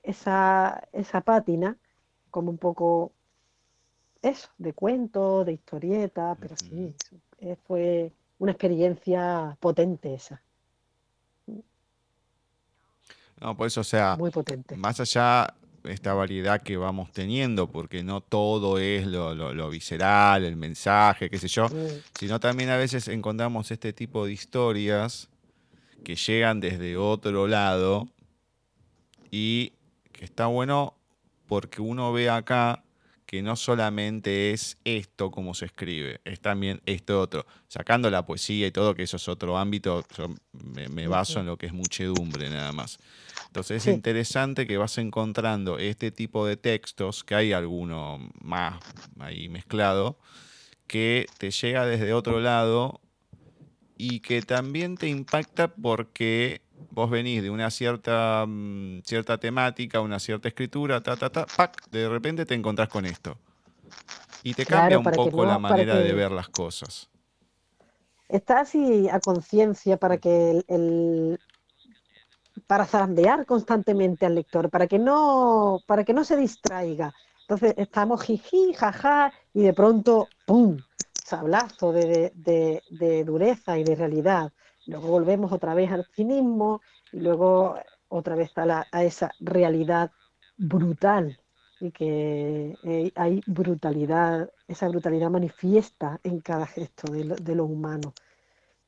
esa, 0.09 0.89
esa 0.93 1.21
pátina 1.21 1.77
como 2.31 2.51
un 2.51 2.59
poco 2.59 3.13
eso, 4.23 4.49
de 4.59 4.73
cuento, 4.73 5.45
de 5.45 5.53
historieta, 5.53 6.37
pero 6.41 6.57
sí, 6.57 6.95
fue 7.67 8.13
una 8.39 8.53
experiencia 8.53 9.57
potente 9.61 10.15
esa. 10.15 10.43
No, 13.41 13.57
por 13.57 13.69
eso, 13.69 13.83
o 13.83 13.85
sea, 13.85 14.17
Muy 14.19 14.31
potente. 14.31 14.77
más 14.77 14.99
allá 14.99 15.55
de 15.85 15.93
esta 15.93 16.13
variedad 16.15 16.61
que 16.63 16.77
vamos 16.77 17.13
teniendo, 17.13 17.71
porque 17.71 18.03
no 18.03 18.21
todo 18.21 18.79
es 18.79 19.07
lo, 19.07 19.71
visceral, 19.71 20.45
el 20.45 20.57
mensaje, 20.57 21.31
qué 21.31 21.39
sé 21.39 21.47
yo, 21.47 21.69
sino 22.19 22.41
también 22.41 22.71
a 22.71 22.77
veces 22.77 23.07
encontramos 23.09 23.71
este 23.71 23.93
tipo 23.93 24.27
de 24.27 24.33
historias 24.33 25.29
que 26.03 26.17
llegan 26.17 26.59
desde 26.59 26.97
otro 26.97 27.47
lado 27.47 28.09
y 29.31 29.73
que 30.19 30.25
está 30.25 30.47
bueno 30.47 30.99
porque 31.47 31.81
uno 31.81 32.13
ve 32.13 32.29
acá 32.29 32.83
que 33.25 33.41
no 33.41 33.57
solamente 33.57 34.53
es 34.53 34.79
esto 34.85 35.31
como 35.31 35.55
se 35.55 35.67
escribe, 35.67 36.21
es 36.25 36.41
también 36.41 36.81
esto 36.87 37.21
otro. 37.21 37.47
Sacando 37.69 38.11
la 38.11 38.25
poesía 38.27 38.67
y 38.67 38.71
todo, 38.71 38.95
que 38.95 39.03
eso 39.03 39.19
es 39.19 39.29
otro 39.29 39.59
ámbito, 39.59 40.03
yo 40.17 40.35
me, 40.53 41.07
baso 41.07 41.39
en 41.39 41.47
lo 41.47 41.57
que 41.57 41.67
es 41.67 41.73
muchedumbre 41.73 42.51
nada 42.51 42.73
más. 42.73 42.99
Entonces 43.47 43.87
es 43.87 43.95
interesante 43.95 44.67
que 44.67 44.79
vas 44.79 44.97
encontrando 44.99 45.79
este 45.79 46.11
tipo 46.11 46.47
de 46.47 46.57
textos, 46.57 47.23
que 47.23 47.35
hay 47.35 47.53
alguno 47.53 48.19
más 48.41 48.81
ahí 49.21 49.49
mezclado, 49.51 50.19
que 50.87 51.27
te 51.37 51.51
llega 51.51 51.87
desde 51.87 52.15
otro 52.15 52.41
lado 52.41 53.01
y 53.99 54.21
que 54.21 54.43
también 54.43 54.97
te 54.97 55.09
impacta 55.09 55.69
porque 55.69 56.63
vos 56.91 57.11
venís 57.11 57.43
de 57.43 57.51
una 57.51 57.71
cierta, 57.71 58.45
mm, 58.47 59.01
cierta 59.05 59.39
temática, 59.39 60.01
una 60.01 60.19
cierta 60.19 60.49
escritura, 60.49 61.01
ta, 61.01 61.17
ta, 61.17 61.31
ta, 61.31 61.47
pac, 61.47 61.89
de 61.91 62.09
repente 62.09 62.47
te 62.47 62.55
encontrás 62.55 62.89
con 62.89 63.05
esto. 63.05 63.37
Y 64.43 64.55
te 64.55 64.65
cambia 64.65 64.99
un 64.99 65.05
poco 65.05 65.45
la 65.45 65.59
manera 65.59 65.97
de 65.97 66.13
ver 66.13 66.31
las 66.31 66.49
cosas. 66.49 67.09
Está 68.29 68.61
así 68.61 69.09
a 69.09 69.21
conciencia 69.21 69.97
para 69.97 70.19
que 70.19 70.63
el, 70.69 71.41
para 72.67 72.85
zarandear 72.85 73.47
constantemente 73.47 74.27
al 74.27 74.35
lector, 74.35 74.71
para 74.71 74.87
que 74.87 74.99
no, 74.99 75.81
para 75.87 76.05
que 76.05 76.13
no 76.13 76.25
se 76.25 76.37
distraiga. 76.37 77.15
Entonces 77.43 77.75
estamos 77.79 78.23
jiji, 78.23 78.75
jaja, 78.75 79.33
y 79.55 79.63
de 79.63 79.73
pronto, 79.73 80.29
¡pum! 80.47 80.79
sablazo 81.13 81.93
de, 81.93 82.33
de 82.35 83.25
dureza 83.25 83.79
y 83.79 83.85
de 83.85 83.95
realidad 83.95 84.53
luego 84.89 85.09
volvemos 85.09 85.53
otra 85.53 85.75
vez 85.75 85.93
al 85.93 86.07
cinismo 86.07 86.81
y 87.13 87.21
luego 87.21 87.77
otra 88.09 88.35
vez 88.35 88.57
a, 88.57 88.87
a 88.91 89.05
esa 89.05 89.31
realidad 89.39 90.11
brutal 90.57 91.39
y 91.81 91.93
que 91.93 92.77
eh, 92.83 93.13
hay 93.15 93.41
brutalidad, 93.47 94.51
esa 94.67 94.89
brutalidad 94.89 95.31
manifiesta 95.31 96.19
en 96.25 96.41
cada 96.41 96.67
gesto 96.67 97.13
de 97.13 97.55
lo, 97.55 97.65
humano. 97.65 98.15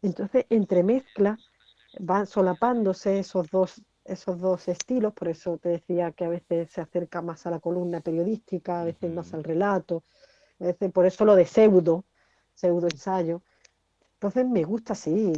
Entonces, 0.03 0.47
entremezcla, 0.49 1.39
van 2.01 2.27
solapándose 2.27 3.21
esos 3.21 3.51
dos, 3.51 3.83
esos 4.05 4.41
dos 4.41 4.67
estilos, 4.69 5.13
por 5.13 5.29
eso 5.29 5.59
te 5.59 5.69
decía 5.69 6.13
que 6.13 6.25
a 6.25 6.29
veces 6.29 6.71
se 6.71 6.81
acerca 6.81 7.23
más 7.23 7.47
a 7.47 7.51
la 7.51 7.61
columna 7.61 8.01
periodística, 8.01 8.81
a 8.81 8.85
veces 8.85 9.13
más 9.13 9.35
al 9.35 9.45
relato, 9.45 10.03
a 10.59 10.65
veces 10.65 10.91
por 10.91 11.07
eso 11.07 11.25
lo 11.25 11.37
de 11.37 11.45
pseudo, 11.45 12.05
pseudo 12.55 12.89
ensayo, 12.89 13.43
entonces 14.15 14.47
me 14.47 14.65
gusta, 14.65 14.95
sí. 14.95 15.33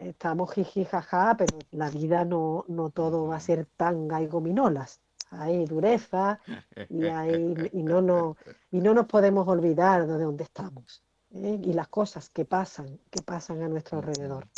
Estamos 0.00 0.52
jiji, 0.54 0.84
jaja, 0.84 1.36
pero 1.36 1.58
la 1.72 1.90
vida 1.90 2.24
no, 2.24 2.64
no 2.68 2.90
todo 2.90 3.26
va 3.26 3.36
a 3.36 3.40
ser 3.40 3.66
tanga 3.76 4.20
y 4.22 4.26
gominolas. 4.26 5.00
Hay 5.30 5.64
dureza 5.66 6.40
y, 6.88 7.04
hay, 7.04 7.70
y, 7.72 7.82
no, 7.82 8.00
no, 8.00 8.36
y 8.72 8.80
no 8.80 8.94
nos 8.94 9.06
podemos 9.06 9.46
olvidar 9.46 10.06
de 10.06 10.18
dónde 10.18 10.44
estamos 10.44 11.02
¿eh? 11.32 11.60
y 11.62 11.72
las 11.72 11.88
cosas 11.88 12.30
que 12.30 12.44
pasan, 12.44 12.98
que 13.10 13.22
pasan 13.22 13.62
a 13.62 13.68
nuestro 13.68 13.98
alrededor. 13.98 14.48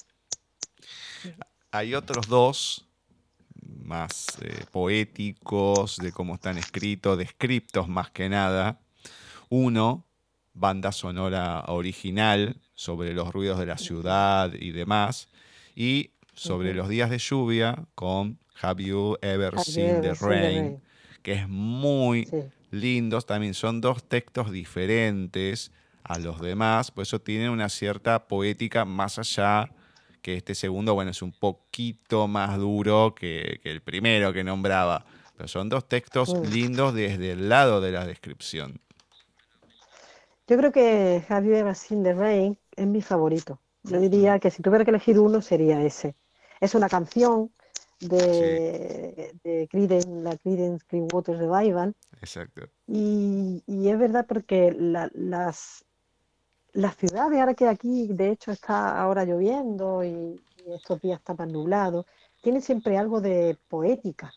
Hay 1.70 1.94
otros 1.94 2.28
dos 2.28 2.88
más 3.84 4.38
eh, 4.42 4.64
poéticos, 4.70 5.96
de 5.96 6.12
cómo 6.12 6.34
están 6.34 6.58
escritos, 6.58 7.18
descriptos 7.18 7.88
más 7.88 8.10
que 8.10 8.28
nada. 8.28 8.80
Uno, 9.48 10.04
banda 10.54 10.92
sonora 10.92 11.64
original 11.68 12.60
sobre 12.74 13.14
los 13.14 13.32
ruidos 13.32 13.58
de 13.58 13.66
la 13.66 13.78
ciudad 13.78 14.52
y 14.52 14.72
demás, 14.72 15.28
y 15.74 16.10
sobre 16.34 16.74
los 16.74 16.88
días 16.88 17.10
de 17.10 17.18
lluvia 17.18 17.84
con 17.94 18.38
Have 18.60 18.84
You 18.84 19.16
Ever 19.20 19.58
Seen 19.60 20.00
the 20.00 20.14
Rain, 20.14 20.82
que 21.22 21.32
es 21.32 21.48
muy 21.48 22.28
lindo, 22.70 23.20
también 23.20 23.54
son 23.54 23.80
dos 23.80 24.04
textos 24.04 24.50
diferentes 24.50 25.72
a 26.04 26.18
los 26.18 26.40
demás, 26.40 26.90
por 26.90 27.02
eso 27.02 27.20
tienen 27.20 27.50
una 27.50 27.68
cierta 27.68 28.26
poética 28.26 28.84
más 28.84 29.18
allá 29.18 29.70
que 30.20 30.36
este 30.36 30.54
segundo, 30.54 30.94
bueno, 30.94 31.10
es 31.10 31.22
un 31.22 31.32
poquito 31.32 32.28
más 32.28 32.56
duro 32.58 33.14
que, 33.14 33.60
que 33.62 33.70
el 33.70 33.82
primero 33.82 34.32
que 34.32 34.44
nombraba, 34.44 35.04
pero 35.36 35.48
son 35.48 35.68
dos 35.68 35.88
textos 35.88 36.34
lindos 36.48 36.94
desde 36.94 37.32
el 37.32 37.48
lado 37.48 37.80
de 37.80 37.92
la 37.92 38.06
descripción. 38.06 38.80
Yo 40.46 40.56
creo 40.56 40.72
que 40.72 41.24
Have 41.28 41.46
You 41.46 41.54
Ever 41.54 41.74
Seen 41.74 42.02
the 42.02 42.14
Rain 42.14 42.58
es 42.76 42.86
mi 42.86 43.00
favorito. 43.00 43.60
Yo 43.84 44.00
diría 44.00 44.38
que 44.38 44.50
si 44.50 44.62
tuviera 44.62 44.84
que 44.84 44.90
elegir 44.90 45.18
uno 45.18 45.42
sería 45.42 45.82
ese. 45.82 46.14
Es 46.60 46.74
una 46.74 46.88
canción 46.88 47.50
de, 48.00 49.34
de 49.42 49.68
Creedence, 49.70 50.08
la 50.08 50.36
Creedence 50.36 50.84
Clearwater 50.86 51.36
Revival. 51.36 51.94
Exacto. 52.20 52.68
Y, 52.86 53.62
es 53.66 53.98
verdad 53.98 54.26
porque 54.28 54.72
las, 54.78 55.84
las 56.72 56.96
ciudades, 56.96 57.40
ahora 57.40 57.54
que 57.54 57.68
aquí 57.68 58.08
de 58.08 58.30
hecho 58.30 58.52
está 58.52 59.00
ahora 59.00 59.24
lloviendo 59.24 60.04
y, 60.04 60.40
estos 60.66 61.00
días 61.00 61.18
está 61.18 61.34
más 61.34 61.48
nublado, 61.48 62.06
tienen 62.40 62.62
siempre 62.62 62.96
algo 62.96 63.20
de 63.20 63.58
poética. 63.68 64.32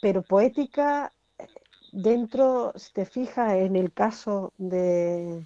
Pero 0.00 0.22
poética 0.22 1.12
dentro, 1.92 2.72
si 2.76 2.92
te 2.92 3.04
fijas 3.04 3.52
en 3.52 3.76
el 3.76 3.92
caso 3.92 4.54
de, 4.56 5.44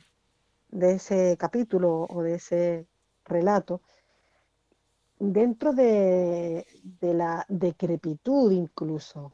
de 0.70 0.92
ese 0.92 1.36
capítulo 1.38 2.06
o 2.08 2.22
de 2.22 2.34
ese 2.34 2.86
relato, 3.24 3.80
dentro 5.18 5.72
de, 5.72 6.66
la 7.00 7.44
decrepitud 7.48 8.52
incluso, 8.52 9.32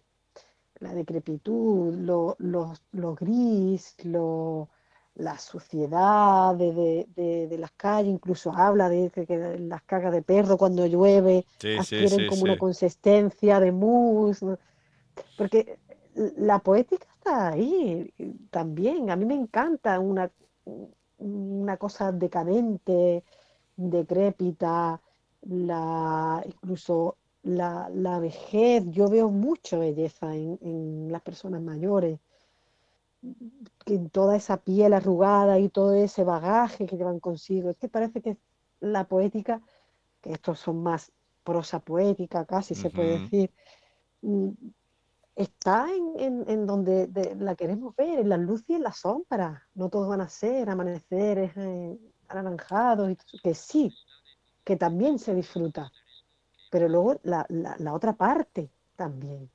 la 0.81 0.95
decrepitud, 0.95 1.95
lo, 1.95 2.37
lo, 2.39 3.15
gris, 3.15 3.95
lo, 4.05 4.69
la 5.15 5.39
suciedad 5.39 6.55
de, 6.55 7.57
las 7.59 7.73
calles, 7.73 8.13
incluso 8.13 8.53
habla 8.53 8.89
de 8.89 9.11
que, 9.11 9.59
las 9.61 9.83
cagas 9.83 10.13
de 10.13 10.23
perro 10.23 10.57
cuando 10.57 10.87
llueve 10.87 11.47
adquieren 11.79 12.29
como 12.29 12.43
una 12.43 12.59
consistencia 12.59 13.61
de 13.61 13.73
mousse, 13.73 14.59
porque 15.37 15.79
la 16.37 16.59
poética 16.59 17.07
está 17.17 17.49
ahí 17.49 18.13
también. 18.51 19.11
A 19.11 19.17
mí 19.17 19.25
me 19.25 19.35
encanta 19.35 19.99
una, 19.99 20.31
una 21.25 21.77
cosa 21.77 22.13
decadente, 22.13 23.25
decrépita, 23.77 25.01
la, 25.43 26.43
incluso 26.47 27.17
la, 27.43 27.89
la 27.91 28.19
vejez. 28.19 28.85
Yo 28.91 29.09
veo 29.09 29.31
mucha 29.31 29.79
belleza 29.79 30.35
en, 30.35 30.59
en 30.63 31.13
las 31.13 31.23
personas 31.23 31.63
mayores 31.63 32.19
en 33.87 34.11
toda 34.11 34.37
esa 34.37 34.59
piel 34.59 34.93
arrugada 34.93 35.59
y 35.59 35.69
todo 35.69 35.95
ese 35.95 36.25
bagaje 36.25 36.87
que 36.87 36.97
llevan 36.97 37.21
consigo. 37.21 37.71
Es 37.71 37.79
que 37.79 37.89
parece 37.89 38.21
que 38.21 38.37
la 38.81 39.05
poética, 39.05 39.63
que 40.21 40.33
estos 40.33 40.59
son 40.61 40.83
más 40.83 41.13
prosa 41.43 41.81
poética 41.81 42.45
casi 42.47 42.75
se 42.75 42.91
puede 42.91 43.21
decir, 43.21 43.51
está 45.37 45.89
en, 45.93 46.45
en, 46.49 46.67
donde 46.67 47.09
la 47.39 47.55
queremos 47.55 47.95
ver, 47.97 48.21
en 48.21 48.29
la 48.29 48.37
luz 48.37 48.65
y 48.69 48.75
en 48.75 48.83
la 48.83 48.93
sombra. 48.93 49.67
No 49.75 49.89
todos 49.89 50.09
van 50.09 50.21
a 50.21 50.29
ser 50.29 50.71
amaneceres 50.71 51.53
eh, 51.57 51.99
anaranjados, 52.29 53.11
y 53.33 53.39
que 53.39 53.55
sí, 53.55 53.93
que 54.65 54.77
también 54.77 55.19
se 55.19 55.35
disfruta. 55.35 55.93
Pero 56.71 56.89
luego 56.89 57.21
la, 57.23 57.47
la, 57.49 57.95
otra 57.95 58.15
parte 58.15 58.71
también, 58.97 59.51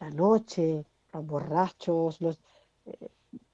la 0.00 0.10
noche, 0.10 0.84
los 1.12 1.26
borrachos, 1.26 2.20
los... 2.20 2.38
Eh, 2.86 3.08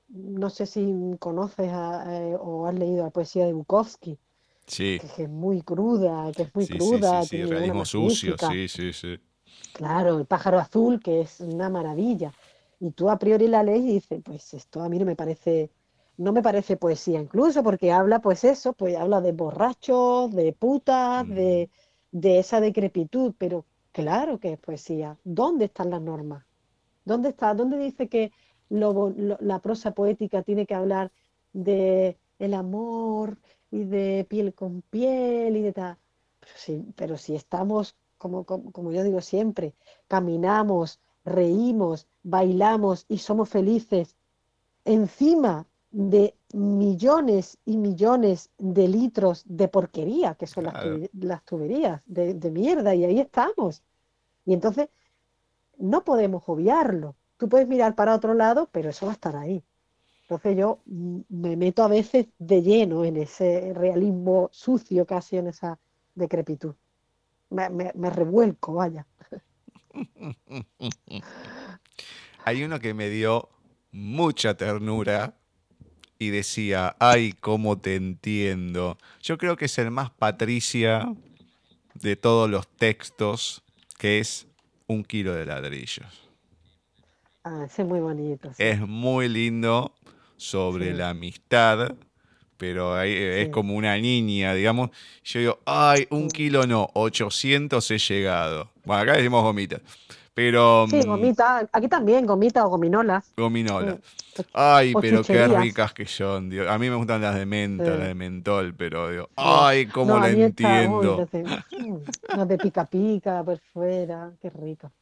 no 0.08 0.50
sé 0.50 0.66
si 0.66 0.92
conoces 1.20 1.68
eh, 1.68 2.36
o 2.40 2.66
has 2.66 2.74
leído 2.74 3.04
la 3.04 3.10
poesía 3.10 3.46
de 3.46 3.52
Bukowski, 3.52 4.18
sí. 4.66 4.98
que, 4.98 5.22
es 5.22 5.28
muy 5.28 5.62
cruda, 5.62 6.32
que 6.32 6.42
es 6.42 6.54
muy 6.54 6.66
cruda. 6.66 7.22
Sí, 7.22 7.28
sí, 7.28 7.44
realismo 7.44 7.84
sucio, 7.84 8.34
sí, 8.36 8.66
sí, 8.66 8.92
sí. 8.92 9.20
Claro, 9.72 10.18
el 10.18 10.26
pájaro 10.26 10.58
azul, 10.58 11.00
que 11.00 11.20
es 11.22 11.40
una 11.40 11.68
maravilla. 11.68 12.34
Y 12.78 12.90
tú 12.92 13.10
a 13.10 13.18
priori 13.18 13.46
la 13.48 13.62
lees 13.62 13.82
y 13.84 13.92
dices, 13.94 14.20
pues 14.24 14.54
esto 14.54 14.82
a 14.82 14.88
mí 14.88 14.98
no 14.98 15.04
me 15.04 15.16
parece, 15.16 15.70
no 16.16 16.32
me 16.32 16.42
parece 16.42 16.76
poesía, 16.76 17.20
incluso 17.20 17.62
porque 17.62 17.92
habla, 17.92 18.20
pues 18.20 18.44
eso, 18.44 18.72
pues 18.72 18.96
habla 18.96 19.20
de 19.20 19.32
borrachos, 19.32 20.30
de 20.34 20.52
putas, 20.52 21.28
de, 21.28 21.70
de 22.10 22.38
esa 22.38 22.60
decrepitud, 22.60 23.34
pero 23.38 23.66
claro 23.92 24.38
que 24.40 24.52
es 24.54 24.58
poesía. 24.58 25.18
¿Dónde 25.24 25.66
están 25.66 25.90
las 25.90 26.00
normas? 26.02 26.44
¿Dónde 27.04 27.30
está? 27.30 27.54
¿Dónde 27.54 27.78
dice 27.78 28.08
que 28.08 28.32
la 28.68 29.58
prosa 29.60 29.92
poética 29.92 30.42
tiene 30.42 30.66
que 30.66 30.74
hablar 30.74 31.12
de 31.52 32.18
el 32.38 32.54
amor 32.54 33.38
y 33.70 33.84
de 33.84 34.26
piel 34.28 34.54
con 34.54 34.82
piel 34.82 35.56
y 35.56 35.62
de 35.62 35.72
tal. 35.72 35.98
Pero 36.40 36.52
si, 36.56 36.92
pero 36.96 37.16
si 37.18 37.34
estamos, 37.36 37.96
como, 38.20 38.44
como, 38.44 38.92
yo 38.92 39.02
digo 39.02 39.22
siempre, 39.22 39.74
caminamos, 40.06 41.00
reímos, 41.24 42.06
bailamos 42.22 43.06
y 43.08 43.16
somos 43.18 43.48
felices 43.48 44.14
encima 44.84 45.66
de 45.90 46.34
millones 46.52 47.56
y 47.64 47.78
millones 47.78 48.50
de 48.58 48.88
litros 48.88 49.42
de 49.46 49.68
porquería, 49.68 50.34
que 50.34 50.46
son 50.46 50.64
las, 50.64 51.44
tuberías 51.44 52.02
de, 52.04 52.34
de, 52.34 52.50
mierda, 52.50 52.94
y 52.94 53.04
ahí 53.06 53.20
estamos. 53.20 53.82
Y 54.44 54.52
entonces 54.52 54.90
no 55.78 56.04
podemos 56.04 56.42
obviarlo. 56.46 57.16
Tú 57.38 57.48
puedes 57.48 57.66
mirar 57.66 57.94
para 57.94 58.14
otro 58.14 58.34
lado, 58.34 58.68
pero 58.70 58.90
eso 58.90 59.06
va 59.06 59.12
a 59.12 59.14
estar 59.14 59.34
ahí. 59.34 59.64
Entonces 60.22 60.58
yo 60.58 60.80
me 60.86 61.56
meto 61.56 61.82
a 61.82 61.88
veces 61.88 62.26
de 62.38 62.60
lleno 62.60 63.02
en 63.06 63.16
ese 63.16 63.72
realismo 63.74 64.50
sucio, 64.52 65.06
casi 65.06 65.38
en 65.38 65.46
esa 65.46 65.78
decrepitud. 66.14 66.74
Me, 67.50 68.10
revuelco, 68.10 68.74
vaya. 68.74 69.06
Hay 72.44 72.62
uno 72.62 72.78
que 72.80 72.94
me 72.94 73.08
dio 73.08 73.48
mucha 73.92 74.56
ternura 74.56 75.34
y 76.18 76.30
decía, 76.30 76.96
ay, 76.98 77.32
cómo 77.32 77.78
te 77.78 77.96
entiendo. 77.96 78.98
Yo 79.20 79.36
creo 79.36 79.56
que 79.56 79.64
es 79.64 79.78
el 79.78 79.90
más 79.90 80.10
Patricia 80.10 81.12
de 81.94 82.16
todos 82.16 82.48
los 82.48 82.68
textos, 82.68 83.62
que 83.98 84.20
es 84.20 84.46
un 84.86 85.04
kilo 85.04 85.34
de 85.34 85.46
ladrillos. 85.46 86.30
Ah, 87.42 87.64
es 87.66 87.78
muy 87.84 88.00
bonito. 88.00 88.50
Es 88.58 88.80
muy 88.80 89.28
lindo 89.28 89.94
sobre 90.36 90.94
la 90.94 91.10
amistad, 91.10 91.94
pero 92.60 93.00
es 93.00 93.48
como 93.48 93.74
una 93.74 93.96
niña, 93.96 94.52
digamos. 94.52 94.90
Yo 95.24 95.40
digo, 95.40 95.58
ay, 95.64 96.06
un 96.10 96.28
kilo 96.28 96.66
no, 96.66 96.90
800 96.92 97.90
he 97.90 97.98
llegado. 97.98 98.70
Bueno, 98.84 99.02
acá 99.02 99.12
decimos 99.14 99.42
gomita. 99.42 99.80
Pero, 100.34 100.86
sí, 100.88 100.96
mm, 100.96 101.06
gomita, 101.06 101.68
aquí 101.72 101.88
también, 101.88 102.26
gomita 102.26 102.66
o 102.66 102.68
gominola. 102.68 103.24
Gominola. 103.34 103.96
Ay, 104.52 104.92
pero 105.00 105.24
qué 105.24 105.48
ricas 105.48 105.94
que 105.94 106.04
son. 106.04 106.52
A 106.68 106.78
mí 106.78 106.90
me 106.90 106.96
gustan 106.96 107.22
las 107.22 107.34
de 107.34 107.46
menta, 107.46 107.96
las 107.96 108.08
de 108.08 108.14
mentol, 108.14 108.74
pero 108.74 109.10
digo, 109.10 109.30
ay, 109.36 109.86
cómo 109.86 110.18
la 110.18 110.28
entiendo. 110.28 111.26
las 112.36 112.48
de 112.48 112.58
pica 112.58 112.84
pica 112.84 113.42
por 113.42 113.58
fuera, 113.72 114.32
qué 114.42 114.50
rico. 114.50 114.92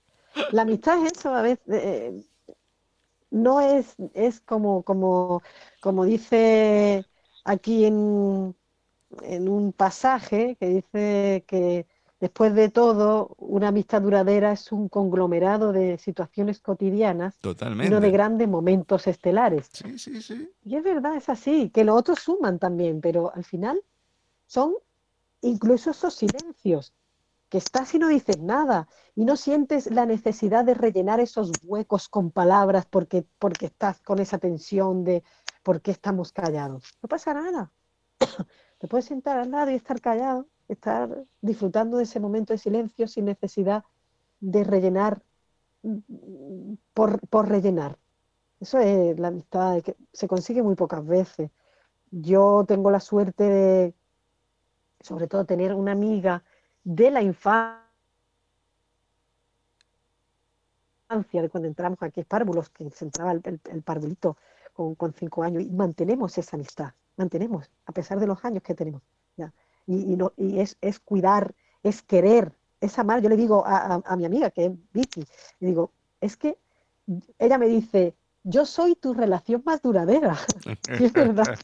La 0.52 0.62
amistad 0.62 1.04
es 1.04 1.12
eso, 1.18 1.34
a 1.34 1.42
veces, 1.42 1.64
eh, 1.72 2.22
no 3.32 3.60
es, 3.60 3.96
es 4.14 4.40
como, 4.40 4.82
como, 4.82 5.42
como 5.80 6.04
dice 6.04 7.04
aquí 7.44 7.84
en, 7.84 8.54
en 9.22 9.48
un 9.48 9.72
pasaje 9.72 10.56
que 10.56 10.68
dice 10.68 11.44
que 11.46 11.86
después 12.20 12.54
de 12.54 12.68
todo, 12.68 13.34
una 13.38 13.68
amistad 13.68 14.02
duradera 14.02 14.52
es 14.52 14.72
un 14.72 14.88
conglomerado 14.88 15.72
de 15.72 15.98
situaciones 15.98 16.60
cotidianas 16.60 17.38
Totalmente. 17.38 17.90
no 17.94 18.00
de 18.00 18.10
grandes 18.10 18.48
momentos 18.48 19.06
estelares. 19.06 19.68
Sí, 19.72 19.98
sí, 19.98 20.20
sí. 20.20 20.50
Y 20.64 20.76
es 20.76 20.82
verdad, 20.82 21.16
es 21.16 21.28
así, 21.28 21.70
que 21.70 21.84
los 21.84 21.96
otros 21.96 22.18
suman 22.18 22.58
también, 22.58 23.00
pero 23.00 23.32
al 23.34 23.44
final 23.44 23.80
son 24.46 24.74
incluso 25.42 25.90
esos 25.90 26.14
silencios 26.14 26.92
que 27.48 27.58
estás 27.58 27.94
y 27.94 27.98
no 27.98 28.08
dices 28.08 28.38
nada 28.40 28.88
y 29.14 29.24
no 29.24 29.36
sientes 29.36 29.90
la 29.90 30.04
necesidad 30.04 30.64
de 30.64 30.74
rellenar 30.74 31.20
esos 31.20 31.50
huecos 31.62 32.08
con 32.08 32.30
palabras 32.30 32.86
porque, 32.86 33.24
porque 33.38 33.66
estás 33.66 34.00
con 34.00 34.18
esa 34.18 34.38
tensión 34.38 35.04
de 35.04 35.22
por 35.62 35.80
qué 35.80 35.90
estamos 35.90 36.32
callados. 36.32 36.98
No 37.02 37.08
pasa 37.08 37.34
nada. 37.34 37.72
Te 38.78 38.88
puedes 38.88 39.06
sentar 39.06 39.38
al 39.38 39.50
lado 39.50 39.70
y 39.70 39.74
estar 39.74 40.00
callado, 40.00 40.46
estar 40.68 41.24
disfrutando 41.40 41.96
de 41.96 42.04
ese 42.04 42.20
momento 42.20 42.52
de 42.52 42.58
silencio 42.58 43.08
sin 43.08 43.24
necesidad 43.24 43.84
de 44.40 44.64
rellenar 44.64 45.22
por, 46.94 47.20
por 47.28 47.48
rellenar. 47.48 47.98
Eso 48.60 48.78
es 48.78 49.18
la 49.18 49.28
amistad 49.28 49.82
que 49.82 49.96
se 50.12 50.26
consigue 50.26 50.62
muy 50.62 50.74
pocas 50.74 51.06
veces. 51.06 51.50
Yo 52.10 52.64
tengo 52.66 52.90
la 52.90 53.00
suerte 53.00 53.44
de, 53.44 53.94
sobre 55.00 55.28
todo, 55.28 55.44
tener 55.44 55.74
una 55.74 55.92
amiga 55.92 56.42
de 56.84 57.10
la 57.10 57.22
infancia, 57.22 57.84
de 61.32 61.48
cuando 61.48 61.68
entramos 61.68 62.02
aquí 62.02 62.22
Párvulos, 62.24 62.70
que 62.70 62.90
se 62.90 63.04
entraba 63.04 63.32
el, 63.32 63.42
el, 63.44 63.82
con, 64.96 65.12
cinco 65.12 65.42
años, 65.42 65.62
y 65.62 65.70
mantenemos 65.70 66.38
esa 66.38 66.56
amistad, 66.56 66.92
mantenemos, 67.16 67.70
a 67.86 67.92
pesar 67.92 68.20
de 68.20 68.26
los 68.26 68.44
años 68.44 68.62
que 68.62 68.74
tenemos. 68.74 69.02
¿ya? 69.36 69.52
Y, 69.86 70.16
no, 70.16 70.32
y 70.36 70.60
es, 70.60 70.76
es, 70.80 71.00
cuidar, 71.00 71.54
es 71.82 72.02
querer, 72.02 72.52
es 72.80 72.98
amar. 72.98 73.20
Yo 73.20 73.28
le 73.28 73.36
digo 73.36 73.64
a, 73.66 74.02
a, 74.04 74.16
mi 74.16 74.24
amiga, 74.24 74.50
que 74.50 74.66
es 74.66 74.72
Vicky, 74.92 75.24
le 75.60 75.68
digo, 75.68 75.92
es 76.20 76.36
que 76.36 76.58
ella 77.38 77.58
me 77.58 77.66
dice, 77.66 78.14
yo 78.44 78.64
soy 78.64 78.94
tu 78.94 79.14
relación 79.14 79.62
más 79.64 79.82
duradera. 79.82 80.36
es 80.88 81.12
verdad. 81.12 81.58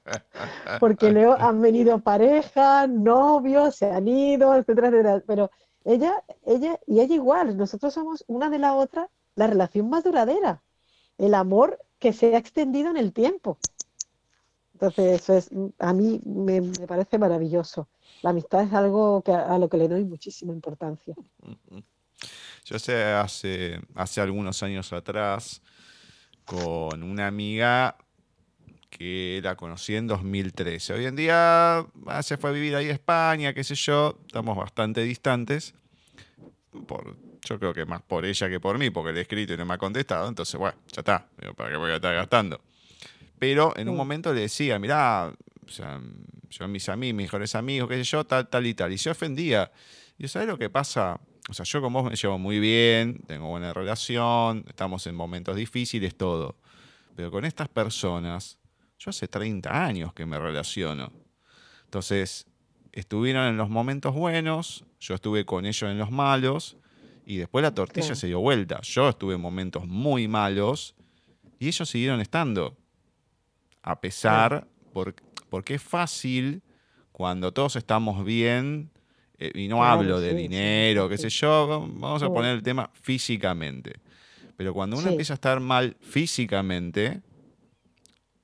Porque 0.80 1.10
luego 1.10 1.34
han 1.34 1.60
venido 1.60 1.98
parejas, 2.00 2.88
novios, 2.88 3.76
se 3.76 3.90
han 3.90 4.08
ido, 4.08 4.54
etcétera, 4.54 4.88
etcétera. 4.88 5.22
Pero 5.26 5.50
ella, 5.84 6.24
ella 6.44 6.80
y 6.86 7.00
ella 7.00 7.14
igual, 7.14 7.56
nosotros 7.56 7.94
somos 7.94 8.24
una 8.26 8.50
de 8.50 8.58
la 8.58 8.74
otra 8.74 9.08
la 9.36 9.46
relación 9.46 9.88
más 9.90 10.04
duradera. 10.04 10.62
El 11.18 11.34
amor 11.34 11.78
que 12.04 12.12
se 12.12 12.34
ha 12.34 12.38
extendido 12.38 12.90
en 12.90 12.98
el 12.98 13.14
tiempo. 13.14 13.56
Entonces, 14.74 15.22
eso 15.22 15.38
es, 15.38 15.50
a 15.78 15.94
mí 15.94 16.20
me, 16.26 16.60
parece 16.86 17.16
maravilloso. 17.16 17.88
La 18.20 18.28
amistad 18.28 18.62
es 18.62 18.74
algo 18.74 19.22
que, 19.22 19.32
a 19.32 19.56
lo 19.56 19.70
que 19.70 19.78
le 19.78 19.88
doy 19.88 20.04
muchísima 20.04 20.52
importancia. 20.52 21.14
Yo 22.66 22.78
sé, 22.78 23.04
hace, 23.04 23.80
hace 23.94 24.20
algunos 24.20 24.62
años 24.62 24.92
atrás, 24.92 25.62
con 26.44 27.02
una 27.02 27.26
amiga 27.26 27.96
que 28.90 29.40
la 29.42 29.56
conocí 29.56 29.94
en 29.94 30.06
2013. 30.06 30.92
Hoy 30.92 31.06
en 31.06 31.16
día 31.16 31.78
ah, 32.06 32.22
se 32.22 32.36
fue 32.36 32.50
a 32.50 32.52
vivir 32.52 32.76
ahí 32.76 32.90
a 32.90 32.92
España, 32.92 33.54
qué 33.54 33.64
sé 33.64 33.76
yo, 33.76 34.18
estamos 34.26 34.58
bastante 34.58 35.00
distantes. 35.00 35.74
Por, 36.86 37.16
yo 37.44 37.58
creo 37.58 37.72
que 37.74 37.84
más 37.84 38.02
por 38.02 38.24
ella 38.24 38.48
que 38.48 38.60
por 38.60 38.78
mí, 38.78 38.90
porque 38.90 39.12
le 39.12 39.20
he 39.20 39.22
escrito 39.22 39.54
y 39.54 39.56
no 39.56 39.64
me 39.64 39.74
ha 39.74 39.78
contestado, 39.78 40.28
entonces, 40.28 40.58
bueno, 40.58 40.76
ya 40.92 41.00
está, 41.00 41.26
¿para 41.56 41.70
qué 41.70 41.76
voy 41.76 41.90
a 41.90 41.96
estar 41.96 42.14
gastando? 42.14 42.60
Pero 43.38 43.76
en 43.76 43.88
un 43.88 43.96
momento 43.96 44.32
le 44.32 44.42
decía, 44.42 44.78
mirá, 44.78 45.32
o 45.66 45.68
sea, 45.68 46.00
yo 46.50 46.68
mis 46.68 46.88
amigos, 46.88 47.16
mis 47.16 47.24
mejores 47.26 47.54
amigos, 47.54 47.88
qué 47.88 47.96
sé 47.96 48.04
yo, 48.04 48.24
tal, 48.24 48.48
tal 48.48 48.66
y 48.66 48.74
tal, 48.74 48.92
y 48.92 48.98
se 48.98 49.10
ofendía. 49.10 49.70
Y 50.18 50.28
¿sabes 50.28 50.48
lo 50.48 50.56
que 50.56 50.70
pasa? 50.70 51.20
o 51.48 51.52
sea, 51.52 51.64
yo 51.64 51.82
con 51.82 51.92
vos 51.92 52.04
me 52.04 52.16
llevo 52.16 52.38
muy 52.38 52.58
bien, 52.58 53.20
tengo 53.26 53.48
buena 53.48 53.72
relación, 53.72 54.64
estamos 54.66 55.06
en 55.06 55.14
momentos 55.14 55.56
difíciles, 55.56 56.16
todo. 56.16 56.56
Pero 57.16 57.30
con 57.30 57.44
estas 57.44 57.68
personas, 57.68 58.58
yo 58.98 59.10
hace 59.10 59.28
30 59.28 59.84
años 59.84 60.14
que 60.14 60.24
me 60.24 60.38
relaciono. 60.38 61.12
Entonces, 61.84 62.46
estuvieron 62.92 63.46
en 63.46 63.56
los 63.56 63.68
momentos 63.68 64.14
buenos, 64.14 64.84
yo 65.00 65.14
estuve 65.14 65.44
con 65.44 65.66
ellos 65.66 65.90
en 65.90 65.98
los 65.98 66.10
malos, 66.10 66.78
y 67.26 67.36
después 67.36 67.62
la 67.62 67.74
tortilla 67.74 68.14
se 68.14 68.26
dio 68.26 68.40
vuelta. 68.40 68.80
Yo 68.82 69.08
estuve 69.08 69.34
en 69.34 69.40
momentos 69.40 69.86
muy 69.86 70.28
malos 70.28 70.94
y 71.58 71.68
ellos 71.68 71.88
siguieron 71.88 72.20
estando. 72.20 72.76
A 73.82 74.00
pesar, 74.00 74.66
porque 75.50 75.74
es 75.74 75.82
fácil 75.82 76.62
cuando 77.12 77.52
todos 77.52 77.76
estamos 77.76 78.24
bien, 78.24 78.90
eh, 79.38 79.50
y 79.54 79.68
no 79.68 79.84
hablo 79.84 80.20
de 80.20 80.34
dinero, 80.34 81.08
qué 81.08 81.18
sé 81.18 81.28
yo, 81.28 81.88
vamos 81.94 82.22
a 82.22 82.28
poner 82.28 82.56
el 82.56 82.62
tema 82.62 82.90
físicamente. 82.94 84.00
Pero 84.56 84.72
cuando 84.72 84.96
uno 84.96 85.10
empieza 85.10 85.34
a 85.34 85.36
estar 85.36 85.60
mal 85.60 85.96
físicamente, 86.00 87.20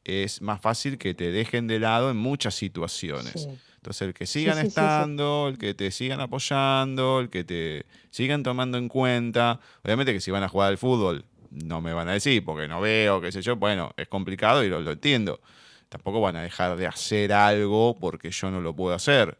es 0.04 0.42
más 0.42 0.60
fácil 0.60 0.98
que 0.98 1.14
te 1.14 1.30
dejen 1.30 1.66
de 1.66 1.78
lado 1.78 2.10
en 2.10 2.16
muchas 2.16 2.54
situaciones. 2.54 3.48
Entonces, 3.80 4.08
el 4.08 4.14
que 4.14 4.26
sigan 4.26 4.58
estando, 4.58 5.48
el 5.48 5.56
que 5.56 5.72
te 5.72 5.90
sigan 5.90 6.20
apoyando, 6.20 7.20
el 7.20 7.30
que 7.30 7.44
te 7.44 7.86
sigan 8.10 8.42
tomando 8.42 8.76
en 8.76 8.88
cuenta, 8.88 9.58
obviamente 9.82 10.12
que 10.12 10.20
si 10.20 10.30
van 10.30 10.42
a 10.42 10.48
jugar 10.48 10.68
al 10.68 10.76
fútbol, 10.76 11.24
no 11.50 11.80
me 11.80 11.94
van 11.94 12.08
a 12.10 12.12
decir 12.12 12.44
porque 12.44 12.68
no 12.68 12.82
veo, 12.82 13.22
qué 13.22 13.32
sé 13.32 13.40
yo, 13.40 13.56
bueno, 13.56 13.94
es 13.96 14.06
complicado 14.06 14.62
y 14.62 14.68
lo, 14.68 14.80
lo 14.80 14.92
entiendo. 14.92 15.40
Tampoco 15.88 16.20
van 16.20 16.36
a 16.36 16.42
dejar 16.42 16.76
de 16.76 16.86
hacer 16.86 17.32
algo 17.32 17.96
porque 17.98 18.30
yo 18.30 18.50
no 18.50 18.60
lo 18.60 18.76
puedo 18.76 18.94
hacer. 18.94 19.38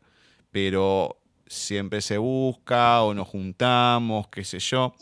Pero 0.50 1.20
siempre 1.46 2.00
se 2.00 2.16
busca 2.16 3.02
o 3.02 3.12
nos 3.12 3.28
juntamos, 3.28 4.28
qué 4.28 4.44
sé 4.44 4.58
yo. 4.58 4.94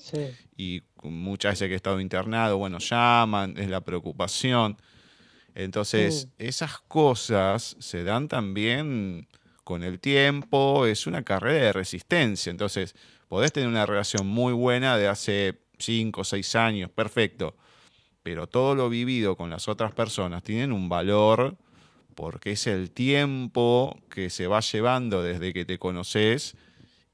Y 0.56 0.82
muchas 1.05 1.52
veces 1.52 1.69
que 1.69 1.74
he 1.74 1.77
estado 1.77 2.01
internado, 2.01 2.59
bueno, 2.59 2.78
llaman, 2.78 3.55
es 3.56 3.69
la 3.69 3.82
preocupación. 3.82 4.77
Entonces, 5.59 6.26
mm. 6.26 6.43
esas 6.44 6.78
cosas 6.82 7.76
se 7.80 8.05
dan 8.05 8.28
también 8.28 9.26
con 9.64 9.82
el 9.82 9.98
tiempo, 9.98 10.86
es 10.86 11.09
una 11.09 11.24
carrera 11.24 11.64
de 11.64 11.72
resistencia. 11.72 12.51
Entonces, 12.51 12.94
podés 13.26 13.52
tener 13.52 13.68
una 13.68 13.85
relación 13.85 14.24
muy 14.24 14.52
buena 14.52 14.97
de 14.97 15.09
hace 15.09 15.59
5 15.78 16.20
o 16.20 16.24
6 16.24 16.55
años, 16.55 16.90
perfecto. 16.90 17.56
Pero 18.22 18.47
todo 18.47 18.76
lo 18.76 18.89
vivido 18.89 19.36
con 19.36 19.51
las 19.51 19.66
otras 19.66 19.90
personas 19.90 20.44
tienen 20.44 20.70
un 20.70 20.89
valor 20.89 21.56
porque 22.14 22.52
es 22.52 22.68
el 22.68 22.93
tiempo 22.93 23.98
que 24.10 24.30
se 24.30 24.47
va 24.47 24.60
llevando 24.60 25.24
desde 25.24 25.52
que 25.52 25.64
te 25.64 25.76
conoces 25.76 26.56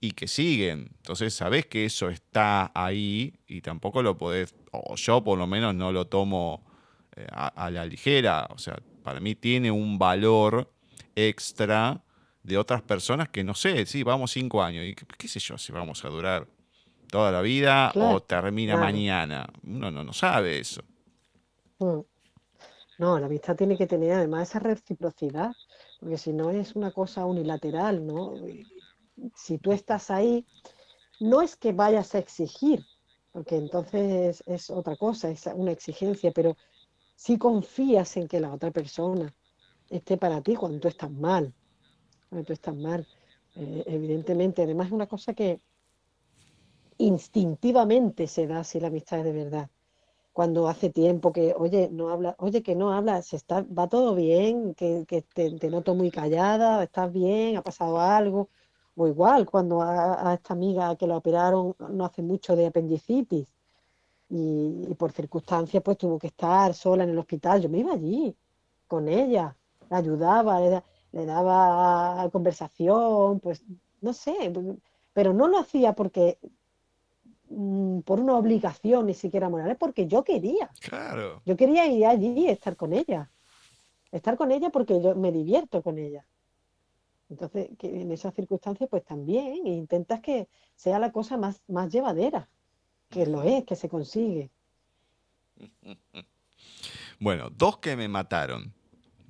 y 0.01 0.11
que 0.11 0.29
siguen. 0.29 0.91
Entonces 0.97 1.33
sabes 1.33 1.65
que 1.65 1.87
eso 1.87 2.11
está 2.11 2.73
ahí 2.75 3.39
y 3.47 3.63
tampoco 3.63 4.03
lo 4.03 4.19
podés, 4.19 4.55
o 4.71 4.97
yo 4.97 5.25
por 5.25 5.39
lo 5.39 5.47
menos 5.47 5.75
no 5.75 5.93
lo 5.93 6.09
tomo 6.09 6.74
eh, 7.17 7.27
a, 7.31 7.71
la 7.71 7.85
ligera. 7.87 8.49
O 8.51 8.59
sea, 8.59 8.79
para 9.03 9.21
mí 9.21 9.35
tiene 9.35 9.71
un 9.71 9.99
valor 9.99 10.71
extra 11.15 12.03
de 12.43 12.59
otras 12.59 12.83
personas 12.83 13.29
que 13.29 13.43
no 13.43 13.55
sé, 13.55 13.87
sí, 13.87 14.03
vamos 14.03 14.33
cinco 14.33 14.63
años 14.63 14.85
y 14.85 14.95
qué, 14.95 15.29
sé 15.29 15.41
yo 15.41 15.57
si 15.57 15.73
vamos 15.73 16.05
a 16.05 16.09
durar 16.09 16.47
toda 17.11 17.33
la 17.33 17.41
vida 17.41 17.93
o 17.95 18.21
termina 18.21 18.77
mañana. 18.77 19.47
Uno 19.63 19.91
no, 19.91 20.05
no 20.05 20.13
sabe 20.13 20.59
eso. 20.59 20.83
Mm. 21.79 22.01
No, 22.99 23.19
la 23.19 23.27
amistad 23.27 23.57
tiene 23.57 23.77
que 23.77 23.87
tener 23.87 24.13
además 24.13 24.51
esa 24.51 24.61
reciprocidad, 24.61 25.53
porque 25.99 26.17
si 26.17 26.33
no 26.33 26.51
es 26.51 26.77
una 26.77 26.93
cosa 26.93 27.25
unilateral, 27.27 28.07
¿no? 28.07 28.35
Si 29.35 29.59
tú 29.59 29.73
estás 29.73 30.11
ahí, 30.11 30.47
no 31.19 31.43
es 31.43 31.57
que 31.57 31.73
vayas 31.73 32.15
a 32.15 32.19
exigir, 32.19 32.85
porque 33.33 33.57
entonces 33.57 34.43
es, 34.47 34.71
otra 34.71 34.97
cosa, 34.97 35.29
es 35.29 35.45
una 35.55 35.73
exigencia, 35.73 36.31
pero 36.33 36.57
si 37.25 37.39
confías 37.39 38.19
en 38.19 38.29
que 38.29 38.39
la 38.39 38.53
otra 38.53 38.71
persona 38.71 39.35
esté 39.89 40.19
para 40.19 40.43
ti 40.43 40.55
cuando 40.57 40.79
tú 40.79 40.89
estás 40.89 41.11
mal, 41.11 41.55
cuando 42.29 42.45
tú 42.45 42.53
estás 42.53 42.77
mal. 42.77 43.07
Eh, 43.55 43.83
evidentemente, 43.87 44.63
además 44.63 44.89
es 44.89 44.93
una 44.93 45.07
cosa 45.07 45.33
que 45.33 45.59
instintivamente 46.99 48.27
se 48.27 48.47
da 48.47 48.63
si 48.63 48.79
la 48.79 48.89
amistad 48.89 49.21
es 49.21 49.25
de 49.25 49.33
verdad 49.33 49.71
cuando 50.35 50.69
hace 50.69 50.91
tiempo 50.91 51.33
que, 51.33 51.55
oye, 51.57 51.89
no 51.91 52.11
habla, 52.11 52.35
oye, 52.39 52.63
que 52.63 52.75
no 52.75 52.93
hablas, 52.93 53.33
está, 53.33 53.63
va 53.63 53.89
todo 53.89 54.15
bien, 54.17 54.75
que, 54.75 55.07
te, 55.33 55.71
noto 55.71 55.95
muy 55.95 56.11
callada, 56.11 56.83
estás 56.83 57.13
bien, 57.13 57.57
ha 57.57 57.63
pasado 57.63 58.01
algo. 58.01 58.51
O 58.97 59.07
igual, 59.07 59.47
cuando 59.47 59.81
a, 59.81 60.35
esta 60.35 60.55
amiga 60.55 60.97
que 60.97 61.07
la 61.07 61.17
operaron 61.17 61.75
no 61.79 62.05
hace 62.05 62.23
mucho 62.23 62.57
de 62.57 62.67
apendicitis 62.67 63.54
y, 64.29 64.95
por 64.95 65.13
circunstancias 65.13 65.83
pues 65.83 65.99
tuvo 65.99 66.19
que 66.19 66.29
estar 66.29 66.75
sola 66.75 67.05
en 67.05 67.11
el 67.11 67.19
hospital, 67.19 67.61
yo 67.63 67.69
me 67.69 67.79
iba 67.79 67.93
allí 67.93 68.37
con 68.87 69.09
ella, 69.09 69.57
la 69.91 69.99
ayudaba, 69.99 70.61
le, 70.61 70.83
le 71.13 71.27
daba 71.27 72.29
conversación, 72.31 73.41
pues 73.41 73.63
no 74.01 74.13
sé, 74.13 74.53
pero 75.13 75.33
no 75.33 75.49
lo 75.49 75.59
hacía 75.59 75.93
porque 75.95 76.39
Mm, 77.57 78.01
por 78.01 78.21
una 78.21 78.37
obligación 78.37 79.07
ni 79.07 79.15
siquiera 79.15 79.49
moral, 79.49 79.71
es 79.71 79.77
porque 79.77 80.07
yo 80.07 80.25
quería. 80.25 80.71
Claro. 80.81 81.43
Yo 81.45 81.57
quería 81.57 81.87
ir 81.87 82.07
allí 82.07 82.33
y 82.37 82.49
estar 82.49 82.77
con 82.77 82.93
ella. 82.93 83.31
Estar 84.11 84.37
con 84.37 84.51
ella 84.51 84.71
porque 84.71 85.01
yo 85.01 85.15
me 85.15 85.31
divierto 85.31 85.83
con 85.83 85.99
ella. 85.99 86.27
Entonces, 87.29 87.71
que 87.79 88.01
en 88.01 88.11
esas 88.13 88.35
circunstancias, 88.35 88.89
pues 88.89 89.05
también 89.05 89.67
intentas 89.67 90.21
que 90.21 90.49
sea 90.75 90.99
la 90.99 91.11
cosa 91.13 91.37
más, 91.37 91.63
más 91.69 91.91
llevadera, 91.93 92.49
que 93.11 93.27
lo 93.27 93.43
es, 93.43 93.65
que 93.65 93.77
se 93.77 93.89
consigue. 93.89 94.51
Bueno, 97.21 97.49
dos 97.49 97.79
que 97.79 97.97
me 97.97 98.09
mataron. 98.09 98.75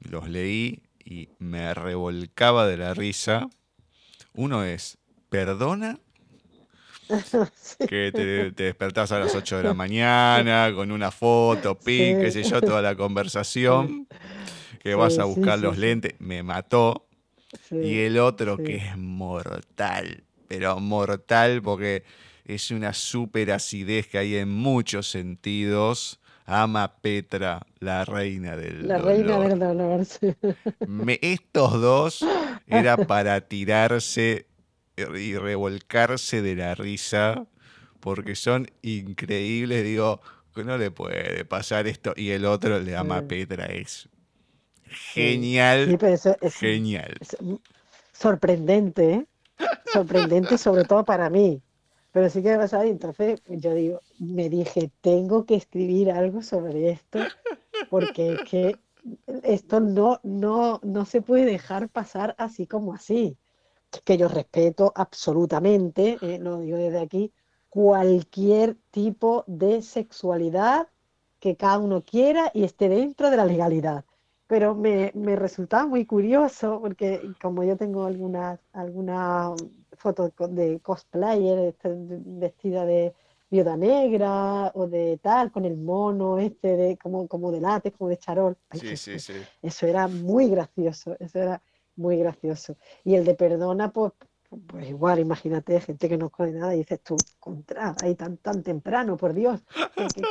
Los 0.01 0.29
leí 0.29 0.83
y 1.05 1.29
me 1.39 1.75
revolcaba 1.75 2.67
de 2.67 2.79
la 2.79 2.95
risa. 2.95 3.49
Uno 4.33 4.65
es, 4.65 4.99
perdona 5.29 6.01
Que 7.89 8.11
te, 8.13 8.51
despertás 8.51 9.13
a 9.13 9.19
las 9.19 9.35
8 9.35 9.59
de 9.59 9.63
la 9.65 9.75
mañana 9.75 10.73
con 10.75 10.91
una 10.91 11.11
foto, 11.11 11.79
pin, 11.79 12.21
qué 12.21 12.31
sé 12.31 12.43
yo, 12.43 12.61
toda 12.61 12.83
la 12.83 12.97
conversación. 12.97 14.07
Que 14.81 14.95
vas 14.95 15.19
a 15.19 15.25
buscar 15.25 15.59
los 15.59 15.79
lentes. 15.79 16.15
Me 16.19 16.43
mató. 16.43 17.07
y 17.71 18.01
el 18.01 18.19
otro 18.19 18.57
que 18.57 18.77
es 18.77 18.97
mortal, 18.97 20.25
pero 20.49 20.81
mortal 20.81 21.63
porque 21.63 22.03
es 22.45 22.71
una 22.71 22.93
súper 22.93 23.51
acidez 23.51 24.07
que 24.07 24.19
hay 24.19 24.37
en 24.37 24.51
muchos 24.51 25.11
sentidos. 25.11 26.21
Ama 26.47 26.97
Petra, 27.01 27.67
la 27.79 28.05
reina 28.05 28.55
del 28.55 28.87
la 28.87 28.99
reina 28.99 29.39
del 29.41 29.59
dolor. 29.59 30.07
estos 31.23 31.81
dos 31.81 32.27
era 32.67 32.99
para 32.99 33.41
tirarse 33.41 34.47
y 34.97 35.37
revolcarse 35.37 36.43
de 36.43 36.55
la 36.55 36.75
risa 36.75 37.47
porque 38.01 38.37
son 38.37 38.71
increíbles. 38.83 39.85
Digo, 39.85 40.21
no 40.63 40.77
le 40.77 40.91
puede 40.91 41.47
pasar 41.47 41.87
esto. 41.87 42.13
Y 42.15 42.31
el 42.31 42.45
otro 42.45 42.79
le 42.79 42.95
ama 42.95 43.23
Petra, 43.23 43.65
es 43.65 44.11
genial. 44.87 45.99
genial. 46.53 47.15
sorprendente, 48.13 49.13
¿eh? 49.13 49.27
Sorprendente, 49.91 50.59
sobre 50.59 50.85
todo 50.85 51.05
para 51.05 51.31
mí. 51.31 51.63
Pero 52.15 52.31
sí 52.31 52.45
que 52.45 52.57
pasa 52.57 52.87
entonces 52.87 53.43
yo 53.49 53.75
digo, 53.75 54.01
me 54.21 54.49
dije, 54.49 54.91
tengo 55.01 55.45
que 55.47 55.57
escribir 55.57 56.13
algo 56.13 56.43
sobre 56.43 56.91
esto, 56.91 57.19
porque 57.91 58.35
es 58.35 58.41
que 58.49 58.79
esto 59.43 59.81
no, 59.81 60.21
no, 60.23 60.81
no 60.85 61.05
se 61.07 61.23
puede 61.23 61.45
dejar 61.45 61.89
pasar 61.89 62.37
así 62.39 62.69
como 62.69 62.95
así 62.95 63.37
que 64.05 64.17
yo 64.17 64.29
respeto 64.29 64.93
absolutamente, 64.95 66.19
eh, 66.23 66.39
lo 66.39 66.61
digo 66.61 66.79
desde 66.79 67.01
aquí, 67.01 67.33
cualquier 67.69 68.77
tipo 68.91 69.45
de 69.47 69.83
sexualidad 69.83 70.89
que 71.41 71.57
cada 71.57 71.79
uno 71.79 72.03
quiera 72.05 72.51
y 72.55 72.65
esté 72.65 72.89
dentro 72.89 73.31
de 73.31 73.37
la 73.37 73.45
legalidad. 73.45 74.05
Pero 74.47 74.75
me, 74.75 75.11
me 75.15 75.37
resultaba 75.37 75.87
muy 75.87 76.07
curioso 76.07 76.79
porque 76.81 77.21
como 77.41 77.65
yo 77.65 77.77
tengo 77.77 78.05
algunas 78.05 78.61
alguna 78.73 79.53
fotos 80.05 80.33
de 80.51 80.79
cosplayer 80.81 81.59
este, 81.71 81.89
vestida 81.91 82.85
de 82.85 83.15
viuda 83.51 83.75
negra 83.77 84.71
o 84.75 84.87
de 84.87 85.19
tal, 85.23 85.51
con 85.51 85.65
el 85.65 85.79
mono 85.79 86.39
este 86.39 86.77
de 86.77 86.99
como, 86.99 87.27
como 87.27 87.51
de 87.51 87.61
látex, 87.61 87.97
como 87.97 88.11
de 88.11 88.19
charol. 88.19 88.57
sí, 88.73 88.97
sí, 88.97 89.19
sí. 89.19 89.33
Eso 89.63 89.87
era 89.87 90.07
muy 90.09 90.51
gracioso, 90.51 91.17
eso 91.19 91.39
era 91.39 91.63
muy 91.97 92.19
gracioso. 92.19 92.77
Y 93.03 93.15
el 93.15 93.25
de 93.25 93.35
perdona, 93.35 93.91
pues, 93.91 94.13
pues 94.67 94.89
igual, 94.89 95.21
imagínate, 95.21 95.81
gente 95.81 96.09
que 96.09 96.19
no 96.19 96.29
coge 96.29 96.53
nada 96.53 96.75
y 96.75 96.79
dices 96.79 97.01
tú, 97.01 97.17
contra, 97.41 97.95
ahí 98.03 98.15
tan, 98.15 98.37
tan 98.37 98.63
temprano, 98.63 99.17
por 99.17 99.33
Dios, 99.33 99.63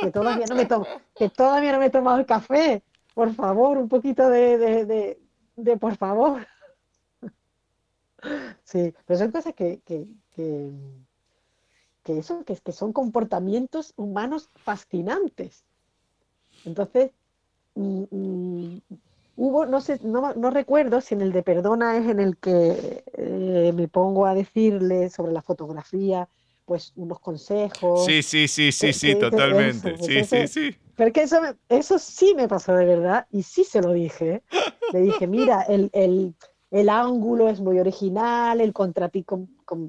que, 0.00 0.10
todavía 0.12 0.46
no 0.46 0.54
me 0.54 0.66
tomo, 0.66 0.86
que 1.16 1.28
todavía 1.30 1.72
no 1.72 1.78
me 1.78 1.86
he 1.86 1.90
tomado 1.90 2.18
el 2.18 2.26
café, 2.26 2.82
por 3.12 3.34
favor, 3.34 3.78
un 3.78 3.88
poquito 3.88 4.28
de, 4.28 4.58
de, 4.58 5.18
de, 5.56 5.76
por 5.76 5.96
favor. 5.96 6.46
Sí, 8.64 8.94
pero 9.06 9.18
son 9.18 9.30
cosas 9.30 9.54
que, 9.54 9.80
que, 9.84 10.06
que 10.34 12.18
eso, 12.18 12.44
que, 12.44 12.56
que 12.56 12.72
son 12.72 12.92
comportamientos 12.92 13.92
humanos 13.96 14.50
fascinantes. 14.54 15.64
Entonces, 16.64 17.10
mm, 17.74 18.04
mm, 18.10 18.80
hubo, 19.36 19.66
no 19.66 19.80
sé, 19.80 19.98
no, 20.02 20.34
no, 20.34 20.50
recuerdo 20.50 21.00
si 21.00 21.14
en 21.14 21.22
el 21.22 21.32
de 21.32 21.42
Perdona 21.42 21.96
es 21.96 22.08
en 22.08 22.20
el 22.20 22.36
que 22.36 23.04
eh, 23.14 23.72
me 23.74 23.88
pongo 23.88 24.26
a 24.26 24.34
decirle 24.34 25.10
sobre 25.10 25.32
la 25.32 25.42
fotografía, 25.42 26.28
pues 26.64 26.92
unos 26.96 27.20
consejos. 27.20 28.04
Sí, 28.04 28.22
sí, 28.22 28.48
sí, 28.48 28.72
sí, 28.72 28.92
sí, 28.92 29.14
totalmente. 29.18 29.96
sí, 29.98 30.24
sí, 30.24 30.46
sí. 30.48 30.76
Porque 30.96 31.22
eso, 31.22 31.40
eso 31.68 31.98
sí 31.98 32.34
me 32.36 32.48
pasó 32.48 32.74
de 32.74 32.84
verdad 32.84 33.26
y 33.30 33.42
sí 33.42 33.64
se 33.64 33.82
lo 33.82 33.92
dije. 33.92 34.42
Le 34.92 35.00
dije, 35.00 35.26
mira, 35.26 35.62
el, 35.62 35.90
el, 35.92 36.34
el 36.74 36.88
ángulo 36.88 37.48
es 37.48 37.60
muy 37.60 37.78
original, 37.78 38.60
el 38.60 38.72
contrapico, 38.72 39.46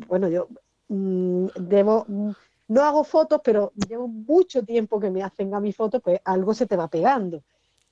bueno, 0.07 0.27
yo 0.27 0.47
mm, 0.87 1.47
debo, 1.59 2.05
mm, 2.07 2.29
no 2.67 2.83
hago 2.83 3.03
fotos, 3.03 3.41
pero 3.43 3.73
llevo 3.89 4.07
mucho 4.07 4.63
tiempo 4.63 4.99
que 4.99 5.09
me 5.09 5.23
hacen 5.23 5.55
a 5.55 5.59
mi 5.59 5.73
foto, 5.73 5.99
pues 5.99 6.21
algo 6.23 6.53
se 6.53 6.67
te 6.67 6.77
va 6.77 6.87
pegando 6.87 7.41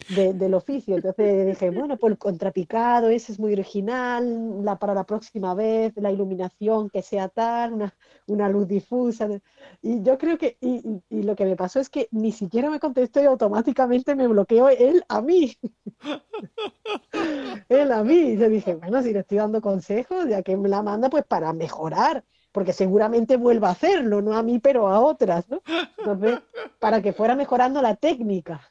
del 0.10 0.54
oficio. 0.54 0.96
Entonces 0.96 1.46
dije, 1.48 1.70
bueno, 1.70 1.98
pues 1.98 2.12
el 2.12 2.18
contrapicado, 2.18 3.10
ese 3.10 3.32
es 3.32 3.40
muy 3.40 3.54
original, 3.54 4.64
la, 4.64 4.78
para 4.78 4.94
la 4.94 5.06
próxima 5.06 5.54
vez, 5.56 5.94
la 5.96 6.12
iluminación 6.12 6.90
que 6.90 7.02
sea 7.02 7.30
tal, 7.30 7.74
una, 7.74 7.96
una 8.28 8.50
luz 8.50 8.68
difusa. 8.68 9.30
Y 9.82 10.02
yo 10.04 10.18
creo 10.18 10.38
que, 10.38 10.58
y, 10.62 11.02
y, 11.10 11.24
lo 11.24 11.36
que 11.36 11.46
me 11.46 11.56
pasó 11.56 11.80
es 11.80 11.90
que 11.90 12.08
ni 12.12 12.32
siquiera 12.32 12.70
me 12.70 12.80
contestó 12.80 13.22
y 13.22 13.26
automáticamente 13.26 14.16
me 14.16 14.28
bloqueó 14.28 14.70
él 14.70 15.04
a 15.08 15.22
mí. 15.22 15.58
él 17.70 17.92
a 17.92 18.04
mí. 18.04 18.16
Y 18.34 18.38
yo 18.38 18.50
dije, 18.50 18.76
bueno, 18.76 19.02
si 19.02 19.14
le 19.14 19.20
estoy 19.20 19.38
dando 19.38 19.62
consejos, 19.62 20.28
ya 20.28 20.42
que 20.44 20.58
me 20.58 20.70
la 20.70 20.84
manda, 20.84 21.10
pues 21.10 21.26
para 21.26 21.54
mejorar 21.54 22.24
porque 22.52 22.72
seguramente 22.72 23.36
vuelva 23.36 23.70
a 23.70 23.72
hacerlo, 23.72 24.22
no 24.22 24.38
a 24.38 24.44
mí, 24.44 24.60
pero 24.60 24.88
a 24.88 25.00
otras, 25.00 25.50
¿no? 25.50 25.64
Para 26.80 27.02
que 27.02 27.12
fuera 27.12 27.36
mejorando 27.36 27.82
la 27.82 27.96
técnica. 27.96 28.62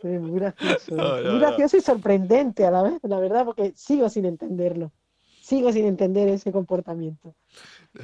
Sí, 0.00 0.08
muy 0.08 0.40
gracioso. 0.40 0.94
muy 0.94 1.38
gracioso 1.38 1.76
y 1.76 1.80
sorprendente 1.80 2.64
a 2.64 2.70
la 2.70 2.82
vez, 2.82 3.00
la 3.02 3.18
verdad, 3.18 3.44
porque 3.44 3.72
sigo 3.74 4.08
sin 4.08 4.24
entenderlo. 4.24 4.92
Sigo 5.40 5.72
sin 5.72 5.86
entender 5.86 6.28
ese 6.28 6.52
comportamiento. 6.52 7.34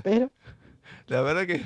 Pero. 0.03 0.31
La 1.07 1.23
verdad 1.23 1.47
que 1.47 1.63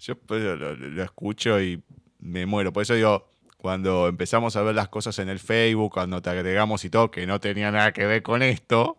yo 0.00 0.16
pues, 0.16 0.42
lo, 0.42 1.02
escucho 1.02 1.60
y 1.60 1.82
me 2.18 2.46
muero. 2.46 2.72
Por 2.72 2.82
eso 2.82 2.94
digo, 2.94 3.28
cuando 3.58 4.08
empezamos 4.08 4.56
a 4.56 4.62
ver 4.62 4.74
las 4.74 4.88
cosas 4.88 5.18
en 5.18 5.28
el 5.28 5.38
Facebook, 5.38 5.92
cuando 5.92 6.20
te 6.22 6.30
agregamos 6.30 6.84
y 6.84 6.90
todo, 6.90 7.10
que 7.10 7.26
no 7.26 7.38
tenía 7.38 7.70
nada 7.70 7.92
que 7.92 8.06
ver 8.06 8.22
con 8.22 8.42
esto, 8.42 8.96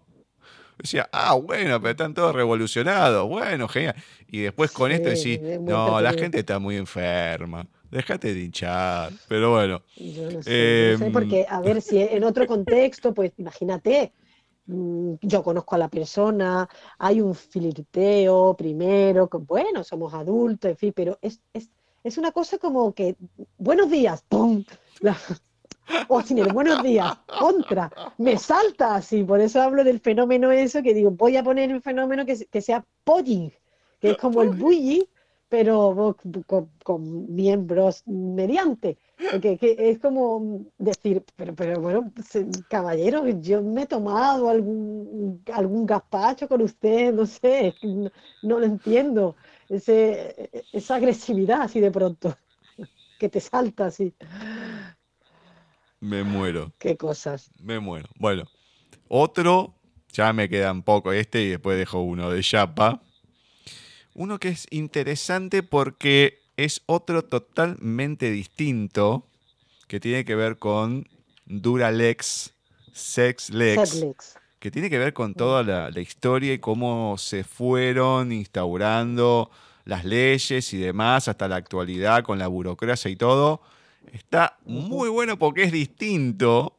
decía, 0.77 1.09
ah, 1.11 1.33
bueno, 1.33 1.81
pero 1.81 1.91
están 1.91 2.13
todos 2.13 2.33
revolucionados, 2.33 3.27
bueno, 3.27 3.67
genial. 3.67 3.95
Y 4.27 4.39
después 4.41 4.71
con 4.71 4.91
esto 4.91 5.09
decís, 5.09 5.41
no, 5.59 5.99
la 5.99 6.13
gente 6.13 6.39
está 6.39 6.59
muy 6.59 6.77
enferma. 6.77 7.67
Déjate 7.93 8.33
de 8.33 8.41
hinchar, 8.41 9.13
pero 9.27 9.51
bueno. 9.51 9.83
Yo 9.95 10.31
no 10.31 10.41
sé, 10.41 10.93
em, 10.93 11.11
porque, 11.11 11.45
a 11.47 11.61
ver, 11.61 11.79
si 11.79 11.99
en 11.99 12.23
otro 12.23 12.47
contexto, 12.47 13.13
pues 13.13 13.33
imagínate, 13.37 14.11
mm, 14.65 15.13
yo 15.21 15.43
conozco 15.43 15.75
a 15.75 15.77
la 15.77 15.89
persona, 15.89 16.67
hay 16.97 17.21
un 17.21 17.35
flirteo 17.35 18.55
primero, 18.57 19.29
que, 19.29 19.37
bueno, 19.37 19.83
somos 19.83 20.11
adultos, 20.15 20.71
en 20.71 20.77
fin, 20.77 20.93
pero 20.95 21.19
es, 21.21 21.39
es, 21.53 21.69
es 22.03 22.17
una 22.17 22.31
cosa 22.31 22.57
como 22.57 22.93
que, 22.95 23.15
buenos 23.59 23.91
días, 23.91 24.25
¡pum! 24.27 24.63
o 26.07 26.21
sin 26.23 26.39
el 26.39 26.51
buenos 26.51 26.81
días, 26.81 27.15
contra, 27.39 27.91
me 28.17 28.39
salta 28.39 28.95
así, 28.95 29.23
por 29.23 29.39
eso 29.39 29.61
hablo 29.61 29.83
del 29.83 29.99
fenómeno 29.99 30.51
eso, 30.51 30.81
que 30.81 30.95
digo, 30.95 31.11
voy 31.11 31.37
a 31.37 31.43
poner 31.43 31.71
un 31.71 31.81
fenómeno 31.83 32.25
que, 32.25 32.43
que 32.47 32.61
sea 32.61 32.83
polling, 33.03 33.51
que 33.99 34.11
es 34.11 34.17
como 34.17 34.41
el 34.41 34.49
bullying, 34.49 35.03
pero 35.53 36.17
con, 36.83 37.35
miembros 37.35 38.01
mediante. 38.07 38.97
Que, 39.39 39.59
es 39.61 39.99
como 39.99 40.65
decir, 40.79 41.23
pero, 41.35 41.53
pero 41.53 41.79
bueno, 41.79 42.11
caballero, 42.67 43.27
yo 43.39 43.61
me 43.61 43.83
he 43.83 43.85
tomado 43.85 44.49
algún, 44.49 45.43
algún 45.53 45.85
gazpacho 45.85 46.47
con 46.47 46.63
usted, 46.63 47.13
no 47.13 47.27
sé, 47.27 47.75
no, 47.83 48.59
lo 48.59 48.65
entiendo. 48.65 49.35
Ese, 49.69 50.49
esa 50.71 50.95
agresividad 50.95 51.61
así 51.61 51.79
de 51.79 51.91
pronto, 51.91 52.35
que 53.19 53.29
te 53.29 53.39
salta 53.39 53.85
así. 53.85 54.11
Me 55.99 56.23
muero. 56.23 56.73
Qué 56.79 56.97
cosas. 56.97 57.51
Me 57.61 57.79
muero. 57.79 58.09
Bueno, 58.17 58.45
otro, 59.07 59.75
ya 60.11 60.33
me 60.33 60.49
queda 60.49 60.71
un 60.71 60.81
poco 60.81 61.11
este 61.11 61.43
y 61.43 61.49
después 61.51 61.77
dejo 61.77 62.01
uno 62.01 62.31
de 62.31 62.41
Chapa 62.41 63.03
uno 64.15 64.39
que 64.39 64.49
es 64.49 64.67
interesante 64.69 65.63
porque 65.63 66.39
es 66.57 66.81
otro 66.85 67.23
totalmente 67.23 68.31
distinto 68.31 69.27
que 69.87 69.99
tiene 69.99 70.25
que 70.25 70.35
ver 70.35 70.57
con 70.57 71.07
Duralex, 71.45 72.53
Sexlex, 72.91 74.05
que 74.59 74.71
tiene 74.71 74.89
que 74.89 74.97
ver 74.97 75.13
con 75.13 75.33
toda 75.33 75.63
la, 75.63 75.99
historia 75.99 76.53
y 76.53 76.59
cómo 76.59 77.17
se 77.17 77.43
fueron 77.43 78.31
instaurando 78.31 79.51
las 79.85 80.05
leyes 80.05 80.73
y 80.73 80.77
demás 80.77 81.27
hasta 81.27 81.47
la 81.47 81.57
actualidad 81.57 82.23
con 82.23 82.39
la 82.39 82.47
burocracia 82.47 83.11
y 83.11 83.15
todo. 83.15 83.61
Está 84.11 84.57
muy 84.65 85.09
bueno 85.09 85.37
porque 85.37 85.63
es 85.63 85.71
distinto 85.71 86.77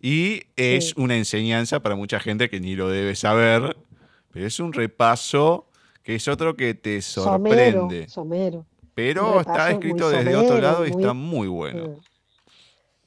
y 0.00 0.44
es 0.56 0.94
una 0.96 1.16
enseñanza 1.16 1.80
para 1.80 1.96
mucha 1.96 2.20
gente 2.20 2.48
que 2.48 2.60
ni 2.60 2.74
lo 2.74 2.88
debe 2.88 3.14
saber, 3.16 3.76
pero 4.32 4.46
es 4.46 4.60
un 4.60 4.72
repaso 4.72 5.69
es 6.14 6.28
otro 6.28 6.56
que 6.56 6.74
te 6.74 7.00
sorprende. 7.02 8.08
Somero, 8.08 8.66
Pero 8.94 9.40
está 9.40 9.70
escrito 9.70 10.10
desde 10.10 10.36
otro 10.36 10.60
lado 10.60 10.86
y 10.86 10.90
está 10.90 11.12
muy 11.12 11.48
bueno. 11.48 11.88
Mm. 11.88 11.96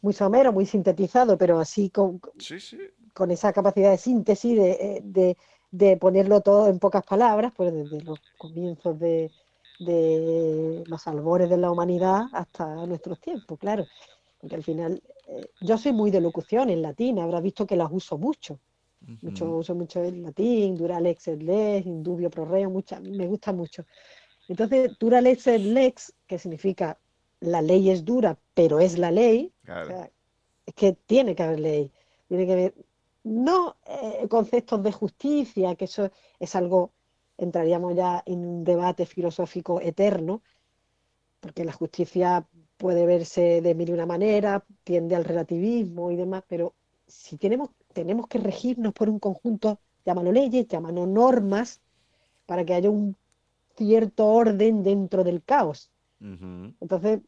Muy 0.02 0.14
somero, 0.14 0.52
muy 0.52 0.66
sintetizado, 0.66 1.38
pero 1.38 1.60
así 1.60 1.90
con, 1.90 2.20
con 3.14 3.32
esa 3.32 3.54
capacidad 3.54 3.92
de 3.92 3.98
síntesis, 3.98 4.60
eh, 4.60 5.02
de, 5.02 5.38
de, 5.72 5.98
ponerlo 5.98 6.42
todo 6.42 6.68
en 6.68 6.78
pocas 6.78 7.06
palabras, 7.06 7.54
pues 7.56 7.74
desde 7.74 8.02
los 8.02 8.20
comienzos 8.38 9.00
de, 9.00 9.32
de 9.80 10.84
los 10.86 11.08
albores 11.08 11.50
de 11.50 11.58
la 11.58 11.72
humanidad 11.72 12.24
hasta 12.34 12.86
nuestros 12.86 13.20
tiempos, 13.22 13.58
claro. 13.58 13.86
Porque 14.42 14.56
al 14.56 14.64
final, 14.64 15.02
eh, 15.28 15.46
yo 15.62 15.78
soy 15.78 15.94
muy 15.94 16.12
de 16.12 16.20
locución 16.20 16.70
en 16.70 16.82
latín, 16.82 17.20
habrás 17.20 17.42
visto 17.42 17.66
que 17.66 17.78
las 17.78 17.90
uso 17.90 18.18
mucho 18.18 18.60
mucho, 19.22 19.58
uso 19.58 19.76
mucho 19.76 20.04
el 20.04 20.22
latín, 20.24 20.76
dura 20.76 21.00
lex 21.00 21.28
et 21.28 21.42
lex, 21.42 21.86
indubio 21.86 22.30
pro 22.30 22.46
reo, 22.46 22.70
mucha, 22.70 23.00
me 23.00 23.28
gusta 23.28 23.54
mucho. 23.54 23.86
Entonces, 24.48 24.98
dura 25.00 25.22
lex 25.22 25.48
et 25.48 25.62
lex, 25.62 26.14
que 26.28 26.38
significa 26.38 27.00
la 27.40 27.62
ley 27.62 27.90
es 27.90 28.04
dura, 28.06 28.38
pero 28.54 28.80
es 28.80 28.98
la 28.98 29.12
ley, 29.12 29.54
es 30.66 30.74
que 30.74 30.94
tiene 30.94 31.36
que 31.36 31.44
haber 31.44 31.60
ley, 31.60 31.92
tiene 32.28 32.46
que 32.46 32.54
haber, 32.54 32.76
no 33.24 33.78
eh, 33.86 34.28
conceptos 34.30 34.84
de 34.84 34.92
justicia, 34.92 35.76
que 35.76 35.86
eso 35.86 36.10
es 36.40 36.56
algo, 36.56 36.94
entraríamos 37.38 37.96
ya 37.96 38.24
en 38.26 38.46
un 38.46 38.64
debate 38.64 39.06
filosófico 39.06 39.82
eterno, 39.82 40.42
porque 41.40 41.66
la 41.66 41.74
justicia 41.74 42.48
puede 42.78 43.06
verse 43.06 43.62
de 43.62 43.76
mil 43.76 43.90
y 43.90 43.94
una 43.94 44.06
manera, 44.06 44.66
tiende 44.84 45.16
al 45.16 45.26
relativismo 45.26 46.12
y 46.12 46.16
demás, 46.16 46.44
pero 46.48 46.76
si 47.08 47.38
tenemos 47.38 47.70
tenemos 47.94 48.28
que 48.28 48.40
regirnos 48.40 48.94
por 48.94 49.10
un 49.10 49.20
conjunto, 49.20 49.80
llámalo 50.06 50.32
leyes, 50.32 50.68
llámalo 50.68 51.06
normas, 51.06 51.80
para 52.46 52.66
que 52.66 52.74
haya 52.74 52.90
un 52.90 53.16
cierto 53.78 54.28
orden 54.28 54.84
dentro 54.84 55.24
del 55.24 55.42
caos. 55.44 55.92
Entonces, 56.20 57.20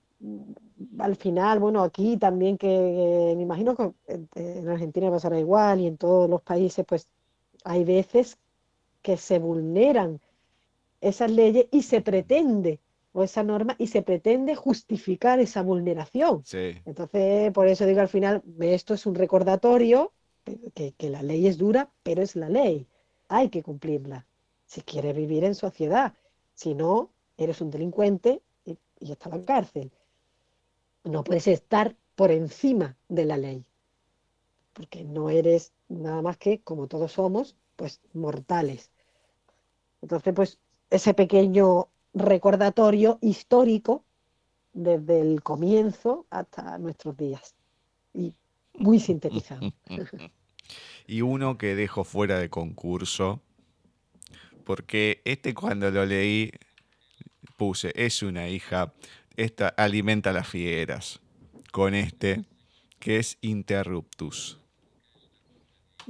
al 0.99 1.15
final, 1.17 1.59
bueno, 1.59 1.83
aquí 1.83 2.17
también 2.17 2.57
que 2.57 3.33
me 3.35 3.41
imagino 3.41 3.75
que 3.75 3.91
en 4.35 4.69
Argentina 4.69 5.11
pasará 5.11 5.37
igual 5.39 5.81
y 5.81 5.87
en 5.87 5.97
todos 5.97 6.29
los 6.29 6.41
países, 6.41 6.85
pues 6.87 7.07
hay 7.65 7.83
veces 7.83 8.37
que 9.01 9.17
se 9.17 9.39
vulneran 9.39 10.21
esas 11.01 11.29
leyes 11.29 11.67
y 11.71 11.83
se 11.83 12.01
pretende, 12.01 12.79
o 13.15 13.23
esa 13.23 13.43
norma, 13.43 13.77
y 13.79 13.87
se 13.87 14.01
pretende 14.01 14.55
justificar 14.55 15.39
esa 15.39 15.61
vulneración. 15.61 16.43
Entonces, 16.83 17.49
por 17.53 17.65
eso 17.65 17.85
digo 17.85 18.01
al 18.01 18.09
final, 18.09 18.43
esto 18.59 18.93
es 18.93 19.05
un 19.05 19.15
recordatorio 19.15 20.11
que, 20.73 20.93
la 21.09 21.23
ley 21.23 21.47
es 21.47 21.57
dura, 21.57 21.89
pero 22.03 22.21
es 22.21 22.35
la 22.35 22.49
ley. 22.49 22.85
Hay 23.29 23.47
que 23.47 23.63
cumplirla 23.63 24.27
si 24.65 24.81
quieres 24.81 25.15
vivir 25.15 25.45
en 25.45 25.55
sociedad. 25.55 26.13
Si 26.55 26.75
no, 26.75 27.09
eres 27.37 27.61
un 27.61 27.71
delincuente 27.71 28.41
y, 28.65 28.77
y 28.99 29.13
estás 29.13 29.31
en 29.31 29.39
la 29.39 29.45
cárcel. 29.45 29.91
No 31.05 31.23
puedes 31.23 31.47
estar 31.47 31.95
por 32.15 32.31
encima 32.31 32.97
de 33.07 33.23
la 33.23 33.37
ley, 33.37 33.65
porque 34.73 35.05
no 35.05 35.29
eres 35.29 35.71
nada 35.87 36.21
más 36.21 36.37
que, 36.37 36.59
como 36.59 36.87
todos 36.87 37.13
somos, 37.13 37.55
pues 37.77 38.01
mortales. 38.11 38.91
Entonces, 40.01 40.33
pues 40.33 40.59
ese 40.89 41.13
pequeño 41.13 41.87
recordatorio 42.15 43.19
histórico 43.21 44.03
desde 44.73 45.21
el 45.21 45.43
comienzo 45.43 46.25
hasta 46.31 46.77
nuestros 46.79 47.15
días. 47.15 47.53
Y 48.13 48.33
muy 48.73 48.99
sintetizado. 48.99 49.71
y 51.07 51.21
uno 51.21 51.57
que 51.57 51.75
dejo 51.75 52.03
fuera 52.03 52.39
de 52.39 52.49
concurso, 52.49 53.41
porque 54.63 55.21
este 55.25 55.53
cuando 55.53 55.91
lo 55.91 56.05
leí 56.05 56.51
puse, 57.57 57.91
es 57.95 58.23
una 58.23 58.47
hija, 58.47 58.93
esta 59.35 59.67
alimenta 59.67 60.33
las 60.33 60.47
fieras, 60.47 61.21
con 61.71 61.93
este, 61.93 62.45
que 62.99 63.19
es 63.19 63.37
Interruptus. 63.41 64.59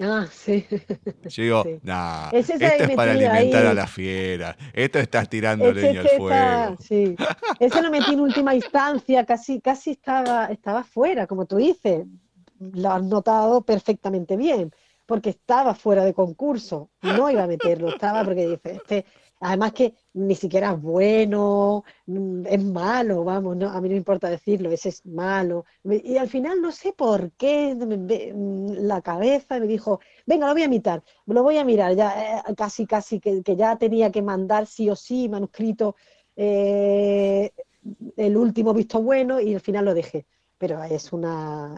Ah, 0.02 0.26
sí. 0.32 0.66
Yo 1.30 1.44
digo, 1.44 1.64
Sí. 1.64 1.80
nah, 1.84 2.30
está 2.32 2.54
esto 2.56 2.84
es 2.84 2.96
para 2.96 3.12
alimentar 3.14 3.66
a 3.66 3.70
ahí. 3.70 3.76
las 3.76 3.92
fieras. 3.92 4.56
Esto 4.74 5.00
estás 5.00 5.30
tirando 5.30 5.72
leña 5.72 6.02
es 6.02 6.12
al 6.12 6.18
fuego. 6.18 6.78
sí. 6.82 7.16
Ese 7.60 7.82
lo 7.82 7.90
metí 7.92 8.14
en 8.14 8.20
última 8.20 8.54
instancia, 8.56 9.26
casi, 9.26 9.62
casi 9.62 9.92
estaba, 9.92 10.48
estaba 10.48 10.84
fuera, 10.84 11.28
como 11.28 11.46
tú 11.46 11.58
dices. 11.58 12.06
Lo 12.60 12.92
has 12.92 13.04
notado 13.04 13.62
perfectamente 13.64 14.38
bien, 14.38 14.72
porque 15.06 15.30
estaba 15.32 15.76
fuera 15.76 16.04
de 16.06 16.14
concurso. 16.14 16.90
No 17.02 17.30
iba 17.30 17.44
a 17.44 17.48
meterlo, 17.48 17.90
estaba 17.90 18.24
porque 18.24 18.48
dice, 18.48 18.72
este, 18.78 19.06
además 19.40 19.74
que 19.74 19.94
ni 20.14 20.36
siquiera 20.36 20.72
es 20.74 20.82
bueno, 20.82 21.84
mm, 22.06 22.46
es 22.48 22.64
malo, 22.64 23.24
vamos, 23.24 23.56
no, 23.58 23.70
a 23.70 23.82
mí 23.82 23.90
no 23.90 23.94
me 23.94 23.98
importa 23.98 24.30
decirlo, 24.30 24.72
ese 24.72 24.90
es 24.90 25.06
malo. 25.06 25.66
Y 25.84 26.18
al 26.18 26.30
final 26.30 26.62
no 26.62 26.72
sé 26.72 26.94
por 26.94 27.32
qué 27.34 27.76
mm, 27.76 28.72
la 28.88 29.02
cabeza 29.02 29.60
me 29.60 29.68
dijo, 29.68 30.00
venga, 30.26 30.48
lo 30.48 30.54
voy 30.54 30.62
a 30.64 30.66
imitar, 30.66 31.04
lo 31.26 31.44
voy 31.44 31.58
a 31.58 31.66
mirar, 31.66 31.96
ya 31.96 32.40
eh, 32.50 32.56
casi, 32.56 32.86
casi 32.88 33.20
que, 33.20 33.44
que 33.44 33.56
ya 33.56 33.78
tenía 33.78 34.12
que 34.12 34.22
mandar 34.22 34.68
sí 34.68 34.90
o 34.90 34.96
sí 34.96 35.30
manuscrito 35.30 35.96
eh, 36.36 37.52
el 38.18 38.38
último 38.38 38.74
visto 38.74 39.02
bueno 39.02 39.40
y 39.40 39.54
al 39.54 39.62
final 39.62 39.86
lo 39.86 39.94
dejé. 39.94 40.26
Pero 40.58 40.82
es 40.84 41.12
una. 41.12 41.76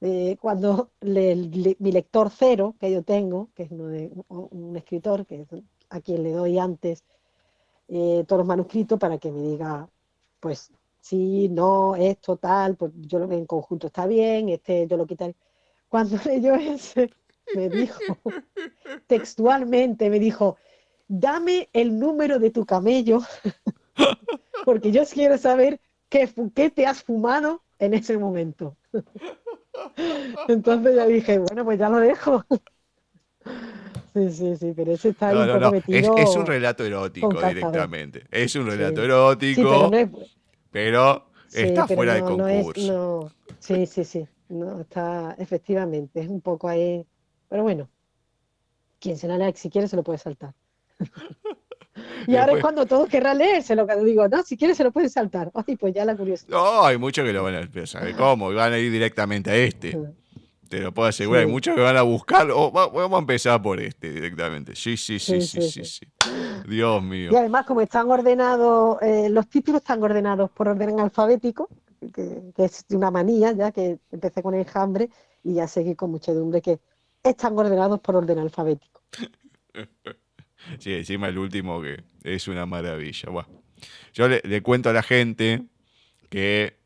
eh, 0.00 0.36
cuando 0.40 0.90
mi 1.00 1.92
lector 1.92 2.30
cero, 2.30 2.74
que 2.80 2.90
yo 2.90 3.02
tengo, 3.04 3.50
que 3.54 3.64
es 3.64 3.70
un, 3.70 4.24
un 4.28 4.76
escritor, 4.76 5.24
que 5.26 5.42
es 5.42 5.48
a 5.90 6.00
quien 6.00 6.22
le 6.22 6.32
doy 6.32 6.58
antes 6.58 7.04
eh, 7.88 8.24
todos 8.26 8.40
los 8.40 8.46
manuscritos 8.46 8.98
para 8.98 9.18
que 9.18 9.30
me 9.30 9.40
diga, 9.40 9.88
pues 10.40 10.72
sí, 11.00 11.48
no, 11.48 11.94
esto, 11.94 12.36
tal, 12.36 12.76
pues 12.76 12.92
yo 12.96 13.18
lo 13.18 13.28
veo 13.28 13.38
en 13.38 13.46
conjunto 13.46 13.86
está 13.86 14.06
bien, 14.06 14.48
este 14.48 14.86
yo 14.86 14.96
lo 14.96 15.06
quitaré. 15.06 15.34
Cuando 15.88 16.16
leyó 16.26 16.54
ese, 16.54 17.10
me 17.54 17.68
dijo, 17.68 18.00
textualmente, 19.06 20.10
me 20.10 20.18
dijo, 20.18 20.56
dame 21.06 21.68
el 21.72 21.98
número 21.98 22.38
de 22.38 22.50
tu 22.50 22.66
camello, 22.66 23.20
porque 24.64 24.90
yo 24.90 25.02
quiero 25.04 25.38
saber 25.38 25.80
qué, 26.08 26.28
qué 26.54 26.70
te 26.70 26.86
has 26.86 27.04
fumado 27.04 27.62
en 27.78 27.94
ese 27.94 28.18
momento. 28.18 28.76
Entonces 30.48 30.96
ya 30.96 31.06
dije, 31.06 31.38
bueno, 31.38 31.64
pues 31.64 31.78
ya 31.78 31.88
lo 31.88 31.98
dejo. 31.98 32.44
Sí, 34.16 34.30
sí, 34.32 34.56
sí, 34.56 34.72
pero 34.74 34.92
ese 34.92 35.10
está 35.10 35.30
No, 35.32 35.40
un 35.42 35.60
no. 35.60 35.72
Es, 36.16 36.34
un 36.36 36.46
relato 36.46 36.84
erótico 36.86 37.28
directamente. 37.46 38.24
Es 38.30 38.54
un 38.56 38.66
relato 38.66 39.00
Sí. 39.02 39.04
erótico, 39.04 39.90
Sí, 39.90 39.90
pero 39.90 39.96
es, 39.98 40.08
pero 40.70 41.26
está 41.52 41.86
pero 41.86 41.96
fuera 41.96 42.12
de 42.14 42.18
es- 42.20 42.24
concurso. 42.24 43.32
sí, 43.58 43.84
sí, 43.86 44.04
sí. 44.04 44.26
No, 44.48 44.80
está, 44.80 45.34
efectivamente, 45.38 46.20
es 46.20 46.28
un 46.28 46.40
poco 46.40 46.66
ahí. 46.68 47.04
Pero 47.50 47.62
bueno, 47.62 47.90
quien 49.00 49.18
se 49.18 49.28
la 49.28 49.36
lea, 49.36 49.52
si 49.54 49.68
quiere, 49.68 49.86
se 49.86 49.96
lo 49.96 50.02
puede 50.02 50.18
saltar. 50.18 50.54
Y 52.26 52.36
ahora 52.36 52.54
es 52.54 52.60
cuando 52.60 52.84
todos 52.86 53.08
querrán 53.08 53.38
leérselo, 53.38 53.86
cuando 53.86 54.04
digo, 54.04 54.26
no, 54.28 54.42
si 54.42 54.56
quiere 54.56 54.74
se 54.74 54.84
lo 54.84 54.92
pueden 54.92 55.08
saltar. 55.08 55.50
Ay, 55.54 55.76
pues 55.76 55.94
ya 55.94 56.04
la 56.04 56.14
curiosidad. 56.16 56.50
No, 56.50 56.84
hay 56.84 56.98
muchos 56.98 57.24
que 57.24 57.32
lo 57.32 57.42
van 57.42 57.54
a 57.54 57.68
pero 57.72 57.86
¿sabe 57.86 58.14
cómo? 58.14 58.52
Y 58.52 58.54
van 58.54 58.72
a 58.72 58.78
ir 58.78 58.90
directamente 58.92 59.50
a 59.50 59.56
este. 59.56 59.98
Te 60.68 60.80
lo 60.80 60.92
puedo 60.92 61.08
asegurar. 61.08 61.44
Hay 61.44 61.50
muchos 61.50 61.74
que 61.74 61.80
van 61.80 61.96
a 61.96 62.02
buscar. 62.02 62.50
o 62.50 62.72
va- 62.72 62.88
vamos 62.88 63.16
a 63.16 63.20
empezar 63.20 63.62
por 63.62 63.80
este 63.80 64.10
directamente. 64.12 64.74
Sí, 64.74 64.96
sí, 64.96 65.18
sí, 65.18 65.40
sí, 65.40 65.62
Sí, 65.70 65.84
sí. 65.84 66.06
Dios 66.68 67.02
mío. 67.02 67.30
Y 67.32 67.36
además, 67.36 67.66
como 67.66 67.80
están 67.80 68.10
ordenados, 68.10 69.00
eh, 69.02 69.28
los 69.30 69.48
títulos 69.48 69.80
están 69.80 70.02
ordenados 70.02 70.50
por 70.50 70.68
orden 70.68 70.98
alfabético, 71.00 71.68
que, 72.12 72.52
que 72.54 72.64
es 72.64 72.84
una 72.90 73.10
manía 73.10 73.52
ya 73.52 73.70
que 73.72 73.98
empecé 74.10 74.42
con 74.42 74.54
enjambre 74.54 75.08
y 75.44 75.54
ya 75.54 75.68
seguí 75.68 75.94
con 75.94 76.10
muchedumbre 76.10 76.60
que 76.60 76.80
están 77.22 77.56
ordenados 77.58 78.00
por 78.00 78.16
orden 78.16 78.38
alfabético. 78.38 79.02
Sí, 80.78 80.94
encima 80.94 81.28
el 81.28 81.38
último 81.38 81.80
que 81.80 82.02
es 82.24 82.48
una 82.48 82.66
maravilla. 82.66 83.28
Yo 84.12 84.28
le, 84.28 84.40
le 84.44 84.62
cuento 84.62 84.90
a 84.90 84.92
la 84.92 85.02
gente 85.02 85.62
que 86.28 86.76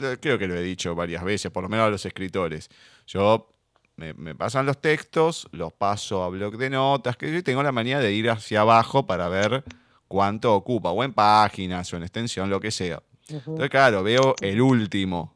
eh, 0.00 0.16
creo 0.20 0.38
que 0.38 0.48
lo 0.48 0.54
he 0.56 0.62
dicho 0.62 0.94
varias 0.94 1.22
veces, 1.22 1.50
por 1.52 1.62
lo 1.62 1.68
menos 1.68 1.86
a 1.86 1.90
los 1.90 2.04
escritores. 2.06 2.70
Yo 3.06 3.48
me, 3.96 4.14
me 4.14 4.34
pasan 4.34 4.66
los 4.66 4.80
textos, 4.80 5.48
los 5.52 5.72
paso 5.72 6.22
a 6.22 6.28
blog 6.28 6.56
de 6.56 6.70
notas, 6.70 7.16
que 7.16 7.32
yo 7.32 7.42
tengo 7.44 7.62
la 7.62 7.72
manía 7.72 7.98
de 7.98 8.12
ir 8.12 8.30
hacia 8.30 8.62
abajo 8.62 9.06
para 9.06 9.28
ver 9.28 9.64
cuánto 10.08 10.54
ocupa, 10.54 10.90
o 10.90 11.02
en 11.04 11.12
páginas, 11.12 11.92
o 11.92 11.96
en 11.96 12.02
extensión, 12.02 12.50
lo 12.50 12.60
que 12.60 12.70
sea. 12.70 13.02
Entonces, 13.28 13.70
claro, 13.70 14.02
veo 14.02 14.34
el 14.40 14.60
último. 14.60 15.34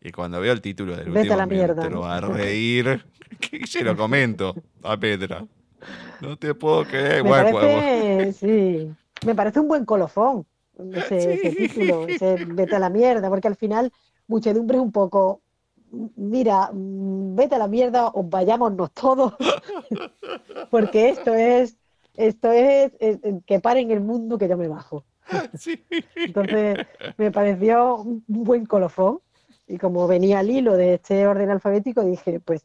Y 0.00 0.10
cuando 0.10 0.40
veo 0.40 0.52
el 0.52 0.60
título 0.60 0.96
del 0.96 1.06
Vete 1.10 1.20
último, 1.20 1.34
a 1.34 1.36
la 1.36 1.46
me 1.46 1.54
mierda, 1.54 1.88
¿no? 1.88 2.04
a 2.04 2.20
reír. 2.20 3.04
Que 3.40 3.66
se 3.66 3.82
lo 3.82 3.96
comento 3.96 4.54
a 4.82 4.96
Petra. 4.98 5.44
No 6.20 6.36
te 6.36 6.54
puedo 6.54 6.84
creer. 6.84 7.24
Me 7.24 7.30
Bueno, 7.30 7.50
pues, 7.50 7.64
parece, 7.64 8.32
sí, 8.38 8.94
me 9.24 9.34
parece 9.34 9.58
un 9.58 9.68
buen 9.68 9.86
colofón 9.86 10.46
ese, 10.94 11.34
ese 11.34 11.50
título, 11.50 12.06
ese 12.06 12.44
vete 12.44 12.76
a 12.76 12.78
la 12.78 12.90
mierda, 12.90 13.28
porque 13.28 13.48
al 13.48 13.56
final 13.56 13.92
muchedumbre 14.26 14.78
es 14.78 14.82
un 14.82 14.92
poco, 14.92 15.40
mira, 16.16 16.70
vete 16.72 17.54
a 17.54 17.58
la 17.58 17.68
mierda 17.68 18.08
o 18.08 18.22
vayámonos 18.22 18.92
todos, 18.92 19.34
porque 20.70 21.10
esto 21.10 21.34
es, 21.34 21.76
esto 22.14 22.50
es, 22.50 22.92
eh, 23.00 23.40
que 23.46 23.60
paren 23.60 23.90
el 23.90 24.00
mundo 24.00 24.38
que 24.38 24.48
yo 24.48 24.56
me 24.56 24.68
bajo. 24.68 25.04
sí. 25.54 25.84
Entonces 26.16 26.86
me 27.16 27.30
pareció 27.30 27.96
un 27.96 28.24
buen 28.26 28.66
colofón 28.66 29.20
y 29.68 29.78
como 29.78 30.06
venía 30.06 30.40
al 30.40 30.50
hilo 30.50 30.76
de 30.76 30.94
este 30.94 31.26
orden 31.26 31.50
alfabético 31.50 32.04
dije, 32.04 32.40
pues 32.40 32.64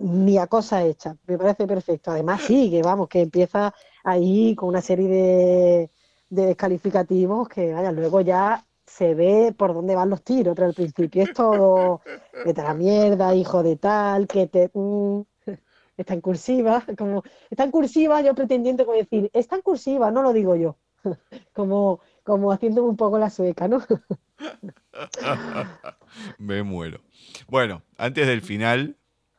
ni 0.00 0.38
a 0.38 0.46
cosa 0.46 0.84
hecha, 0.84 1.16
me 1.26 1.38
parece 1.38 1.66
perfecto. 1.66 2.10
Además 2.10 2.42
sigue, 2.42 2.82
vamos, 2.82 3.08
que 3.08 3.22
empieza 3.22 3.74
ahí 4.04 4.54
con 4.54 4.68
una 4.68 4.80
serie 4.80 5.08
de, 5.08 5.90
de 6.30 6.46
descalificativos 6.46 7.48
que, 7.48 7.72
vaya, 7.72 7.90
luego 7.90 8.20
ya 8.20 8.64
se 8.98 9.14
ve 9.14 9.54
por 9.56 9.74
dónde 9.74 9.94
van 9.94 10.10
los 10.10 10.24
tiros, 10.24 10.56
pero 10.56 10.66
al 10.66 10.74
principio 10.74 11.22
es 11.22 11.32
todo, 11.32 12.00
vete 12.44 12.60
a 12.60 12.64
la 12.64 12.74
mierda, 12.74 13.32
hijo 13.32 13.62
de 13.62 13.76
tal, 13.76 14.26
que 14.26 14.48
te... 14.48 14.72
mm, 14.74 15.20
está 15.96 16.14
en 16.14 16.20
cursiva, 16.20 16.84
como, 16.96 17.22
está 17.48 17.62
en 17.62 17.70
cursiva, 17.70 18.20
yo 18.22 18.34
pretendiendo 18.34 18.84
como 18.84 18.98
decir, 18.98 19.30
está 19.32 19.54
en 19.54 19.62
cursiva, 19.62 20.10
no 20.10 20.22
lo 20.22 20.32
digo 20.32 20.56
yo, 20.56 20.78
como, 21.54 22.00
como 22.24 22.50
haciéndome 22.50 22.88
un 22.88 22.96
poco 22.96 23.18
la 23.18 23.30
sueca, 23.30 23.68
¿no? 23.68 23.84
Me 26.38 26.64
muero. 26.64 26.98
Bueno, 27.46 27.82
antes 27.98 28.26
del 28.26 28.42
final, 28.42 28.96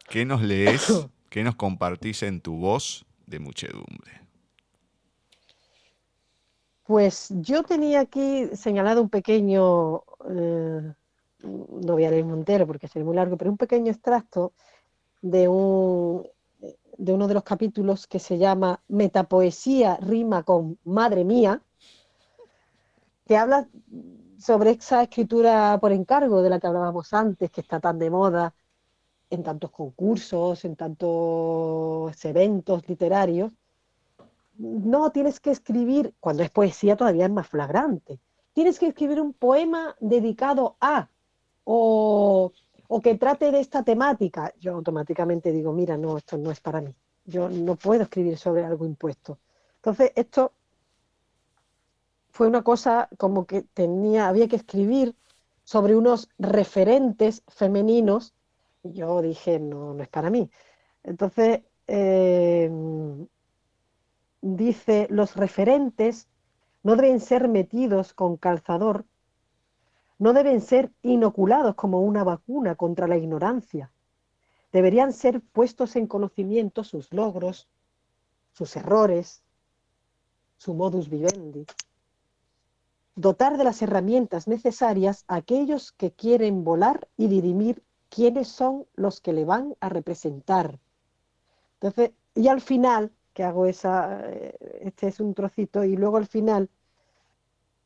¿qué 0.07 0.23
nos 0.23 0.41
lees? 0.41 0.87
¿Qué 1.29 1.43
nos 1.43 1.55
compartís 1.55 2.23
en 2.23 2.39
tu 2.39 2.55
voz 2.55 3.05
de 3.27 3.39
muchedumbre? 3.39 4.21
Pues 6.89 7.27
yo 7.41 7.61
tenía 7.61 7.99
aquí 7.99 8.47
señalado 8.55 9.03
un 9.03 9.09
pequeño, 9.09 9.97
eh, 10.27 10.93
no 11.43 11.93
voy 11.93 12.05
a 12.05 12.09
leer 12.09 12.25
entero 12.25 12.65
porque 12.65 12.87
sería 12.87 13.05
muy 13.05 13.15
largo, 13.15 13.37
pero 13.37 13.51
un 13.51 13.57
pequeño 13.57 13.91
extracto 13.91 14.53
de, 15.21 15.47
un, 15.47 16.27
de 16.97 17.13
uno 17.13 17.27
de 17.27 17.35
los 17.35 17.43
capítulos 17.43 18.07
que 18.07 18.17
se 18.17 18.39
llama 18.39 18.81
Metapoesía 18.87 19.97
rima 19.97 20.41
con 20.41 20.79
Madre 20.83 21.25
mía, 21.25 21.61
que 23.27 23.37
habla 23.37 23.69
sobre 24.39 24.71
esa 24.71 25.03
escritura 25.03 25.77
por 25.79 25.91
encargo 25.91 26.41
de 26.41 26.49
la 26.49 26.59
que 26.59 26.65
hablábamos 26.65 27.13
antes, 27.13 27.51
que 27.51 27.61
está 27.61 27.79
tan 27.79 27.99
de 27.99 28.09
moda 28.09 28.55
en 29.29 29.43
tantos 29.43 29.69
concursos, 29.69 30.65
en 30.65 30.75
tantos 30.75 32.25
eventos 32.25 32.89
literarios. 32.89 33.51
No, 34.59 35.09
tienes 35.11 35.39
que 35.39 35.51
escribir, 35.51 36.13
cuando 36.19 36.43
es 36.43 36.49
poesía 36.49 36.97
todavía 36.97 37.25
es 37.25 37.31
más 37.31 37.47
flagrante, 37.47 38.19
tienes 38.51 38.77
que 38.77 38.87
escribir 38.87 39.21
un 39.21 39.31
poema 39.31 39.95
dedicado 40.01 40.75
a, 40.81 41.07
o, 41.63 42.51
o 42.89 43.01
que 43.01 43.15
trate 43.15 43.51
de 43.51 43.61
esta 43.61 43.83
temática. 43.83 44.53
Yo 44.59 44.73
automáticamente 44.75 45.53
digo, 45.53 45.71
mira, 45.71 45.95
no, 45.95 46.17
esto 46.17 46.37
no 46.37 46.51
es 46.51 46.59
para 46.59 46.81
mí. 46.81 46.93
Yo 47.23 47.47
no 47.49 47.77
puedo 47.77 48.03
escribir 48.03 48.37
sobre 48.37 48.65
algo 48.65 48.85
impuesto. 48.85 49.39
Entonces, 49.77 50.11
esto 50.15 50.51
fue 52.31 52.47
una 52.47 52.61
cosa 52.61 53.07
como 53.17 53.45
que 53.45 53.61
tenía, 53.61 54.27
había 54.27 54.49
que 54.49 54.57
escribir 54.57 55.15
sobre 55.63 55.95
unos 55.95 56.27
referentes 56.37 57.43
femeninos. 57.47 58.33
Y 58.83 58.91
yo 58.91 59.21
dije, 59.21 59.57
no, 59.57 59.93
no 59.93 60.03
es 60.03 60.09
para 60.09 60.29
mí. 60.29 60.49
Entonces, 61.03 61.61
eh, 61.87 62.69
dice, 64.41 65.07
los 65.09 65.35
referentes 65.35 66.27
no 66.83 66.95
deben 66.95 67.19
ser 67.19 67.47
metidos 67.47 68.13
con 68.13 68.37
calzador, 68.37 69.05
no 70.17 70.33
deben 70.33 70.61
ser 70.61 70.91
inoculados 71.01 71.75
como 71.75 72.01
una 72.01 72.23
vacuna 72.23 72.75
contra 72.75 73.07
la 73.07 73.17
ignorancia. 73.17 73.91
Deberían 74.71 75.13
ser 75.13 75.41
puestos 75.41 75.95
en 75.95 76.07
conocimiento 76.07 76.83
sus 76.83 77.11
logros, 77.13 77.69
sus 78.51 78.75
errores, 78.75 79.43
su 80.57 80.73
modus 80.73 81.09
vivendi. 81.09 81.65
Dotar 83.15 83.57
de 83.57 83.63
las 83.63 83.81
herramientas 83.81 84.47
necesarias 84.47 85.23
a 85.27 85.35
aquellos 85.35 85.91
que 85.93 86.11
quieren 86.11 86.63
volar 86.63 87.07
y 87.17 87.27
dirimir 87.27 87.83
quiénes 88.09 88.49
son 88.49 88.85
los 88.95 89.21
que 89.21 89.33
le 89.33 89.45
van 89.45 89.75
a 89.79 89.89
representar. 89.89 90.79
Entonces, 91.75 92.11
y 92.35 92.47
al 92.47 92.61
final, 92.61 93.11
que 93.33 93.43
hago 93.43 93.65
esa, 93.65 94.21
eh, 94.29 94.55
este 94.81 95.07
es 95.07 95.19
un 95.19 95.33
trocito, 95.33 95.83
y 95.83 95.95
luego 95.95 96.17
al 96.17 96.27
final 96.27 96.69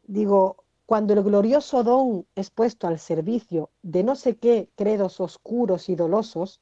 digo, 0.03 0.63
cuando 0.85 1.13
el 1.13 1.23
glorioso 1.23 1.83
don 1.83 2.25
es 2.35 2.49
puesto 2.49 2.87
al 2.87 2.99
servicio 2.99 3.69
de 3.81 4.03
no 4.03 4.15
sé 4.15 4.37
qué 4.37 4.69
credos 4.75 5.19
oscuros 5.19 5.89
y 5.89 5.95
dolosos, 5.95 6.61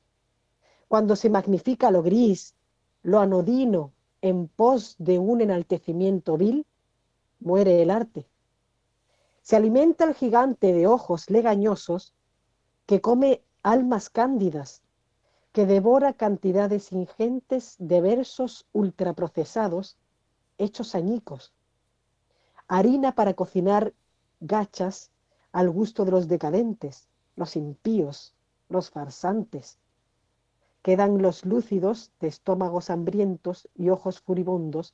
cuando 0.88 1.16
se 1.16 1.30
magnifica 1.30 1.90
lo 1.92 2.04
gris, 2.04 2.56
lo 3.02 3.20
anodino, 3.20 3.94
en 4.22 4.48
pos 4.48 4.96
de 5.00 5.18
un 5.18 5.42
enaltecimiento 5.42 6.38
vil, 6.38 6.66
muere 7.40 7.82
el 7.82 7.90
arte. 7.90 8.28
Se 9.42 9.56
alimenta 9.56 10.06
el 10.06 10.14
gigante 10.14 10.74
de 10.74 10.86
ojos 10.86 11.30
legañosos 11.30 12.14
que 12.86 13.02
come 13.02 13.42
almas 13.64 14.10
cándidas, 14.10 14.84
que 15.52 15.66
devora 15.66 16.14
cantidades 16.14 16.92
ingentes 16.92 17.76
de 17.78 18.00
versos 18.02 18.66
ultraprocesados 18.72 19.98
hechos 20.58 20.96
añicos, 20.96 21.54
harina 22.68 23.14
para 23.14 23.34
cocinar 23.34 23.94
gachas 24.40 25.12
al 25.52 25.70
gusto 25.70 26.06
de 26.06 26.12
los 26.12 26.28
decadentes, 26.28 27.10
los 27.36 27.56
impíos, 27.56 28.34
los 28.70 28.90
farsantes. 28.90 29.78
Quedan 30.82 31.22
los 31.22 31.46
lúcidos 31.46 32.12
de 32.22 32.28
estómagos 32.28 32.90
hambrientos 32.90 33.68
y 33.76 33.90
ojos 33.90 34.22
furibundos 34.22 34.94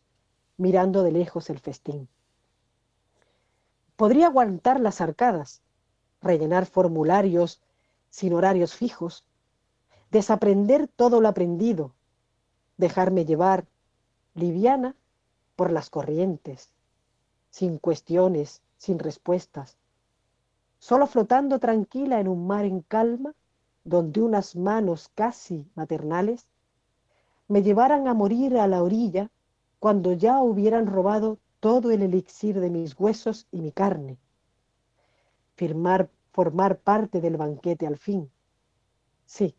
mirando 0.57 1.03
de 1.03 1.11
lejos 1.11 1.49
el 1.49 1.59
festín. 1.59 2.09
Podría 3.95 4.27
aguantar 4.27 4.79
las 4.79 5.01
arcadas, 5.01 5.61
rellenar 6.21 6.65
formularios 6.65 7.61
sin 8.09 8.33
horarios 8.33 8.73
fijos, 8.73 9.23
desaprender 10.11 10.87
todo 10.87 11.21
lo 11.21 11.27
aprendido, 11.27 11.93
dejarme 12.77 13.25
llevar, 13.25 13.65
liviana, 14.33 14.95
por 15.55 15.71
las 15.71 15.89
corrientes, 15.89 16.71
sin 17.49 17.79
cuestiones, 17.79 18.61
sin 18.77 18.99
respuestas, 18.99 19.77
solo 20.77 21.07
flotando 21.07 21.59
tranquila 21.59 22.19
en 22.19 22.27
un 22.27 22.45
mar 22.45 22.65
en 22.65 22.81
calma, 22.81 23.33
donde 23.83 24.21
unas 24.21 24.55
manos 24.55 25.09
casi 25.15 25.65
maternales 25.73 26.47
me 27.47 27.63
llevaran 27.63 28.07
a 28.07 28.13
morir 28.13 28.57
a 28.57 28.67
la 28.67 28.83
orilla 28.83 29.31
cuando 29.79 30.13
ya 30.13 30.41
hubieran 30.41 30.85
robado 30.85 31.39
todo 31.59 31.91
el 31.91 32.03
elixir 32.03 32.59
de 32.59 32.69
mis 32.69 32.99
huesos 32.99 33.47
y 33.51 33.61
mi 33.61 33.71
carne, 33.71 34.17
firmar, 35.55 36.09
formar 36.31 36.77
parte 36.77 37.21
del 37.21 37.37
banquete 37.37 37.87
al 37.87 37.97
fin. 37.97 38.29
Sí, 39.25 39.55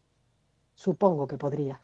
supongo 0.79 1.27
que 1.27 1.37
podría. 1.37 1.83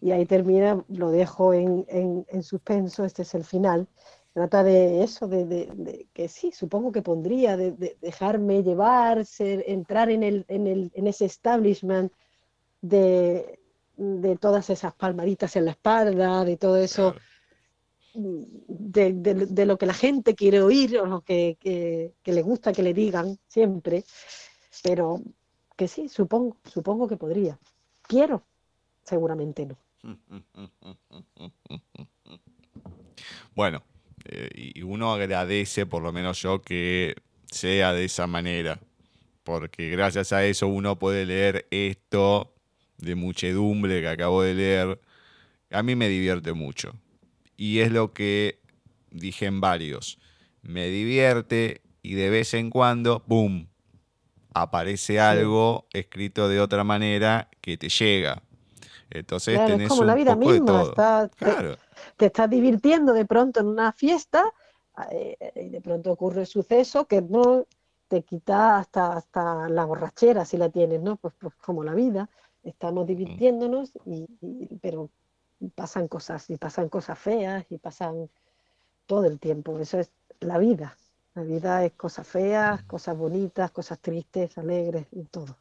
Y 0.00 0.12
ahí 0.12 0.26
termina, 0.26 0.84
lo 0.88 1.10
dejo 1.10 1.52
en, 1.52 1.84
en 1.88 2.42
suspenso, 2.42 3.04
este 3.04 3.22
es 3.22 3.34
el 3.34 3.44
final, 3.44 3.88
trata 4.38 4.62
de 4.62 5.02
eso, 5.02 5.26
de, 5.26 6.06
que 6.12 6.28
sí, 6.28 6.52
supongo 6.52 6.92
que 6.92 7.02
pondría, 7.02 7.56
de, 7.56 7.96
dejarme 8.00 8.62
llevar, 8.62 9.24
ser, 9.26 9.64
entrar 9.66 10.10
en, 10.10 10.22
el, 10.22 10.44
en, 10.48 10.68
el, 10.68 10.92
en 10.94 11.08
ese 11.08 11.24
establishment 11.24 12.12
de, 12.80 13.58
todas 14.40 14.70
esas 14.70 14.94
palmaditas 14.94 15.56
en 15.56 15.64
la 15.64 15.72
espalda, 15.72 16.44
de 16.44 16.56
todo 16.56 16.76
eso, 16.76 17.16
de, 18.14 19.66
lo 19.66 19.76
que 19.76 19.86
la 19.86 19.94
gente 19.94 20.36
quiere 20.36 20.62
oír 20.62 20.98
o 20.98 21.06
lo 21.06 21.22
que, 21.22 21.56
que, 21.58 22.32
le 22.32 22.42
gusta 22.42 22.72
que 22.72 22.84
le 22.84 22.94
digan 22.94 23.38
siempre, 23.48 24.04
pero 24.84 25.20
que 25.78 25.86
sí, 25.86 26.08
supongo, 26.08 26.56
supongo 26.64 27.06
que 27.06 27.16
podría. 27.16 27.56
Quiero, 28.02 28.42
seguramente 29.04 29.64
no. 29.64 29.78
Bueno, 33.54 33.82
eh, 34.24 34.50
y 34.54 34.82
uno 34.82 35.12
agradece, 35.12 35.86
por 35.86 36.02
lo 36.02 36.12
menos 36.12 36.42
yo, 36.42 36.62
que 36.62 37.14
sea 37.50 37.92
de 37.92 38.04
esa 38.04 38.26
manera, 38.26 38.80
porque 39.44 39.88
gracias 39.88 40.32
a 40.32 40.44
eso 40.44 40.66
uno 40.66 40.98
puede 40.98 41.24
leer 41.24 41.66
esto 41.70 42.52
de 42.98 43.14
muchedumbre 43.14 44.00
que 44.00 44.08
acabo 44.08 44.42
de 44.42 44.54
leer. 44.54 45.00
A 45.70 45.84
mí 45.84 45.94
me 45.94 46.08
divierte 46.08 46.54
mucho. 46.54 46.92
Y 47.56 47.78
es 47.80 47.92
lo 47.92 48.12
que 48.12 48.58
dije 49.10 49.46
en 49.46 49.60
varios. 49.60 50.18
Me 50.62 50.88
divierte 50.88 51.82
y 52.02 52.14
de 52.14 52.30
vez 52.30 52.54
en 52.54 52.70
cuando, 52.70 53.22
¡boom! 53.26 53.68
Aparece 54.54 55.20
algo 55.20 55.86
escrito 55.92 56.48
de 56.48 56.60
otra 56.60 56.84
manera 56.84 57.48
que 57.60 57.76
te 57.76 57.88
llega. 57.88 58.42
Entonces 59.10 59.58
tenés 59.66 59.88
como 59.88 60.02
un 60.02 60.06
la 60.06 60.14
vida 60.14 60.34
poco 60.34 60.52
de 60.52 60.60
misma. 60.60 60.66
todo. 60.66 60.90
Está, 60.90 61.30
claro 61.36 61.76
te 62.16 62.26
estás 62.26 62.50
divirtiendo 62.50 63.12
de 63.12 63.24
pronto 63.24 63.60
en 63.60 63.66
una 63.66 63.92
fiesta 63.92 64.52
eh, 65.10 65.36
y 65.54 65.68
de 65.68 65.80
pronto 65.80 66.12
ocurre 66.12 66.42
el 66.42 66.46
suceso 66.46 67.06
que 67.06 67.22
no 67.22 67.66
te 68.08 68.22
quita 68.22 68.78
hasta, 68.78 69.16
hasta 69.16 69.68
la 69.68 69.84
borrachera 69.84 70.44
si 70.44 70.56
la 70.56 70.70
tienes, 70.70 71.00
¿no? 71.00 71.16
Pues, 71.16 71.34
pues 71.38 71.54
como 71.56 71.84
la 71.84 71.94
vida, 71.94 72.28
estamos 72.62 73.04
mm. 73.04 73.06
divirtiéndonos, 73.06 73.92
y, 74.06 74.26
pero 74.80 75.10
pasan 75.74 76.08
cosas, 76.08 76.48
y 76.48 76.56
pasan 76.56 76.88
cosas 76.88 77.18
feas, 77.18 77.66
y 77.68 77.78
pasan 77.78 78.30
todo 79.06 79.26
el 79.26 79.38
tiempo. 79.38 79.78
Eso 79.78 79.98
es 79.98 80.10
la 80.40 80.58
vida. 80.58 80.96
La 81.38 81.44
vida 81.44 81.84
es 81.84 81.92
cosas 81.92 82.26
feas, 82.26 82.82
cosas 82.82 83.16
bonitas, 83.16 83.70
cosas 83.70 84.00
tristes, 84.00 84.58
alegres, 84.58 85.06
y 85.12 85.22
todo. 85.22 85.56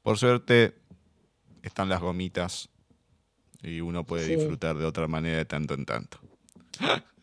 Por 0.00 0.16
suerte 0.16 0.78
están 1.62 1.90
las 1.90 2.00
gomitas 2.00 2.70
y 3.62 3.82
uno 3.82 4.04
puede 4.04 4.34
disfrutar 4.34 4.78
de 4.78 4.86
otra 4.86 5.08
manera 5.08 5.36
de 5.36 5.44
tanto 5.44 5.74
en 5.74 5.84
tanto. 5.84 6.18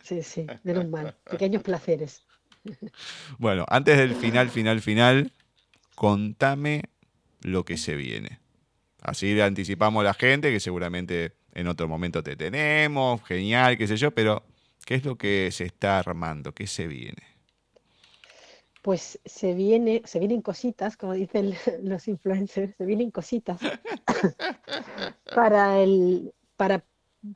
Sí, 0.04 0.22
sí, 0.22 0.46
menos 0.62 0.88
mal. 0.88 1.18
Pequeños 1.24 1.64
placeres. 1.64 2.22
Bueno, 3.40 3.66
antes 3.68 3.98
del 3.98 4.14
final, 4.14 4.50
final, 4.52 4.82
final, 4.82 5.32
contame 5.96 6.84
lo 7.42 7.66
que 7.66 7.78
se 7.78 7.96
viene. 7.96 8.42
Así 9.02 9.34
le 9.34 9.42
anticipamos 9.42 10.02
a 10.02 10.04
la 10.04 10.14
gente 10.14 10.52
que 10.52 10.60
seguramente 10.60 11.34
en 11.54 11.68
otro 11.68 11.88
momento 11.88 12.22
te 12.22 12.36
tenemos, 12.36 13.24
genial, 13.24 13.78
qué 13.78 13.88
sé 13.88 13.98
yo, 13.98 14.12
pero 14.12 14.44
¿qué 14.88 14.96
es 14.96 15.04
lo 15.04 15.18
que 15.18 15.50
se 15.52 15.66
está 15.66 16.00
armando? 16.00 16.54
¿Qué 16.54 16.66
se 16.66 16.88
viene? 16.88 17.22
Pues 18.82 19.20
se 19.26 19.54
viene, 19.54 20.02
se 20.06 20.18
vienen 20.18 20.42
cositas, 20.42 20.96
como 20.96 21.12
dicen 21.12 21.54
los 21.84 22.08
influencers, 22.08 22.74
se 22.78 22.86
vienen 22.86 23.12
cositas 23.12 23.60
para 25.36 25.82
el, 25.82 26.34
para, 26.56 26.86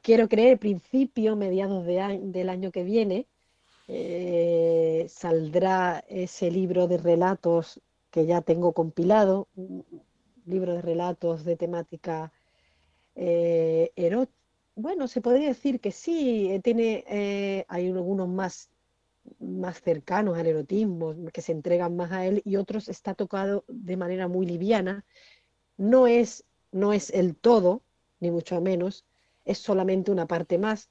quiero 0.01 0.29
creer, 0.29 0.59
principio, 0.59 1.35
mediados 1.35 1.85
de 1.85 2.21
del 2.23 2.47
año 2.47 2.71
que 2.71 2.85
viene, 2.85 3.27
eh, 3.89 5.05
saldrá 5.09 6.05
ese 6.07 6.51
libro 6.51 6.87
de 6.87 6.99
relatos 6.99 7.81
que 8.11 8.25
ya 8.25 8.39
tengo 8.39 8.71
compilado, 8.71 9.49
un 9.57 9.83
libro 10.45 10.73
de 10.75 10.81
relatos 10.81 11.43
de 11.43 11.57
temática 11.57 12.31
eh, 13.15 13.91
erótica. 13.97 14.40
Bueno, 14.75 15.07
se 15.07 15.21
podría 15.21 15.49
decir 15.49 15.79
que 15.79 15.91
sí, 15.91 16.51
eh, 16.51 16.59
tiene, 16.61 17.03
eh, 17.07 17.65
hay 17.67 17.87
algunos 17.89 18.27
más, 18.29 18.69
más 19.39 19.81
cercanos 19.81 20.37
al 20.37 20.47
erotismo, 20.47 21.15
que 21.33 21.41
se 21.41 21.51
entregan 21.51 21.95
más 21.95 22.11
a 22.11 22.25
él, 22.25 22.41
y 22.45 22.55
otros 22.55 22.89
está 22.89 23.13
tocado 23.13 23.65
de 23.67 23.97
manera 23.97 24.27
muy 24.27 24.45
liviana. 24.45 25.05
No 25.77 26.07
es 26.07 26.45
no 26.71 26.93
es 26.93 27.09
el 27.09 27.35
todo, 27.35 27.81
ni 28.19 28.31
mucho 28.31 28.61
menos, 28.61 29.05
es 29.45 29.57
solamente 29.57 30.11
una 30.11 30.27
parte 30.27 30.57
más 30.57 30.89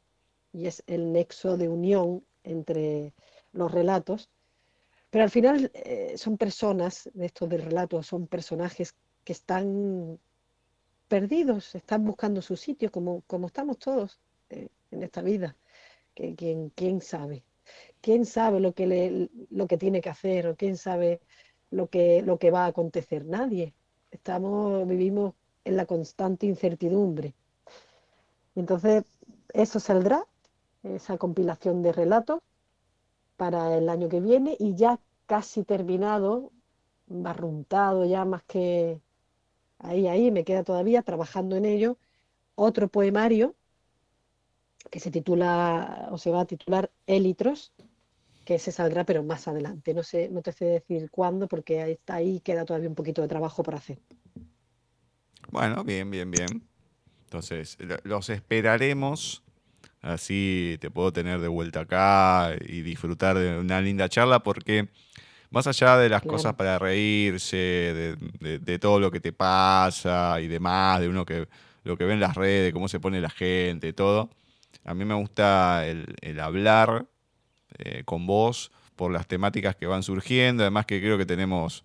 y 0.53 0.67
es 0.67 0.83
el 0.87 1.13
nexo 1.13 1.57
de 1.57 1.69
unión 1.69 2.25
entre 2.45 3.15
los 3.53 3.73
relatos. 3.73 4.29
Pero 5.11 5.25
al 5.25 5.31
final 5.31 5.71
eh, 5.75 6.15
son 6.17 6.37
personas, 6.37 7.11
de 7.15 7.27
estos 7.27 7.49
de 7.49 7.59
relatos, 7.59 8.07
son 8.07 8.27
personajes 8.27 8.95
que 9.25 9.33
están 9.33 10.19
perdidos, 11.11 11.75
están 11.75 12.05
buscando 12.05 12.41
su 12.41 12.57
sitio, 12.57 12.93
como, 12.93 13.23
como 13.27 13.49
estamos 13.49 13.79
todos 13.79 14.21
eh, 14.49 14.69
en 14.93 15.03
esta 15.03 15.23
vida. 15.23 15.57
Que, 16.15 16.37
¿quién, 16.37 16.71
¿Quién 16.71 17.01
sabe? 17.01 17.43
¿Quién 18.01 18.25
sabe 18.25 18.61
lo 18.61 18.73
que, 18.75 18.87
le, 18.87 19.29
lo 19.51 19.67
que 19.67 19.77
tiene 19.77 20.01
que 20.01 20.09
hacer 20.09 20.47
o 20.47 20.57
quién 20.57 20.77
sabe 20.77 21.21
lo 21.71 21.89
que, 21.89 22.23
lo 22.23 22.39
que 22.39 22.53
va 22.53 22.65
a 22.65 22.69
acontecer? 22.69 23.27
Nadie. 23.27 23.75
Estamos, 24.13 24.87
vivimos 24.87 25.35
en 25.65 25.77
la 25.77 25.85
constante 25.85 26.47
incertidumbre. 26.47 27.35
Entonces, 28.55 29.05
eso 29.53 29.81
saldrá, 29.81 30.25
esa 30.85 31.19
compilación 31.19 31.83
de 31.83 31.93
relatos, 31.93 32.41
para 33.37 33.77
el 33.77 33.89
año 33.89 34.09
que 34.09 34.21
viene 34.21 34.57
y 34.61 34.77
ya 34.77 35.01
casi 35.27 35.65
terminado, 35.65 36.53
barruntado 37.09 38.05
ya 38.05 38.25
más 38.25 38.45
que 38.45 39.01
ahí, 39.81 40.07
ahí, 40.07 40.31
me 40.31 40.45
queda 40.45 40.65
todavía 40.65 41.03
trabajando 41.03 41.57
en 41.57 41.65
ello, 41.65 41.99
otro 42.55 42.89
poemario 42.89 43.55
que 44.91 45.01
se 45.01 45.11
titula 45.11 46.09
o 46.11 46.19
se 46.19 46.31
va 46.31 46.41
a 46.41 46.45
titular 46.47 46.91
Elitros, 47.07 47.73
que 48.45 48.59
se 48.59 48.73
saldrá 48.73 49.05
pero 49.05 49.23
más 49.23 49.47
adelante. 49.47 49.95
No 49.95 50.03
sé, 50.03 50.29
no 50.31 50.43
te 50.43 50.53
sé 50.53 50.65
decir 50.65 51.11
cuándo 51.11 51.47
porque 51.49 51.83
ahí, 51.83 51.99
ahí 52.07 52.41
queda 52.41 52.65
todavía 52.65 52.89
un 52.89 52.95
poquito 52.95 53.23
de 53.23 53.29
trabajo 53.29 53.63
por 53.63 53.75
hacer. 53.75 53.99
Bueno, 55.51 55.85
bien, 55.85 56.11
bien, 56.11 56.31
bien. 56.31 56.63
Entonces, 57.25 57.79
los 58.05 58.29
esperaremos. 58.31 59.43
Así 60.01 60.79
te 60.81 60.91
puedo 60.91 61.13
tener 61.13 61.41
de 61.41 61.49
vuelta 61.49 61.81
acá 61.81 62.57
y 62.61 62.81
disfrutar 62.81 63.39
de 63.39 63.59
una 63.59 63.81
linda 63.81 64.09
charla 64.09 64.43
porque 64.43 64.89
más 65.51 65.67
allá 65.67 65.97
de 65.99 66.09
las 66.09 66.23
cosas 66.23 66.55
para 66.55 66.79
reírse, 66.79 67.57
de, 67.57 68.79
todo 68.79 69.01
lo 69.01 69.11
que 69.11 69.21
te 69.21 69.33
pasa 69.33 70.41
y 70.41 70.47
demás, 70.47 71.01
de 71.01 71.09
uno 71.09 71.27
que 71.27 71.49
lo 71.83 71.97
que 71.97 72.05
ve 72.05 72.13
en 72.13 72.21
las 72.21 72.37
redes, 72.37 72.73
cómo 72.73 72.89
se 72.89 73.01
pone 73.01 73.21
la 73.21 73.31
gente, 73.31 73.93
todo, 73.93 74.31
a 74.85 74.95
mí 74.95 75.05
me 75.05 75.15
gusta 75.15 75.87
el, 75.87 76.41
hablar 76.41 77.07
eh, 77.79 78.03
con 78.05 78.27
vos 78.27 78.71
por 78.97 79.13
las 79.13 79.27
temáticas 79.27 79.77
que 79.77 79.87
van 79.87 80.03
surgiendo, 80.03 80.63
además 80.63 80.87
que 80.87 81.01
creo 81.01 81.19
que 81.19 81.27
tenemos 81.27 81.85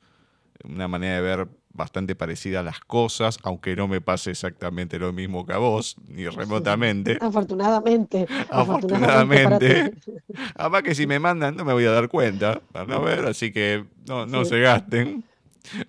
una 0.63 0.87
manera 0.87 1.15
de 1.15 1.21
ver 1.21 1.47
bastante 1.75 2.15
parecida 2.15 2.61
a 2.61 2.63
las 2.63 2.79
cosas, 2.79 3.37
aunque 3.43 3.75
no 3.75 3.87
me 3.87 4.01
pase 4.01 4.31
exactamente 4.31 4.97
lo 4.97 5.11
mismo 5.13 5.45
que 5.45 5.53
a 5.53 5.57
vos, 5.57 5.97
ni 6.07 6.27
remotamente. 6.27 7.17
Afortunadamente. 7.21 8.25
Afortunadamente. 8.49 9.93
Además 10.55 10.83
que 10.83 10.95
si 10.95 11.05
me 11.05 11.19
mandan 11.19 11.55
no 11.55 11.65
me 11.65 11.73
voy 11.73 11.85
a 11.85 11.91
dar 11.91 12.07
cuenta, 12.07 12.61
para 12.71 12.97
ver, 12.99 13.25
así 13.25 13.51
que 13.51 13.85
no, 14.07 14.25
no 14.25 14.45
se 14.45 14.59
gasten. 14.59 15.23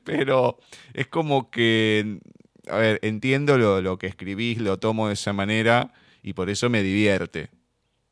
Pero 0.04 0.58
es 0.94 1.06
como 1.06 1.50
que, 1.50 2.20
a 2.68 2.76
ver, 2.76 2.98
entiendo 3.02 3.58
lo, 3.58 3.80
lo 3.82 3.98
que 3.98 4.06
escribís, 4.06 4.58
lo 4.58 4.78
tomo 4.78 5.08
de 5.08 5.14
esa 5.14 5.32
manera 5.32 5.92
y 6.22 6.32
por 6.32 6.50
eso 6.50 6.68
me 6.70 6.82
divierte. 6.82 7.50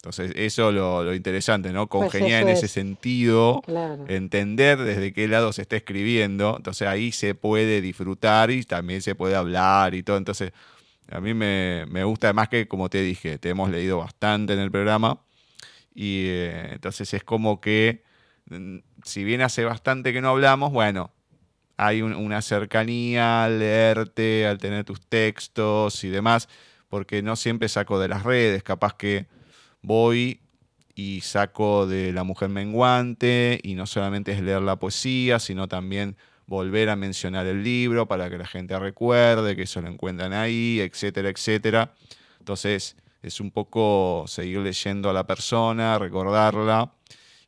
Entonces, 0.05 0.32
eso 0.36 0.68
es 0.68 0.74
lo, 0.74 1.14
interesante, 1.14 1.72
¿no? 1.72 1.86
Pues 1.86 2.10
Congeniar 2.10 2.43
en 2.43 2.51
ese 2.51 2.68
sentido, 2.68 3.62
entender 4.06 4.76
desde 4.78 5.14
qué 5.14 5.26
lado 5.28 5.51
se 5.55 5.62
está 5.62 5.76
escribiendo. 5.76 6.56
Entonces, 6.59 6.86
ahí 6.86 7.10
se 7.10 7.35
puede 7.35 7.81
disfrutar 7.81 8.51
y 8.51 8.64
también 8.64 9.01
se 9.01 9.14
puede 9.14 9.35
hablar 9.35 9.94
y 9.94 10.02
todo. 10.02 10.18
Entonces, 10.18 10.52
a 11.10 11.22
mí 11.22 11.32
me, 11.32 12.05
gusta, 12.05 12.26
además 12.26 12.51
que, 12.51 12.68
como 12.68 12.90
te 12.90 13.01
dije, 13.01 13.39
te 13.39 13.48
hemos 13.48 13.70
leído 13.70 13.97
bastante 13.97 14.52
en 14.52 14.59
el 14.59 14.70
programa. 14.70 15.20
Y 15.94 16.26
eh, 16.26 16.72
entonces 16.72 17.14
es 17.14 17.24
como 17.24 17.62
que, 17.62 18.02
mm, 18.51 18.81
si 19.05 19.24
bien 19.24 19.40
hace 19.40 19.64
bastante 19.64 20.12
que 20.12 20.20
no 20.20 20.28
hablamos, 20.28 20.70
bueno, 20.70 21.12
hay 21.78 22.02
una 22.02 22.43
cercanía 22.43 23.44
al 23.44 23.59
leerte, 23.59 24.47
al 24.47 24.59
tener 24.59 24.85
tus 24.85 25.01
textos 25.01 26.05
y 26.05 26.10
demás, 26.10 26.51
porque 26.90 27.22
no 27.22 27.36
siempre 27.36 27.70
saco 27.70 27.98
de 27.98 28.09
las 28.09 28.22
redes, 28.22 28.62
capaz 28.62 28.94
que 28.97 29.32
voy 29.85 30.40
y 30.94 31.20
saco 31.20 31.86
de 31.86 32.12
La 32.12 32.24
Mujer 32.24 32.48
Menguante 32.48 33.61
y 33.62 33.74
no 33.74 33.86
solamente 33.86 34.32
es 34.32 34.40
leer 34.40 34.62
la 34.62 34.77
poesía, 34.77 35.39
sino 35.39 35.69
también 35.69 36.16
volver 36.47 36.89
a 36.89 36.97
mencionar 36.97 37.47
el 37.47 37.62
libro 37.62 38.06
para 38.06 38.31
que 38.31 38.39
la 38.39 38.47
gente 38.47 38.78
recuerde 38.78 39.56
que 39.56 39.62
eso 39.62 39.81
lo 39.81 39.89
encuentran 39.89 40.32
ahí, 40.32 40.81
etcétera, 40.81 41.28
etcétera. 41.28 41.94
Entonces 42.39 42.97
es 43.23 43.40
un 43.40 43.51
poco 43.51 44.24
seguir 44.27 44.59
leyendo 44.59 45.11
a 45.11 45.12
la 45.12 45.27
persona, 45.27 45.98
recordarla 45.98 46.93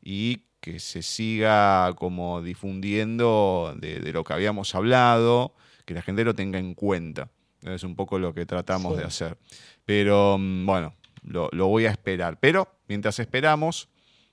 y 0.03 0.43
que 0.61 0.81
se 0.81 1.03
siga 1.03 1.93
como 1.95 2.43
difundiendo 2.43 3.75
de, 3.79 4.13
lo 4.13 4.25
que 4.25 4.33
habíamos 4.33 4.75
hablado, 4.75 5.55
que 5.85 5.95
la 5.95 6.03
gente 6.03 6.25
lo 6.25 6.35
tenga 6.35 6.59
en 6.59 6.75
cuenta. 6.75 7.31
Es 7.63 7.85
un 7.85 7.95
poco 7.95 8.19
lo 8.19 8.35
que 8.35 8.47
tratamos 8.47 8.97
de 8.97 9.05
hacer. 9.05 9.39
Pero 9.85 10.37
mm, 10.39 10.67
bueno, 10.67 10.95
lo, 11.27 11.51
voy 11.69 11.87
a 11.87 11.91
esperar. 11.91 12.39
Pero 12.41 12.69
mientras 12.89 13.19
esperamos 13.19 13.89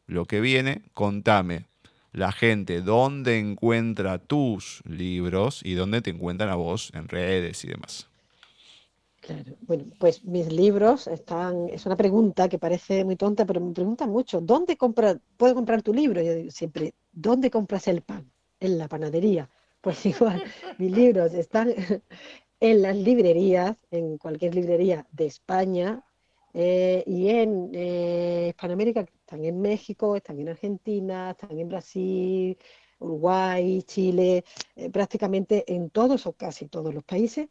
lo 0.07 0.26
que 0.26 0.41
viene, 0.41 0.84
contame 0.94 1.65
la 2.11 2.32
gente 2.32 2.82
dónde 2.82 3.40
encuentra 3.40 4.20
tus 4.20 4.82
libros 4.86 5.61
y 5.64 5.74
dónde 5.74 6.02
te 6.02 6.11
encuentran 6.11 6.49
a 6.49 6.56
vos 6.56 6.91
en 6.94 7.07
redes 7.07 7.64
y 7.65 7.70
demás. 7.70 8.07
Claro, 9.22 9.53
bueno, 9.61 9.86
pues 9.99 10.24
mis 10.26 10.52
libros 10.52 11.07
están, 11.07 11.70
es 11.70 11.86
una 11.86 11.95
pregunta 11.95 12.49
que 12.49 12.60
parece 12.60 13.06
muy 13.06 13.15
tonta, 13.15 13.45
pero 13.45 13.61
me 13.61 13.74
preguntan 13.74 14.10
mucho, 14.10 14.41
¿dónde 14.41 14.76
compra, 14.76 15.18
puedo 15.38 15.56
comprar 15.56 15.82
tu 15.82 15.94
libro? 15.94 16.22
Yo 16.22 16.36
digo 16.36 16.52
siempre, 16.52 16.94
¿dónde 17.14 17.49
compras 17.49 17.88
el 17.88 18.02
pan? 18.02 18.30
En 18.60 18.78
la 18.78 18.90
panadería. 18.90 19.49
Pues 19.80 20.06
igual, 20.06 20.44
mis 20.78 20.91
libros 20.91 21.34
están 21.34 21.74
en 22.60 22.82
las 22.82 22.98
librerías, 22.98 23.78
en 23.91 24.18
cualquier 24.18 24.56
librería 24.56 25.07
de 25.11 25.26
España, 25.26 26.03
eh, 26.54 27.04
y 27.08 27.30
en 27.30 27.72
eh, 27.74 28.50
están 28.50 28.72
en 29.46 29.62
México, 29.62 30.16
están 30.16 30.40
en 30.40 30.50
Argentina, 30.50 31.32
están 31.32 31.58
en 31.58 31.68
Brasil, 31.68 32.58
Uruguay, 33.00 33.82
Chile, 33.84 34.44
eh, 34.76 34.90
prácticamente 34.90 35.64
en 35.74 35.90
todos 35.90 36.28
o 36.28 36.34
casi 36.34 36.68
todos 36.68 36.94
los 36.94 37.04
países. 37.04 37.50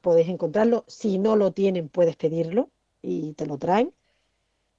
podéis 0.00 0.28
encontrarlo. 0.28 0.84
Si 0.88 1.18
no 1.18 1.36
lo 1.36 1.52
tienen, 1.52 1.88
puedes 1.88 2.16
pedirlo 2.16 2.70
y 3.02 3.32
te 3.34 3.46
lo 3.46 3.58
traen. 3.58 3.92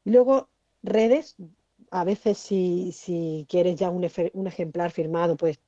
Y 0.06 0.12
luego, 0.12 0.50
redes, 0.84 1.36
a 1.92 2.04
veces 2.04 2.38
si, 2.38 2.92
si 2.92 3.46
quieres 3.50 3.76
ya 3.76 3.90
un, 3.90 4.08
un, 4.34 4.48
ejemplar 4.48 4.92
firmado, 4.92 5.36
pues 5.38 5.60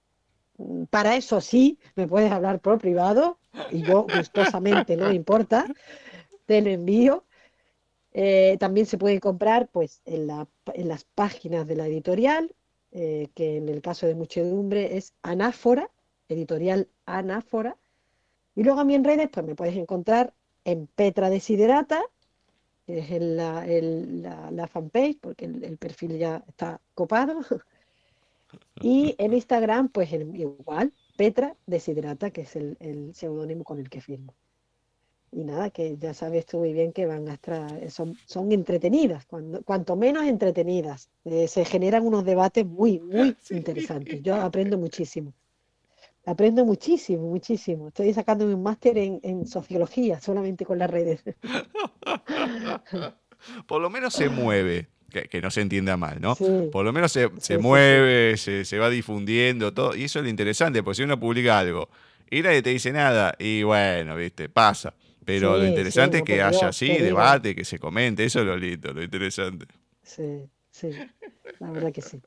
mm, 0.57 0.85
para 0.85 1.15
eso 1.15 1.41
sí, 1.41 1.79
me 1.95 2.07
puedes 2.07 2.31
hablar 2.31 2.59
por 2.59 2.79
privado 2.79 3.39
y 3.71 3.81
yo 3.83 4.03
gustosamente, 4.03 4.95
no 4.97 5.11
importa 5.11 5.65
del 6.47 6.67
envío. 6.67 7.25
Eh, 8.13 8.57
también 8.59 8.85
se 8.87 8.97
puede 8.97 9.19
comprar 9.19 9.67
pues, 9.69 10.01
en, 10.05 10.27
las 10.27 11.03
páginas 11.03 11.67
de 11.67 11.75
la 11.75 11.87
editorial, 11.87 12.55
eh, 12.91 13.29
que 13.35 13.57
en 13.57 13.69
el 13.69 13.81
caso 13.81 14.07
de 14.07 14.15
Muchedumbre 14.15 14.97
es 14.97 15.13
Anáfora, 15.21 15.91
editorial 16.29 16.87
Anáfora. 17.05 17.77
Y 18.55 18.63
luego 18.63 18.79
a 18.79 18.85
mí 18.85 18.95
en 18.95 19.03
redes 19.03 19.29
pues, 19.31 19.45
me 19.45 19.55
puedes 19.55 19.75
encontrar 19.75 20.33
en 20.65 20.87
Petra 20.87 21.29
Desiderata, 21.29 22.01
que 22.85 22.99
es 22.99 23.21
la, 23.21 24.67
fanpage, 24.67 25.19
porque 25.19 25.45
el, 25.45 25.77
perfil 25.77 26.17
ya 26.17 26.43
está 26.47 26.81
copado. 26.95 27.41
y 28.81 29.15
en 29.19 29.33
Instagram, 29.33 29.89
pues 29.89 30.11
igual, 30.11 30.93
Petra 31.17 31.55
Desiderata, 31.67 32.31
que 32.31 32.41
es 32.41 32.55
el, 32.55 32.77
el 32.79 33.13
seudónimo 33.13 33.63
con 33.63 33.79
el 33.79 33.89
que 33.89 34.01
firmo 34.01 34.33
y 35.31 35.43
nada, 35.43 35.69
que 35.69 35.97
ya 35.97 36.13
sabes 36.13 36.45
tú 36.45 36.59
muy 36.59 36.73
bien 36.73 36.93
que 36.93 37.05
van 37.05 37.27
a 37.27 37.33
estar, 37.33 37.91
son, 37.91 38.17
son 38.25 38.51
entretenidas, 38.51 39.25
cuando, 39.25 39.61
cuanto 39.63 39.95
menos 39.95 40.23
entretenidas. 40.23 41.09
Eh, 41.25 41.47
se 41.47 41.65
generan 41.65 42.05
unos 42.05 42.23
debates 42.23 42.65
muy, 42.65 42.99
muy 42.99 43.35
interesantes. 43.49 44.21
Yo 44.23 44.35
aprendo 44.35 44.77
muchísimo. 44.77 45.33
Aprendo 46.25 46.65
muchísimo, 46.65 47.29
muchísimo. 47.29 47.89
Estoy 47.89 48.13
sacándome 48.13 48.53
un 48.53 48.63
máster 48.63 48.97
en, 48.97 49.47
sociología 49.47 50.19
solamente 50.19 50.65
con 50.65 50.77
las 50.77 50.89
redes. 50.89 51.23
Por 53.67 53.81
lo 53.81 53.89
menos 53.89 54.13
se 54.13 54.29
mueve. 54.29 54.87
Que, 55.09 55.41
no 55.41 55.49
se 55.49 55.61
entienda 55.61 55.95
mal, 55.95 56.19
¿no? 56.19 56.35
Por 56.35 56.83
lo 56.83 56.91
menos 56.91 57.13
se, 57.13 57.57
mueve, 57.57 58.35
Se, 58.35 58.65
se, 58.65 58.77
va 58.77 58.89
difundiendo, 58.89 59.73
todo. 59.73 59.95
Y 59.95 60.03
eso 60.03 60.19
es 60.19 60.23
lo 60.23 60.29
interesante, 60.29 60.83
porque 60.83 60.97
si 60.97 61.03
uno 61.03 61.17
publica 61.17 61.57
algo 61.57 61.87
y 62.29 62.41
nadie 62.41 62.61
te 62.61 62.71
dice 62.71 62.91
nada, 62.91 63.35
y 63.39 63.63
bueno, 63.63 64.15
viste, 64.15 64.49
pasa. 64.49 64.93
Pero 65.27 65.57
lo 65.57 65.65
interesante 65.65 66.19
es 66.19 66.23
que 66.23 66.41
haya 66.41 66.69
así 66.69 66.87
debate, 66.87 67.53
que 67.53 67.65
se 67.65 67.77
comente, 67.77 68.23
eso 68.23 68.39
es 68.39 68.45
lo 68.45 68.55
lindo, 68.55 68.93
lo 68.93 69.03
interesante. 69.03 69.65
Sí, 70.01 70.45
sí, 70.71 70.91
la 71.59 71.69
verdad 71.69 71.91
que 71.91 72.01
sí. 72.01 72.21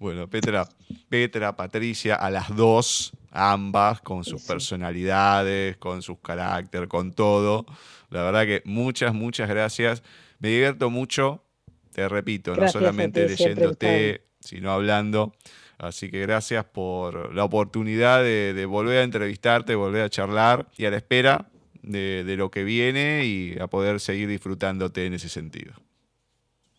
Bueno, 0.00 0.26
Petra, 0.26 0.66
Petra, 1.10 1.54
Patricia, 1.54 2.14
a 2.14 2.30
las 2.30 2.56
dos, 2.56 3.12
ambas, 3.30 4.00
con 4.00 4.24
sus 4.24 4.42
personalidades, 4.44 5.76
con 5.76 6.00
sus 6.00 6.20
caracteres, 6.20 6.88
con 6.88 7.12
todo. 7.12 7.66
La 8.08 8.22
verdad 8.22 8.46
que 8.46 8.62
muchas, 8.64 9.12
muchas 9.12 9.50
gracias. 9.50 10.02
Me 10.38 10.48
divierto 10.48 10.88
mucho, 10.88 11.44
te 11.92 12.08
repito, 12.08 12.56
no 12.56 12.66
solamente 12.66 13.28
leyéndote, 13.28 14.24
sino 14.40 14.72
hablando. 14.72 15.34
Así 15.76 16.10
que 16.10 16.22
gracias 16.22 16.64
por 16.64 17.34
la 17.34 17.44
oportunidad 17.44 18.22
de, 18.22 18.54
de 18.54 18.64
volver 18.64 19.00
a 19.00 19.02
entrevistarte, 19.02 19.74
volver 19.74 20.00
a 20.00 20.08
charlar 20.08 20.66
y 20.78 20.86
a 20.86 20.90
la 20.90 20.96
espera 20.96 21.50
de, 21.84 22.34
lo 22.36 22.50
que 22.50 22.64
viene 22.64 23.24
y 23.24 23.58
a 23.58 23.66
poder 23.66 24.00
seguir 24.00 24.28
disfrutándote 24.28 25.06
en 25.06 25.14
ese 25.14 25.28
sentido. 25.28 25.74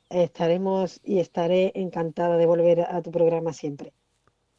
Estaremos 0.09 1.01
y 1.03 1.19
estaré 1.19 1.71
encantada 1.75 2.37
de 2.37 2.45
volver 2.45 2.81
a 2.81 3.01
tu 3.01 3.11
programa 3.11 3.53
siempre. 3.53 3.93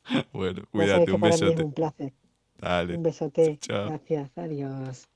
bueno, 0.33 0.63
cuídate, 0.71 1.13
un 1.13 1.21
besote. 1.21 1.63
un 1.63 1.73
placer. 1.73 2.13
Dale. 2.59 2.97
Un 2.97 3.03
besote. 3.03 3.59
Gracias, 3.67 4.31
adiós. 4.37 5.09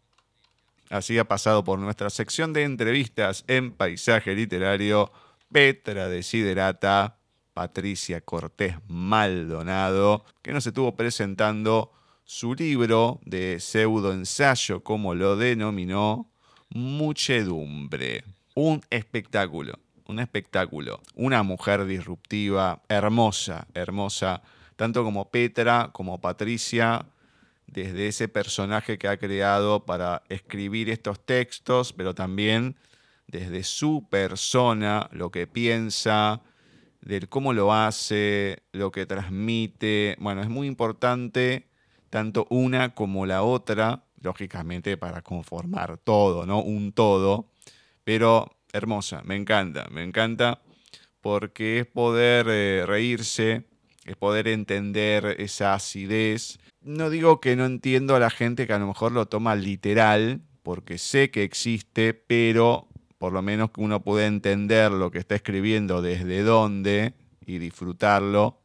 Así 0.88 1.18
ha 1.18 1.24
pasado 1.24 1.62
por 1.62 1.78
nuestra 1.78 2.10
sección 2.10 2.52
de 2.52 2.64
entrevistas 2.64 3.44
en 3.46 3.72
Paisaje 3.72 4.34
Literario 4.34 5.12
Petra 5.52 6.08
Desiderata, 6.08 7.18
Patricia 7.54 8.20
Cortés 8.20 8.76
Maldonado, 8.88 10.24
que 10.42 10.52
nos 10.52 10.66
estuvo 10.66 10.96
presentando 10.96 11.92
su 12.30 12.54
libro 12.54 13.18
de 13.24 13.58
pseudo 13.58 14.12
ensayo, 14.12 14.84
como 14.84 15.16
lo 15.16 15.34
denominó, 15.34 16.30
muchedumbre. 16.68 18.22
Un 18.54 18.82
espectáculo, 18.88 19.80
un 20.06 20.20
espectáculo. 20.20 21.00
Una 21.16 21.42
mujer 21.42 21.86
disruptiva, 21.86 22.82
hermosa, 22.88 23.66
hermosa, 23.74 24.42
tanto 24.76 25.02
como 25.02 25.32
Petra, 25.32 25.90
como 25.92 26.20
Patricia, 26.20 27.04
desde 27.66 28.06
ese 28.06 28.28
personaje 28.28 28.96
que 28.96 29.08
ha 29.08 29.16
creado 29.16 29.84
para 29.84 30.22
escribir 30.28 30.88
estos 30.88 31.18
textos, 31.26 31.92
pero 31.92 32.14
también 32.14 32.76
desde 33.26 33.64
su 33.64 34.06
persona, 34.08 35.08
lo 35.10 35.32
que 35.32 35.48
piensa, 35.48 36.42
del 37.00 37.28
cómo 37.28 37.52
lo 37.52 37.74
hace, 37.74 38.62
lo 38.70 38.92
que 38.92 39.04
transmite. 39.04 40.14
Bueno, 40.20 40.42
es 40.42 40.48
muy 40.48 40.68
importante 40.68 41.69
tanto 42.10 42.46
una 42.50 42.94
como 42.94 43.24
la 43.24 43.42
otra, 43.42 44.04
lógicamente 44.20 44.96
para 44.96 45.22
conformar 45.22 45.98
todo, 45.98 46.44
¿no? 46.44 46.60
Un 46.62 46.92
todo, 46.92 47.50
pero 48.04 48.50
hermosa, 48.72 49.22
me 49.24 49.36
encanta, 49.36 49.88
me 49.90 50.02
encanta 50.02 50.60
porque 51.20 51.80
es 51.80 51.86
poder 51.86 52.46
eh, 52.48 52.84
reírse, 52.86 53.66
es 54.04 54.16
poder 54.16 54.48
entender 54.48 55.36
esa 55.38 55.74
acidez. 55.74 56.58
No 56.80 57.10
digo 57.10 57.40
que 57.40 57.56
no 57.56 57.66
entiendo 57.66 58.16
a 58.16 58.20
la 58.20 58.30
gente 58.30 58.66
que 58.66 58.72
a 58.72 58.78
lo 58.78 58.86
mejor 58.86 59.12
lo 59.12 59.26
toma 59.26 59.54
literal, 59.54 60.40
porque 60.62 60.98
sé 60.98 61.30
que 61.30 61.44
existe, 61.44 62.14
pero 62.14 62.88
por 63.18 63.32
lo 63.32 63.42
menos 63.42 63.70
que 63.70 63.82
uno 63.82 64.02
pueda 64.02 64.26
entender 64.26 64.90
lo 64.90 65.10
que 65.10 65.18
está 65.18 65.34
escribiendo 65.34 66.00
desde 66.00 66.42
dónde 66.42 67.14
y 67.44 67.58
disfrutarlo. 67.58 68.60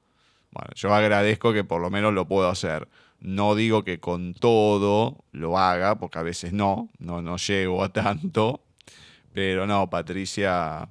Bueno, 0.51 0.69
yo 0.76 0.93
agradezco 0.93 1.51
que 1.51 1.65
por 1.65 1.81
lo 1.81 1.89
menos 1.89 2.13
lo 2.13 2.26
puedo 2.26 2.47
hacer. 2.47 2.88
No 3.26 3.56
digo 3.56 3.84
que 3.84 3.99
con 3.99 4.35
todo 4.35 5.26
lo 5.31 5.57
haga, 5.57 5.97
porque 5.97 6.19
a 6.19 6.22
veces 6.22 6.53
no, 6.53 6.91
no, 6.99 7.23
no 7.23 7.38
llego 7.38 7.84
a 7.84 7.91
tanto. 7.91 8.64
Pero 9.34 9.65
no, 9.65 9.89
Patricia, 9.89 10.88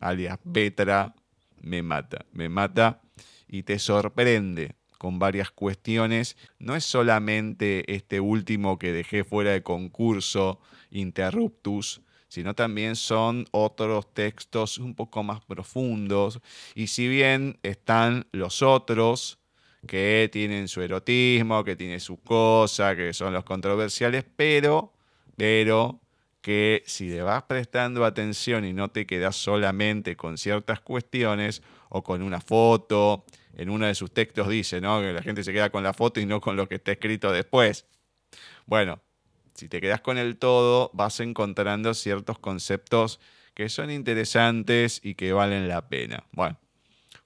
alias 0.00 0.38
Petra, 0.50 1.14
me 1.60 1.82
mata, 1.82 2.24
me 2.32 2.48
mata 2.48 3.02
y 3.46 3.64
te 3.64 3.78
sorprende 3.78 4.76
con 4.96 5.18
varias 5.18 5.50
cuestiones. 5.50 6.38
No 6.58 6.74
es 6.74 6.84
solamente 6.84 7.84
este 7.94 8.18
último 8.18 8.78
que 8.78 8.90
dejé 8.90 9.22
fuera 9.22 9.50
de 9.50 9.62
concurso, 9.62 10.60
Interruptus, 10.90 12.00
sino 12.28 12.54
también 12.54 12.96
son 12.96 13.44
otros 13.50 14.14
textos 14.14 14.78
un 14.78 14.94
poco 14.94 15.22
más 15.22 15.44
profundos. 15.44 16.40
Y 16.74 16.86
si 16.86 17.08
bien 17.08 17.58
están 17.62 18.26
los 18.32 18.62
otros, 18.62 19.43
que 19.86 20.28
tienen 20.32 20.68
su 20.68 20.82
erotismo, 20.82 21.64
que 21.64 21.76
tienen 21.76 22.00
su 22.00 22.18
cosa, 22.18 22.96
que 22.96 23.12
son 23.12 23.32
los 23.32 23.44
controversiales, 23.44 24.24
pero, 24.36 24.92
pero 25.36 26.00
que 26.40 26.82
si 26.86 27.08
le 27.08 27.22
vas 27.22 27.44
prestando 27.44 28.04
atención 28.04 28.64
y 28.64 28.72
no 28.72 28.88
te 28.88 29.06
quedas 29.06 29.36
solamente 29.36 30.16
con 30.16 30.36
ciertas 30.36 30.80
cuestiones 30.80 31.62
o 31.88 32.02
con 32.02 32.22
una 32.22 32.40
foto, 32.40 33.24
en 33.56 33.70
uno 33.70 33.86
de 33.86 33.94
sus 33.94 34.12
textos 34.12 34.48
dice, 34.48 34.80
¿no? 34.80 35.00
Que 35.00 35.12
la 35.12 35.22
gente 35.22 35.42
se 35.42 35.52
queda 35.52 35.70
con 35.70 35.82
la 35.82 35.94
foto 35.94 36.20
y 36.20 36.26
no 36.26 36.40
con 36.40 36.56
lo 36.56 36.68
que 36.68 36.74
está 36.74 36.92
escrito 36.92 37.32
después. 37.32 37.86
Bueno, 38.66 39.00
si 39.54 39.68
te 39.68 39.80
quedas 39.80 40.00
con 40.00 40.18
el 40.18 40.36
todo, 40.36 40.90
vas 40.92 41.20
encontrando 41.20 41.94
ciertos 41.94 42.38
conceptos 42.38 43.20
que 43.54 43.68
son 43.68 43.90
interesantes 43.90 45.00
y 45.02 45.14
que 45.14 45.32
valen 45.32 45.68
la 45.68 45.88
pena. 45.88 46.24
Bueno, 46.32 46.58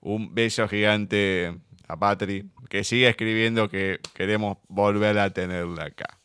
un 0.01 0.35
beso 0.35 0.69
gigante 0.69 1.59
a 1.89 1.97
Patri, 1.99 2.49
que 2.69 2.85
sigue 2.85 3.09
escribiendo 3.09 3.69
que 3.69 3.99
queremos 4.15 4.59
volver 4.69 5.19
a 5.19 5.31
tenerla 5.31 5.85
acá. 5.85 6.19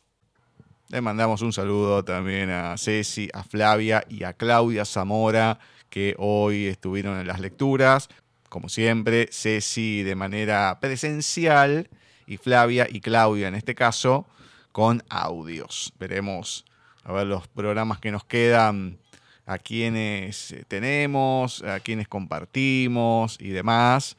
Le 0.90 1.00
mandamos 1.00 1.42
un 1.42 1.52
saludo 1.52 2.04
también 2.04 2.50
a 2.50 2.76
Ceci, 2.76 3.28
a 3.32 3.42
Flavia 3.42 4.04
y 4.08 4.24
a 4.24 4.34
Claudia 4.34 4.84
Zamora, 4.84 5.58
que 5.88 6.14
hoy 6.18 6.66
estuvieron 6.66 7.18
en 7.18 7.26
las 7.26 7.40
lecturas. 7.40 8.08
Como 8.50 8.68
siempre, 8.68 9.28
Ceci 9.32 10.02
de 10.02 10.14
manera 10.14 10.78
presencial 10.80 11.88
y 12.26 12.36
Flavia 12.36 12.86
y 12.88 13.00
Claudia 13.00 13.48
en 13.48 13.54
este 13.54 13.74
caso 13.74 14.26
con 14.70 15.02
audios. 15.08 15.92
Veremos 15.98 16.64
a 17.02 17.12
ver 17.12 17.26
los 17.26 17.48
programas 17.48 17.98
que 17.98 18.10
nos 18.10 18.24
quedan, 18.24 18.98
a 19.46 19.58
quienes 19.58 20.54
tenemos, 20.68 21.62
a 21.62 21.80
quienes 21.80 22.08
compartimos 22.08 23.36
y 23.40 23.48
demás. 23.48 24.16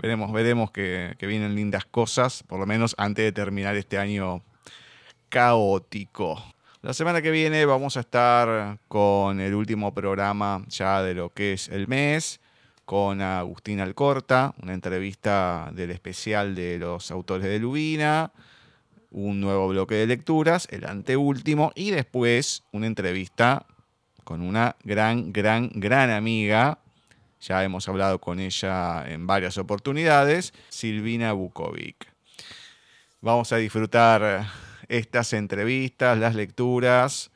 Veremos, 0.00 0.32
veremos 0.32 0.70
que, 0.70 1.14
que 1.18 1.26
vienen 1.26 1.54
lindas 1.54 1.84
cosas, 1.84 2.42
por 2.42 2.58
lo 2.58 2.66
menos 2.66 2.94
antes 2.98 3.24
de 3.24 3.32
terminar 3.32 3.76
este 3.76 3.98
año 3.98 4.42
caótico. 5.28 6.42
La 6.82 6.92
semana 6.94 7.22
que 7.22 7.30
viene 7.30 7.64
vamos 7.64 7.96
a 7.96 8.00
estar 8.00 8.78
con 8.88 9.40
el 9.40 9.54
último 9.54 9.94
programa 9.94 10.64
ya 10.68 11.02
de 11.02 11.14
lo 11.14 11.30
que 11.30 11.52
es 11.52 11.68
el 11.68 11.88
mes, 11.88 12.40
con 12.84 13.20
Agustín 13.20 13.80
Alcorta, 13.80 14.54
una 14.62 14.74
entrevista 14.74 15.70
del 15.72 15.90
especial 15.92 16.54
de 16.54 16.78
los 16.78 17.10
autores 17.10 17.46
de 17.46 17.58
Lubina 17.58 18.32
un 19.12 19.40
nuevo 19.40 19.68
bloque 19.68 19.94
de 19.94 20.06
lecturas, 20.06 20.66
el 20.70 20.86
anteúltimo, 20.86 21.72
y 21.74 21.90
después 21.90 22.64
una 22.72 22.86
entrevista 22.86 23.66
con 24.24 24.40
una 24.40 24.76
gran, 24.84 25.32
gran, 25.32 25.70
gran 25.74 26.10
amiga. 26.10 26.78
Ya 27.42 27.64
hemos 27.64 27.88
hablado 27.88 28.20
con 28.20 28.38
ella 28.38 29.04
en 29.08 29.26
varias 29.26 29.58
oportunidades, 29.58 30.54
Silvina 30.68 31.32
Bukovic. 31.32 32.06
Vamos 33.20 33.52
a 33.52 33.56
disfrutar 33.56 34.46
estas 34.88 35.32
entrevistas, 35.32 36.16
las 36.18 36.36
lecturas 36.36 37.32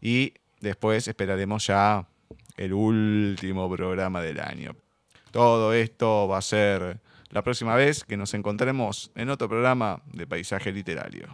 y 0.00 0.32
después 0.60 1.06
esperaremos 1.08 1.66
ya 1.66 2.06
el 2.56 2.72
último 2.72 3.70
programa 3.70 4.22
del 4.22 4.40
año. 4.40 4.76
Todo 5.30 5.74
esto 5.74 6.26
va 6.26 6.38
a 6.38 6.42
ser 6.42 6.98
la 7.28 7.42
próxima 7.42 7.74
vez 7.74 8.04
que 8.04 8.16
nos 8.16 8.32
encontremos 8.32 9.10
en 9.14 9.28
otro 9.28 9.46
programa 9.46 10.00
de 10.12 10.26
Paisaje 10.26 10.72
Literario. 10.72 11.28